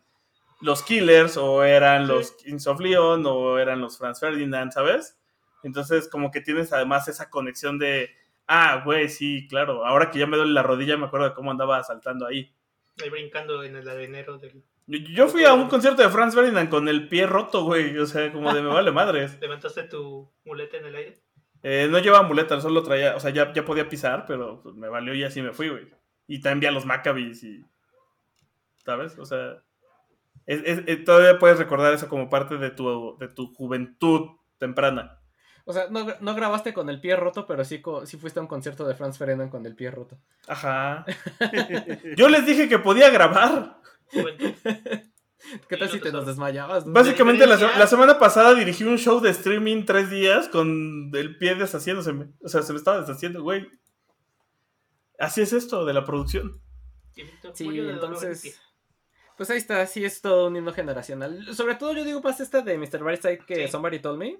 los 0.61 0.84
Killers, 0.84 1.38
o 1.38 1.64
eran 1.64 2.06
Sí. 2.06 2.11
los 2.11 2.31
Kings 2.34 2.68
of 2.68 2.80
Leon, 2.80 3.23
o 3.26 3.57
eran 3.57 3.81
los 3.81 3.98
Franz 3.98 4.19
Ferdinand, 4.19 4.72
¿sabes? 4.72 5.18
Entonces, 5.64 6.07
como 6.07 6.31
que 6.31 6.41
tienes 6.41 6.72
además 6.73 7.07
esa 7.07 7.30
conexión 7.30 7.80
de, 7.80 8.11
ah, 8.48 8.81
güey, 8.84 9.10
sí, 9.10 9.48
claro, 9.49 9.86
ahora 9.86 10.11
que 10.11 10.19
ya 10.19 10.27
me 10.27 10.38
duele 10.38 10.53
la 10.53 10.64
rodilla, 10.64 10.98
me 10.98 11.06
acuerdo 11.06 11.30
de 11.30 11.34
cómo 11.34 11.52
andaba 11.52 11.84
saltando 11.84 12.26
ahí. 12.27 12.53
Ahí 13.02 13.10
brincando 13.10 13.64
en 13.64 13.76
el 13.76 13.88
arenero 13.88 14.38
del... 14.38 14.64
Yo, 14.88 15.27
fui 15.27 15.45
a 15.45 15.53
un 15.53 15.69
concierto 15.69 16.02
de 16.02 16.10
Franz 16.10 16.34
Ferdinand 16.34 16.68
con 16.68 16.88
el 16.88 17.07
pie 17.07 17.27
roto, 17.27 17.64
güey. 17.64 17.95
O 17.99 18.07
sea, 18.07 18.31
como 18.31 18.52
de 18.52 18.61
me 18.64 18.69
vale 18.69 18.91
madres. 18.91 19.38
¿Levantaste 19.40 19.84
tu 19.84 20.31
muleta 20.45 20.77
en 20.77 20.86
el 20.88 20.95
aire? 20.95 21.14
Eh, 21.61 21.88
no 21.91 21.99
llevaba 21.99 22.27
muletas, 22.27 22.64
solo 22.64 22.81
traía. 22.81 23.15
O 23.15 23.19
sea, 23.19 23.30
ya, 23.30 23.53
ya 23.53 23.64
podía 23.64 23.88
pisar, 23.88 24.26
pero 24.26 24.61
pues, 24.64 24.73
me 24.73 24.90
valió 24.90 25.14
y 25.14 25.23
así 25.23 25.44
me 25.44 25.52
fui, 25.53 25.69
güey. 25.69 25.88
Y 26.27 26.41
también 26.41 26.60
vi 26.60 26.65
a 26.68 26.72
los 26.72 26.86
Maccabees 26.88 27.44
y. 27.44 27.64
¿Sabes? 28.84 29.18
O 29.19 29.26
sea. 29.26 29.61
Es- 30.50 30.62
es- 30.66 30.84
eh, 30.88 30.98
todavía 30.98 31.40
puedes 31.40 31.58
recordar 31.58 31.94
eso 31.94 32.10
como 32.10 32.30
parte 32.30 32.58
de 32.58 32.70
tu, 32.72 33.18
de 33.20 33.28
tu 33.30 33.54
juventud 33.54 34.30
temprana. 34.58 35.16
O 35.66 35.74
sea, 35.74 35.88
no, 35.90 36.08
no 36.20 36.34
grabaste 36.36 36.74
con 36.74 36.90
el 36.90 37.00
pie 37.00 37.16
roto, 37.16 37.46
pero 37.46 37.64
sí, 37.64 37.82
sí 38.06 38.18
fuiste 38.18 38.40
a 38.40 38.42
un 38.42 38.48
concierto 38.48 38.88
de 38.88 38.96
Franz 38.96 39.18
Ferdinand 39.20 39.52
con 39.52 39.66
el 39.68 39.76
pie 39.76 39.92
roto. 39.92 40.18
Ajá. 40.48 41.06
Yo 42.18 42.28
les 42.28 42.46
dije 42.46 42.68
que 42.68 42.80
podía 42.80 43.10
grabar. 43.12 43.80
Juventud. 44.12 44.52
¿Qué 45.70 45.78
tal 45.78 45.90
si 45.90 46.00
te 46.02 46.12
nos 46.12 46.26
desmayabas? 46.26 46.86
no? 46.86 46.92
Básicamente, 46.94 47.46
la, 47.48 47.56
la 47.56 47.88
semana 47.88 48.20
pasada 48.20 48.54
dirigí 48.56 48.84
un 48.84 48.98
show 48.98 49.22
de 49.22 49.30
streaming 49.30 49.86
tres 49.86 50.10
días 50.10 50.50
con 50.50 51.12
el 51.14 51.38
pie 51.38 51.56
deshaciéndose. 51.56 52.12
O 52.44 52.50
sea, 52.50 52.62
se 52.64 52.74
me 52.74 52.78
estaba 52.80 53.00
deshaciendo, 53.02 53.42
güey. 53.44 53.66
Así 55.18 55.42
es 55.42 55.54
esto 55.54 55.86
de 55.86 55.94
la 55.94 56.04
producción. 56.04 56.60
Sí, 57.54 57.70
entonces. 57.90 58.60
Pues 59.40 59.49
ahí 59.52 59.57
está, 59.57 59.88
sí 59.88 60.03
es 60.03 60.20
todo 60.22 60.48
un 60.49 60.57
himno 60.57 60.74
generacional. 60.74 61.56
Sobre 61.56 61.76
todo 61.76 61.94
yo 61.94 62.03
digo 62.03 62.20
más 62.22 62.41
esta 62.41 62.61
de 62.61 62.78
Mr. 62.78 63.02
Brightside 63.02 63.45
que 63.45 63.56
Sí. 63.68 63.72
Somebody 63.72 63.99
Told 63.99 64.20
Me. 64.20 64.38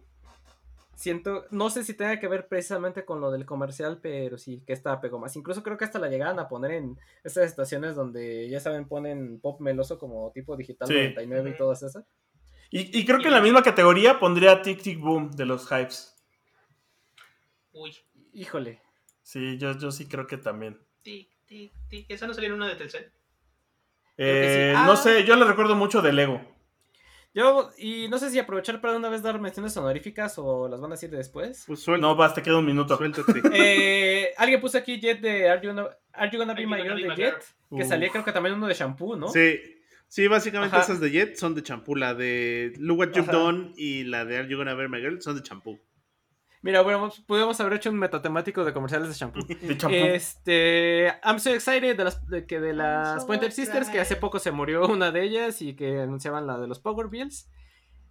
Siento, 0.94 1.46
no 1.52 1.70
sé 1.70 1.86
si 1.86 1.94
tenga 1.94 2.20
que 2.20 2.28
ver 2.28 2.50
precisamente 2.50 3.06
con 3.06 3.22
lo 3.22 3.32
del 3.32 3.46
comercial, 3.46 4.00
pero 4.02 4.38
sí, 4.38 4.62
que 4.68 4.74
esta 4.74 5.00
pegó 5.00 5.18
más. 5.18 5.34
Incluso 5.38 5.64
creo 5.64 5.78
que 5.78 5.86
hasta 5.86 6.00
la 6.00 6.10
llegaban 6.10 6.38
a 6.38 6.50
poner 6.50 6.72
en 6.72 6.98
estas 7.24 7.46
estaciones 7.46 7.96
donde, 7.96 8.50
ya 8.50 8.60
saben, 8.60 8.90
ponen 8.90 9.40
pop 9.40 9.62
meloso 9.62 9.98
como 9.98 10.34
tipo 10.34 10.58
digital 10.58 10.90
Sí. 10.90 10.94
99 10.96 11.52
y 11.52 11.58
todas 11.58 11.82
esas. 11.82 12.04
Y, 12.70 13.00
y 13.00 13.06
creo 13.06 13.20
que 13.20 13.28
en 13.28 13.36
la 13.36 13.42
misma 13.42 13.64
categoría 13.64 14.20
pondría 14.20 14.62
Tic 14.62 14.82
Tic 14.82 15.00
Boom 15.00 15.32
de 15.32 15.46
los 15.46 15.66
Hypes. 15.72 16.14
Uy, 17.72 17.96
Híjole. 18.34 18.82
Sí, 19.24 19.58
yo, 19.58 19.78
yo 19.78 19.92
sí 19.92 20.10
creo 20.10 20.28
que 20.28 20.38
también. 20.38 20.78
tic, 21.04 21.30
tic, 21.46 21.72
tic. 21.88 22.06
¿Esa 22.10 22.28
no 22.28 22.34
sería 22.34 22.50
en 22.50 22.56
una 22.56 22.68
de 22.68 22.76
Telcel? 22.76 23.14
Sí. 24.20 24.26
Eh, 24.26 24.74
Ah. 24.76 24.86
No 24.86 24.96
sé, 24.98 25.24
yo 25.24 25.36
le 25.38 25.46
recuerdo 25.46 25.76
mucho 25.76 26.02
de 26.02 26.12
Lego. 26.14 26.42
Yo, 27.34 27.70
y 27.78 28.08
no 28.10 28.18
sé 28.18 28.32
si 28.32 28.40
aprovechar 28.40 28.82
para 28.82 28.98
una 28.98 29.08
vez 29.08 29.22
dar 29.22 29.40
menciones 29.40 29.78
honoríficas 29.78 30.34
o 30.38 30.68
las 30.68 30.82
van 30.82 30.92
a 30.92 30.96
decir 30.96 31.10
después. 31.12 31.64
Pues 31.68 31.88
No, 31.88 32.16
basta, 32.16 32.42
queda 32.42 32.58
un 32.58 32.66
minuto. 32.66 32.98
suéltate. 32.98 33.32
Eh, 33.54 34.34
alguien 34.38 34.60
puso 34.60 34.78
aquí 34.78 35.00
Jet 35.00 35.22
de 35.22 35.48
Are 35.50 35.62
You, 35.62 35.72
Are 36.14 36.32
You 36.32 36.38
Gonna 36.40 36.54
Be 36.54 36.66
My 36.66 36.82
Girl 36.82 37.02
de 37.02 37.16
Jet, 37.16 37.36
que 37.70 37.84
Uf. 37.84 37.88
salía 37.88 38.10
creo 38.10 38.26
que 38.26 38.32
también 38.32 38.56
uno 38.56 38.68
de 38.68 38.74
shampoo, 38.74 39.16
¿no? 39.16 39.28
Sí, 39.30 39.60
sí, 40.08 40.28
básicamente 40.28 40.76
Ajá. 40.76 40.84
esas 40.86 41.00
de 41.00 41.12
Jet 41.12 41.36
son 41.38 41.54
de 41.56 41.62
champú. 41.64 41.96
La 41.96 42.14
de 42.16 42.74
Look 42.78 42.98
What 43.00 43.08
You've 43.14 43.30
Ajá. 43.30 43.32
Done 43.32 43.72
y 43.78 44.04
la 44.06 44.26
de 44.26 44.38
Are 44.40 44.48
You 44.50 44.58
Gonna 44.58 44.74
Be 44.74 44.90
My 44.90 45.00
Girl 45.00 45.22
son 45.22 45.36
de 45.36 45.44
champú. 45.44 45.80
Mira, 46.62 46.82
hubiéramos- 46.82 47.22
pudimos 47.22 47.60
haber 47.62 47.74
hecho 47.74 47.90
un 47.90 47.98
metatemático 47.98 48.66
de 48.66 48.74
comerciales 48.74 49.08
de 49.10 49.16
shampoo. 49.16 49.40
De 49.62 49.78
champú. 49.78 49.96
Este, 49.96 51.08
I'm 51.24 51.40
so 51.40 51.52
excited 51.54 51.96
de 51.96 52.04
las, 52.04 52.26
de 52.28 52.46
que 52.46 52.60
de 52.60 52.74
las 52.74 53.22
so 53.22 53.28
Pointer 53.28 53.52
Sisters, 53.52 53.90
que 53.90 54.00
hace 54.02 54.18
poco 54.18 54.40
se 54.40 54.52
murió 54.52 54.86
una 54.88 55.12
de 55.12 55.24
ellas 55.24 55.62
y 55.62 55.74
que 55.76 56.02
anunciaban 56.02 56.46
la 56.48 56.60
de 56.60 56.68
los 56.68 56.80
Power 56.80 57.08
Wheels. 57.08 57.50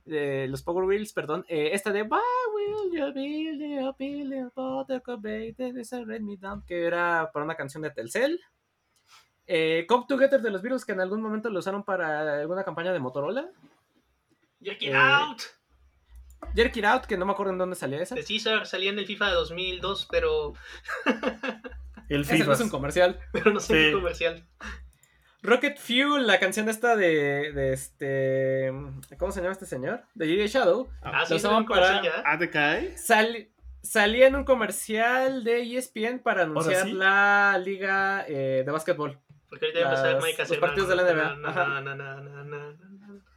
De 0.06 0.48
los 0.48 0.62
Power 0.62 0.84
Wheels, 0.86 1.12
perdón. 1.12 1.44
Eh, 1.48 1.70
esta 1.74 1.92
de 1.92 2.00
Why 2.02 2.18
will 2.54 2.90
you 2.98 3.12
build 3.12 3.86
a 3.86 3.92
building 3.98 4.50
for 4.54 4.86
the 4.86 5.00
Cobain 5.02 5.54
that 5.56 5.78
is 5.78 5.92
a 5.92 6.00
Let 6.00 6.20
Me 6.20 6.38
Down, 6.38 6.64
que 6.66 6.86
era 6.86 7.30
para 7.30 7.44
una 7.44 7.54
canción 7.54 7.82
de 7.82 7.90
Telcel. 7.90 8.40
Eh, 9.46 9.84
Come 9.86 10.06
Together 10.08 10.40
de 10.40 10.50
los 10.50 10.62
Virus, 10.62 10.86
que 10.86 10.92
en 10.92 11.00
algún 11.00 11.20
momento 11.20 11.50
lo 11.50 11.58
usaron 11.58 11.82
para 11.84 12.40
alguna 12.40 12.64
campaña 12.64 12.92
de 12.94 12.98
Motorola. 12.98 13.46
It 14.62 14.78
Eh, 14.80 14.94
Out. 14.94 15.42
Jerk 16.54 16.76
It 16.76 16.84
Out, 16.84 17.04
que 17.04 17.16
no 17.16 17.26
me 17.26 17.32
acuerdo 17.32 17.52
en 17.52 17.58
dónde 17.58 17.76
salía 17.76 18.00
esa. 18.02 18.14
De 18.14 18.24
Caesar 18.24 18.66
salía 18.66 18.90
en 18.90 18.98
el 18.98 19.06
FIFA 19.06 19.28
de 19.28 19.34
2002, 19.34 20.08
pero, 20.10 20.54
El 22.08 22.22
Ese 22.22 22.32
no 22.34 22.38
FIFA. 22.40 22.52
es 22.54 22.60
un 22.60 22.70
comercial. 22.70 23.20
pero 23.32 23.52
no 23.52 23.60
sé 23.60 23.66
Sí. 23.66 23.72
qué 23.88 23.92
comercial. 23.92 24.44
Rocket 25.42 25.78
Fuel, 25.78 26.26
la 26.26 26.40
canción 26.40 26.68
esta 26.68 26.96
de, 26.96 27.52
de 27.52 27.72
este. 27.72 28.72
¿Cómo 29.18 29.30
se 29.30 29.40
llama 29.40 29.52
este 29.52 29.66
señor? 29.66 30.02
De 30.14 30.26
J.D. 30.26 30.48
Shadow. 30.48 30.88
Ah, 31.00 31.20
lo 31.20 31.26
sí, 31.26 31.34
usaban 31.34 31.58
un 31.58 31.66
para- 31.66 32.02
ya. 32.02 32.22
ATK. 32.24 32.96
Sal- 32.96 33.48
salía 33.82 34.26
en 34.26 34.34
un 34.34 34.44
comercial 34.44 35.44
de 35.44 35.62
ESPN 35.62 36.18
para 36.18 36.42
anunciar 36.42 36.84
sí? 36.86 36.92
la 36.92 37.56
liga 37.64 38.24
eh, 38.26 38.62
de 38.66 38.72
básquetbol. 38.72 39.18
Porque 39.48 39.66
ahorita 39.66 39.80
ya 39.80 39.86
empezó 39.86 40.12
las- 40.12 40.24
Mike 40.24 40.42
a 40.42 40.48
los 40.48 40.58
partidos 40.58 40.88
de 40.88 40.96
la 40.96 41.02
NBA. 41.04 41.36
na, 41.36 41.94
na, 41.94 42.76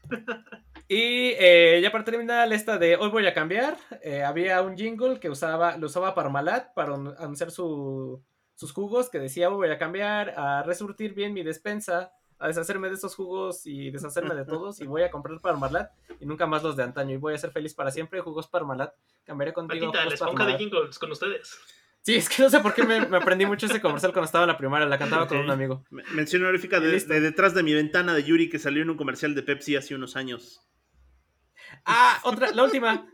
Y 0.93 1.35
eh, 1.39 1.79
ya 1.81 1.89
para 1.89 2.03
terminar, 2.03 2.51
esta 2.51 2.77
de 2.77 2.97
Hoy 2.97 3.09
voy 3.09 3.25
a 3.25 3.33
cambiar. 3.33 3.77
eh, 4.03 4.23
había 4.23 4.61
un 4.61 4.75
jingle 4.75 5.21
que 5.21 5.29
usaba, 5.29 5.77
lo 5.77 5.85
usaba 5.87 6.13
Parmalat 6.13 6.73
para 6.73 6.91
un- 6.91 7.15
anunciar 7.17 7.49
su- 7.49 8.21
sus 8.55 8.73
jugos 8.73 9.09
que 9.09 9.17
decía 9.17 9.47
"Hoy 9.49 9.55
voy 9.55 9.69
a 9.69 9.77
cambiar, 9.77 10.31
a 10.37 10.63
resurtir 10.63 11.13
bien 11.13 11.31
mi 11.33 11.43
despensa, 11.43 12.11
a 12.39 12.47
deshacerme 12.49 12.89
de 12.89 12.95
estos 12.95 13.15
jugos 13.15 13.65
y 13.65 13.89
deshacerme 13.89 14.35
de 14.35 14.43
todos 14.43 14.81
y 14.81 14.85
voy 14.85 15.03
a 15.03 15.09
comprar 15.11 15.39
Parmalat 15.39 15.91
y 16.19 16.25
nunca 16.25 16.45
más 16.45 16.61
los 16.61 16.75
de 16.75 16.83
antaño 16.83 17.13
y 17.13 17.17
voy 17.17 17.35
a 17.35 17.37
ser 17.37 17.51
feliz 17.51 17.73
para 17.73 17.89
siempre. 17.89 18.19
Jugos 18.19 18.47
Parmalat. 18.49 18.93
Cambiaré 19.23 19.53
contigo. 19.53 19.93
Patita, 19.93 20.03
la 20.05 20.13
esponja 20.13 20.33
de 20.45 20.51
Parmalat". 20.51 20.59
jingles 20.59 20.99
con 20.99 21.11
ustedes. 21.13 21.57
Sí, 22.01 22.15
es 22.15 22.27
que 22.27 22.43
no 22.43 22.49
sé 22.49 22.59
por 22.59 22.73
qué 22.73 22.83
me, 22.83 23.05
me 23.05 23.15
aprendí 23.15 23.45
mucho 23.45 23.67
ese 23.67 23.79
comercial 23.79 24.11
cuando 24.11 24.25
estaba 24.25 24.43
en 24.43 24.49
la 24.49 24.57
primaria. 24.57 24.87
La 24.87 24.97
cantaba 24.97 25.25
con 25.25 25.37
un 25.37 25.51
amigo. 25.51 25.85
Me- 25.89 26.03
Mención 26.15 26.41
honorífica 26.43 26.81
de, 26.81 26.99
de 26.99 27.21
detrás 27.21 27.53
de 27.53 27.63
mi 27.63 27.73
ventana 27.73 28.13
de 28.13 28.23
Yuri 28.23 28.49
que 28.49 28.59
salió 28.59 28.81
en 28.83 28.89
un 28.89 28.97
comercial 28.97 29.33
de 29.35 29.43
Pepsi 29.43 29.77
hace 29.77 29.95
unos 29.95 30.17
años. 30.17 30.67
Ah, 31.85 32.19
otra, 32.23 32.51
la 32.51 32.63
última. 32.63 33.07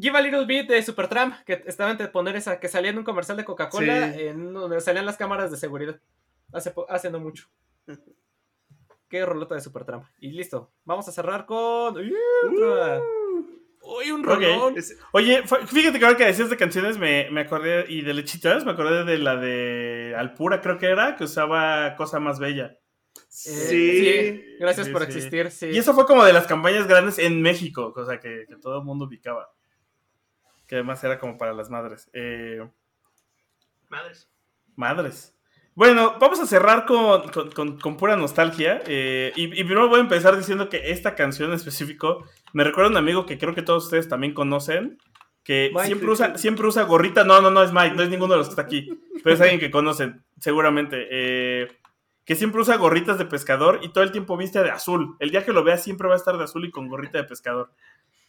Give 0.00 0.18
a 0.18 0.20
Little 0.20 0.44
Bit 0.44 0.68
de 0.68 0.82
Supertramp, 0.82 1.36
que 1.44 1.62
estaba 1.66 1.90
antes 1.90 2.06
de 2.08 2.12
poner 2.12 2.34
esa, 2.36 2.58
que 2.58 2.68
salía 2.68 2.90
en 2.90 2.98
un 2.98 3.04
comercial 3.04 3.36
de 3.36 3.44
Coca-Cola, 3.44 4.12
Sí. 4.12 4.22
en 4.22 4.52
donde 4.52 4.80
salían 4.80 5.06
las 5.06 5.16
cámaras 5.16 5.50
de 5.50 5.56
seguridad. 5.56 6.00
Hace, 6.52 7.10
no 7.10 7.20
mucho. 7.20 7.48
Qué 9.08 9.24
rolota 9.24 9.54
de 9.54 9.60
Supertramp. 9.60 10.04
Y 10.18 10.30
listo. 10.32 10.72
Vamos 10.84 11.06
a 11.08 11.12
cerrar 11.12 11.46
con. 11.46 11.96
¡Uy, 11.96 12.12
otra! 12.52 13.00
¡Uy, 13.82 14.10
un 14.10 14.24
rolón! 14.24 14.76
Es- 14.78 14.98
Oye, 15.12 15.42
fíjate 15.66 15.98
que 15.98 16.04
ahora 16.04 16.16
que 16.16 16.24
decías 16.24 16.48
de 16.50 16.56
canciones 16.56 16.96
me, 16.98 17.28
me 17.30 17.42
acordé, 17.42 17.84
y 17.88 18.00
de 18.00 18.14
lechitas, 18.14 18.64
me 18.64 18.72
acordé 18.72 19.04
de 19.04 19.18
la 19.18 19.36
de 19.36 20.14
Alpura, 20.16 20.60
creo 20.62 20.78
que 20.78 20.86
era, 20.86 21.16
que 21.16 21.24
usaba 21.24 21.94
Cosa 21.96 22.18
Más 22.18 22.38
Bella. 22.38 22.78
Eh, 23.46 24.42
sí. 24.50 24.56
Gracias 24.58 24.86
Sí, 24.86 24.92
por 24.92 25.02
sí. 25.02 25.06
existir, 25.08 25.50
sí. 25.50 25.66
Y 25.66 25.78
eso 25.78 25.92
fue 25.94 26.06
como 26.06 26.24
de 26.24 26.32
las 26.32 26.46
campañas 26.46 26.86
grandes 26.86 27.18
en 27.18 27.42
México, 27.42 27.92
cosa 27.92 28.18
que, 28.20 28.44
que 28.48 28.56
todo 28.56 28.78
el 28.78 28.84
mundo 28.84 29.04
ubicaba. 29.06 29.50
Que 30.66 30.76
además 30.76 31.02
era 31.04 31.18
como 31.18 31.36
para 31.36 31.52
las 31.52 31.68
madres. 31.70 32.08
Eh, 32.14 32.66
Madres. 33.88 34.28
madres. 34.76 35.30
Bueno, 35.74 36.16
vamos 36.20 36.38
a 36.40 36.46
cerrar 36.46 36.86
con, 36.86 37.28
con- 37.30 37.50
con- 37.50 37.78
con 37.80 37.96
pura 37.96 38.16
nostalgia. 38.16 38.80
eh, 38.86 39.32
y, 39.36 39.44
y 39.44 39.64
primero 39.64 39.88
voy 39.88 39.98
a 39.98 40.02
empezar 40.02 40.36
diciendo 40.36 40.68
que 40.68 40.90
esta 40.92 41.14
canción 41.14 41.50
en 41.50 41.56
específico 41.56 42.24
me 42.52 42.64
recuerda 42.64 42.88
a 42.88 42.92
un 42.92 42.96
amigo 42.96 43.26
que 43.26 43.38
creo 43.38 43.54
que 43.54 43.62
todos 43.62 43.84
ustedes 43.84 44.08
también 44.08 44.32
conocen. 44.34 44.98
que 45.42 45.70
siempre 45.84 46.08
usa, 46.08 46.38
siempre 46.38 46.66
usa 46.66 46.84
gorrita. 46.84 47.24
No, 47.24 47.40
no, 47.42 47.50
no 47.50 47.62
es 47.62 47.72
Mike, 47.72 47.94
no 47.96 48.02
es 48.02 48.08
ninguno 48.08 48.32
de 48.34 48.38
los 48.38 48.46
que 48.46 48.52
está 48.52 48.62
aquí, 48.62 48.88
pero 49.22 49.34
es 49.34 49.40
alguien 49.40 49.60
que 49.60 49.70
conocen, 49.70 50.24
seguramente. 50.40 51.06
Eh, 51.10 51.68
que 52.24 52.34
siempre 52.34 52.60
usa 52.60 52.76
gorritas 52.76 53.18
de 53.18 53.26
pescador 53.26 53.80
y 53.82 53.90
todo 53.90 54.02
el 54.02 54.12
tiempo 54.12 54.36
viste 54.36 54.62
de 54.62 54.70
azul. 54.70 55.16
El 55.18 55.30
día 55.30 55.44
que 55.44 55.52
lo 55.52 55.62
veas 55.62 55.82
siempre 55.82 56.08
va 56.08 56.14
a 56.14 56.16
estar 56.16 56.36
de 56.38 56.44
azul 56.44 56.64
y 56.64 56.70
con 56.70 56.88
gorrita 56.88 57.18
de 57.18 57.24
pescador. 57.24 57.70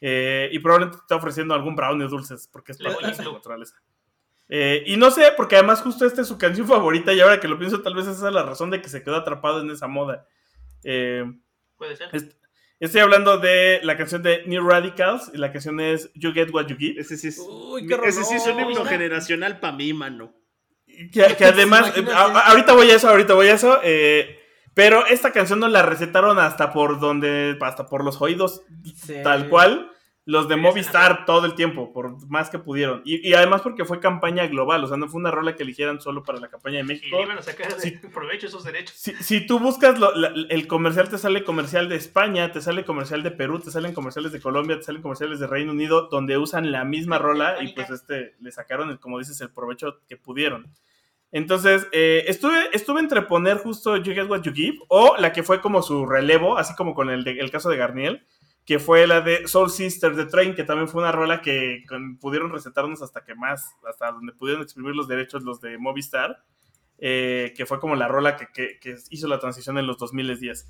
Eh, 0.02 0.50
y 0.52 0.60
probablemente 0.60 0.98
te 0.98 1.04
está 1.04 1.16
ofreciendo 1.16 1.54
algún 1.54 1.76
brownie 1.76 2.08
dulces, 2.08 2.50
porque 2.52 2.74
es 2.74 2.78
parte 2.78 3.06
de 3.06 3.32
naturaleza. 3.32 3.82
Eh, 4.50 4.84
y 4.86 4.98
no 4.98 5.10
sé, 5.12 5.32
porque 5.36 5.56
además 5.56 5.82
justo 5.82 6.06
esta 6.06 6.22
es 6.22 6.28
su 6.28 6.38
canción 6.38 6.68
favorita 6.68 7.14
y 7.14 7.20
ahora 7.20 7.40
que 7.40 7.48
lo 7.48 7.58
pienso 7.58 7.82
tal 7.82 7.96
vez 7.96 8.06
esa 8.06 8.28
es 8.28 8.34
la 8.34 8.44
razón 8.44 8.70
de 8.70 8.82
que 8.82 8.90
se 8.90 9.02
quedó 9.02 9.16
atrapado 9.16 9.62
en 9.62 9.72
esa 9.72 9.88
moda. 9.88 10.28
Puede 10.82 11.96
ser. 11.96 12.10
Estoy 12.78 13.00
hablando 13.00 13.38
de 13.38 13.80
la 13.84 13.96
canción 13.96 14.22
de 14.22 14.44
New 14.46 14.68
Radicals 14.68 15.32
y 15.34 15.38
la 15.38 15.52
canción 15.54 15.80
es 15.80 16.12
You 16.14 16.34
Get 16.34 16.54
What 16.54 16.68
You 16.68 16.76
Give. 16.76 17.00
Ese 17.00 17.16
sí 17.16 17.30
es, 17.30 17.40
ese 17.40 18.24
sí 18.26 18.36
es 18.36 18.48
un 18.48 18.60
himno 18.60 18.84
generacional 18.84 19.62
para 19.62 19.76
mí, 19.76 19.94
mano. 19.94 20.34
Que, 21.12 21.24
además, 21.46 21.94
ahorita 22.46 22.74
voy 22.74 22.92
a 22.92 22.96
eso, 22.96 23.10
ahorita 23.10 23.34
voy 23.34 23.48
a 23.48 23.54
eso. 23.54 23.80
Eh, 23.84 24.40
pero 24.74 25.06
esta 25.06 25.32
canción 25.32 25.60
no 25.60 25.68
la 25.68 25.84
recetaron 25.84 26.38
hasta 26.40 26.74
por 26.74 27.00
donde, 27.00 27.58
hasta 27.62 27.88
por 27.88 28.04
los 28.04 28.22
oídos, 28.22 28.62
tal 29.24 29.50
cual 29.50 29.92
los 30.26 30.50
de 30.50 30.56
Movistar 30.56 31.24
todo 31.26 31.46
el 31.46 31.54
tiempo, 31.54 31.94
por 31.94 32.28
más 32.28 32.50
que 32.50 32.58
pudieron. 32.58 33.04
Y, 33.06 33.34
además 33.34 33.62
porque 33.62 33.86
fue 33.86 34.00
campaña 34.00 34.48
global, 34.48 34.84
o 34.84 34.88
sea, 34.88 34.98
no 34.98 35.08
fue 35.08 35.20
una 35.20 35.30
rola 35.30 35.56
que 35.56 35.62
eligieran 35.62 36.02
solo 36.02 36.24
para 36.24 36.40
la 36.40 36.48
campaña 36.48 36.78
de 36.78 36.84
México. 36.84 37.16
Y 37.20 37.30
a 37.30 37.42
sacar 37.44 37.68
provecho 38.12 38.48
esos 38.48 38.64
derechos. 38.64 38.96
Si, 38.96 39.46
tú 39.46 39.60
buscas 39.60 40.00
el 40.50 40.68
comercial, 40.68 41.10
te 41.10 41.20
sale 41.20 41.44
comercial 41.44 41.90
de 41.90 41.96
España, 41.96 42.52
te 42.52 42.60
sale 42.60 42.84
comercial 42.86 43.22
de 43.22 43.32
Perú, 43.32 43.60
te 43.60 43.70
salen 43.70 43.94
comerciales 43.94 44.32
de 44.32 44.42
Colombia, 44.42 44.78
te 44.78 44.84
salen 44.84 45.04
comerciales 45.04 45.40
de 45.40 45.46
Reino 45.46 45.72
Unido, 45.72 46.08
donde 46.10 46.40
usan 46.40 46.72
la 46.72 46.86
misma 46.86 47.20
rola 47.20 47.62
y 47.62 47.74
pues 47.74 47.92
este, 47.92 48.34
le 48.40 48.52
sacaron, 48.52 48.98
como 48.98 49.20
dices, 49.20 49.40
el 49.42 49.52
provecho 49.52 50.00
que 50.10 50.18
pudieron. 50.18 50.74
Entonces, 51.32 51.88
eh, 51.92 52.24
estuve, 52.28 52.70
estuve 52.74 53.00
entre 53.00 53.22
poner 53.24 53.58
justo 53.58 53.98
You 53.98 54.14
Get 54.14 54.28
What 54.28 54.42
You 54.42 54.54
Give 54.54 54.80
o 54.88 55.18
la 55.18 55.34
que 55.34 55.44
fue 55.44 55.62
como 55.62 55.84
su 55.84 56.06
relevo, 56.06 56.58
así 56.58 56.74
como 56.76 56.96
con 56.96 57.10
el, 57.10 57.28
el 57.28 57.52
caso 57.52 57.70
de 57.70 57.78
Garniel 57.78 58.24
que 58.66 58.80
fue 58.80 59.06
la 59.06 59.22
de 59.22 59.48
Soul 59.48 59.70
Sister 59.70 60.16
de 60.16 60.26
Train, 60.26 60.56
que 60.56 60.64
también 60.64 60.90
fue 60.90 61.02
una 61.02 61.12
rola 61.12 61.42
que 61.42 61.84
pudieron 62.20 62.52
recetarnos 62.52 63.02
hasta 63.02 63.24
que 63.24 63.36
más, 63.36 63.76
hasta 63.88 64.12
donde 64.12 64.34
pudieron 64.34 64.64
exprimir 64.64 64.96
los 64.96 65.08
derechos 65.08 65.44
los 65.44 65.62
de 65.62 65.78
Movistar, 65.78 66.44
eh, 66.98 67.54
que 67.56 67.66
fue 67.66 67.80
como 67.80 67.96
la 67.96 68.08
rola 68.08 68.36
que, 68.36 68.80
que, 68.80 68.96
hizo 69.12 69.28
la 69.28 69.40
transición 69.40 69.78
en 69.78 69.86
los 69.86 69.98
2010. 70.00 70.68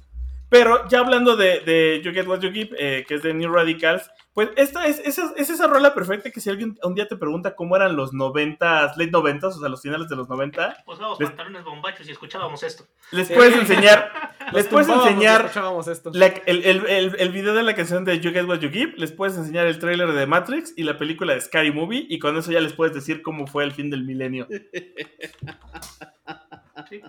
Pero 0.50 0.88
ya 0.90 1.00
hablando 1.00 1.36
de, 1.36 1.62
de 1.62 2.02
You 2.04 2.12
Get 2.12 2.28
What 2.28 2.42
You 2.42 2.52
Give, 2.52 2.76
eh, 2.78 3.06
que 3.08 3.16
es 3.16 3.24
de 3.24 3.34
New 3.34 3.52
Radicals, 3.52 4.12
pues 4.36 4.50
esta 4.58 4.86
es, 4.86 5.00
esa, 5.00 5.32
es 5.38 5.50
esa 5.50 5.66
rola 5.66 5.94
perfecta 5.94 6.30
que 6.30 6.42
si 6.42 6.50
alguien 6.50 6.78
un 6.84 6.94
día 6.94 7.08
te 7.08 7.16
pregunta 7.16 7.56
cómo 7.56 7.78
eran 7.78 7.96
los 7.96 8.14
90, 8.14 8.82
late 8.98 9.10
90, 9.10 9.48
o 9.48 9.52
sea, 9.52 9.70
los 9.70 9.82
finales 9.82 10.10
de 10.10 10.18
los 10.18 10.28
90. 10.28 10.84
Pues 10.86 11.00
vamos, 11.00 11.18
les, 11.22 11.30
pantalones 11.30 11.64
bombachos 11.64 12.06
y 12.10 12.12
escuchábamos 12.12 12.62
esto. 12.62 12.86
Les 13.12 13.32
puedes 13.32 13.56
enseñar, 13.62 14.25
les 14.54 14.68
puedes 14.68 14.88
enseñar 14.88 15.52
esto. 15.88 16.12
el, 16.14 16.64
el, 16.64 17.16
el, 17.18 17.32
video 17.32 17.54
de 17.54 17.64
la 17.64 17.76
canción 17.76 18.06
de 18.06 18.20
You 18.20 18.32
Get 18.32 18.46
What 18.46 18.60
You 18.60 18.70
Give, 18.70 18.94
les 18.98 19.12
puedes 19.12 19.38
enseñar 19.38 19.68
el 19.68 19.80
trailer 19.80 20.12
de 20.12 20.26
Matrix 20.26 20.74
y 20.76 20.84
la 20.84 20.98
película 20.98 21.34
de 21.34 21.42
Scary 21.42 21.72
Movie 21.72 22.06
y 22.10 22.20
con 22.20 22.38
eso 22.38 22.52
ya 22.52 22.60
les 22.60 22.74
puedes 22.74 22.94
decir 22.94 23.22
cómo 23.22 23.48
fue 23.48 23.64
el 23.64 23.72
fin 23.72 23.90
del 23.90 24.04
milenio. 24.04 24.48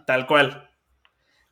Tal 0.07 0.27
cual. 0.27 0.71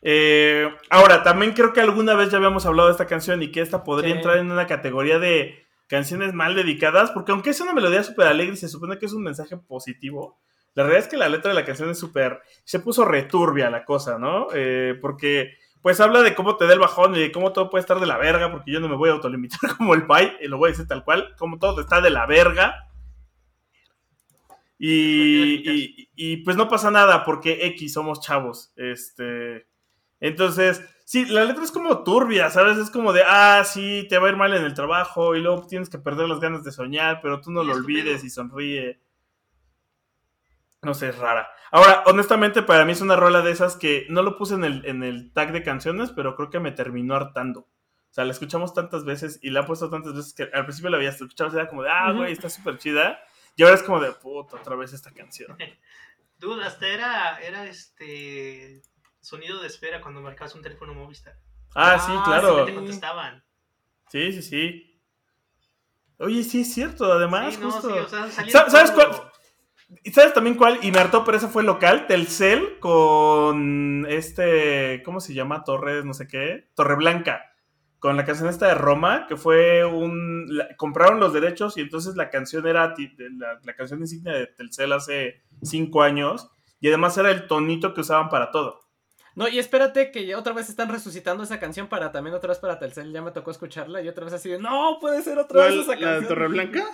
Eh, 0.02 0.69
ahora, 0.90 1.23
también 1.23 1.52
creo 1.52 1.73
que 1.73 1.81
alguna 1.81 2.15
vez 2.15 2.31
ya 2.31 2.36
habíamos 2.36 2.66
hablado 2.66 2.89
de 2.89 2.93
esta 2.93 3.06
canción 3.06 3.43
y 3.43 3.51
que 3.51 3.61
esta 3.61 3.85
podría 3.85 4.15
entrar 4.15 4.36
en 4.36 4.51
una 4.51 4.66
categoría 4.66 5.19
de 5.19 5.65
canciones 5.89 6.35
mal 6.35 6.55
dedicadas, 6.55 7.11
porque 7.11 7.32
aunque 7.32 7.51
es 7.51 7.61
una 7.61 7.73
melodía 7.73 8.02
súper 8.02 8.27
alegre 8.27 8.55
y 8.55 8.59
se 8.59 8.69
supone 8.69 8.98
que 8.98 9.06
es 9.06 9.12
un 9.12 9.23
mensaje 9.23 9.56
positivo, 9.56 10.39
la 10.74 10.82
realidad 10.82 11.05
es 11.05 11.11
que 11.11 11.16
la 11.16 11.28
letra 11.28 11.51
de 11.51 11.55
la 11.55 11.65
canción 11.65 11.89
es 11.90 11.98
súper, 11.98 12.40
se 12.65 12.81
puso 12.81 13.05
returbia 13.05 13.70
la 13.70 13.85
cosa, 13.85 14.19
¿no? 14.19 14.48
Eh, 14.52 14.98
porque 15.01 15.56
pues 15.85 16.01
habla 16.01 16.23
de 16.23 16.35
cómo 16.35 16.56
te 16.56 16.66
da 16.66 16.73
el 16.73 16.78
bajón 16.78 17.15
y 17.15 17.20
de 17.20 17.31
cómo 17.31 17.52
todo 17.52 17.69
puede 17.69 17.82
estar 17.82 18.01
de 18.01 18.06
la 18.06 18.16
verga, 18.16 18.51
porque 18.51 18.73
yo 18.73 18.81
no 18.81 18.89
me 18.89 18.97
voy 18.97 19.11
a 19.11 19.12
autolimitar 19.12 19.61
como 19.77 19.93
el 19.93 20.06
pai, 20.06 20.35
y 20.40 20.48
lo 20.48 20.56
voy 20.56 20.69
a 20.69 20.73
decir 20.73 20.89
tal 20.89 21.05
cual, 21.05 21.35
como 21.36 21.59
todo 21.59 21.78
está 21.78 22.01
de 22.01 22.09
la 22.09 22.24
verga. 22.24 22.89
Y, 24.78 26.09
y, 26.16 26.39
pues 26.39 26.56
no 26.56 26.70
pasa 26.70 26.90
nada 26.90 27.23
porque 27.23 27.66
X 27.66 27.93
somos 27.93 28.20
chavos. 28.20 28.73
Este, 28.77 29.66
entonces, 30.20 30.82
Sí, 31.05 31.27
la 31.27 31.44
letra 31.44 31.62
es 31.62 31.70
como 31.70 32.02
turbia, 32.02 32.48
¿sabes? 32.48 32.78
Es 32.78 32.89
como 32.89 33.12
de, 33.12 33.23
ah, 33.27 33.62
sí, 33.62 34.06
te 34.09 34.16
va 34.16 34.28
a 34.28 34.31
ir 34.31 34.36
mal 34.39 34.55
en 34.55 34.65
el 34.65 34.73
trabajo 34.73 35.36
y 35.36 35.40
luego 35.43 35.66
tienes 35.66 35.90
que 35.90 35.98
perder 35.98 36.31
las 36.31 36.40
ganas 36.40 36.65
de 36.65 36.73
soñar, 36.73 37.20
pero 37.20 37.43
tú 37.43 37.51
no 37.51 37.62
lo 37.62 37.74
olvides 37.74 38.24
y 38.24 38.31
sonríe. 38.31 39.02
No 40.85 40.94
sé, 40.94 41.09
es 41.09 41.19
rara. 41.19 41.51
Ahora, 41.70 42.05
honestamente, 42.06 42.62
para 42.62 42.85
mí 42.85 42.93
es 42.93 43.01
una 43.01 43.16
rola 43.16 43.43
de 43.43 43.51
esas 43.51 43.77
que 43.77 44.06
no 44.09 44.23
lo 44.23 44.36
puse 44.36 44.55
en 44.55 44.65
el, 44.65 44.85
en 44.86 45.02
el 45.02 45.32
tag 45.32 45.52
de 45.52 45.62
canciones, 45.62 46.12
pero 46.12 46.36
creo 46.36 46.51
que 46.51 46.61
me 46.61 46.73
terminó 46.73 47.15
hartando. 47.15 47.61
O 47.61 48.15
sea, 48.15 48.24
la 48.24 48.32
escuchamos 48.32 48.74
tantas 48.74 49.05
veces 49.05 49.40
y 49.43 49.51
la 49.51 49.61
he 49.61 49.65
puesto 49.65 49.90
tantas 49.90 50.15
veces 50.15 50.35
que 50.35 50.44
al 50.52 50.65
principio 50.65 50.90
la 50.90 50.98
había 50.98 51.09
escuchado, 51.09 51.51
y 51.52 51.56
era 51.56 51.69
como 51.69 51.82
de, 51.82 51.90
ah, 51.90 52.12
güey, 52.12 52.32
está 52.32 52.48
súper 52.48 52.78
chida. 52.78 53.19
Y 53.56 53.62
ahora 53.62 53.74
es 53.74 53.82
como 53.82 53.98
de, 53.98 54.12
puta, 54.12 54.56
otra 54.56 54.77
vez 54.77 54.93
esta 54.93 55.11
canción. 55.11 55.56
Duda, 56.39 56.66
hasta 56.66 56.86
era, 56.86 57.39
era 57.39 57.65
este 57.66 58.82
sonido 59.20 59.61
de 59.61 59.66
espera 59.66 60.01
cuando 60.01 60.20
marcabas 60.20 60.55
un 60.55 60.62
teléfono 60.62 60.94
Movistar. 60.94 61.36
Ah, 61.74 61.98
sí, 61.98 62.12
ah, 62.15 62.23
claro. 62.24 62.65
te 62.65 62.74
contestaban. 62.74 63.43
Sí, 64.11 64.32
sí, 64.32 64.43
sí. 64.43 65.01
Oye, 66.19 66.44
sí 66.44 66.61
es 66.61 66.73
cierto, 66.73 67.12
además, 67.12 67.56
justo. 67.56 68.09
¿Sabes 68.09 68.90
cuál? 68.93 69.32
¿Sabes 70.12 70.35
también 70.35 70.56
cuál? 70.56 70.78
Y 70.82 70.90
me 70.90 70.98
hartó, 70.98 71.24
pero 71.24 71.36
esa 71.36 71.48
fue 71.48 71.62
local, 71.62 72.06
Telcel 72.06 72.78
con 72.81 74.06
este, 74.09 75.02
¿cómo 75.05 75.20
se 75.20 75.35
llama? 75.35 75.65
Torres, 75.65 76.05
no 76.05 76.15
sé 76.15 76.27
qué, 76.27 76.70
Torre 76.74 76.97
Blanca, 76.97 77.52
con 77.98 78.16
la 78.16 78.24
canción 78.24 78.48
esta 78.48 78.69
de 78.69 78.74
Roma, 78.74 79.27
que 79.28 79.36
fue 79.36 79.85
un, 79.85 80.48
compraron 80.77 81.20
los 81.20 81.32
derechos 81.32 81.77
y 81.77 81.82
entonces 81.82 82.16
la 82.16 82.31
canción 82.31 82.66
era 82.66 82.94
la, 83.39 83.61
la 83.62 83.74
canción 83.74 84.01
insignia 84.01 84.32
de 84.32 84.47
Telcel 84.47 84.93
hace 84.93 85.43
cinco 85.62 86.02
años 86.02 86.51
y 86.81 86.89
además 86.89 87.16
era 87.19 87.31
el 87.31 87.47
tonito 87.47 87.94
que 87.94 88.01
usaban 88.01 88.28
para 88.28 88.51
todo. 88.51 88.85
No, 89.35 89.48
y 89.48 89.59
espérate 89.59 90.12
que 90.12 90.35
otra 90.36 90.52
vez 90.52 90.69
están 90.69 90.89
resucitando 90.89 91.43
esa 91.43 91.59
canción 91.59 91.89
para 91.89 92.12
también 92.12 92.36
otra 92.36 92.51
vez 92.51 92.59
para 92.59 92.78
Telcel. 92.78 93.12
Ya 93.12 93.20
me 93.20 93.32
tocó 93.32 93.51
escucharla 93.51 94.01
y 94.01 94.09
otra 94.09 94.24
vez 94.24 94.35
así 94.35 94.48
de, 94.48 94.59
no, 94.59 94.98
puede 95.01 95.23
ser 95.23 95.39
otra 95.39 95.66
vez 95.66 95.74
esa 95.74 95.93
canción. 95.93 96.11
¿La 96.11 96.20
de 96.20 96.27
Torre 96.27 96.48
Blanca? 96.48 96.85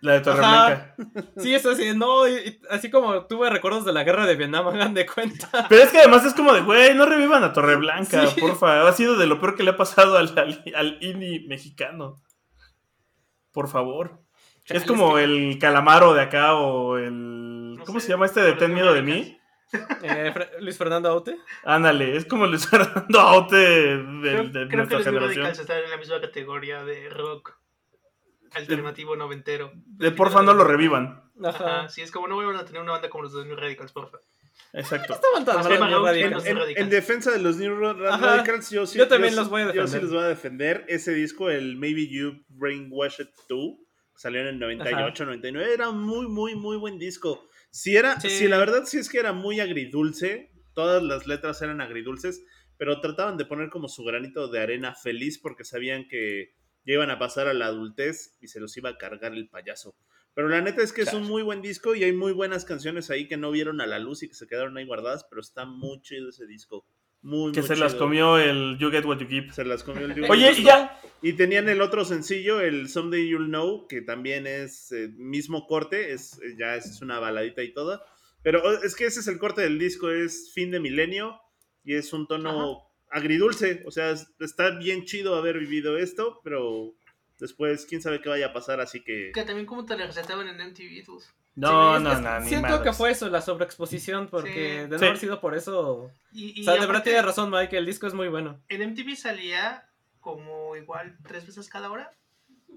La 0.00 0.12
de 0.12 0.20
Torre 0.20 0.38
Blanca. 0.38 0.94
Sí, 1.38 1.54
es 1.54 1.64
así, 1.64 1.94
no, 1.94 2.22
así 2.70 2.90
como 2.90 3.26
tuve 3.26 3.48
recuerdos 3.48 3.84
de 3.84 3.92
la 3.92 4.04
guerra 4.04 4.26
de 4.26 4.36
Vietnam, 4.36 4.66
hagan 4.68 4.94
de 4.94 5.06
cuenta. 5.06 5.66
Pero 5.68 5.82
es 5.82 5.90
que 5.90 5.98
además 5.98 6.24
es 6.24 6.34
como 6.34 6.52
de, 6.52 6.60
güey, 6.60 6.94
no 6.94 7.06
revivan 7.06 7.44
a 7.44 7.52
Torre 7.52 7.76
Blanca, 7.76 8.24
por 8.38 8.56
favor. 8.56 8.86
Ha 8.86 8.92
sido 8.92 9.16
de 9.16 9.26
lo 9.26 9.40
peor 9.40 9.56
que 9.56 9.62
le 9.62 9.70
ha 9.70 9.76
pasado 9.76 10.18
al, 10.18 10.32
al, 10.74 10.98
indie 11.00 11.46
mexicano. 11.48 12.22
Por 13.52 13.68
favor. 13.68 14.20
es 14.66 14.84
como 14.84 15.18
el 15.18 15.58
calamaro 15.58 16.12
de 16.12 16.22
acá 16.22 16.54
o 16.54 16.98
el. 16.98 17.78
¿Cómo 17.86 18.00
se 18.00 18.08
llama 18.08 18.26
este 18.26 18.40
de 18.40 18.52
Ten 18.52 18.74
Miedo 18.74 18.92
de 18.92 19.02
mí? 19.02 19.38
Eh, 20.02 20.32
Luis 20.60 20.76
Fernando 20.76 21.08
Aute. 21.08 21.38
Ándale, 21.64 22.16
es 22.16 22.24
como 22.26 22.46
Luis 22.46 22.66
Fernando 22.70 23.18
Aute 23.18 23.56
de, 23.56 24.48
de 24.48 24.68
creo, 24.68 24.86
que 24.86 24.96
los 24.96 25.04
radicales 25.06 25.58
están 25.58 25.82
en 25.82 25.90
la 25.90 25.96
misma 25.96 26.20
categoría 26.20 26.84
de 26.84 27.08
rock 27.08 27.56
alternativo 28.56 29.16
noventero. 29.16 29.72
De 29.74 30.10
porfa 30.10 30.42
no 30.42 30.54
lo 30.54 30.64
revivan. 30.64 31.22
Ajá. 31.44 31.88
sí, 31.88 32.00
es 32.00 32.10
como 32.10 32.28
no 32.28 32.34
voy 32.36 32.56
a 32.56 32.64
tener 32.64 32.80
una 32.80 32.92
banda 32.92 33.10
como 33.10 33.24
los 33.24 33.34
de 33.34 33.44
New 33.44 33.56
Radicals, 33.56 33.92
porfa. 33.92 34.18
Exacto. 34.72 35.14
Estaban 35.14 35.44
tan 35.44 36.16
en, 36.16 36.58
en, 36.76 36.90
defensa 36.90 37.30
de 37.30 37.38
los 37.38 37.56
New 37.56 37.74
Radicals, 37.76 38.70
yo 38.70 38.86
sí, 38.86 38.98
yo 38.98 39.06
también 39.06 39.36
los 39.36 39.48
voy 39.48 39.62
a 39.62 39.66
defender. 39.66 39.86
Yo 39.86 39.92
sí 39.92 40.00
los 40.00 40.12
voy 40.12 40.22
a 40.22 40.28
defender. 40.28 40.84
Ese 40.88 41.12
disco, 41.12 41.50
el 41.50 41.76
Maybe 41.76 42.08
You 42.08 42.44
Brainwashed 42.48 43.28
2, 43.48 43.74
salió 44.14 44.40
en 44.40 44.48
el 44.48 44.58
98, 44.58 45.24
99, 45.24 45.72
era 45.72 45.90
muy, 45.90 46.26
muy, 46.26 46.54
muy 46.54 46.76
buen 46.76 46.98
disco. 46.98 47.48
Si 47.70 47.96
era, 47.96 48.18
si 48.20 48.48
la 48.48 48.58
verdad 48.58 48.84
sí 48.86 48.98
es 48.98 49.08
que 49.08 49.18
era 49.18 49.32
muy 49.32 49.60
agridulce, 49.60 50.50
todas 50.74 51.02
las 51.02 51.26
letras 51.26 51.60
eran 51.62 51.80
agridulces, 51.80 52.42
pero 52.78 53.00
trataban 53.00 53.36
de 53.36 53.46
poner 53.46 53.70
como 53.70 53.88
su 53.88 54.04
granito 54.04 54.48
de 54.48 54.60
arena 54.60 54.94
feliz 54.94 55.38
porque 55.38 55.64
sabían 55.64 56.08
que 56.08 56.54
ya 56.86 56.94
iban 56.94 57.10
a 57.10 57.18
pasar 57.18 57.48
a 57.48 57.54
la 57.54 57.66
adultez 57.66 58.36
y 58.40 58.48
se 58.48 58.60
los 58.60 58.76
iba 58.76 58.90
a 58.90 58.98
cargar 58.98 59.34
el 59.34 59.48
payaso. 59.48 59.96
Pero 60.34 60.48
la 60.48 60.60
neta 60.60 60.82
es 60.82 60.92
que 60.92 61.02
es 61.02 61.14
un 61.14 61.24
muy 61.24 61.42
buen 61.42 61.62
disco 61.62 61.94
y 61.94 62.04
hay 62.04 62.12
muy 62.12 62.32
buenas 62.32 62.64
canciones 62.64 63.10
ahí 63.10 63.26
que 63.26 63.36
no 63.36 63.50
vieron 63.50 63.80
a 63.80 63.86
la 63.86 63.98
luz 63.98 64.22
y 64.22 64.28
que 64.28 64.34
se 64.34 64.46
quedaron 64.46 64.76
ahí 64.76 64.84
guardadas, 64.84 65.26
pero 65.28 65.40
está 65.40 65.64
muy 65.64 66.00
chido 66.02 66.28
ese 66.28 66.46
disco. 66.46 66.86
Muy, 67.22 67.52
que 67.52 67.62
se 67.62 67.74
las 67.74 67.94
comió 67.94 68.38
el 68.38 68.76
You 68.78 68.90
Get 68.90 69.04
What 69.04 69.18
You 69.18 69.26
Keep. 69.26 69.52
Se 69.52 69.64
las 69.64 69.82
comió 69.82 70.04
el 70.04 70.14
You 70.14 70.26
Oye, 70.30 70.52
y 70.52 70.62
ya. 70.62 71.00
Y 71.22 71.32
tenían 71.32 71.68
el 71.68 71.80
otro 71.80 72.04
sencillo, 72.04 72.60
el 72.60 72.88
Someday 72.88 73.28
You'll 73.28 73.48
Know, 73.48 73.88
que 73.88 74.02
también 74.02 74.46
es 74.46 74.92
eh, 74.92 75.08
mismo 75.16 75.66
corte, 75.66 76.12
es, 76.12 76.38
eh, 76.42 76.54
ya 76.58 76.76
es 76.76 77.00
una 77.00 77.18
baladita 77.18 77.62
y 77.62 77.72
todo. 77.72 78.02
Pero 78.42 78.80
es 78.82 78.94
que 78.94 79.06
ese 79.06 79.20
es 79.20 79.28
el 79.28 79.38
corte 79.38 79.62
del 79.62 79.78
disco, 79.78 80.10
es 80.10 80.52
fin 80.52 80.70
de 80.70 80.78
milenio 80.78 81.40
y 81.82 81.94
es 81.94 82.12
un 82.12 82.28
tono 82.28 82.86
agridulce. 83.16 83.82
O 83.86 83.90
sea, 83.90 84.14
está 84.40 84.70
bien 84.70 85.04
chido 85.04 85.36
haber 85.36 85.58
vivido 85.58 85.98
esto, 85.98 86.40
pero 86.44 86.92
Después, 87.38 87.84
quién 87.84 88.00
sabe 88.00 88.22
qué 88.22 88.30
vaya 88.30 88.46
a 88.46 88.52
pasar, 88.54 88.80
así 88.80 89.04
que... 89.04 89.30
Que 89.34 89.42
también 89.42 89.66
como 89.66 89.84
te 89.84 89.94
recetaban 89.94 90.48
en 90.48 90.56
MTV, 90.70 91.04
tú. 91.04 91.22
No, 91.54 91.98
Sí, 91.98 92.02
no, 92.02 92.12
es- 92.12 92.20
no, 92.22 92.40
ni 92.40 92.48
Siento 92.48 92.68
madres. 92.68 92.82
que 92.82 92.92
fue 92.94 93.10
eso, 93.10 93.28
la 93.28 93.42
sobreexposición, 93.42 94.28
porque 94.28 94.52
Sí. 94.54 94.58
de 94.84 94.88
no 94.88 94.98
Sí. 94.98 95.04
haber 95.04 95.18
sido 95.18 95.38
por 95.38 95.54
eso. 95.54 96.10
Y, 96.32 96.58
y 96.58 96.62
o 96.62 96.64
sea, 96.64 96.80
de 96.80 96.86
verdad 96.86 97.02
tiene 97.02 97.20
razón, 97.20 97.50
Mike, 97.50 97.76
el 97.76 97.84
disco 97.84 98.06
es 98.06 98.14
muy 98.14 98.28
bueno. 98.28 98.62
En 98.70 98.80
MTV 98.80 99.16
salía 99.16 99.86
como 100.18 100.76
igual 100.76 101.18
tres 101.28 101.44
veces 101.46 101.68
cada 101.68 101.90
hora 101.90 102.10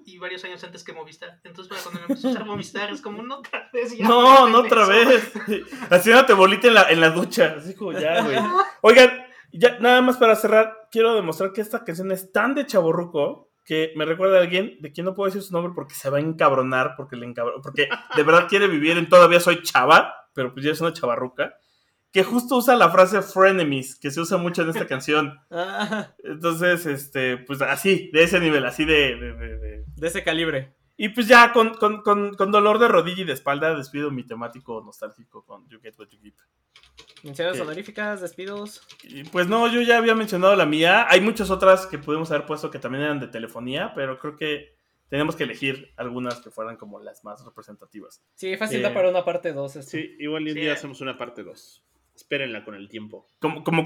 y 0.05 0.17
varios 0.17 0.43
años 0.43 0.61
antes 0.65 0.83
que 0.83 0.91
Movistar. 0.91 1.39
Entonces, 1.45 1.69
para 1.69 1.81
cuando 1.81 2.01
me 2.01 2.05
empezó 2.07 2.27
a 2.27 2.31
usar 2.31 2.45
Movistar, 2.45 2.91
es 2.91 2.99
como, 2.99 3.23
no 3.23 3.37
otra 3.37 3.69
vez. 3.71 3.97
ya, 3.97 4.05
No, 4.05 4.49
no 4.49 4.59
otra 4.59 4.85
regreso". 4.87 5.39
vez. 5.47 5.63
Haciéndote 5.89 6.33
bolita 6.33 6.67
en 6.67 6.73
la, 6.73 6.89
en 6.91 6.99
la 6.99 7.11
ducha. 7.11 7.55
Así 7.57 7.75
como 7.75 7.93
ya, 7.93 8.21
güey. 8.23 8.35
Oigan, 8.81 9.25
ya 9.51 9.80
nada 9.80 10.01
más 10.01 10.17
para 10.17 10.35
cerrar, 10.35 10.88
quiero 10.91 11.15
demostrar 11.15 11.51
que 11.53 11.61
esta 11.61 11.84
canción 11.84 12.11
es 12.11 12.31
tan 12.31 12.55
de 12.55 12.65
chaborruco 12.65 13.51
que 13.65 13.91
me 13.95 14.05
recuerda 14.05 14.38
a 14.38 14.41
alguien 14.41 14.77
de 14.81 14.91
quien 14.91 15.05
no 15.05 15.13
puedo 15.13 15.27
decir 15.27 15.41
su 15.43 15.53
nombre 15.53 15.73
porque 15.76 15.93
se 15.93 16.09
va 16.09 16.17
a 16.17 16.21
encabronar, 16.21 16.95
porque 16.97 17.15
le 17.15 17.27
encabro- 17.27 17.61
porque 17.61 17.88
de 18.15 18.23
verdad 18.23 18.47
quiere 18.49 18.67
vivir 18.67 18.97
en 18.97 19.07
todavía 19.09 19.39
soy 19.39 19.61
chava, 19.61 20.13
pero 20.34 20.53
pues 20.53 20.65
ya 20.65 20.71
es 20.71 20.81
una 20.81 20.93
chavarruca, 20.93 21.53
que 22.11 22.23
justo 22.23 22.55
usa 22.57 22.76
la 22.76 22.89
frase 22.89 23.21
frenemies, 23.21 23.95
que 23.99 24.09
se 24.09 24.19
usa 24.21 24.38
mucho 24.39 24.63
en 24.63 24.69
esta 24.69 24.88
canción. 24.88 25.38
Ah, 25.51 26.07
Entonces, 26.23 26.88
este, 26.88 27.38
pues 27.38 27.61
así, 27.61 28.09
de 28.11 28.23
ese 28.23 28.39
nivel, 28.39 28.65
así 28.65 28.85
de- 28.85 29.15
de- 29.15 29.34
de- 29.34 29.57
de, 29.59 29.84
de 29.95 30.07
ese 30.07 30.23
calibre. 30.23 30.73
Y 31.01 31.09
pues 31.09 31.27
ya 31.27 31.53
con, 31.53 31.73
con- 31.76 32.01
con- 32.01 32.34
con 32.34 32.51
dolor 32.51 32.77
de 32.77 32.88
rodilla 32.89 33.21
y 33.21 33.26
de 33.26 33.31
espalda 33.34 33.73
despido 33.73 34.11
mi 34.11 34.23
temático 34.26 34.81
nostálgico 34.85 35.45
con 35.45 35.65
You 35.69 35.80
Get 35.81 35.97
What 35.97 36.09
You 36.09 36.19
Give. 36.21 36.35
Menciones 37.23 37.59
honoríficas, 37.59 38.19
despidos. 38.21 38.81
Y 39.03 39.23
pues 39.23 39.47
no, 39.47 39.67
yo 39.67 39.81
ya 39.81 39.97
había 39.97 40.13
mencionado 40.15 40.55
la 40.55 40.65
mía. 40.65 41.05
Hay 41.09 41.21
muchas 41.21 41.49
otras 41.49 41.85
que 41.88 41.97
pudimos 41.97 42.30
haber 42.31 42.45
puesto 42.45 42.69
que 42.69 42.80
también 42.80 43.03
eran 43.05 43.19
de 43.19 43.27
telefonía, 43.27 43.93
pero 43.95 44.19
creo 44.19 44.35
que 44.35 44.76
tenemos 45.09 45.35
que 45.35 45.43
elegir 45.43 45.93
algunas 45.97 46.39
que 46.41 46.49
fueran 46.51 46.76
como 46.77 46.99
las 46.99 47.23
más 47.23 47.43
representativas. 47.45 48.21
Sí, 48.35 48.55
fácil 48.57 48.80
Eh, 48.80 48.84
da 48.84 48.93
para 48.93 49.09
una 49.09 49.23
parte 49.26 49.53
2. 49.53 49.71
Sí, 49.85 50.15
igual 50.19 50.43
y 50.47 50.51
un 50.51 50.53
Sí, 50.55 50.59
día 50.61 50.73
hacemos 50.73 50.99
una 51.01 51.17
parte 51.17 51.43
2. 51.43 51.84
Espérenla 52.15 52.63
con 52.65 52.76
el 52.76 52.89
tiempo. 52.89 53.26
Como, 53.39 53.63
como 53.63 53.85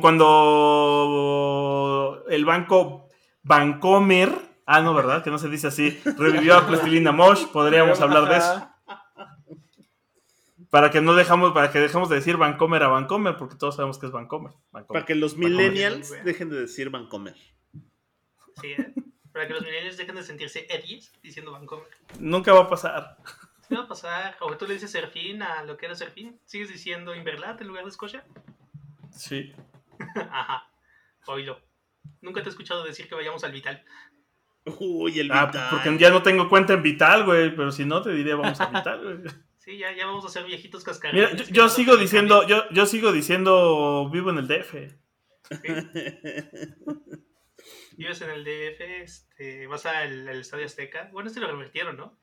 cuando 0.94 2.24
el 2.30 2.46
banco 2.46 3.08
Bancomer, 3.44 4.30
ah 4.66 4.82
no, 4.82 4.94
¿verdad? 4.94 5.24
Que 5.24 5.30
no 5.30 5.38
se 5.38 5.50
dice 5.50 5.68
así, 5.68 6.02
revivió 6.18 6.56
a 6.56 6.68
Plastilina 6.68 7.12
Mosh, 7.12 7.46
podríamos 7.48 8.00
hablar 8.02 8.28
de 8.30 8.38
eso. 8.38 8.70
Para 10.70 10.90
que 10.90 11.02
no 11.02 11.14
dejamos, 11.14 11.52
para 11.52 11.72
que 11.72 11.80
dejemos 11.80 12.10
de 12.10 12.16
decir 12.16 12.38
Bancomer 12.38 12.82
a 12.82 12.88
Bancomer, 12.88 13.38
porque 13.38 13.56
todos 13.56 13.76
sabemos 13.76 14.00
que 14.00 14.08
es 14.08 14.12
Bancomer. 14.12 14.54
Bancomer. 14.72 14.88
Para 14.88 15.06
que 15.06 15.14
los 15.14 15.34
Vancomer. 15.34 15.72
millennials 15.72 16.24
dejen 16.24 16.50
de 16.50 16.62
decir 16.62 16.90
Vancomer. 16.90 17.36
Sí, 18.60 18.72
¿eh? 18.72 18.94
Para 19.32 19.48
que 19.48 19.54
los 19.54 19.64
millennials 19.64 19.98
dejen 19.98 20.16
de 20.16 20.24
sentirse 20.24 20.66
edgies 20.70 21.12
diciendo 21.22 21.52
Vancomer. 21.52 21.88
Nunca 22.20 22.54
va 22.54 22.62
a 22.62 22.70
pasar. 22.70 23.18
¿Qué 23.70 23.76
va 23.76 23.84
a 23.84 23.88
pasar? 23.88 24.36
O 24.42 24.56
tú 24.58 24.68
le 24.68 24.74
dices 24.74 24.92
Serfín 24.92 25.42
a 25.42 25.64
lo 25.64 25.78
que 25.78 25.86
era 25.86 25.96
Serfín. 25.96 26.40
¿Sigues 26.46 26.70
diciendo 26.70 27.16
Inverlat 27.16 27.62
en 27.62 27.68
lugar 27.68 27.86
de 27.86 27.92
Scotia? 27.92 28.26
Sí. 29.12 29.54
Ajá. 30.16 30.68
Oílo. 31.28 31.60
Nunca 32.22 32.42
te 32.42 32.50
he 32.50 32.52
escuchado 32.52 32.84
decir 32.84 33.08
que 33.08 33.16
vayamos 33.16 33.44
al 33.44 33.52
Vital. 33.52 33.84
Uy, 34.80 35.20
el 35.20 35.32
Ah, 35.32 35.46
Vital. 35.48 35.68
porque 35.72 35.98
ya 35.98 36.10
no 36.10 36.24
tengo 36.24 36.48
cuenta 36.50 36.74
en 36.74 36.84
Vital, 36.84 37.26
güey, 37.26 37.56
pero 37.56 37.72
si 37.72 37.86
no 37.86 38.02
te 38.02 38.12
diría 38.14 38.36
vamos 38.36 38.60
a 38.62 38.68
Vital, 38.68 39.04
güey. 39.04 39.18
Sí, 39.64 39.78
ya, 39.78 39.96
ya 39.96 40.06
vamos 40.08 40.26
a 40.26 40.30
ser 40.30 40.44
viejitos 40.46 40.84
cascarones. 40.84 41.32
Mira, 41.32 41.44
yo, 41.46 41.54
yo 41.54 41.70
sigo 41.70 41.96
diciendo, 41.96 42.46
yo, 42.46 42.64
yo 42.72 42.86
sigo 42.86 43.14
diciendo 43.14 44.10
vivo 44.12 44.30
en 44.30 44.40
el 44.40 44.48
DF. 44.50 44.74
Vives 47.96 48.22
en 48.22 48.30
el 48.32 48.44
DF, 48.44 48.82
este, 49.04 49.68
vas 49.68 49.86
al, 49.86 50.28
al 50.28 50.40
Estadio 50.40 50.66
Azteca. 50.66 51.10
Bueno, 51.14 51.28
este 51.30 51.40
lo 51.40 51.48
revertieron, 51.48 51.96
¿no? 51.96 52.20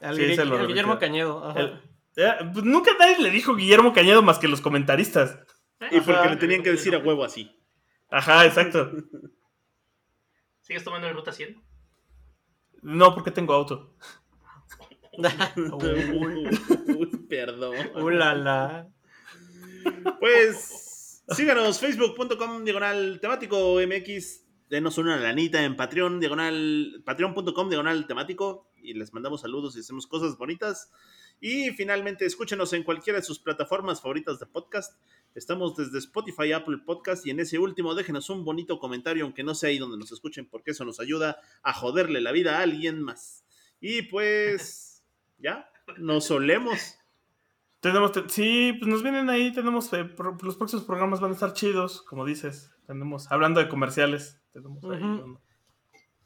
Al, 0.00 0.16
Sí, 0.16 0.22
Guille- 0.22 0.36
se 0.36 0.44
lo 0.44 0.66
Guillermo. 0.66 0.98
Cañedo. 0.98 1.44
ajá. 1.44 1.60
El- 1.60 1.80
eh, 2.16 2.32
pues 2.52 2.64
nunca 2.64 2.92
nadie 2.98 3.18
le 3.20 3.30
dijo 3.30 3.54
Guillermo 3.54 3.92
Cañedo 3.92 4.22
más 4.22 4.38
que 4.38 4.48
los 4.48 4.60
comentaristas. 4.60 5.38
Y 5.90 6.00
porque 6.00 6.20
Ajá. 6.20 6.30
le 6.30 6.36
tenían 6.36 6.62
que 6.62 6.70
decir 6.70 6.94
a 6.94 6.98
huevo 6.98 7.24
así. 7.24 7.54
Ajá, 8.10 8.44
exacto. 8.46 8.90
¿Sigues 10.68 10.84
tomando 10.84 11.08
el 11.08 11.14
Ruta 11.14 11.32
100? 11.32 11.62
No, 12.82 13.14
porque 13.14 13.30
tengo 13.30 13.54
auto. 13.54 13.94
Uy, 15.56 17.08
perdón. 17.26 17.74
Uh, 17.94 18.10
la, 18.10 18.34
la. 18.34 18.88
Pues 20.20 21.24
síganos, 21.30 21.80
facebook.com 21.80 22.64
diagonal 22.64 23.18
temático 23.18 23.78
MX. 23.80 24.44
Denos 24.68 24.98
una 24.98 25.16
lanita 25.16 25.64
en 25.64 25.74
Patreon, 25.74 26.20
diagonal, 26.20 27.02
patreon.com 27.02 27.70
diagonal 27.70 28.06
temático. 28.06 28.67
Y 28.88 28.94
les 28.94 29.12
mandamos 29.12 29.42
saludos 29.42 29.76
y 29.76 29.80
hacemos 29.80 30.06
cosas 30.06 30.38
bonitas. 30.38 30.90
Y 31.40 31.70
finalmente, 31.72 32.24
escúchenos 32.24 32.72
en 32.72 32.82
cualquiera 32.84 33.18
de 33.18 33.24
sus 33.24 33.38
plataformas 33.38 34.00
favoritas 34.00 34.38
de 34.40 34.46
podcast. 34.46 34.98
Estamos 35.34 35.76
desde 35.76 35.98
Spotify, 35.98 36.52
Apple 36.52 36.78
Podcast. 36.86 37.26
Y 37.26 37.30
en 37.30 37.40
ese 37.40 37.58
último, 37.58 37.94
déjenos 37.94 38.30
un 38.30 38.44
bonito 38.44 38.78
comentario, 38.78 39.24
aunque 39.24 39.44
no 39.44 39.54
sea 39.54 39.68
ahí 39.68 39.78
donde 39.78 39.98
nos 39.98 40.10
escuchen, 40.10 40.48
porque 40.48 40.70
eso 40.70 40.84
nos 40.86 41.00
ayuda 41.00 41.38
a 41.62 41.72
joderle 41.74 42.20
la 42.22 42.32
vida 42.32 42.58
a 42.58 42.62
alguien 42.62 43.02
más. 43.02 43.44
Y 43.80 44.02
pues, 44.02 45.04
ya, 45.38 45.68
nos 45.98 46.24
solemos. 46.24 46.94
Tenemos, 47.80 48.10
te- 48.12 48.28
sí, 48.28 48.72
pues 48.78 48.90
nos 48.90 49.02
vienen 49.02 49.28
ahí, 49.30 49.52
tenemos, 49.52 49.92
eh, 49.92 50.04
pro- 50.04 50.36
los 50.42 50.56
próximos 50.56 50.84
programas 50.84 51.20
van 51.20 51.30
a 51.30 51.34
estar 51.34 51.52
chidos, 51.52 52.02
como 52.02 52.24
dices. 52.24 52.72
Tenemos, 52.86 53.30
hablando 53.30 53.60
de 53.60 53.68
comerciales, 53.68 54.40
tenemos 54.50 54.82
ahí. 54.84 55.00
¿no? 55.00 55.40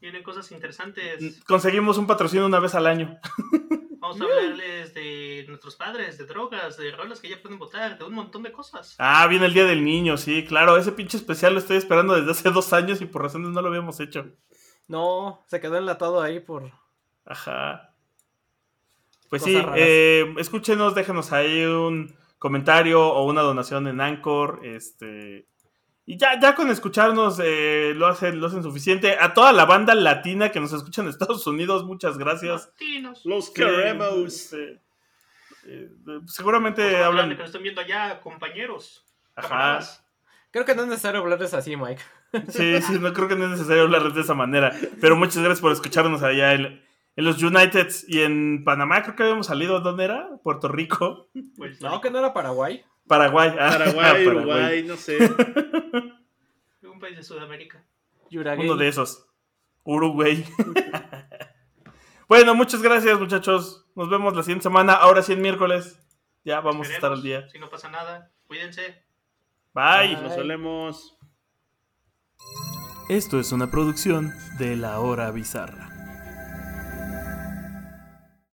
Vienen 0.02 0.24
cosas 0.24 0.50
interesantes. 0.50 1.40
Conseguimos 1.44 1.96
un 1.96 2.08
patrocinio 2.08 2.44
una 2.44 2.58
vez 2.58 2.74
al 2.74 2.88
año. 2.88 3.20
Vamos 4.00 4.20
a 4.20 4.24
hablarles 4.24 4.92
de 4.94 5.44
nuestros 5.46 5.76
padres, 5.76 6.18
de 6.18 6.26
drogas, 6.26 6.76
de 6.76 6.90
rolas 6.90 7.20
que 7.20 7.28
ya 7.28 7.40
pueden 7.40 7.60
votar, 7.60 7.96
de 7.96 8.04
un 8.04 8.14
montón 8.14 8.42
de 8.42 8.50
cosas. 8.50 8.96
Ah, 8.98 9.24
viene 9.28 9.46
el 9.46 9.54
Día 9.54 9.64
del 9.64 9.84
Niño, 9.84 10.16
sí, 10.16 10.44
claro. 10.44 10.76
Ese 10.76 10.90
pinche 10.90 11.16
especial 11.16 11.52
lo 11.52 11.60
estoy 11.60 11.76
esperando 11.76 12.16
desde 12.16 12.32
hace 12.32 12.50
dos 12.50 12.72
años 12.72 13.00
y 13.00 13.06
por 13.06 13.22
razones 13.22 13.50
no 13.50 13.62
lo 13.62 13.68
habíamos 13.68 14.00
hecho. 14.00 14.26
No, 14.88 15.44
se 15.46 15.60
quedó 15.60 15.76
enlatado 15.76 16.20
ahí 16.20 16.40
por. 16.40 16.72
Ajá. 17.24 17.94
Pues 19.30 19.44
Cosas 19.44 19.62
sí, 19.62 19.70
eh, 19.76 20.34
escúchenos, 20.38 20.96
déjenos 20.96 21.30
ahí 21.30 21.64
un 21.64 22.12
comentario 22.40 23.06
o 23.06 23.24
una 23.24 23.42
donación 23.42 23.86
en 23.86 24.00
Anchor. 24.00 24.62
Este. 24.64 25.46
Y 26.04 26.16
ya, 26.16 26.38
ya 26.40 26.54
con 26.54 26.68
escucharnos 26.70 27.40
eh, 27.42 27.92
lo, 27.94 28.06
hacen, 28.08 28.40
lo 28.40 28.48
hacen 28.48 28.62
suficiente. 28.62 29.16
A 29.18 29.34
toda 29.34 29.52
la 29.52 29.64
banda 29.66 29.94
latina 29.94 30.50
que 30.50 30.58
nos 30.60 30.72
escucha 30.72 31.02
en 31.02 31.08
Estados 31.08 31.46
Unidos, 31.46 31.84
muchas 31.84 32.18
gracias. 32.18 32.66
Latinos. 32.72 33.24
Los 33.24 33.50
queremos. 33.50 34.16
este, 34.16 34.80
eh, 35.66 35.88
seguramente 36.26 36.82
de 36.82 37.02
hablan. 37.02 37.28
que 37.30 37.36
nos 37.36 37.46
están 37.46 37.62
viendo 37.62 37.80
allá, 37.80 38.20
compañeros. 38.20 39.04
Ajá. 39.36 39.48
camaradas. 39.48 40.04
Creo 40.50 40.64
que 40.64 40.74
no 40.74 40.82
es 40.82 40.88
necesario 40.88 41.20
hablarles 41.20 41.54
así, 41.54 41.76
Mike. 41.76 42.02
Sí, 42.48 42.80
sí, 42.80 42.98
no 42.98 43.12
creo 43.12 43.28
que 43.28 43.36
no 43.36 43.44
es 43.44 43.50
necesario 43.50 43.82
hablarles 43.82 44.14
de 44.14 44.22
esa 44.22 44.32
manera. 44.32 44.74
Pero 45.02 45.16
muchas 45.16 45.36
gracias 45.36 45.60
por 45.60 45.70
escucharnos 45.70 46.22
allá 46.22 46.54
en, 46.54 46.82
en 47.14 47.24
los 47.24 47.42
Uniteds 47.42 48.06
y 48.08 48.22
en 48.22 48.64
Panamá. 48.64 49.02
Creo 49.02 49.14
que 49.14 49.22
habíamos 49.22 49.46
salido. 49.48 49.80
¿Dónde 49.80 50.04
era? 50.04 50.30
Puerto 50.42 50.68
Rico. 50.68 51.28
Pues, 51.58 51.80
No, 51.82 52.00
que 52.00 52.10
no 52.10 52.18
era 52.18 52.32
Paraguay. 52.32 52.82
Paraguay. 53.12 53.54
Ah, 53.58 53.70
Paraguay, 53.72 54.26
Uruguay, 54.26 54.82
no 54.84 54.96
sé. 54.96 55.18
un 56.82 56.98
país 56.98 57.16
de 57.16 57.22
Sudamérica. 57.22 57.84
Yuragay. 58.30 58.64
Uno 58.64 58.76
de 58.76 58.88
esos. 58.88 59.26
Uruguay. 59.84 60.42
bueno, 62.28 62.54
muchas 62.54 62.80
gracias, 62.80 63.20
muchachos. 63.20 63.84
Nos 63.94 64.08
vemos 64.08 64.34
la 64.34 64.42
siguiente 64.42 64.62
semana. 64.62 64.94
Ahora 64.94 65.22
sí, 65.22 65.32
el 65.32 65.40
miércoles. 65.40 65.98
Ya 66.42 66.60
vamos 66.60 66.88
a 66.88 66.94
estar 66.94 67.12
al 67.12 67.22
día. 67.22 67.46
Si 67.50 67.58
no 67.58 67.68
pasa 67.68 67.90
nada, 67.90 68.30
cuídense. 68.46 69.04
Bye. 69.74 70.16
Nos 70.16 70.34
solemos. 70.34 71.18
Esto 73.10 73.38
es 73.38 73.52
una 73.52 73.70
producción 73.70 74.32
de 74.58 74.76
La 74.76 75.00
Hora 75.00 75.30
Bizarra. 75.30 75.91